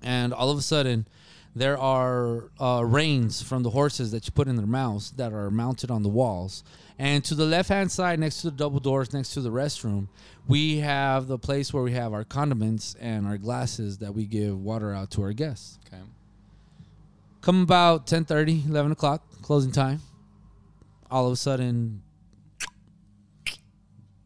and 0.03 0.33
all 0.33 0.51
of 0.51 0.59
a 0.59 0.63
sudden, 0.63 1.07
there 1.55 1.77
are 1.77 2.51
uh, 2.59 2.83
reins 2.85 3.43
from 3.43 3.63
the 3.63 3.71
horses 3.71 4.11
that 4.13 4.27
you 4.27 4.33
put 4.33 4.49
in 4.49 4.57
their 4.57 4.67
mouths 4.67 5.11
that 5.13 5.33
are 5.33 5.51
mounted 5.51 5.91
on 5.91 6.03
the 6.03 6.09
walls. 6.09 6.65
And 6.99 7.25
to 7.25 7.35
the 7.35 7.45
left 7.45 7.69
hand 7.69 7.91
side, 7.91 8.19
next 8.21 8.41
to 8.43 8.51
the 8.51 8.57
double 8.57 8.81
doors, 8.81 9.13
next 9.13 9.35
to 9.35 9.41
the 9.41 9.51
restroom, 9.51 10.09
we 10.47 10.79
have 10.79 11.27
the 11.27 11.39
place 11.39 11.73
where 11.73 11.83
we 11.83 11.93
have 11.93 12.13
our 12.13 12.25
condiments 12.25 12.95
and 13.01 13.27
our 13.27 13.37
glasses 13.37 13.99
that 13.99 14.15
we 14.15 14.25
give 14.25 14.59
water 14.59 14.95
out 14.95 15.11
to 15.13 15.23
our 15.23 15.33
guests. 15.33 15.79
Okay. 15.87 16.03
Come 17.43 17.63
about 17.63 18.07
10:30, 18.07 18.69
11 18.69 18.93
o'clock, 18.93 19.23
closing 19.43 19.73
time. 19.73 20.01
All 21.11 21.27
of 21.27 21.33
a 21.33 21.37
sudden, 21.37 22.03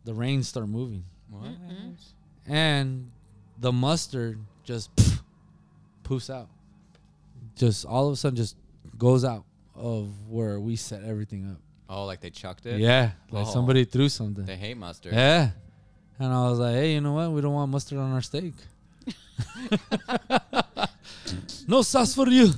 the 0.05 0.15
reins 0.15 0.49
start 0.49 0.69
moving, 0.69 1.05
What? 1.31 1.43
Mm-hmm. 1.45 2.53
and 2.53 3.11
the 3.59 3.73
mustard 3.73 4.39
just 4.65 4.91
poofs 6.05 6.31
out. 6.33 6.49
Just 7.57 7.85
all 7.87 8.07
of 8.07 8.13
a 8.13 8.17
sudden, 8.17 8.37
just 8.37 8.55
goes 8.99 9.25
out 9.25 9.45
of 9.75 10.09
where 10.29 10.61
we 10.61 10.77
set 10.77 11.03
everything 11.03 11.51
up. 11.51 11.59
Oh, 11.89 12.05
like 12.05 12.21
they 12.21 12.31
chucked 12.31 12.67
it? 12.67 12.79
Yeah, 12.81 13.13
like 13.31 13.47
Oh. 13.47 13.51
somebody 13.53 13.85
threw 13.85 14.09
something. 14.09 14.45
They 14.45 14.57
hate 14.57 14.77
mustard. 14.77 15.15
Yeah, 15.15 15.51
and 16.19 16.33
I 16.33 16.49
was 16.51 16.59
like, 16.59 16.75
hey, 16.75 16.93
you 16.95 17.01
know 17.01 17.15
what? 17.15 17.31
We 17.33 17.41
don't 17.41 17.55
want 17.55 17.73
mustard 17.73 17.99
on 17.99 18.13
our 18.13 18.23
steak. 18.23 18.53
no 21.69 21.83
sauce 21.83 22.15
for 22.15 22.29
you. 22.29 22.53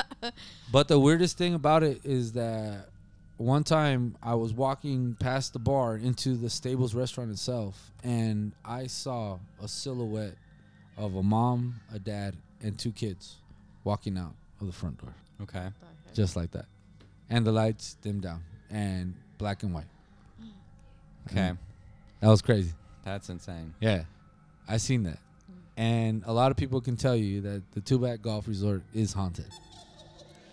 but 0.72 0.88
the 0.88 0.98
weirdest 0.98 1.38
thing 1.38 1.54
about 1.54 1.82
it 1.82 2.00
is 2.04 2.32
that 2.32 2.88
one 3.36 3.64
time 3.64 4.14
I 4.22 4.34
was 4.34 4.52
walking 4.52 5.16
past 5.18 5.52
the 5.52 5.58
bar 5.58 5.96
into 5.96 6.36
the 6.36 6.48
Stables 6.50 6.94
restaurant 6.94 7.30
itself, 7.30 7.90
and 8.04 8.52
I 8.64 8.86
saw 8.86 9.38
a 9.62 9.66
silhouette 9.68 10.36
of 10.96 11.16
a 11.16 11.22
mom, 11.22 11.80
a 11.92 11.98
dad, 11.98 12.36
and 12.62 12.78
two 12.78 12.92
kids 12.92 13.36
walking 13.84 14.16
out 14.16 14.34
of 14.60 14.66
the 14.68 14.72
front 14.72 14.98
door, 15.00 15.14
Okay. 15.42 15.68
just 16.14 16.36
like 16.36 16.50
that, 16.52 16.66
and 17.30 17.44
the 17.46 17.50
lights 17.52 17.96
dimmed 18.02 18.22
down 18.22 18.42
and 18.70 19.14
black 19.38 19.62
and 19.64 19.74
white. 19.74 19.86
Okay. 21.30 21.52
That 22.20 22.28
was 22.28 22.42
crazy. 22.42 22.72
That's 23.04 23.28
insane. 23.28 23.74
Yeah, 23.80 24.04
I 24.68 24.76
seen 24.76 25.02
that, 25.04 25.18
and 25.76 26.22
a 26.26 26.32
lot 26.32 26.50
of 26.50 26.56
people 26.56 26.80
can 26.80 26.96
tell 26.96 27.16
you 27.16 27.40
that 27.42 27.62
the 27.72 27.80
Tubac 27.80 28.20
Golf 28.20 28.48
Resort 28.48 28.82
is 28.94 29.12
haunted. 29.12 29.46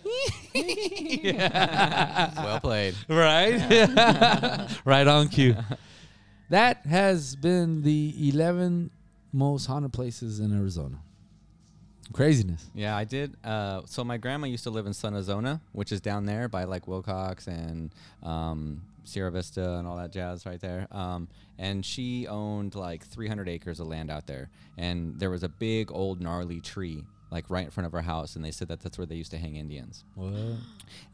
well 0.54 2.60
played. 2.60 2.94
Right, 3.08 4.68
right 4.84 5.06
on 5.06 5.28
cue. 5.28 5.56
That 6.48 6.84
has 6.86 7.36
been 7.36 7.82
the 7.82 8.30
11 8.30 8.90
most 9.32 9.66
haunted 9.66 9.92
places 9.92 10.40
in 10.40 10.56
Arizona. 10.56 10.98
Craziness. 12.12 12.68
Yeah, 12.74 12.96
I 12.96 13.04
did. 13.04 13.36
Uh, 13.44 13.82
so 13.86 14.02
my 14.02 14.16
grandma 14.16 14.48
used 14.48 14.64
to 14.64 14.70
live 14.70 14.86
in 14.86 14.92
Sun 14.92 15.14
Arizona, 15.14 15.60
which 15.72 15.92
is 15.92 16.00
down 16.00 16.26
there 16.26 16.48
by 16.48 16.64
like 16.64 16.86
Willcox 16.86 17.46
and 17.46 17.90
um, 18.24 18.82
Sierra 19.10 19.30
Vista 19.30 19.74
and 19.74 19.86
all 19.86 19.96
that 19.96 20.12
jazz 20.12 20.46
right 20.46 20.60
there. 20.60 20.86
Um, 20.90 21.28
and 21.58 21.84
she 21.84 22.26
owned 22.26 22.74
like 22.74 23.04
300 23.04 23.48
acres 23.48 23.80
of 23.80 23.86
land 23.86 24.10
out 24.10 24.26
there. 24.26 24.50
And 24.78 25.18
there 25.18 25.30
was 25.30 25.42
a 25.42 25.48
big 25.48 25.90
old 25.92 26.20
gnarly 26.20 26.60
tree 26.60 27.04
like 27.30 27.48
right 27.48 27.64
in 27.64 27.70
front 27.70 27.86
of 27.86 27.94
our 27.94 28.02
house. 28.02 28.36
And 28.36 28.44
they 28.44 28.50
said 28.50 28.68
that 28.68 28.80
that's 28.80 28.98
where 28.98 29.06
they 29.06 29.14
used 29.14 29.30
to 29.30 29.38
hang 29.38 29.56
Indians. 29.56 30.04
What? 30.14 30.58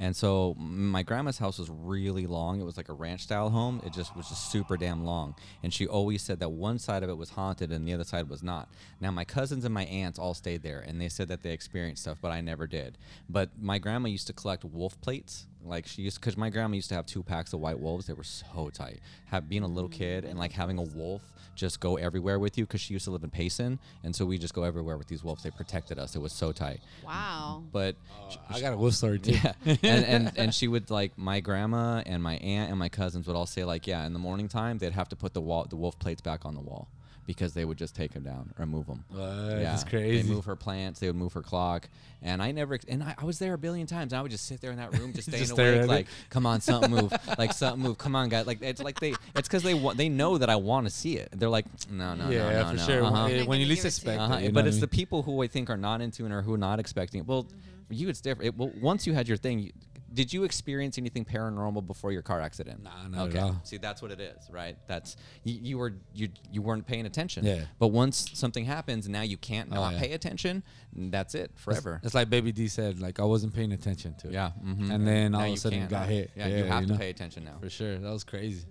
And 0.00 0.16
so 0.16 0.54
my 0.58 1.02
grandma's 1.02 1.38
house 1.38 1.58
was 1.58 1.68
really 1.70 2.26
long. 2.26 2.60
It 2.60 2.64
was 2.64 2.76
like 2.76 2.88
a 2.88 2.94
ranch 2.94 3.22
style 3.22 3.50
home. 3.50 3.82
It 3.84 3.92
just 3.92 4.16
was 4.16 4.28
just 4.28 4.50
super 4.50 4.76
damn 4.76 5.04
long. 5.04 5.34
And 5.62 5.72
she 5.72 5.86
always 5.86 6.22
said 6.22 6.40
that 6.40 6.50
one 6.50 6.78
side 6.78 7.02
of 7.02 7.10
it 7.10 7.18
was 7.18 7.30
haunted 7.30 7.70
and 7.70 7.86
the 7.86 7.92
other 7.92 8.04
side 8.04 8.28
was 8.28 8.42
not. 8.42 8.68
Now 9.00 9.10
my 9.10 9.24
cousins 9.24 9.64
and 9.64 9.74
my 9.74 9.84
aunts 9.84 10.18
all 10.18 10.34
stayed 10.34 10.62
there 10.62 10.80
and 10.80 11.00
they 11.00 11.08
said 11.08 11.28
that 11.28 11.42
they 11.42 11.52
experienced 11.52 12.02
stuff, 12.02 12.18
but 12.20 12.32
I 12.32 12.40
never 12.40 12.66
did. 12.66 12.96
But 13.28 13.50
my 13.60 13.78
grandma 13.78 14.08
used 14.08 14.26
to 14.28 14.32
collect 14.32 14.64
wolf 14.64 15.00
plates. 15.00 15.46
Like 15.66 15.86
she 15.86 16.02
used, 16.02 16.20
because 16.20 16.36
my 16.36 16.50
grandma 16.50 16.74
used 16.74 16.88
to 16.90 16.94
have 16.94 17.06
two 17.06 17.22
packs 17.22 17.52
of 17.52 17.60
white 17.60 17.78
wolves. 17.78 18.06
They 18.06 18.12
were 18.12 18.24
so 18.24 18.70
tight. 18.72 19.00
Have 19.26 19.48
being 19.48 19.62
a 19.62 19.68
little 19.68 19.90
kid 19.90 20.24
and 20.24 20.38
like 20.38 20.52
having 20.52 20.78
a 20.78 20.82
wolf 20.82 21.22
just 21.56 21.80
go 21.80 21.96
everywhere 21.96 22.38
with 22.38 22.58
you 22.58 22.66
because 22.66 22.80
she 22.80 22.92
used 22.92 23.06
to 23.06 23.10
live 23.10 23.24
in 23.24 23.30
Payson, 23.30 23.78
and 24.04 24.14
so 24.14 24.26
we 24.26 24.38
just 24.38 24.54
go 24.54 24.62
everywhere 24.62 24.96
with 24.96 25.08
these 25.08 25.24
wolves. 25.24 25.42
They 25.42 25.50
protected 25.50 25.98
us. 25.98 26.14
It 26.14 26.20
was 26.20 26.32
so 26.32 26.52
tight. 26.52 26.80
Wow. 27.04 27.64
But 27.72 27.96
uh, 28.30 28.36
I 28.50 28.60
got 28.60 28.74
a 28.74 28.76
wolf 28.76 28.94
story 28.94 29.18
too. 29.18 29.32
yeah, 29.32 29.52
and, 29.64 30.04
and 30.04 30.32
and 30.36 30.54
she 30.54 30.68
would 30.68 30.90
like 30.90 31.16
my 31.16 31.40
grandma 31.40 32.02
and 32.06 32.22
my 32.22 32.36
aunt 32.36 32.70
and 32.70 32.78
my 32.78 32.88
cousins 32.88 33.26
would 33.26 33.36
all 33.36 33.46
say 33.46 33.64
like, 33.64 33.86
yeah, 33.86 34.06
in 34.06 34.12
the 34.12 34.18
morning 34.18 34.48
time 34.48 34.78
they'd 34.78 34.92
have 34.92 35.08
to 35.08 35.16
put 35.16 35.34
the 35.34 35.40
wall 35.40 35.66
the 35.68 35.76
wolf 35.76 35.98
plates 35.98 36.20
back 36.20 36.44
on 36.44 36.54
the 36.54 36.60
wall 36.60 36.88
because 37.26 37.52
they 37.54 37.64
would 37.64 37.76
just 37.76 37.94
take 37.96 38.12
them 38.12 38.22
down 38.22 38.52
or 38.58 38.66
move 38.66 38.86
them. 38.86 39.04
What? 39.08 39.20
yeah, 39.20 39.62
That's 39.64 39.84
crazy. 39.84 40.22
They 40.22 40.28
move 40.34 40.44
her 40.44 40.56
plants. 40.56 41.00
They 41.00 41.08
would 41.08 41.16
move 41.16 41.32
her 41.32 41.42
clock, 41.42 41.88
and 42.22 42.40
I 42.42 42.52
never. 42.52 42.78
And 42.88 43.02
I, 43.02 43.14
I 43.18 43.24
was 43.24 43.38
there 43.38 43.54
a 43.54 43.58
billion 43.58 43.86
times. 43.86 44.12
And 44.12 44.18
I 44.18 44.22
would 44.22 44.30
just 44.30 44.46
sit 44.46 44.60
there 44.60 44.70
in 44.70 44.76
that 44.78 44.96
room, 44.98 45.12
just 45.12 45.28
staying 45.28 45.42
Just 45.42 45.52
awake, 45.52 45.78
at 45.78 45.84
it. 45.84 45.88
like, 45.88 46.06
come 46.30 46.46
on, 46.46 46.60
something 46.60 46.90
move, 46.90 47.12
like 47.38 47.52
something 47.52 47.82
move, 47.82 47.98
come 47.98 48.14
on, 48.14 48.28
guys. 48.28 48.46
Like 48.46 48.62
it's 48.62 48.80
like 48.82 49.00
they, 49.00 49.10
it's 49.34 49.48
because 49.48 49.62
they 49.62 49.74
want, 49.74 49.98
they 49.98 50.08
know 50.08 50.38
that 50.38 50.48
I 50.48 50.56
want 50.56 50.86
to 50.86 50.90
see 50.92 51.16
it. 51.16 51.28
They're 51.32 51.48
like, 51.48 51.66
no, 51.90 52.14
no, 52.14 52.30
yeah, 52.30 52.50
no, 52.50 52.62
no, 52.62 52.68
for 52.70 52.76
no. 52.76 52.82
sure. 52.86 53.04
uh-huh. 53.04 53.24
When- 53.28 53.46
When 53.46 53.60
you 53.60 53.66
least 53.66 53.82
give 53.82 53.88
it 53.88 53.94
to 53.94 53.96
expect 53.96 54.16
it. 54.16 54.20
Uh-huh. 54.20 54.38
you 54.38 54.48
know 54.48 54.54
But 54.54 54.66
it's 54.68 54.76
I 54.78 54.80
the 54.80 54.88
people 54.88 55.22
who 55.22 55.42
I 55.42 55.46
think 55.48 55.68
are 55.70 55.76
not 55.76 56.00
into 56.00 56.24
it 56.26 56.32
or 56.32 56.42
who 56.42 56.54
are 56.54 56.58
not 56.58 56.78
expecting 56.80 57.20
it. 57.20 57.26
Well, 57.26 57.46
for 57.88 57.94
you 57.94 58.08
it's 58.08 58.20
different. 58.20 58.48
It, 58.48 58.56
well, 58.56 58.70
once 58.80 59.06
you 59.06 59.14
had 59.14 59.28
your 59.28 59.36
thing, 59.36 59.58
you, 59.60 59.72
did 60.12 60.32
you 60.32 60.44
experience 60.44 60.98
anything 60.98 61.24
paranormal 61.24 61.86
before 61.86 62.12
your 62.12 62.22
car 62.22 62.40
accident? 62.40 62.82
Nah, 62.82 63.08
not 63.08 63.20
at 63.28 63.28
okay. 63.30 63.38
all. 63.40 63.60
See, 63.64 63.76
that's 63.76 64.00
what 64.00 64.10
it 64.10 64.20
is, 64.20 64.48
right? 64.50 64.76
That's 64.86 65.16
you, 65.44 65.58
you 65.62 65.78
were 65.78 65.94
you 66.14 66.28
you 66.52 66.62
weren't 66.62 66.86
paying 66.86 67.06
attention. 67.06 67.44
Yeah. 67.44 67.64
But 67.78 67.88
once 67.88 68.30
something 68.34 68.64
happens, 68.64 69.08
now 69.08 69.22
you 69.22 69.36
can't 69.36 69.68
Oh, 69.72 69.74
not 69.74 69.94
yeah. 69.94 70.00
pay 70.00 70.12
attention. 70.12 70.62
That's 70.94 71.34
it 71.34 71.50
forever. 71.56 72.00
It's 72.04 72.14
like 72.14 72.30
Baby 72.30 72.52
D 72.52 72.68
said, 72.68 73.00
like 73.00 73.18
I 73.20 73.24
wasn't 73.24 73.54
paying 73.54 73.72
attention 73.72 74.14
to 74.18 74.28
it. 74.28 74.32
yeah. 74.34 74.52
mhm. 74.64 74.90
And 74.90 75.06
then 75.06 75.34
all 75.34 75.40
Now 75.42 75.46
of 75.48 75.52
a 75.54 75.56
sudden 75.56 75.78
it 75.78 75.80
can't. 75.82 75.90
got 75.90 76.08
hit. 76.08 76.30
Yeah, 76.36 76.46
Yeah, 76.46 76.56
you 76.58 76.64
have 76.64 76.80
you 76.82 76.86
to 76.88 76.92
know? 76.94 76.98
pay 76.98 77.10
attention 77.10 77.44
now. 77.44 77.58
For 77.60 77.68
sure. 77.70 77.98
That 77.98 78.10
was 78.12 78.24
crazy. 78.24 78.64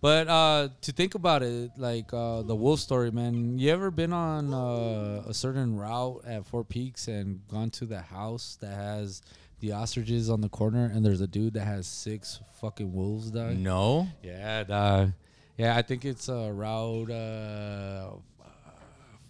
But 0.00 0.26
uh, 0.26 0.68
to 0.80 0.90
think 0.90 1.14
about 1.14 1.44
it, 1.44 1.70
like 1.76 2.12
uh, 2.12 2.42
the 2.42 2.56
wolf 2.56 2.80
story, 2.80 3.12
man. 3.12 3.56
You 3.60 3.70
ever 3.70 3.92
been 3.92 4.12
on 4.12 4.52
uh, 4.52 5.22
a 5.28 5.32
certain 5.32 5.76
route 5.76 6.22
at 6.26 6.44
Four 6.44 6.64
Peaks 6.64 7.06
and 7.06 7.46
gone 7.46 7.70
to 7.70 7.86
the 7.86 8.00
house 8.00 8.58
that 8.60 8.74
has 8.74 9.22
the 9.62 9.72
ostriches 9.72 10.28
on 10.28 10.40
the 10.42 10.48
corner, 10.50 10.90
and 10.92 11.02
there's 11.04 11.20
a 11.22 11.26
dude 11.26 11.54
that 11.54 11.64
has 11.64 11.86
six 11.86 12.40
fucking 12.60 12.92
wolves, 12.92 13.30
dog? 13.30 13.56
No. 13.56 14.08
Yeah, 14.22 14.64
dog. 14.64 15.12
Yeah, 15.56 15.76
I 15.76 15.82
think 15.82 16.04
it's 16.04 16.28
uh, 16.28 16.50
route 16.52 17.10
uh, 17.10 18.10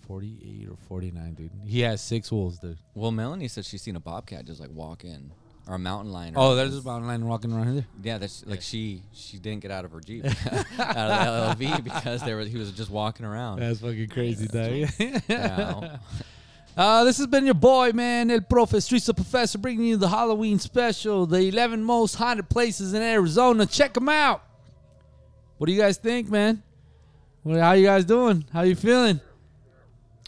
48 0.06 0.68
or 0.70 0.76
49, 0.88 1.34
dude. 1.34 1.50
He 1.66 1.80
has 1.80 2.00
six 2.00 2.32
wolves, 2.32 2.58
dude. 2.58 2.78
Well, 2.94 3.10
Melanie 3.12 3.48
said 3.48 3.64
she's 3.64 3.82
seen 3.82 3.96
a 3.96 4.00
bobcat 4.00 4.44
just 4.46 4.60
like 4.60 4.70
walk 4.70 5.04
in, 5.04 5.30
or 5.68 5.74
a 5.74 5.78
mountain 5.78 6.12
lion. 6.12 6.34
or 6.36 6.52
Oh, 6.52 6.54
there's 6.54 6.76
a 6.76 6.82
mountain 6.82 7.08
lion 7.08 7.26
walking 7.26 7.52
around 7.52 7.74
here. 7.74 7.86
Yeah, 8.02 8.18
that's 8.18 8.44
like 8.46 8.62
she 8.62 9.02
she 9.12 9.38
didn't 9.38 9.60
get 9.62 9.70
out 9.70 9.84
of 9.84 9.92
her 9.92 10.00
jeep, 10.00 10.24
out 10.78 11.52
of 11.52 11.58
the 11.58 11.64
LLV 11.66 11.84
because 11.84 12.22
there 12.22 12.36
was 12.36 12.48
he 12.48 12.56
was 12.58 12.72
just 12.72 12.90
walking 12.90 13.24
around. 13.26 13.60
That's 13.60 13.80
fucking 13.80 14.08
crazy, 14.08 14.46
dog. 14.48 14.90
Yeah. 15.28 15.98
Uh, 16.76 17.04
this 17.04 17.18
has 17.18 17.26
been 17.26 17.44
your 17.44 17.54
boy, 17.54 17.92
man, 17.92 18.30
El 18.30 18.40
Profe, 18.40 18.82
Streets 18.82 19.08
of 19.08 19.16
Professor, 19.16 19.58
bringing 19.58 19.84
you 19.84 19.96
the 19.98 20.08
Halloween 20.08 20.58
special, 20.58 21.26
the 21.26 21.48
11 21.48 21.82
most 21.82 22.14
haunted 22.14 22.48
places 22.48 22.94
in 22.94 23.02
Arizona. 23.02 23.66
Check 23.66 23.92
them 23.92 24.08
out. 24.08 24.42
What 25.58 25.66
do 25.66 25.72
you 25.72 25.80
guys 25.80 25.98
think, 25.98 26.30
man? 26.30 26.62
What, 27.42 27.60
how 27.60 27.72
you 27.72 27.84
guys 27.84 28.06
doing? 28.06 28.46
How 28.52 28.62
you 28.62 28.74
feeling? 28.74 29.20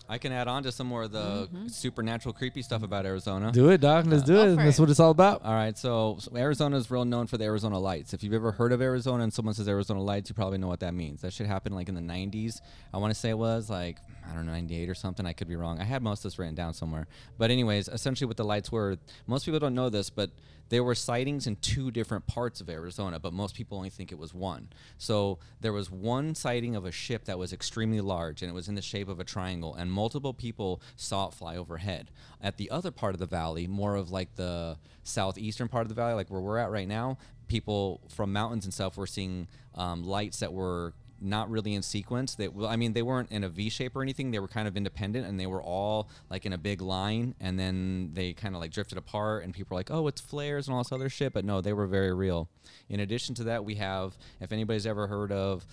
I 0.07 0.19
can 0.19 0.33
add 0.33 0.49
on 0.49 0.63
to 0.65 0.71
some 0.71 0.87
more 0.87 1.05
of 1.05 1.13
the 1.13 1.49
supernatural 1.69 2.35
creepy 2.35 2.61
stuff 2.61 2.83
about 2.83 3.07
Arizona. 3.07 3.51
Do 3.51 3.71
it, 3.71 3.81
Doc. 3.81 4.05
Let's 4.07 4.23
do 4.23 4.35
Go 4.35 4.43
it. 4.49 4.57
That's 4.57 4.79
it. 4.79 4.83
what 4.83 4.91
it's 4.91 5.01
all 5.01 5.11
about. 5.11 5.43
All 5.43 5.55
right, 5.55 5.77
so, 5.79 6.19
so 6.21 6.37
Arizona 6.37 6.77
is 6.77 6.91
real 6.91 7.07
known 7.07 7.27
for 7.27 7.39
the 7.39 7.45
Arizona 7.45 7.79
Lights. 7.79 8.13
If 8.13 8.23
you've 8.23 8.35
ever 8.35 8.53
heard 8.53 8.73
of 8.73 8.83
Arizona 8.83 9.23
and 9.25 9.33
someone 9.33 9.55
says 9.55 9.67
Arizona 9.67 10.03
Lights, 10.03 10.29
you 10.29 10.35
probably 10.35 10.59
know 10.59 10.69
what 10.69 10.81
that 10.81 10.93
means. 10.93 11.23
That 11.23 11.33
should 11.33 11.47
happen 11.47 11.73
like 11.73 11.89
in 11.89 11.95
the 11.95 12.03
90s. 12.03 12.61
I 12.93 12.99
want 12.99 13.15
to 13.15 13.19
say 13.19 13.31
it 13.31 13.39
was 13.39 13.71
like 13.71 13.97
I 14.29 14.35
don't 14.35 14.47
know, 14.47 14.53
98 14.53 14.89
or 14.89 14.95
something. 14.95 15.27
I 15.27 15.33
could 15.33 15.49
be 15.49 15.57
wrong. 15.57 15.81
I 15.81 15.85
had 15.85 16.03
most 16.03 16.21
of 16.21 16.25
this 16.25 16.39
written 16.39 16.55
down 16.55 16.75
somewhere. 16.75 17.07
But, 17.39 17.51
anyways, 17.51 17.89
essentially 17.89 18.27
what 18.27 18.37
the 18.37 18.45
lights 18.45 18.73
were, 18.73 18.97
most 19.27 19.45
people 19.45 19.61
don't 19.61 19.75
know 19.75 19.89
this, 19.89 20.11
but 20.11 20.31
there 20.71 20.83
were 20.83 20.95
sightings 20.95 21.47
in 21.47 21.57
two 21.57 21.91
different 21.91 22.27
parts 22.27 22.61
of 22.61 22.71
Arizona, 22.71 23.19
but 23.19 23.33
most 23.33 23.55
people 23.55 23.77
only 23.77 23.91
think 23.91 24.11
it 24.11 24.19
was 24.19 24.33
one. 24.33 24.69
So, 24.97 25.39
there 25.61 25.73
was 25.73 25.91
one 25.91 26.35
sighting 26.35 26.75
of 26.75 26.85
a 26.85 26.93
ship 26.93 27.25
that 27.27 27.39
was 27.39 27.53
extremely 27.53 28.01
large 28.01 28.43
and 28.43 28.51
it 28.51 28.55
was 28.55 28.69
in 28.69 28.75
the 28.75 28.83
shape 28.83 29.09
of 29.09 29.21
a 29.21 29.25
triangle, 29.25 29.75
and 29.75 29.93
multiple 29.93 30.33
people 30.33 30.81
saw 30.97 31.29
it 31.29 31.35
fly 31.35 31.57
overhead. 31.57 32.11
At 32.41 32.57
the 32.57 32.71
other 32.71 32.91
part 32.91 33.15
of 33.15 33.21
the 33.21 33.27
valley, 33.27 33.67
more 33.67 33.95
of 33.95 34.11
like 34.11 34.37
the 34.37 34.79
southeastern 35.03 35.69
part 35.69 35.83
of 35.83 35.89
the 35.89 35.95
valley, 35.95 36.15
like 36.15 36.31
where 36.31 36.41
we're 36.41 36.59
at 36.59 36.71
right 36.71 36.89
now, 36.89 37.19
people 37.47 38.01
from 38.09 38.33
mountains 38.33 38.65
and 38.65 38.73
stuff 38.73 38.97
were 38.97 39.07
seeing 39.07 39.49
um, 39.75 40.03
lights 40.03 40.41
that 40.41 40.53
were 40.53 40.95
not 41.25 41.51
really 41.51 41.75
in 41.75 41.83
sequence. 41.83 42.35
They, 42.35 42.49
well, 42.49 42.69
I 42.69 42.77
mean, 42.77 42.93
they 42.93 43.03
weren't 43.03 43.31
in 43.31 43.45
a 43.45 43.49
V 43.49 43.71
shape 43.71 43.97
or 43.97 44.03
anything. 44.03 44.31
They 44.31 44.39
were 44.39 44.49
kind 44.49 44.69
of 44.69 44.77
independent, 44.77 45.27
and 45.27 45.39
they 45.39 45.47
were 45.47 45.63
all 45.63 46.09
like 46.31 46.47
in 46.47 46.53
a 46.53 46.59
big 46.59 46.81
line. 46.81 47.35
And 47.41 47.59
then 47.59 48.11
they 48.15 48.33
kind 48.33 48.55
of 48.55 48.61
like 48.61 48.71
drifted 48.71 48.99
apart, 48.99 49.45
and 49.45 49.55
people 49.55 49.75
were 49.75 49.79
like, 49.79 49.91
"Oh, 49.91 50.07
it's 50.07 50.21
flares 50.21 50.69
and 50.69 50.75
all 50.75 50.83
this 50.83 50.93
other 50.93 51.09
shit." 51.09 51.33
But 51.33 51.45
no, 51.45 51.61
they 51.61 51.73
were 51.73 51.87
very 51.87 52.15
real. 52.15 52.49
In 52.89 53.01
addition 53.01 53.35
to 53.37 53.45
that, 53.45 53.65
we 53.65 53.77
have, 53.77 54.17
if 54.41 54.53
anybody's 54.53 54.87
ever 54.87 55.07
heard 55.07 55.33
of. 55.33 55.65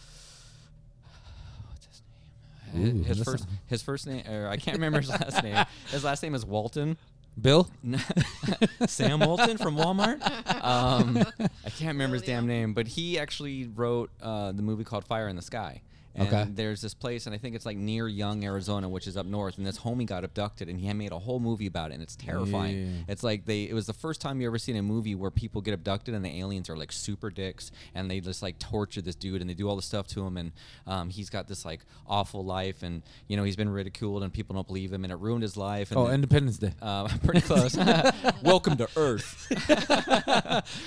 his? 2.73 2.89
Ooh, 2.93 3.03
his 3.03 3.23
first, 3.23 3.47
his 3.67 3.81
first 3.81 4.07
name, 4.07 4.23
or 4.27 4.47
I 4.47 4.57
can't 4.57 4.77
remember 4.77 5.01
his 5.01 5.09
last 5.09 5.43
name. 5.43 5.65
His 5.91 6.03
last 6.05 6.23
name 6.23 6.33
is 6.35 6.45
Walton. 6.45 6.97
Bill. 7.39 7.69
Sam 8.87 9.19
Walton 9.19 9.57
from 9.57 9.75
Walmart. 9.75 10.21
Um, 10.63 11.17
I 11.65 11.69
can't 11.69 11.93
remember 11.93 12.15
his 12.15 12.23
damn 12.23 12.47
name, 12.47 12.73
but 12.73 12.87
he 12.87 13.17
actually 13.19 13.67
wrote 13.67 14.11
uh, 14.21 14.51
the 14.51 14.61
movie 14.61 14.83
called 14.83 15.05
Fire 15.05 15.27
in 15.27 15.35
the 15.35 15.41
Sky. 15.41 15.81
And 16.13 16.27
Okay. 16.27 16.45
there's 16.53 16.81
this 16.81 16.93
place, 16.93 17.25
and 17.25 17.33
I 17.33 17.37
think 17.37 17.55
it's 17.55 17.65
like 17.65 17.77
near 17.77 18.07
Young, 18.07 18.43
Arizona, 18.43 18.89
which 18.89 19.07
is 19.07 19.15
up 19.15 19.25
north. 19.25 19.57
And 19.57 19.65
this 19.65 19.79
homie 19.79 20.05
got 20.05 20.23
abducted, 20.23 20.67
and 20.67 20.79
he 20.79 20.87
had 20.87 20.95
made 20.97 21.11
a 21.11 21.19
whole 21.19 21.39
movie 21.39 21.67
about 21.67 21.91
it, 21.91 21.93
and 21.95 22.03
it's 22.03 22.15
terrifying. 22.15 22.85
Yeah. 22.85 22.91
It's 23.13 23.23
like 23.23 23.45
they. 23.45 23.63
It 23.63 23.73
was 23.73 23.85
the 23.85 23.93
first 23.93 24.19
time 24.21 24.41
you 24.41 24.47
ever 24.47 24.57
seen 24.57 24.75
a 24.75 24.81
movie 24.81 25.15
where 25.15 25.31
people 25.31 25.61
get 25.61 25.73
abducted, 25.73 26.13
and 26.13 26.23
the 26.25 26.39
aliens 26.39 26.69
are 26.69 26.75
like 26.75 26.91
super 26.91 27.29
dicks, 27.29 27.71
and 27.95 28.11
they 28.11 28.19
just 28.19 28.41
like 28.43 28.59
torture 28.59 29.01
this 29.01 29.15
dude, 29.15 29.41
and 29.41 29.49
they 29.49 29.53
do 29.53 29.69
all 29.69 29.75
this 29.75 29.85
stuff 29.85 30.07
to 30.07 30.25
him, 30.25 30.35
and 30.37 30.51
um, 30.85 31.09
he's 31.09 31.29
got 31.29 31.47
this 31.47 31.63
like 31.65 31.85
awful 32.07 32.43
life, 32.43 32.83
and 32.83 33.03
you 33.27 33.37
know 33.37 33.43
he's 33.43 33.55
been 33.55 33.69
ridiculed, 33.69 34.21
and 34.23 34.33
people 34.33 34.53
don't 34.55 34.67
believe 34.67 34.91
him, 34.91 35.03
and 35.05 35.13
it 35.13 35.17
ruined 35.19 35.43
his 35.43 35.55
life. 35.55 35.91
And 35.91 35.97
Oh, 35.99 36.05
then- 36.05 36.15
Independence 36.15 36.57
Day. 36.57 36.73
uh, 36.81 37.07
pretty 37.23 37.41
close. 37.41 37.75
Welcome 38.43 38.75
to 38.77 38.89
Earth. 38.97 39.47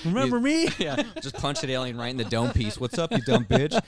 Remember 0.04 0.38
me? 0.38 0.68
yeah, 0.78 1.02
just 1.22 1.36
punch 1.36 1.64
an 1.64 1.70
alien 1.70 1.96
right 1.96 2.10
in 2.10 2.16
the 2.18 2.24
dome 2.24 2.50
piece. 2.52 2.78
What's 2.78 2.98
up, 2.98 3.10
you 3.12 3.22
dumb 3.22 3.44
bitch? 3.46 3.80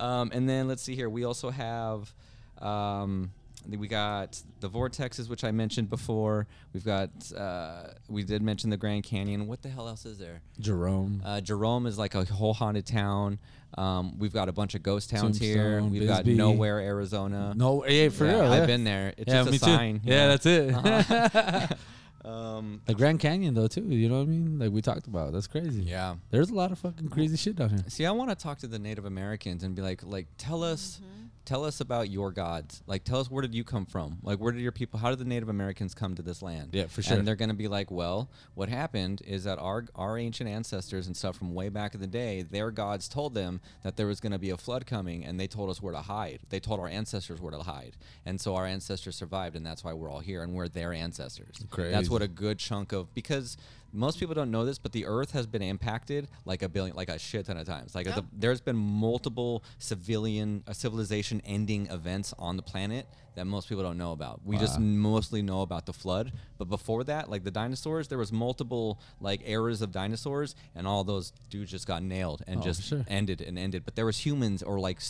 Um, 0.00 0.30
and 0.32 0.48
then 0.48 0.68
let's 0.68 0.82
see 0.82 0.94
here. 0.94 1.08
We 1.10 1.24
also 1.24 1.50
have. 1.50 2.12
Um, 2.60 3.30
we 3.68 3.88
got 3.88 4.40
the 4.60 4.70
vortexes, 4.70 5.28
which 5.28 5.42
I 5.42 5.50
mentioned 5.50 5.90
before. 5.90 6.46
We've 6.72 6.84
got. 6.84 7.10
Uh, 7.36 7.88
we 8.08 8.22
did 8.22 8.40
mention 8.42 8.70
the 8.70 8.76
Grand 8.76 9.02
Canyon. 9.04 9.46
What 9.48 9.62
the 9.62 9.68
hell 9.68 9.88
else 9.88 10.06
is 10.06 10.18
there? 10.18 10.40
Jerome. 10.60 11.20
Uh, 11.24 11.40
Jerome 11.40 11.86
is 11.86 11.98
like 11.98 12.14
a 12.14 12.24
whole 12.24 12.54
haunted 12.54 12.86
town. 12.86 13.38
Um, 13.76 14.18
we've 14.18 14.32
got 14.32 14.48
a 14.48 14.52
bunch 14.52 14.74
of 14.74 14.82
ghost 14.82 15.10
towns 15.10 15.38
here. 15.38 15.82
We've 15.82 16.06
got 16.06 16.24
Nowhere, 16.26 16.78
Arizona. 16.80 17.52
no, 17.56 17.84
yeah, 17.86 18.08
for 18.08 18.24
Yeah, 18.24 18.40
real. 18.40 18.52
I've 18.52 18.60
yeah. 18.60 18.66
been 18.66 18.84
there. 18.84 19.12
It's 19.16 19.32
yeah, 19.32 19.42
just 19.44 19.56
a 19.56 19.58
sign. 19.58 20.00
too. 20.00 20.08
Yeah, 20.10 20.28
that's 20.28 20.46
it. 20.46 20.72
Uh-huh. 20.74 21.66
um, 22.26 22.80
the 22.86 22.94
Grand 22.94 23.20
Canyon 23.20 23.54
though 23.54 23.68
too. 23.68 23.82
You 23.82 24.08
know 24.08 24.16
what 24.16 24.22
I 24.22 24.26
mean? 24.26 24.58
Like 24.58 24.72
we 24.72 24.82
talked 24.82 25.06
about. 25.06 25.32
That's 25.32 25.46
crazy. 25.46 25.82
yeah. 25.82 26.16
There's 26.30 26.50
a 26.50 26.54
lot 26.54 26.72
of 26.72 26.78
fucking 26.78 27.08
crazy 27.08 27.36
shit 27.36 27.56
down 27.56 27.70
here. 27.70 27.84
See, 27.88 28.04
I 28.04 28.10
want 28.10 28.30
to 28.30 28.36
talk 28.36 28.58
to 28.58 28.66
the 28.66 28.78
Native 28.78 29.04
Americans 29.04 29.62
and 29.62 29.74
be 29.74 29.82
like, 29.82 30.02
like, 30.02 30.26
tell 30.38 30.62
us, 30.64 31.00
tell 31.46 31.64
us 31.64 31.80
about 31.80 32.10
your 32.10 32.30
gods. 32.32 32.82
Like, 32.86 33.04
tell 33.04 33.20
us 33.20 33.30
where 33.30 33.40
did 33.40 33.54
you 33.54 33.64
come 33.64 33.86
from? 33.86 34.18
Like, 34.22 34.38
where 34.38 34.52
did 34.52 34.60
your 34.60 34.72
people? 34.72 35.00
How 35.00 35.08
did 35.08 35.18
the 35.18 35.24
Native 35.24 35.48
Americans 35.48 35.94
come 35.94 36.14
to 36.16 36.22
this 36.22 36.42
land? 36.42 36.70
Yeah, 36.72 36.86
for 36.86 37.02
sure. 37.02 37.16
And 37.16 37.26
they're 37.26 37.36
gonna 37.36 37.54
be 37.54 37.68
like, 37.68 37.90
well, 37.90 38.28
what 38.54 38.68
happened 38.68 39.22
is 39.24 39.44
that 39.44 39.58
our 39.58 39.86
our 39.94 40.18
ancient 40.18 40.50
ancestors 40.50 41.06
and 41.06 41.16
stuff 41.16 41.36
from 41.36 41.54
way 41.54 41.70
back 41.70 41.94
in 41.94 42.00
the 42.00 42.06
day, 42.06 42.42
their 42.42 42.70
gods 42.70 43.08
told 43.08 43.34
them 43.34 43.60
that 43.82 43.96
there 43.96 44.06
was 44.06 44.20
gonna 44.20 44.38
be 44.38 44.50
a 44.50 44.56
flood 44.56 44.86
coming, 44.86 45.24
and 45.24 45.40
they 45.40 45.46
told 45.46 45.70
us 45.70 45.80
where 45.80 45.92
to 45.92 46.02
hide. 46.02 46.40
They 46.50 46.60
told 46.60 46.80
our 46.80 46.88
ancestors 46.88 47.40
where 47.40 47.52
to 47.52 47.58
hide, 47.58 47.96
and 48.26 48.40
so 48.40 48.56
our 48.56 48.66
ancestors 48.66 49.16
survived, 49.16 49.56
and 49.56 49.64
that's 49.64 49.84
why 49.84 49.94
we're 49.94 50.10
all 50.10 50.20
here, 50.20 50.42
and 50.42 50.52
we're 50.52 50.68
their 50.68 50.92
ancestors. 50.92 51.56
That's 51.92 52.10
what 52.10 52.22
a 52.22 52.28
good 52.28 52.58
chunk 52.58 52.92
of 52.92 53.14
because 53.14 53.56
most 53.92 54.18
people 54.18 54.34
don't 54.34 54.50
know 54.50 54.64
this, 54.64 54.78
but 54.78 54.92
the 54.92 55.06
Earth 55.06 55.30
has 55.32 55.46
been 55.46 55.62
impacted 55.62 56.28
like 56.44 56.62
a 56.62 56.68
billion, 56.68 56.94
like 56.96 57.08
a 57.08 57.18
shit 57.18 57.46
ton 57.46 57.56
of 57.56 57.66
times. 57.66 57.94
Like 57.94 58.06
the, 58.06 58.24
there's 58.32 58.60
been 58.60 58.76
multiple 58.76 59.62
civilian, 59.78 60.62
uh, 60.66 60.72
civilization-ending 60.72 61.86
events 61.86 62.34
on 62.38 62.56
the 62.56 62.62
planet 62.62 63.06
that 63.36 63.46
most 63.46 63.68
people 63.68 63.82
don't 63.84 63.98
know 63.98 64.12
about. 64.12 64.40
We 64.44 64.56
just 64.58 64.78
mostly 64.80 65.42
know 65.42 65.62
about 65.62 65.86
the 65.86 65.92
flood, 65.92 66.32
but 66.58 66.68
before 66.68 67.04
that, 67.04 67.30
like 67.30 67.44
the 67.44 67.50
dinosaurs, 67.50 68.08
there 68.08 68.18
was 68.18 68.32
multiple 68.32 68.98
like 69.20 69.42
eras 69.46 69.82
of 69.82 69.92
dinosaurs, 69.92 70.54
and 70.74 70.86
all 70.86 71.04
those 71.04 71.32
dudes 71.50 71.70
just 71.70 71.86
got 71.86 72.02
nailed 72.02 72.42
and 72.46 72.60
Oh, 72.60 72.62
just 72.62 72.82
sure. 72.82 73.04
ended 73.08 73.40
and 73.40 73.58
ended. 73.58 73.84
But 73.84 73.94
there 73.94 74.06
was 74.06 74.18
humans 74.18 74.62
or 74.62 74.78
like 74.78 75.00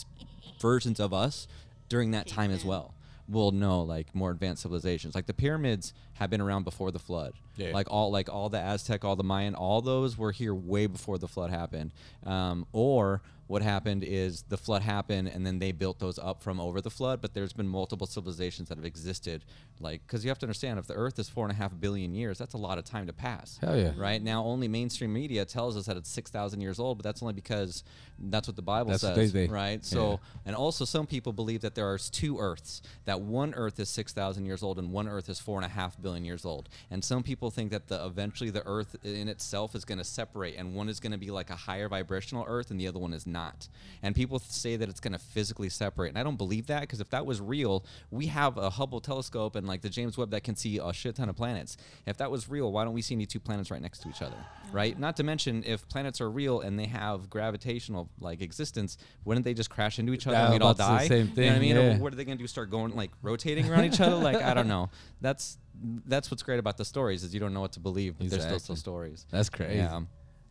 versions 0.59 0.99
of 0.99 1.13
us 1.13 1.47
during 1.89 2.11
that 2.11 2.27
time 2.27 2.51
as 2.51 2.65
well. 2.65 2.93
We'll 3.29 3.51
know 3.51 3.81
like 3.81 4.13
more 4.15 4.31
advanced 4.31 4.61
civilizations. 4.61 5.13
Like 5.15 5.25
the 5.25 5.33
pyramids 5.33 5.93
have 6.17 6.29
been 6.29 6.41
around 6.41 6.63
before 6.63 6.91
the 6.91 6.99
flood. 6.99 7.33
Yeah. 7.55 7.71
Like 7.73 7.87
all 7.89 8.11
like 8.11 8.29
all 8.29 8.49
the 8.49 8.59
Aztec, 8.59 9.03
all 9.03 9.15
the 9.15 9.23
Mayan, 9.23 9.55
all 9.55 9.81
those 9.81 10.17
were 10.17 10.31
here 10.31 10.53
way 10.53 10.85
before 10.87 11.17
the 11.17 11.27
flood 11.27 11.49
happened. 11.49 11.91
Um, 12.25 12.65
or 12.71 13.21
what 13.47 13.61
happened 13.61 14.03
is 14.03 14.43
the 14.49 14.57
flood 14.57 14.81
happened 14.81 15.29
and 15.29 15.45
then 15.45 15.57
they 15.57 15.71
built 15.71 15.99
those 15.99 16.19
up 16.19 16.43
from 16.43 16.59
over 16.59 16.81
the 16.81 16.89
flood. 16.91 17.21
But 17.21 17.33
there's 17.33 17.53
been 17.53 17.67
multiple 17.67 18.05
civilizations 18.05 18.67
that 18.69 18.77
have 18.77 18.85
existed. 18.85 19.43
Like 19.79 20.01
because 20.05 20.23
you 20.23 20.29
have 20.29 20.37
to 20.39 20.45
understand, 20.45 20.77
if 20.79 20.85
the 20.87 20.93
Earth 20.95 21.17
is 21.17 21.29
four 21.29 21.45
and 21.45 21.51
a 21.51 21.55
half 21.55 21.71
billion 21.79 22.13
years, 22.13 22.37
that's 22.37 22.53
a 22.53 22.57
lot 22.57 22.77
of 22.77 22.83
time 22.85 23.07
to 23.07 23.13
pass. 23.13 23.57
Hell 23.59 23.77
yeah. 23.77 23.93
Right 23.97 24.21
now, 24.21 24.43
only 24.43 24.67
mainstream 24.67 25.13
media 25.13 25.45
tells 25.45 25.77
us 25.77 25.85
that 25.85 25.97
it's 25.97 26.09
six 26.09 26.29
thousand 26.29 26.61
years 26.61 26.79
old, 26.79 26.97
but 26.97 27.03
that's 27.03 27.21
only 27.23 27.33
because 27.33 27.83
that's 28.19 28.47
what 28.47 28.55
the 28.55 28.61
Bible 28.63 28.89
That's 28.91 29.01
says. 29.01 29.31
they. 29.31 29.47
Right. 29.47 29.83
So 29.85 30.11
Yeah. 30.11 30.17
and 30.47 30.55
also, 30.55 30.85
some 30.85 31.05
people 31.07 31.33
believe 31.33 31.61
that 31.61 31.73
there 31.75 31.87
are 31.91 31.97
two 31.97 32.39
Earths. 32.39 32.81
That 33.05 33.21
one 33.21 33.53
Earth 33.53 33.79
is 33.79 33.89
six 33.89 34.13
thousand 34.13 34.45
years 34.45 34.61
old, 34.63 34.77
and 34.79 34.91
one 34.91 35.07
Earth 35.07 35.29
is 35.29 35.39
four 35.39 35.57
and 35.57 35.65
a 35.65 35.69
half 35.69 35.99
billion 36.01 36.06
years 36.15 36.45
old. 36.45 36.69
And 36.91 37.03
some 37.03 37.23
people 37.23 37.51
think 37.51 37.71
that 37.71 37.87
the 37.87 38.05
eventually 38.05 38.49
the 38.49 38.63
Earth 38.65 38.95
in 39.03 39.27
itself 39.27 39.75
is 39.75 39.83
going 39.85 39.97
to 39.97 40.03
separate, 40.03 40.55
and 40.57 40.73
one 40.75 40.89
is 40.89 40.99
going 40.99 41.11
to 41.11 41.17
be 41.17 41.31
like 41.31 41.49
a 41.49 41.55
higher 41.55 41.89
vibrational 41.89 42.45
Earth, 42.47 42.71
and 42.71 42.79
the 42.79 42.87
other 42.87 42.99
one 42.99 43.13
is 43.13 43.25
not. 43.27 43.67
And 44.01 44.15
people 44.15 44.39
th- 44.39 44.51
say 44.51 44.75
that 44.75 44.87
it's 44.89 44.99
going 44.99 45.13
to 45.13 45.19
physically 45.19 45.69
separate, 45.69 46.09
and 46.09 46.17
I 46.17 46.23
don't 46.23 46.37
believe 46.37 46.67
that 46.67 46.81
because 46.81 47.01
if 47.01 47.09
that 47.09 47.25
was 47.25 47.41
real, 47.41 47.83
we 48.11 48.27
have 48.27 48.57
a 48.57 48.69
Hubble 48.69 49.01
telescope 49.01 49.55
and 49.55 49.67
like 49.67 49.81
the 49.81 49.89
James 49.89 50.17
Webb 50.17 50.31
that 50.31 50.43
can 50.43 50.55
see 50.55 50.77
a 50.77 50.93
shit 50.93 51.15
ton 51.15 51.29
of 51.29 51.35
planets. 51.35 51.77
If 52.05 52.17
that 52.17 52.29
was 52.31 52.49
real, 52.49 52.71
why 52.71 52.83
don't 52.85 52.93
we 52.93 53.01
see 53.01 53.15
any 53.15 53.25
two 53.25 53.39
planets 53.39 53.71
right 53.71 53.81
next 53.81 53.99
to 54.03 54.09
each 54.09 54.21
other? 54.21 54.37
Right. 54.71 54.97
Not 54.99 55.15
to 55.17 55.23
mention, 55.23 55.63
if 55.65 55.87
planets 55.87 56.21
are 56.21 56.29
real 56.29 56.61
and 56.61 56.77
they 56.77 56.85
have 56.85 57.29
gravitational 57.29 58.09
like 58.19 58.41
existence, 58.41 58.97
wouldn't 59.25 59.43
they 59.45 59.53
just 59.53 59.69
crash 59.69 59.97
into 59.99 60.13
each 60.13 60.27
other 60.27 60.35
Yeah, 60.37 60.43
and 60.45 60.53
we'd 60.53 60.61
all 60.61 60.73
die? 60.73 61.07
same 61.07 61.17
You 61.17 61.23
know 61.23 61.29
what 61.29 61.31
I 61.31 61.51
thing, 61.53 61.61
mean? 61.61 61.75
yeah. 61.75 61.95
Or 61.95 61.99
what 61.99 62.13
are 62.13 62.15
they 62.15 62.25
gonna 62.25 62.35
do? 62.37 62.47
Start 62.47 62.69
going 62.69 62.95
like 62.95 63.11
rotating 63.21 63.69
around 63.69 63.85
each 63.85 63.99
other? 64.01 64.15
Like 64.15 64.37
I 64.41 64.53
don't 64.53 64.67
know. 64.67 64.89
That's 65.21 65.57
that's 66.05 66.29
what's 66.31 66.43
great 66.43 66.59
about 66.59 66.77
the 66.77 66.85
stories 66.85 67.23
is 67.23 67.33
you 67.33 67.39
don't 67.39 67.53
know 67.53 67.61
what 67.61 67.73
to 67.73 67.79
believe, 67.79 68.17
but 68.17 68.29
they're 68.29 68.39
still 68.39 68.55
Exactly. 68.55 68.59
still 68.59 68.75
stories. 68.75 69.25
That's 69.31 69.49
crazy. 69.49 69.77
Yeah. 69.77 70.01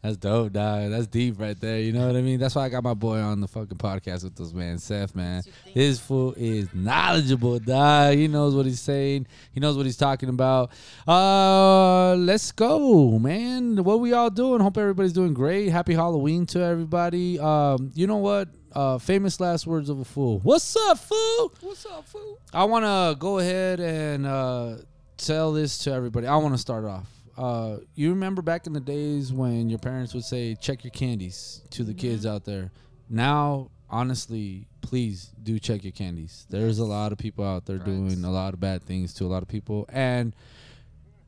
That's 0.03 0.19
dope, 0.19 0.53
dog. 0.53 0.91
That's 0.91 1.09
deep 1.09 1.41
right 1.41 1.59
there. 1.59 1.81
You 1.81 1.91
know 1.93 2.07
what 2.07 2.15
I 2.15 2.21
mean? 2.23 2.39
That's 2.39 2.55
why 2.55 2.67
I 2.67 2.69
got 2.69 2.85
my 2.85 2.95
boy 2.95 3.19
on 3.19 3.41
the 3.41 3.49
fucking 3.49 3.79
podcast 3.79 4.23
with 4.23 4.39
us, 4.41 4.53
man. 4.53 4.79
Seth, 4.79 5.17
man. 5.17 5.43
His 5.65 5.99
fool 5.99 6.33
is 6.37 6.73
knowledgeable, 6.73 7.59
dog. 7.59 8.15
He 8.15 8.29
knows 8.29 8.55
what 8.55 8.67
he's 8.67 8.79
saying. 8.81 9.27
He 9.53 9.59
knows 9.59 9.77
what 9.77 9.85
he's 9.85 9.97
talking 9.97 10.29
about. 10.29 10.71
Uh, 11.09 12.15
let's 12.15 12.53
go, 12.53 13.19
man. 13.19 13.83
What 13.83 13.99
we 13.99 14.13
all 14.13 14.31
doing? 14.31 14.61
Hope 14.61 14.77
everybody's 14.79 15.13
doing 15.15 15.35
great. 15.35 15.71
Happy 15.71 15.95
Halloween 15.95 16.47
to 16.47 16.61
everybody. 16.61 17.41
Um, 17.41 17.91
you 17.95 18.07
know 18.07 18.19
what? 18.19 18.49
Uh, 18.73 18.99
famous 18.99 19.41
last 19.41 19.67
words 19.67 19.89
of 19.89 19.99
a 19.99 20.05
fool. 20.05 20.39
What's 20.41 20.77
up, 20.77 20.99
fool? 20.99 21.53
What's 21.63 21.85
up, 21.87 22.07
fool? 22.07 22.39
I 22.53 22.65
want 22.65 22.85
to 22.85 23.19
go 23.19 23.39
ahead 23.39 23.81
and 23.81 24.27
uh, 24.27 24.77
tell 25.17 25.53
this 25.53 25.79
to 25.79 25.93
everybody. 25.93 26.27
I 26.27 26.37
want 26.37 26.55
to 26.55 26.59
start 26.59 26.85
off. 26.85 27.07
Uh, 27.37 27.79
you 27.95 28.11
remember 28.11 28.41
back 28.43 28.67
in 28.67 28.73
the 28.73 28.81
days 28.81 29.33
when 29.33 29.69
your 29.69 29.79
parents 29.79 30.15
would 30.15 30.25
say, 30.25 30.55
check 30.55 30.85
your 30.85 30.91
candies 30.91 31.61
to 31.71 31.85
the 31.85 31.93
kids 31.93 32.25
out 32.25 32.45
there. 32.45 32.71
Now, 33.11 33.71
honestly, 33.91 34.67
please 34.81 35.31
do 35.43 35.59
check 35.59 35.85
your 35.85 35.93
candies. 35.93 36.47
There's 36.49 36.79
a 36.79 36.85
lot 36.85 37.13
of 37.13 37.19
people 37.19 37.45
out 37.45 37.67
there 37.67 37.79
doing 37.79 38.25
a 38.25 38.31
lot 38.31 38.55
of 38.55 38.61
bad 38.61 38.83
things 38.83 39.13
to 39.15 39.25
a 39.25 39.29
lot 39.29 39.43
of 39.43 39.49
people. 39.49 39.87
And 39.91 40.35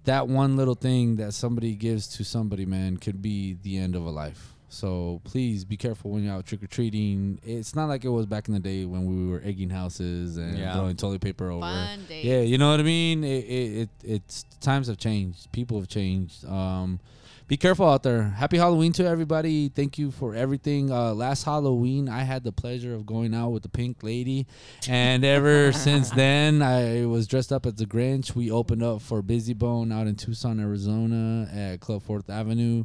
that 0.05 0.29
one 0.29 0.57
little 0.57 0.75
thing 0.75 1.17
that 1.17 1.35
somebody 1.35 1.75
gives 1.75 2.09
to 2.17 2.25
somebody, 2.25 2.65
man, 2.65 2.97
could 2.97 3.21
be 3.21 3.59
the 3.63 3.77
end 3.77 3.95
of 3.95 4.07
a 4.07 4.11
life. 4.11 4.55
So 4.69 5.21
please 5.25 5.65
be 5.65 5.77
careful 5.77 6.11
when 6.11 6.25
you're 6.25 6.35
out 6.35 6.45
trick 6.47 6.63
or 6.63 6.67
treating. 6.67 7.39
It's 7.43 7.75
not 7.75 7.87
like 7.89 8.05
it 8.05 8.11
was 8.11 8.27
back 8.27 8.49
in 8.49 8.55
the 8.55 8.61
day 8.61 8.85
when 8.85 9.07
we 9.07 9.31
were 9.31 9.41
egging 9.45 9.71
houses 9.71 10.37
and 10.37 10.59
Yeah. 10.59 10.75
throwing 10.75 10.97
toilet 10.97 11.21
paper 11.23 11.51
over. 11.51 11.63
Fun 11.63 12.05
days. 12.09 12.25
Yeah, 12.25 12.41
you 12.41 12.59
know 12.59 12.71
what 12.71 12.81
I 12.81 12.83
mean. 12.83 13.25
It, 13.25 13.45
it, 13.45 13.79
it 13.83 13.89
it's 14.05 14.45
times 14.61 14.89
have 14.89 14.99
changed. 14.99 15.51
People 15.53 15.79
have 15.79 15.89
changed. 15.89 16.45
Um, 16.45 17.01
be 17.47 17.57
careful 17.57 17.89
out 17.89 18.03
there. 18.03 18.25
Happy 18.25 18.59
Halloween 18.59 18.93
to 18.93 19.07
everybody. 19.07 19.71
Thank 19.71 19.97
you 19.97 20.11
for 20.11 20.35
everything. 20.35 20.93
Uh, 20.93 21.15
last 21.15 21.45
Halloween, 21.45 22.07
I 22.07 22.21
had 22.25 22.45
the 22.45 22.53
pleasure 22.53 22.95
of 22.95 23.07
going 23.07 23.33
out 23.35 23.49
with 23.53 23.63
the 23.63 23.71
Pink 23.71 24.03
Lady, 24.03 24.47
and 24.87 25.25
ever 25.25 25.73
since 25.87 26.11
then, 26.11 26.61
I 26.61 27.07
was 27.07 27.27
dressed 27.27 27.51
up 27.51 27.65
as 27.65 27.77
the 27.77 27.87
Grinch. 27.87 28.35
We 28.35 28.51
opened 28.51 28.83
up 28.83 29.01
for 29.01 29.23
Bizzy 29.23 29.57
Bone 29.57 29.91
out 29.93 30.07
in 30.07 30.15
Tucson, 30.17 30.61
Arizona, 30.61 31.49
at 31.51 31.81
Club 31.81 32.03
Fourth 32.03 32.29
Avenue. 32.29 32.85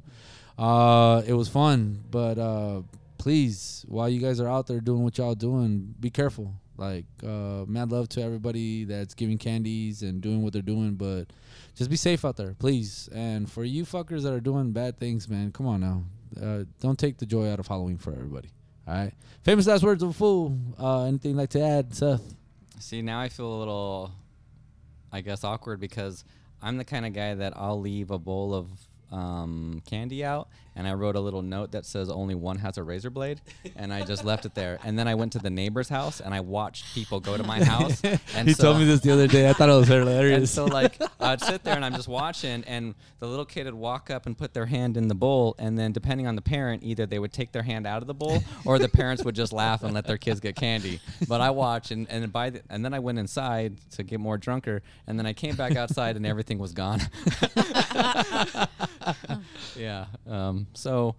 Uh, 0.58 1.22
it 1.26 1.34
was 1.34 1.50
fun, 1.50 2.04
but 2.12 2.38
uh, 2.38 2.82
please, 3.18 3.86
while 3.88 4.10
you 4.10 4.20
guys 4.20 4.40
are 4.40 4.48
out 4.48 4.68
there 4.68 4.80
doing 4.80 5.04
what 5.04 5.18
y'all 5.18 5.36
doing, 5.36 5.94
be 6.00 6.10
careful. 6.10 6.54
Like, 6.78 7.06
uh, 7.24 7.66
mad 7.68 7.92
love 7.92 8.10
to 8.10 8.22
everybody 8.22 8.84
that's 8.84 9.14
giving 9.14 9.38
candies 9.38 10.02
and 10.02 10.22
doing 10.22 10.42
what 10.42 10.54
they're 10.54 10.62
doing, 10.62 10.96
but 10.96 11.26
just 11.76 11.90
be 11.90 11.96
safe 11.96 12.26
out 12.26 12.36
there, 12.36 12.56
please. 12.58 13.10
And 13.14 13.50
for 13.50 13.64
you 13.64 13.86
fuckers 13.86 14.24
that 14.24 14.34
are 14.34 14.40
doing 14.40 14.72
bad 14.72 15.00
things, 15.00 15.30
man, 15.30 15.52
come 15.52 15.68
on 15.68 15.82
now. 15.82 16.04
Uh, 16.42 16.64
don't 16.80 16.98
take 16.98 17.18
the 17.18 17.26
joy 17.26 17.52
out 17.52 17.60
of 17.60 17.68
Halloween 17.68 17.98
for 17.98 18.12
everybody. 18.12 18.50
All 18.88 18.94
right. 18.94 19.14
Famous 19.44 19.68
last 19.68 19.84
words 19.84 20.04
of 20.04 20.10
a 20.10 20.14
fool. 20.14 20.58
Uh, 20.80 21.04
anything 21.06 21.36
like 21.36 21.50
to 21.52 21.62
add, 21.62 21.94
Seth? 21.96 22.36
See, 22.80 23.02
now 23.02 23.20
I 23.20 23.30
feel 23.30 23.54
a 23.54 23.60
little, 23.60 24.12
I 25.12 25.22
guess, 25.22 25.44
awkward 25.44 25.80
because 25.80 26.26
I'm 26.62 26.78
the 26.78 26.86
kind 26.86 27.06
of 27.06 27.14
guy 27.14 27.36
that 27.36 27.54
I'll 27.56 27.80
leave 27.80 28.12
a 28.12 28.20
bowl 28.20 28.54
of 28.54 28.68
um, 29.14 29.82
candy 29.86 30.24
out, 30.26 30.50
and 30.76 30.88
I 30.88 30.94
wrote 30.94 31.16
a 31.16 31.20
little 31.20 31.42
note 31.42 31.72
that 31.72 31.86
says 31.86 32.10
only 32.10 32.36
one 32.36 32.58
has 32.58 32.78
a 32.78 32.84
razor 32.84 33.10
blade, 33.10 33.42
and 33.76 33.94
I 33.94 34.04
just 34.04 34.26
left 34.26 34.46
it 34.46 34.56
there. 34.56 34.80
And 34.84 34.98
then 34.98 35.08
I 35.08 35.16
went 35.16 35.34
to 35.34 35.40
the 35.40 35.50
neighbor's 35.50 35.90
house, 35.90 36.20
and 36.20 36.34
I 36.34 36.40
watched 36.40 36.94
people 36.94 37.20
go 37.20 37.38
to 37.38 37.44
my 37.44 37.64
house. 37.74 38.02
And 38.36 38.48
he 38.48 38.54
so, 38.54 38.64
told 38.64 38.80
me 38.80 38.86
this 38.86 39.02
the 39.02 39.12
other 39.12 39.28
day. 39.28 39.50
I 39.50 39.54
thought 39.54 39.70
it 39.70 39.74
was 39.74 39.88
hilarious. 39.88 40.38
And 40.38 40.50
so, 40.50 40.66
like, 40.66 41.02
I'd 41.20 41.42
sit 41.42 41.64
there 41.64 41.76
and 41.76 41.86
I'm 41.86 41.94
just 41.94 42.08
watching, 42.08 42.64
and 42.66 42.96
the 43.20 43.28
little 43.28 43.46
kid 43.46 43.66
would 43.66 43.74
walk 43.74 44.10
up 44.10 44.26
and 44.26 44.38
put 44.38 44.54
their 44.54 44.66
hand 44.66 44.98
in 44.98 45.08
the 45.08 45.16
bowl, 45.16 45.56
and 45.60 45.78
then 45.78 45.92
depending 45.92 46.28
on 46.28 46.36
the 46.36 46.42
parent, 46.42 46.84
either 46.84 47.06
they 47.06 47.20
would 47.20 47.34
take 47.34 47.52
their 47.52 47.64
hand 47.64 47.88
out 47.88 48.02
of 48.02 48.08
the 48.08 48.14
bowl, 48.14 48.44
or 48.66 48.80
the 48.80 48.90
parents 48.90 49.24
would 49.24 49.36
just 49.36 49.54
laugh 49.54 49.84
and 49.84 49.94
let 49.94 50.06
their 50.06 50.18
kids 50.18 50.40
get 50.40 50.56
candy. 50.56 51.00
But 51.28 51.42
I 51.42 51.52
watched, 51.52 51.92
and 51.92 52.10
and 52.10 52.32
by 52.32 52.52
the, 52.52 52.62
and 52.70 52.84
then 52.84 52.94
I 52.94 53.00
went 53.00 53.20
inside 53.20 53.78
to 53.92 54.04
get 54.04 54.20
more 54.20 54.38
drunker, 54.38 54.82
and 55.08 55.18
then 55.18 55.26
I 55.26 55.34
came 55.34 55.56
back 55.56 55.76
outside, 55.76 56.16
and 56.16 56.26
everything 56.26 56.60
was 56.60 56.74
gone. 56.74 57.02
yeah. 59.76 60.06
Um, 60.28 60.63
so, 60.74 61.16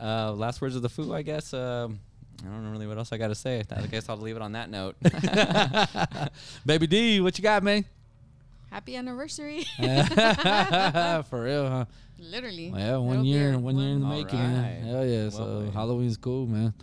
uh, 0.00 0.32
last 0.32 0.60
words 0.60 0.76
of 0.76 0.82
the 0.82 0.88
foo, 0.88 1.12
I 1.14 1.22
guess. 1.22 1.52
Um, 1.54 2.00
I 2.42 2.48
don't 2.48 2.64
know 2.64 2.70
really 2.70 2.86
what 2.86 2.98
else 2.98 3.12
I 3.12 3.16
got 3.18 3.28
to 3.28 3.34
say. 3.34 3.64
I 3.74 3.86
guess 3.86 4.08
I'll 4.08 4.16
leave 4.16 4.36
it 4.36 4.42
on 4.42 4.52
that 4.52 4.70
note. 4.70 4.96
Baby 6.66 6.86
D, 6.86 7.20
what 7.20 7.36
you 7.38 7.42
got, 7.42 7.62
man? 7.62 7.84
Happy 8.70 8.96
anniversary. 8.96 9.64
for 9.78 11.42
real, 11.42 11.68
huh? 11.68 11.84
Literally. 12.18 12.68
Yeah, 12.74 12.96
one 12.98 13.08
That'll 13.08 13.24
year, 13.24 13.52
our 13.54 13.58
one 13.58 13.76
year 13.78 13.90
in 13.90 14.00
the 14.00 14.06
All 14.06 14.12
making. 14.12 14.38
man. 14.38 14.62
right. 14.84 14.90
Hell 14.92 15.06
yeah! 15.06 15.28
So 15.30 15.44
Lovely. 15.44 15.70
Halloween's 15.70 16.16
cool, 16.16 16.46
man. 16.46 16.74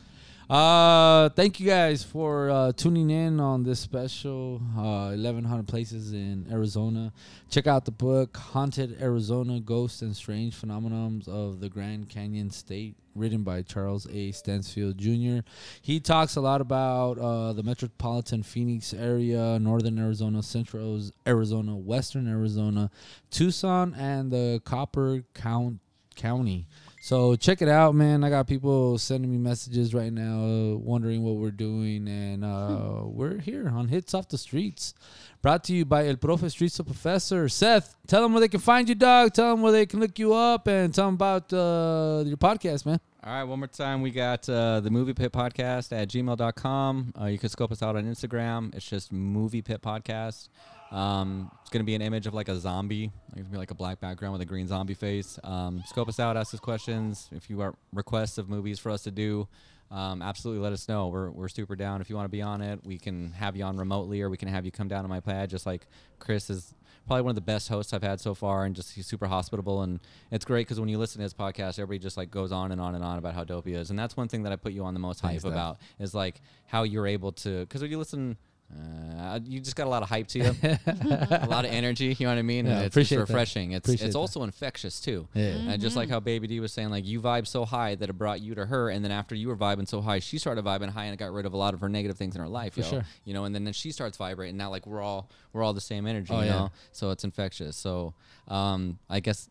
Uh, 0.48 1.30
thank 1.30 1.60
you 1.60 1.66
guys 1.66 2.04
for 2.04 2.52
uh, 2.52 2.72
tuning 2.74 3.10
in 3.10 3.40
on 3.40 3.64
this 3.64 3.80
special 3.80 4.62
uh, 4.78 5.10
1100 5.10 5.68
places 5.68 6.14
in 6.14 6.46
Arizona. 6.52 7.12
Check 7.50 7.66
out 7.66 7.86
the 7.86 7.92
book 7.92 8.38
Haunted 8.38 9.02
Arizona: 9.02 9.60
Ghosts 9.60 10.04
and 10.04 10.16
Strange 10.16 10.56
Phenomenons 10.56 11.28
of 11.28 11.62
the 11.62 11.70
Grand 11.70 12.10
Canyon 12.10 12.52
State, 12.52 12.96
written 13.16 13.42
by 13.42 13.64
Charles 13.64 14.08
A. 14.12 14.32
Stansfield 14.34 15.00
Jr. 15.00 15.40
He 15.82 16.00
talks 16.00 16.36
a 16.36 16.42
lot 16.42 16.62
about 16.62 17.18
uh, 17.18 17.54
the 17.54 17.64
metropolitan 17.64 18.44
Phoenix 18.44 18.94
area, 18.94 19.58
northern 19.58 19.98
Arizona, 19.98 20.44
central 20.44 21.02
Arizona, 21.26 21.76
western 21.76 22.28
Arizona, 22.28 22.92
Tucson, 23.32 23.96
and 23.96 24.30
the 24.30 24.62
Copper 24.64 25.24
Count 25.34 25.80
County. 26.16 26.68
So 27.06 27.36
check 27.36 27.62
it 27.62 27.70
out, 27.70 27.94
man. 27.94 28.24
I 28.24 28.32
got 28.32 28.48
people 28.48 28.98
sending 28.98 29.30
me 29.30 29.38
messages 29.38 29.94
right 29.94 30.12
now, 30.12 30.44
uh, 30.44 30.76
wondering 30.76 31.22
what 31.22 31.36
we're 31.36 31.52
doing, 31.52 32.08
and 32.08 32.44
uh, 32.44 33.04
we're 33.04 33.38
here 33.38 33.70
on 33.70 33.90
Hits 33.90 34.16
Off 34.16 34.28
the 34.28 34.40
Streets, 34.40 34.96
brought 35.44 35.64
to 35.66 35.74
you 35.76 35.86
by 35.86 36.08
El 36.08 36.16
Profe 36.16 36.50
Streets 36.50 36.80
of 36.80 36.88
Professor 36.88 37.48
Seth. 37.48 37.96
Tell 38.08 38.24
them 38.24 38.34
where 38.34 38.42
they 38.42 38.48
can 38.48 38.60
find 38.60 38.90
you, 38.90 38.96
dog. 38.96 39.36
Tell 39.36 39.52
them 39.52 39.62
where 39.62 39.72
they 39.72 39.86
can 39.86 40.00
look 40.00 40.18
you 40.18 40.34
up, 40.34 40.66
and 40.66 40.92
tell 40.96 41.06
them 41.06 41.14
about 41.14 41.54
uh, 41.54 42.24
your 42.26 42.38
podcast, 42.38 42.88
man. 42.88 43.00
All 43.24 43.34
right, 43.34 43.44
one 43.44 43.60
more 43.60 43.68
time. 43.68 44.02
We 44.02 44.10
got 44.10 44.50
uh, 44.50 44.80
the 44.80 44.90
Movie 44.90 45.14
Pit 45.14 45.32
Podcast 45.32 45.92
at 45.92 46.10
gmail.com. 46.10 47.14
Uh, 47.22 47.26
you 47.26 47.38
can 47.38 47.50
scope 47.50 47.72
us 47.72 47.84
out 47.84 47.96
on 47.96 48.06
Instagram. 48.06 48.74
It's 48.74 48.90
just 48.90 49.14
Movie 49.14 49.62
Pit 49.62 49.84
Podcast. 49.84 50.50
Um, 50.96 51.52
it's 51.62 51.70
going 51.70 51.82
to 51.82 51.86
be 51.86 51.96
an 51.96 52.02
image 52.02 52.26
of 52.26 52.34
like 52.34 52.48
a 52.48 52.58
zombie. 52.58 53.12
It's 53.28 53.36
going 53.36 53.46
to 53.46 53.52
be 53.52 53.58
like 53.58 53.72
a 53.72 53.76
black 53.76 54.00
background 54.00 54.34
with 54.34 54.42
a 54.42 54.46
green 54.46 54.68
zombie 54.68 54.94
face. 54.94 55.38
Um, 55.44 55.84
scope 55.86 56.08
us 56.08 56.20
out, 56.20 56.38
ask 56.38 56.54
us 56.54 56.60
questions. 56.60 57.30
If 57.34 57.50
you 57.50 57.60
have 57.60 57.76
requests 57.92 58.38
of 58.38 58.48
movies 58.50 58.80
for 58.80 58.92
us 58.92 59.04
to 59.04 59.12
do, 59.12 59.48
um, 59.92 60.22
absolutely 60.22 60.64
let 60.64 60.72
us 60.72 60.88
know. 60.88 61.10
We're, 61.10 61.32
we're 61.32 61.50
super 61.50 61.76
down. 61.76 62.00
If 62.00 62.10
you 62.10 62.16
want 62.16 62.26
to 62.26 62.32
be 62.32 62.42
on 62.42 62.62
it, 62.62 62.80
we 62.86 62.98
can 62.98 63.34
have 63.34 63.58
you 63.58 63.66
on 63.66 63.78
remotely 63.78 64.22
or 64.22 64.30
we 64.30 64.38
can 64.38 64.48
have 64.48 64.66
you 64.66 64.72
come 64.72 64.88
down 64.88 65.04
to 65.04 65.10
my 65.10 65.20
pad 65.20 65.50
just 65.50 65.66
like 65.66 65.86
Chris 66.18 66.50
is 66.50 66.74
probably 67.06 67.22
one 67.22 67.32
of 67.32 67.36
the 67.36 67.42
best 67.42 67.70
hosts 67.70 67.94
I've 67.94 68.02
had 68.02 68.20
so 68.20 68.34
far, 68.34 68.66
and 68.66 68.76
just 68.76 68.94
he's 68.94 69.06
super 69.06 69.28
hospitable, 69.28 69.84
and 69.84 70.00
it's 70.32 70.46
great 70.46 70.66
because 70.66 70.80
when 70.80 70.90
you 70.90 70.98
listen 70.98 71.20
to 71.20 71.24
his 71.24 71.34
podcast, 71.34 71.78
everybody 71.78 72.00
just 72.00 72.18
like 72.18 72.32
goes 72.32 72.52
on 72.52 72.72
and 72.72 72.82
on 72.82 72.96
and 72.96 73.04
on 73.04 73.18
about 73.18 73.36
how 73.36 73.44
dope 73.44 73.68
he 73.68 73.74
is, 73.74 73.90
and 73.90 74.00
that's 74.00 74.18
one 74.18 74.28
thing 74.28 74.44
that 74.44 74.52
I 74.52 74.56
put 74.56 74.74
you 74.74 74.84
on 74.86 74.94
the 74.94 75.00
most 75.00 75.20
hype 75.20 75.32
Thanks, 75.32 75.44
about 75.44 75.78
is 76.00 76.16
like 76.16 76.42
how 76.66 76.84
you're 76.84 77.08
able 77.08 77.32
to 77.34 77.62
because 77.62 77.82
when 77.82 77.92
you 77.92 77.98
listen. 77.98 78.38
Uh, 78.74 79.40
you 79.46 79.60
just 79.60 79.76
got 79.76 79.88
a 79.88 79.90
lot 79.90 80.04
of 80.04 80.10
hype 80.10 80.28
to 80.28 80.40
you, 80.40 80.46
a 80.88 81.48
lot 81.50 81.66
of 81.66 81.72
energy. 81.72 82.16
You 82.18 82.26
know 82.26 82.34
what 82.34 82.40
I 82.40 82.42
mean? 82.42 82.66
Yeah, 82.66 82.74
and 82.74 82.86
it's, 82.86 82.94
appreciate 82.94 83.20
it's 83.20 83.28
that. 83.28 83.34
refreshing. 83.34 83.72
It's 83.72 83.88
Appreciate 83.88 84.08
it's 84.08 84.16
that. 84.16 84.20
also 84.20 84.44
infectious 84.44 85.00
too. 85.00 85.28
Yeah. 85.34 85.44
And 85.44 85.82
just 85.82 85.96
like 85.96 86.10
how 86.10 86.20
Baby 86.20 86.48
D 86.48 86.60
was 86.60 86.74
saying, 86.74 86.90
like 86.90 87.06
you 87.06 87.22
vibe 87.22 87.48
so 87.48 87.64
high 87.64 87.96
that 87.96 88.10
it 88.10 88.14
brought 88.14 88.42
you 88.42 88.56
to 88.56 88.66
her, 88.66 88.90
and 88.90 89.04
then 89.04 89.12
after 89.12 89.36
you 89.36 89.48
were 89.48 89.56
vibing 89.56 89.88
so 89.88 90.02
high, 90.02 90.20
she 90.20 90.38
started 90.38 90.66
vibing 90.66 90.90
high 90.90 91.06
and 91.06 91.14
it 91.14 91.18
got 91.18 91.32
rid 91.32 91.46
of 91.46 91.54
a 91.54 91.58
lot 91.58 91.74
of 91.74 91.82
her 91.82 91.90
negative 91.90 92.18
things 92.18 92.36
in 92.36 92.42
her 92.42 92.48
life. 92.48 92.74
For 92.74 92.82
yo. 92.82 92.90
sure. 92.90 93.06
You 93.24 93.34
know, 93.34 93.46
and 93.46 93.56
then, 93.56 93.64
then 93.64 93.74
she 93.74 93.92
starts 93.92 94.18
vibrating. 94.18 94.58
Now 94.58 94.70
like 94.70 94.86
we're 94.86 95.02
all 95.02 95.30
we're 95.54 95.64
all 95.64 95.74
the 95.74 95.82
same 95.82 96.08
energy. 96.08 96.34
Oh, 96.34 96.40
you 96.40 96.48
yeah. 96.48 96.52
know, 96.52 96.72
so 96.92 97.12
it's 97.12 97.24
infectious. 97.24 97.78
So 97.78 98.14
um, 98.48 99.00
I 99.10 99.20
guess 99.22 99.50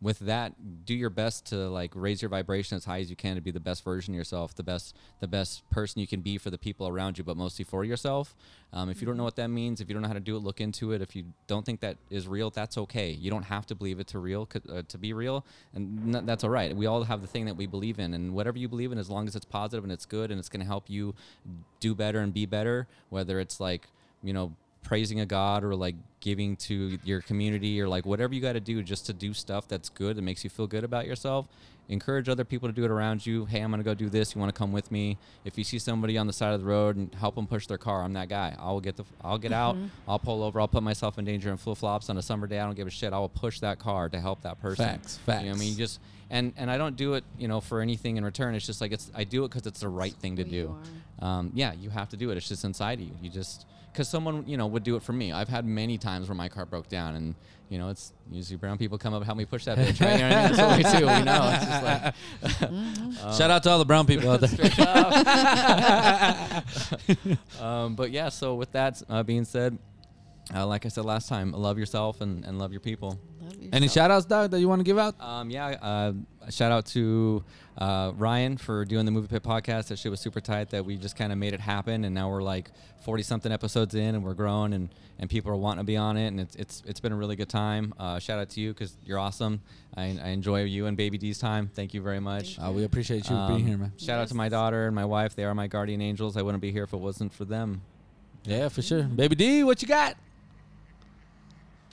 with 0.00 0.18
that, 0.20 0.84
do 0.84 0.94
your 0.94 1.08
best 1.08 1.46
to 1.46 1.56
like 1.68 1.92
raise 1.94 2.20
your 2.20 2.28
vibration 2.28 2.76
as 2.76 2.84
high 2.84 3.00
as 3.00 3.08
you 3.08 3.16
can 3.16 3.34
to 3.34 3.40
be 3.40 3.50
the 3.50 3.60
best 3.60 3.82
version 3.82 4.12
of 4.12 4.16
yourself, 4.18 4.54
the 4.54 4.62
best 4.62 4.94
the 5.20 5.26
best 5.26 5.68
person 5.70 6.00
you 6.00 6.06
can 6.06 6.20
be 6.20 6.36
for 6.36 6.50
the 6.50 6.58
people 6.58 6.86
around 6.86 7.16
you, 7.16 7.24
but 7.24 7.36
mostly 7.36 7.64
for 7.64 7.84
yourself. 7.84 8.36
Um, 8.72 8.90
if 8.90 9.00
you 9.00 9.06
don't 9.06 9.16
know 9.16 9.24
what 9.24 9.36
that 9.36 9.48
means, 9.48 9.80
if 9.80 9.88
you 9.88 9.94
don't 9.94 10.02
know 10.02 10.08
how 10.08 10.14
to 10.14 10.20
do 10.20 10.36
it, 10.36 10.40
look 10.40 10.60
into 10.60 10.92
it. 10.92 11.00
If 11.00 11.16
you 11.16 11.24
don't 11.46 11.64
think 11.64 11.80
that 11.80 11.96
is 12.10 12.28
real, 12.28 12.50
that's 12.50 12.76
okay. 12.76 13.10
You 13.10 13.30
don't 13.30 13.44
have 13.44 13.64
to 13.66 13.74
believe 13.74 13.98
it 13.98 14.06
to 14.08 14.18
real 14.18 14.48
uh, 14.70 14.82
to 14.86 14.98
be 14.98 15.12
real, 15.14 15.46
and 15.74 16.14
n- 16.14 16.26
that's 16.26 16.44
all 16.44 16.50
right. 16.50 16.76
We 16.76 16.86
all 16.86 17.04
have 17.04 17.22
the 17.22 17.28
thing 17.28 17.46
that 17.46 17.56
we 17.56 17.66
believe 17.66 17.98
in, 17.98 18.12
and 18.12 18.34
whatever 18.34 18.58
you 18.58 18.68
believe 18.68 18.92
in, 18.92 18.98
as 18.98 19.08
long 19.08 19.26
as 19.26 19.34
it's 19.34 19.46
positive 19.46 19.82
and 19.82 19.92
it's 19.92 20.06
good 20.06 20.30
and 20.30 20.38
it's 20.38 20.50
going 20.50 20.60
to 20.60 20.66
help 20.66 20.90
you 20.90 21.14
do 21.80 21.94
better 21.94 22.20
and 22.20 22.34
be 22.34 22.44
better, 22.44 22.86
whether 23.08 23.40
it's 23.40 23.60
like 23.60 23.88
you 24.22 24.34
know 24.34 24.52
praising 24.86 25.18
a 25.20 25.26
god 25.26 25.64
or 25.64 25.74
like 25.74 25.96
giving 26.20 26.54
to 26.56 26.96
your 27.02 27.20
community 27.20 27.80
or 27.80 27.88
like 27.88 28.06
whatever 28.06 28.32
you 28.32 28.40
got 28.40 28.52
to 28.52 28.60
do 28.60 28.82
just 28.82 29.04
to 29.06 29.12
do 29.12 29.34
stuff 29.34 29.66
that's 29.66 29.88
good 29.88 30.16
that 30.16 30.22
makes 30.22 30.44
you 30.44 30.50
feel 30.50 30.66
good 30.68 30.84
about 30.84 31.06
yourself 31.06 31.46
encourage 31.88 32.28
other 32.28 32.44
people 32.44 32.68
to 32.68 32.72
do 32.72 32.84
it 32.84 32.90
around 32.90 33.24
you. 33.24 33.44
Hey 33.44 33.60
i'm 33.60 33.70
gonna 33.70 33.82
go 33.82 33.94
do 33.94 34.08
this. 34.08 34.34
You 34.34 34.40
want 34.40 34.52
to 34.52 34.58
come 34.58 34.72
with 34.72 34.90
me? 34.90 35.18
If 35.44 35.56
you 35.56 35.64
see 35.64 35.78
somebody 35.78 36.18
on 36.18 36.26
the 36.26 36.32
side 36.32 36.52
of 36.52 36.60
the 36.60 36.66
road 36.66 36.96
and 36.96 37.14
help 37.14 37.36
them 37.36 37.46
push 37.46 37.66
their 37.66 37.78
car 37.78 38.02
i'm 38.02 38.12
that 38.14 38.28
guy. 38.28 38.56
I'll 38.58 38.80
get 38.80 38.96
the 38.96 39.04
i'll 39.22 39.38
get 39.38 39.52
out. 39.52 39.76
I'll 40.08 40.18
pull 40.18 40.42
over. 40.42 40.60
I'll 40.60 40.68
put 40.68 40.82
myself 40.82 41.18
in 41.18 41.24
danger 41.24 41.50
in 41.50 41.56
flip-flops 41.56 42.10
on 42.10 42.16
a 42.18 42.22
summer 42.22 42.46
day. 42.46 42.58
I 42.58 42.64
don't 42.64 42.74
give 42.74 42.88
a 42.88 42.90
shit. 42.90 43.12
I 43.12 43.18
will 43.18 43.28
push 43.28 43.60
that 43.60 43.78
car 43.78 44.08
to 44.08 44.20
help 44.20 44.42
that 44.42 44.60
person. 44.60 44.84
Facts, 44.84 45.18
facts 45.18 45.42
you 45.42 45.46
know 45.46 45.52
what 45.52 45.58
i 45.58 45.60
mean? 45.60 45.70
You 45.72 45.78
just 45.78 46.00
and 46.28 46.52
and 46.56 46.70
i 46.72 46.76
don't 46.76 46.96
do 46.96 47.14
it 47.14 47.22
you 47.38 47.46
know 47.46 47.60
for 47.60 47.80
anything 47.80 48.16
in 48.16 48.24
return. 48.24 48.54
It's 48.56 48.66
just 48.66 48.80
like 48.80 48.92
it's 48.92 49.10
i 49.14 49.22
do 49.22 49.44
it 49.44 49.48
because 49.50 49.66
it's 49.66 49.80
the 49.80 49.88
right 49.88 50.14
thing 50.14 50.36
to 50.36 50.44
do. 50.44 50.76
um, 51.20 51.52
yeah, 51.54 51.72
you 51.72 51.90
have 51.90 52.08
to 52.10 52.16
do 52.16 52.30
it. 52.30 52.36
It's 52.36 52.48
just 52.48 52.64
inside 52.64 52.98
of 53.00 53.06
you. 53.06 53.14
You 53.22 53.30
just 53.30 53.64
because 53.96 54.08
someone 54.10 54.44
you 54.46 54.58
know 54.58 54.66
would 54.66 54.82
do 54.82 54.96
it 54.96 55.02
for 55.02 55.14
me. 55.14 55.32
I've 55.32 55.48
had 55.48 55.64
many 55.64 55.96
times 55.96 56.28
where 56.28 56.34
my 56.36 56.50
car 56.50 56.66
broke 56.66 56.86
down, 56.90 57.14
and 57.14 57.34
you 57.70 57.78
know 57.78 57.88
it's 57.88 58.12
usually 58.30 58.58
brown 58.58 58.76
people 58.76 58.98
come 58.98 59.14
up 59.14 59.20
and 59.20 59.24
help 59.26 59.38
me 59.38 59.46
push 59.46 59.64
that 59.64 59.78
bitch. 59.78 60.02
Right? 60.02 60.12
You 60.12 60.18
know 60.18 60.28
what 60.28 60.36
I 60.36 60.42
mean? 60.42 60.56
That's 60.56 60.60
what 60.60 60.76
we 60.76 60.82
do. 60.98 61.06
You 61.18 61.24
know, 61.24 61.50
it's 61.54 61.64
just 61.64 63.24
like 63.24 63.36
Shout 63.38 63.50
out 63.50 63.62
to 63.62 63.70
all 63.70 63.78
the 63.78 63.86
brown 63.86 64.06
people 64.06 64.30
out 64.30 64.40
there. 64.40 64.50
straight 64.50 64.78
up. 64.80 65.22
um, 67.62 67.94
but 67.96 68.10
yeah, 68.10 68.28
so 68.28 68.54
with 68.54 68.72
that 68.72 69.02
uh, 69.08 69.22
being 69.22 69.46
said, 69.46 69.78
uh, 70.54 70.66
like 70.66 70.84
I 70.84 70.90
said 70.90 71.06
last 71.06 71.30
time, 71.30 71.52
love 71.52 71.78
yourself 71.78 72.20
and, 72.20 72.44
and 72.44 72.58
love 72.58 72.72
your 72.72 72.80
people. 72.80 73.18
Love 73.46 73.54
Any 73.72 73.86
yourself. 73.86 73.92
shout 73.92 74.10
outs, 74.10 74.26
dog, 74.26 74.50
that 74.50 74.60
you 74.60 74.68
want 74.68 74.80
to 74.80 74.84
give 74.84 74.98
out? 74.98 75.14
Um, 75.20 75.50
yeah, 75.50 75.68
uh, 75.80 76.12
shout 76.50 76.72
out 76.72 76.86
to 76.86 77.44
uh, 77.78 78.12
Ryan 78.16 78.56
for 78.56 78.84
doing 78.84 79.04
the 79.04 79.12
Movie 79.12 79.28
Pit 79.28 79.42
podcast. 79.42 79.88
That 79.88 79.98
shit 79.98 80.10
was 80.10 80.20
super 80.20 80.40
tight. 80.40 80.70
That 80.70 80.84
we 80.84 80.96
just 80.96 81.16
kind 81.16 81.32
of 81.32 81.38
made 81.38 81.54
it 81.54 81.60
happen, 81.60 82.04
and 82.04 82.14
now 82.14 82.28
we're 82.30 82.42
like 82.42 82.70
forty 83.02 83.22
something 83.22 83.52
episodes 83.52 83.94
in, 83.94 84.14
and 84.16 84.24
we're 84.24 84.34
growing, 84.34 84.72
and, 84.72 84.88
and 85.18 85.30
people 85.30 85.50
are 85.52 85.56
wanting 85.56 85.80
to 85.82 85.86
be 85.86 85.96
on 85.96 86.16
it, 86.16 86.26
and 86.28 86.40
it's 86.40 86.56
it's 86.56 86.82
it's 86.86 87.00
been 87.00 87.12
a 87.12 87.16
really 87.16 87.36
good 87.36 87.48
time. 87.48 87.94
Uh, 87.98 88.18
shout 88.18 88.38
out 88.38 88.48
to 88.50 88.60
you 88.60 88.72
because 88.72 88.96
you're 89.04 89.18
awesome. 89.18 89.60
I, 89.96 90.18
I 90.22 90.28
enjoy 90.30 90.64
you 90.64 90.86
and 90.86 90.96
Baby 90.96 91.16
D's 91.18 91.38
time. 91.38 91.70
Thank 91.72 91.94
you 91.94 92.00
very 92.02 92.20
much. 92.20 92.58
Uh, 92.58 92.72
we 92.72 92.84
appreciate 92.84 93.28
you 93.30 93.36
Um, 93.36 93.54
being 93.54 93.66
here, 93.66 93.78
man. 93.78 93.92
Shout 93.96 94.18
out 94.20 94.28
to 94.28 94.34
my 94.34 94.48
daughter 94.48 94.86
and 94.86 94.94
my 94.94 95.04
wife. 95.04 95.34
They 95.36 95.44
are 95.44 95.54
my 95.54 95.68
guardian 95.68 96.00
angels. 96.02 96.36
I 96.36 96.42
wouldn't 96.42 96.60
be 96.62 96.72
here 96.72 96.84
if 96.84 96.92
it 96.92 97.00
wasn't 97.00 97.32
for 97.32 97.44
them. 97.44 97.82
Yeah, 98.44 98.68
for 98.68 98.82
sure. 98.82 99.02
Baby 99.04 99.34
D, 99.36 99.64
what 99.64 99.82
you 99.82 99.88
got? 99.88 100.16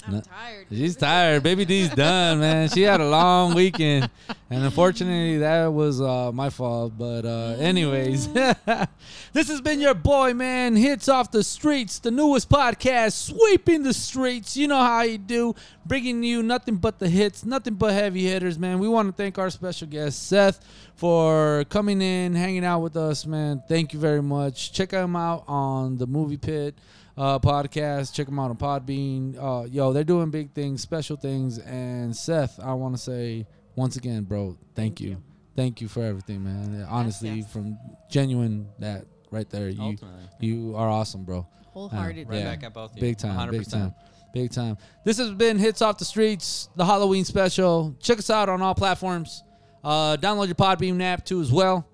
I'm 0.07 0.21
tired. 0.21 0.67
She's 0.69 0.95
tired. 0.95 1.43
Baby 1.43 1.65
D's 1.65 1.89
done, 1.95 2.39
man. 2.39 2.69
She 2.69 2.81
had 2.81 2.99
a 2.99 3.07
long 3.07 3.53
weekend, 3.53 4.09
and 4.49 4.63
unfortunately, 4.63 5.37
that 5.37 5.67
was 5.67 6.01
uh, 6.01 6.31
my 6.31 6.49
fault. 6.49 6.93
But 6.97 7.25
uh, 7.25 7.55
anyways, 7.59 8.27
this 8.33 9.47
has 9.47 9.61
been 9.61 9.79
your 9.79 9.93
boy, 9.93 10.33
man. 10.33 10.75
Hits 10.75 11.07
off 11.07 11.31
the 11.31 11.43
streets, 11.43 11.99
the 11.99 12.11
newest 12.11 12.49
podcast, 12.49 13.13
sweeping 13.13 13.83
the 13.83 13.93
streets. 13.93 14.57
You 14.57 14.67
know 14.67 14.81
how 14.81 15.03
you 15.03 15.17
do, 15.17 15.55
bringing 15.85 16.23
you 16.23 16.43
nothing 16.43 16.75
but 16.75 16.99
the 16.99 17.07
hits, 17.07 17.45
nothing 17.45 17.75
but 17.75 17.93
heavy 17.93 18.25
hitters, 18.25 18.59
man. 18.59 18.79
We 18.79 18.87
want 18.87 19.07
to 19.09 19.13
thank 19.13 19.37
our 19.37 19.49
special 19.49 19.87
guest 19.87 20.27
Seth 20.27 20.59
for 20.95 21.65
coming 21.69 22.01
in, 22.01 22.35
hanging 22.35 22.65
out 22.65 22.81
with 22.81 22.97
us, 22.97 23.25
man. 23.25 23.63
Thank 23.67 23.93
you 23.93 23.99
very 23.99 24.21
much. 24.21 24.73
Check 24.73 24.91
him 24.91 25.15
out 25.15 25.43
on 25.47 25.97
the 25.97 26.07
Movie 26.07 26.37
Pit 26.37 26.75
uh, 27.17 27.39
podcast. 27.39 28.13
Check 28.13 28.25
them 28.27 28.39
out 28.39 28.49
on 28.49 28.57
Podbean. 28.57 29.35
Uh, 29.37 29.65
yo, 29.65 29.93
they're 29.93 30.03
doing 30.03 30.29
big 30.31 30.51
things, 30.53 30.81
special 30.81 31.15
things. 31.17 31.59
And 31.59 32.15
Seth, 32.15 32.59
I 32.59 32.73
want 32.73 32.95
to 32.95 33.01
say 33.01 33.45
once 33.75 33.95
again, 33.95 34.23
bro, 34.23 34.57
thank, 34.75 35.01
you. 35.01 35.21
Thank 35.55 35.81
you 35.81 35.87
for 35.87 36.03
everything, 36.03 36.43
man. 36.43 36.85
Honestly, 36.89 37.29
yes. 37.29 37.51
from 37.51 37.77
genuine 38.09 38.67
that 38.79 39.05
right 39.31 39.49
there, 39.49 39.69
you 39.69 39.81
Ultimately. 39.81 40.23
you 40.39 40.75
are 40.75 40.89
awesome, 40.89 41.23
bro. 41.23 41.47
Wholehearted. 41.73 42.29
Right 42.29 42.39
Yeah. 42.39 42.43
back 42.45 42.63
at 42.63 42.73
both. 42.73 42.95
Big 42.95 43.17
time, 43.17 43.35
100%. 43.37 43.51
big 43.51 43.69
time, 43.69 43.93
big 44.33 44.51
time. 44.51 44.77
This 45.05 45.17
has 45.17 45.31
been 45.31 45.57
Hits 45.57 45.81
Off 45.81 45.97
the 45.97 46.05
Streets, 46.05 46.69
the 46.75 46.85
Halloween 46.85 47.25
special. 47.25 47.95
Check 47.99 48.19
us 48.19 48.29
out 48.29 48.49
on 48.49 48.61
all 48.61 48.75
platforms. 48.75 49.43
Uh, 49.83 50.17
download 50.17 50.45
your 50.47 50.55
Podbean 50.55 51.01
app 51.01 51.25
too 51.25 51.41
as 51.41 51.51
well. 51.51 51.87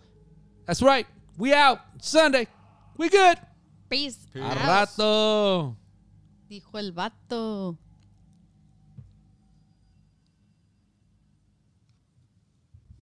That's 0.65 0.81
right. 0.81 1.07
We 1.37 1.53
out 1.53 1.79
Sunday. 2.01 2.47
We 2.97 3.09
good. 3.09 3.37
Peace. 3.89 4.29
A 4.39 4.53
rato. 4.53 5.75
Dijo 6.47 6.77
el 6.77 6.93
vato. 6.93 7.77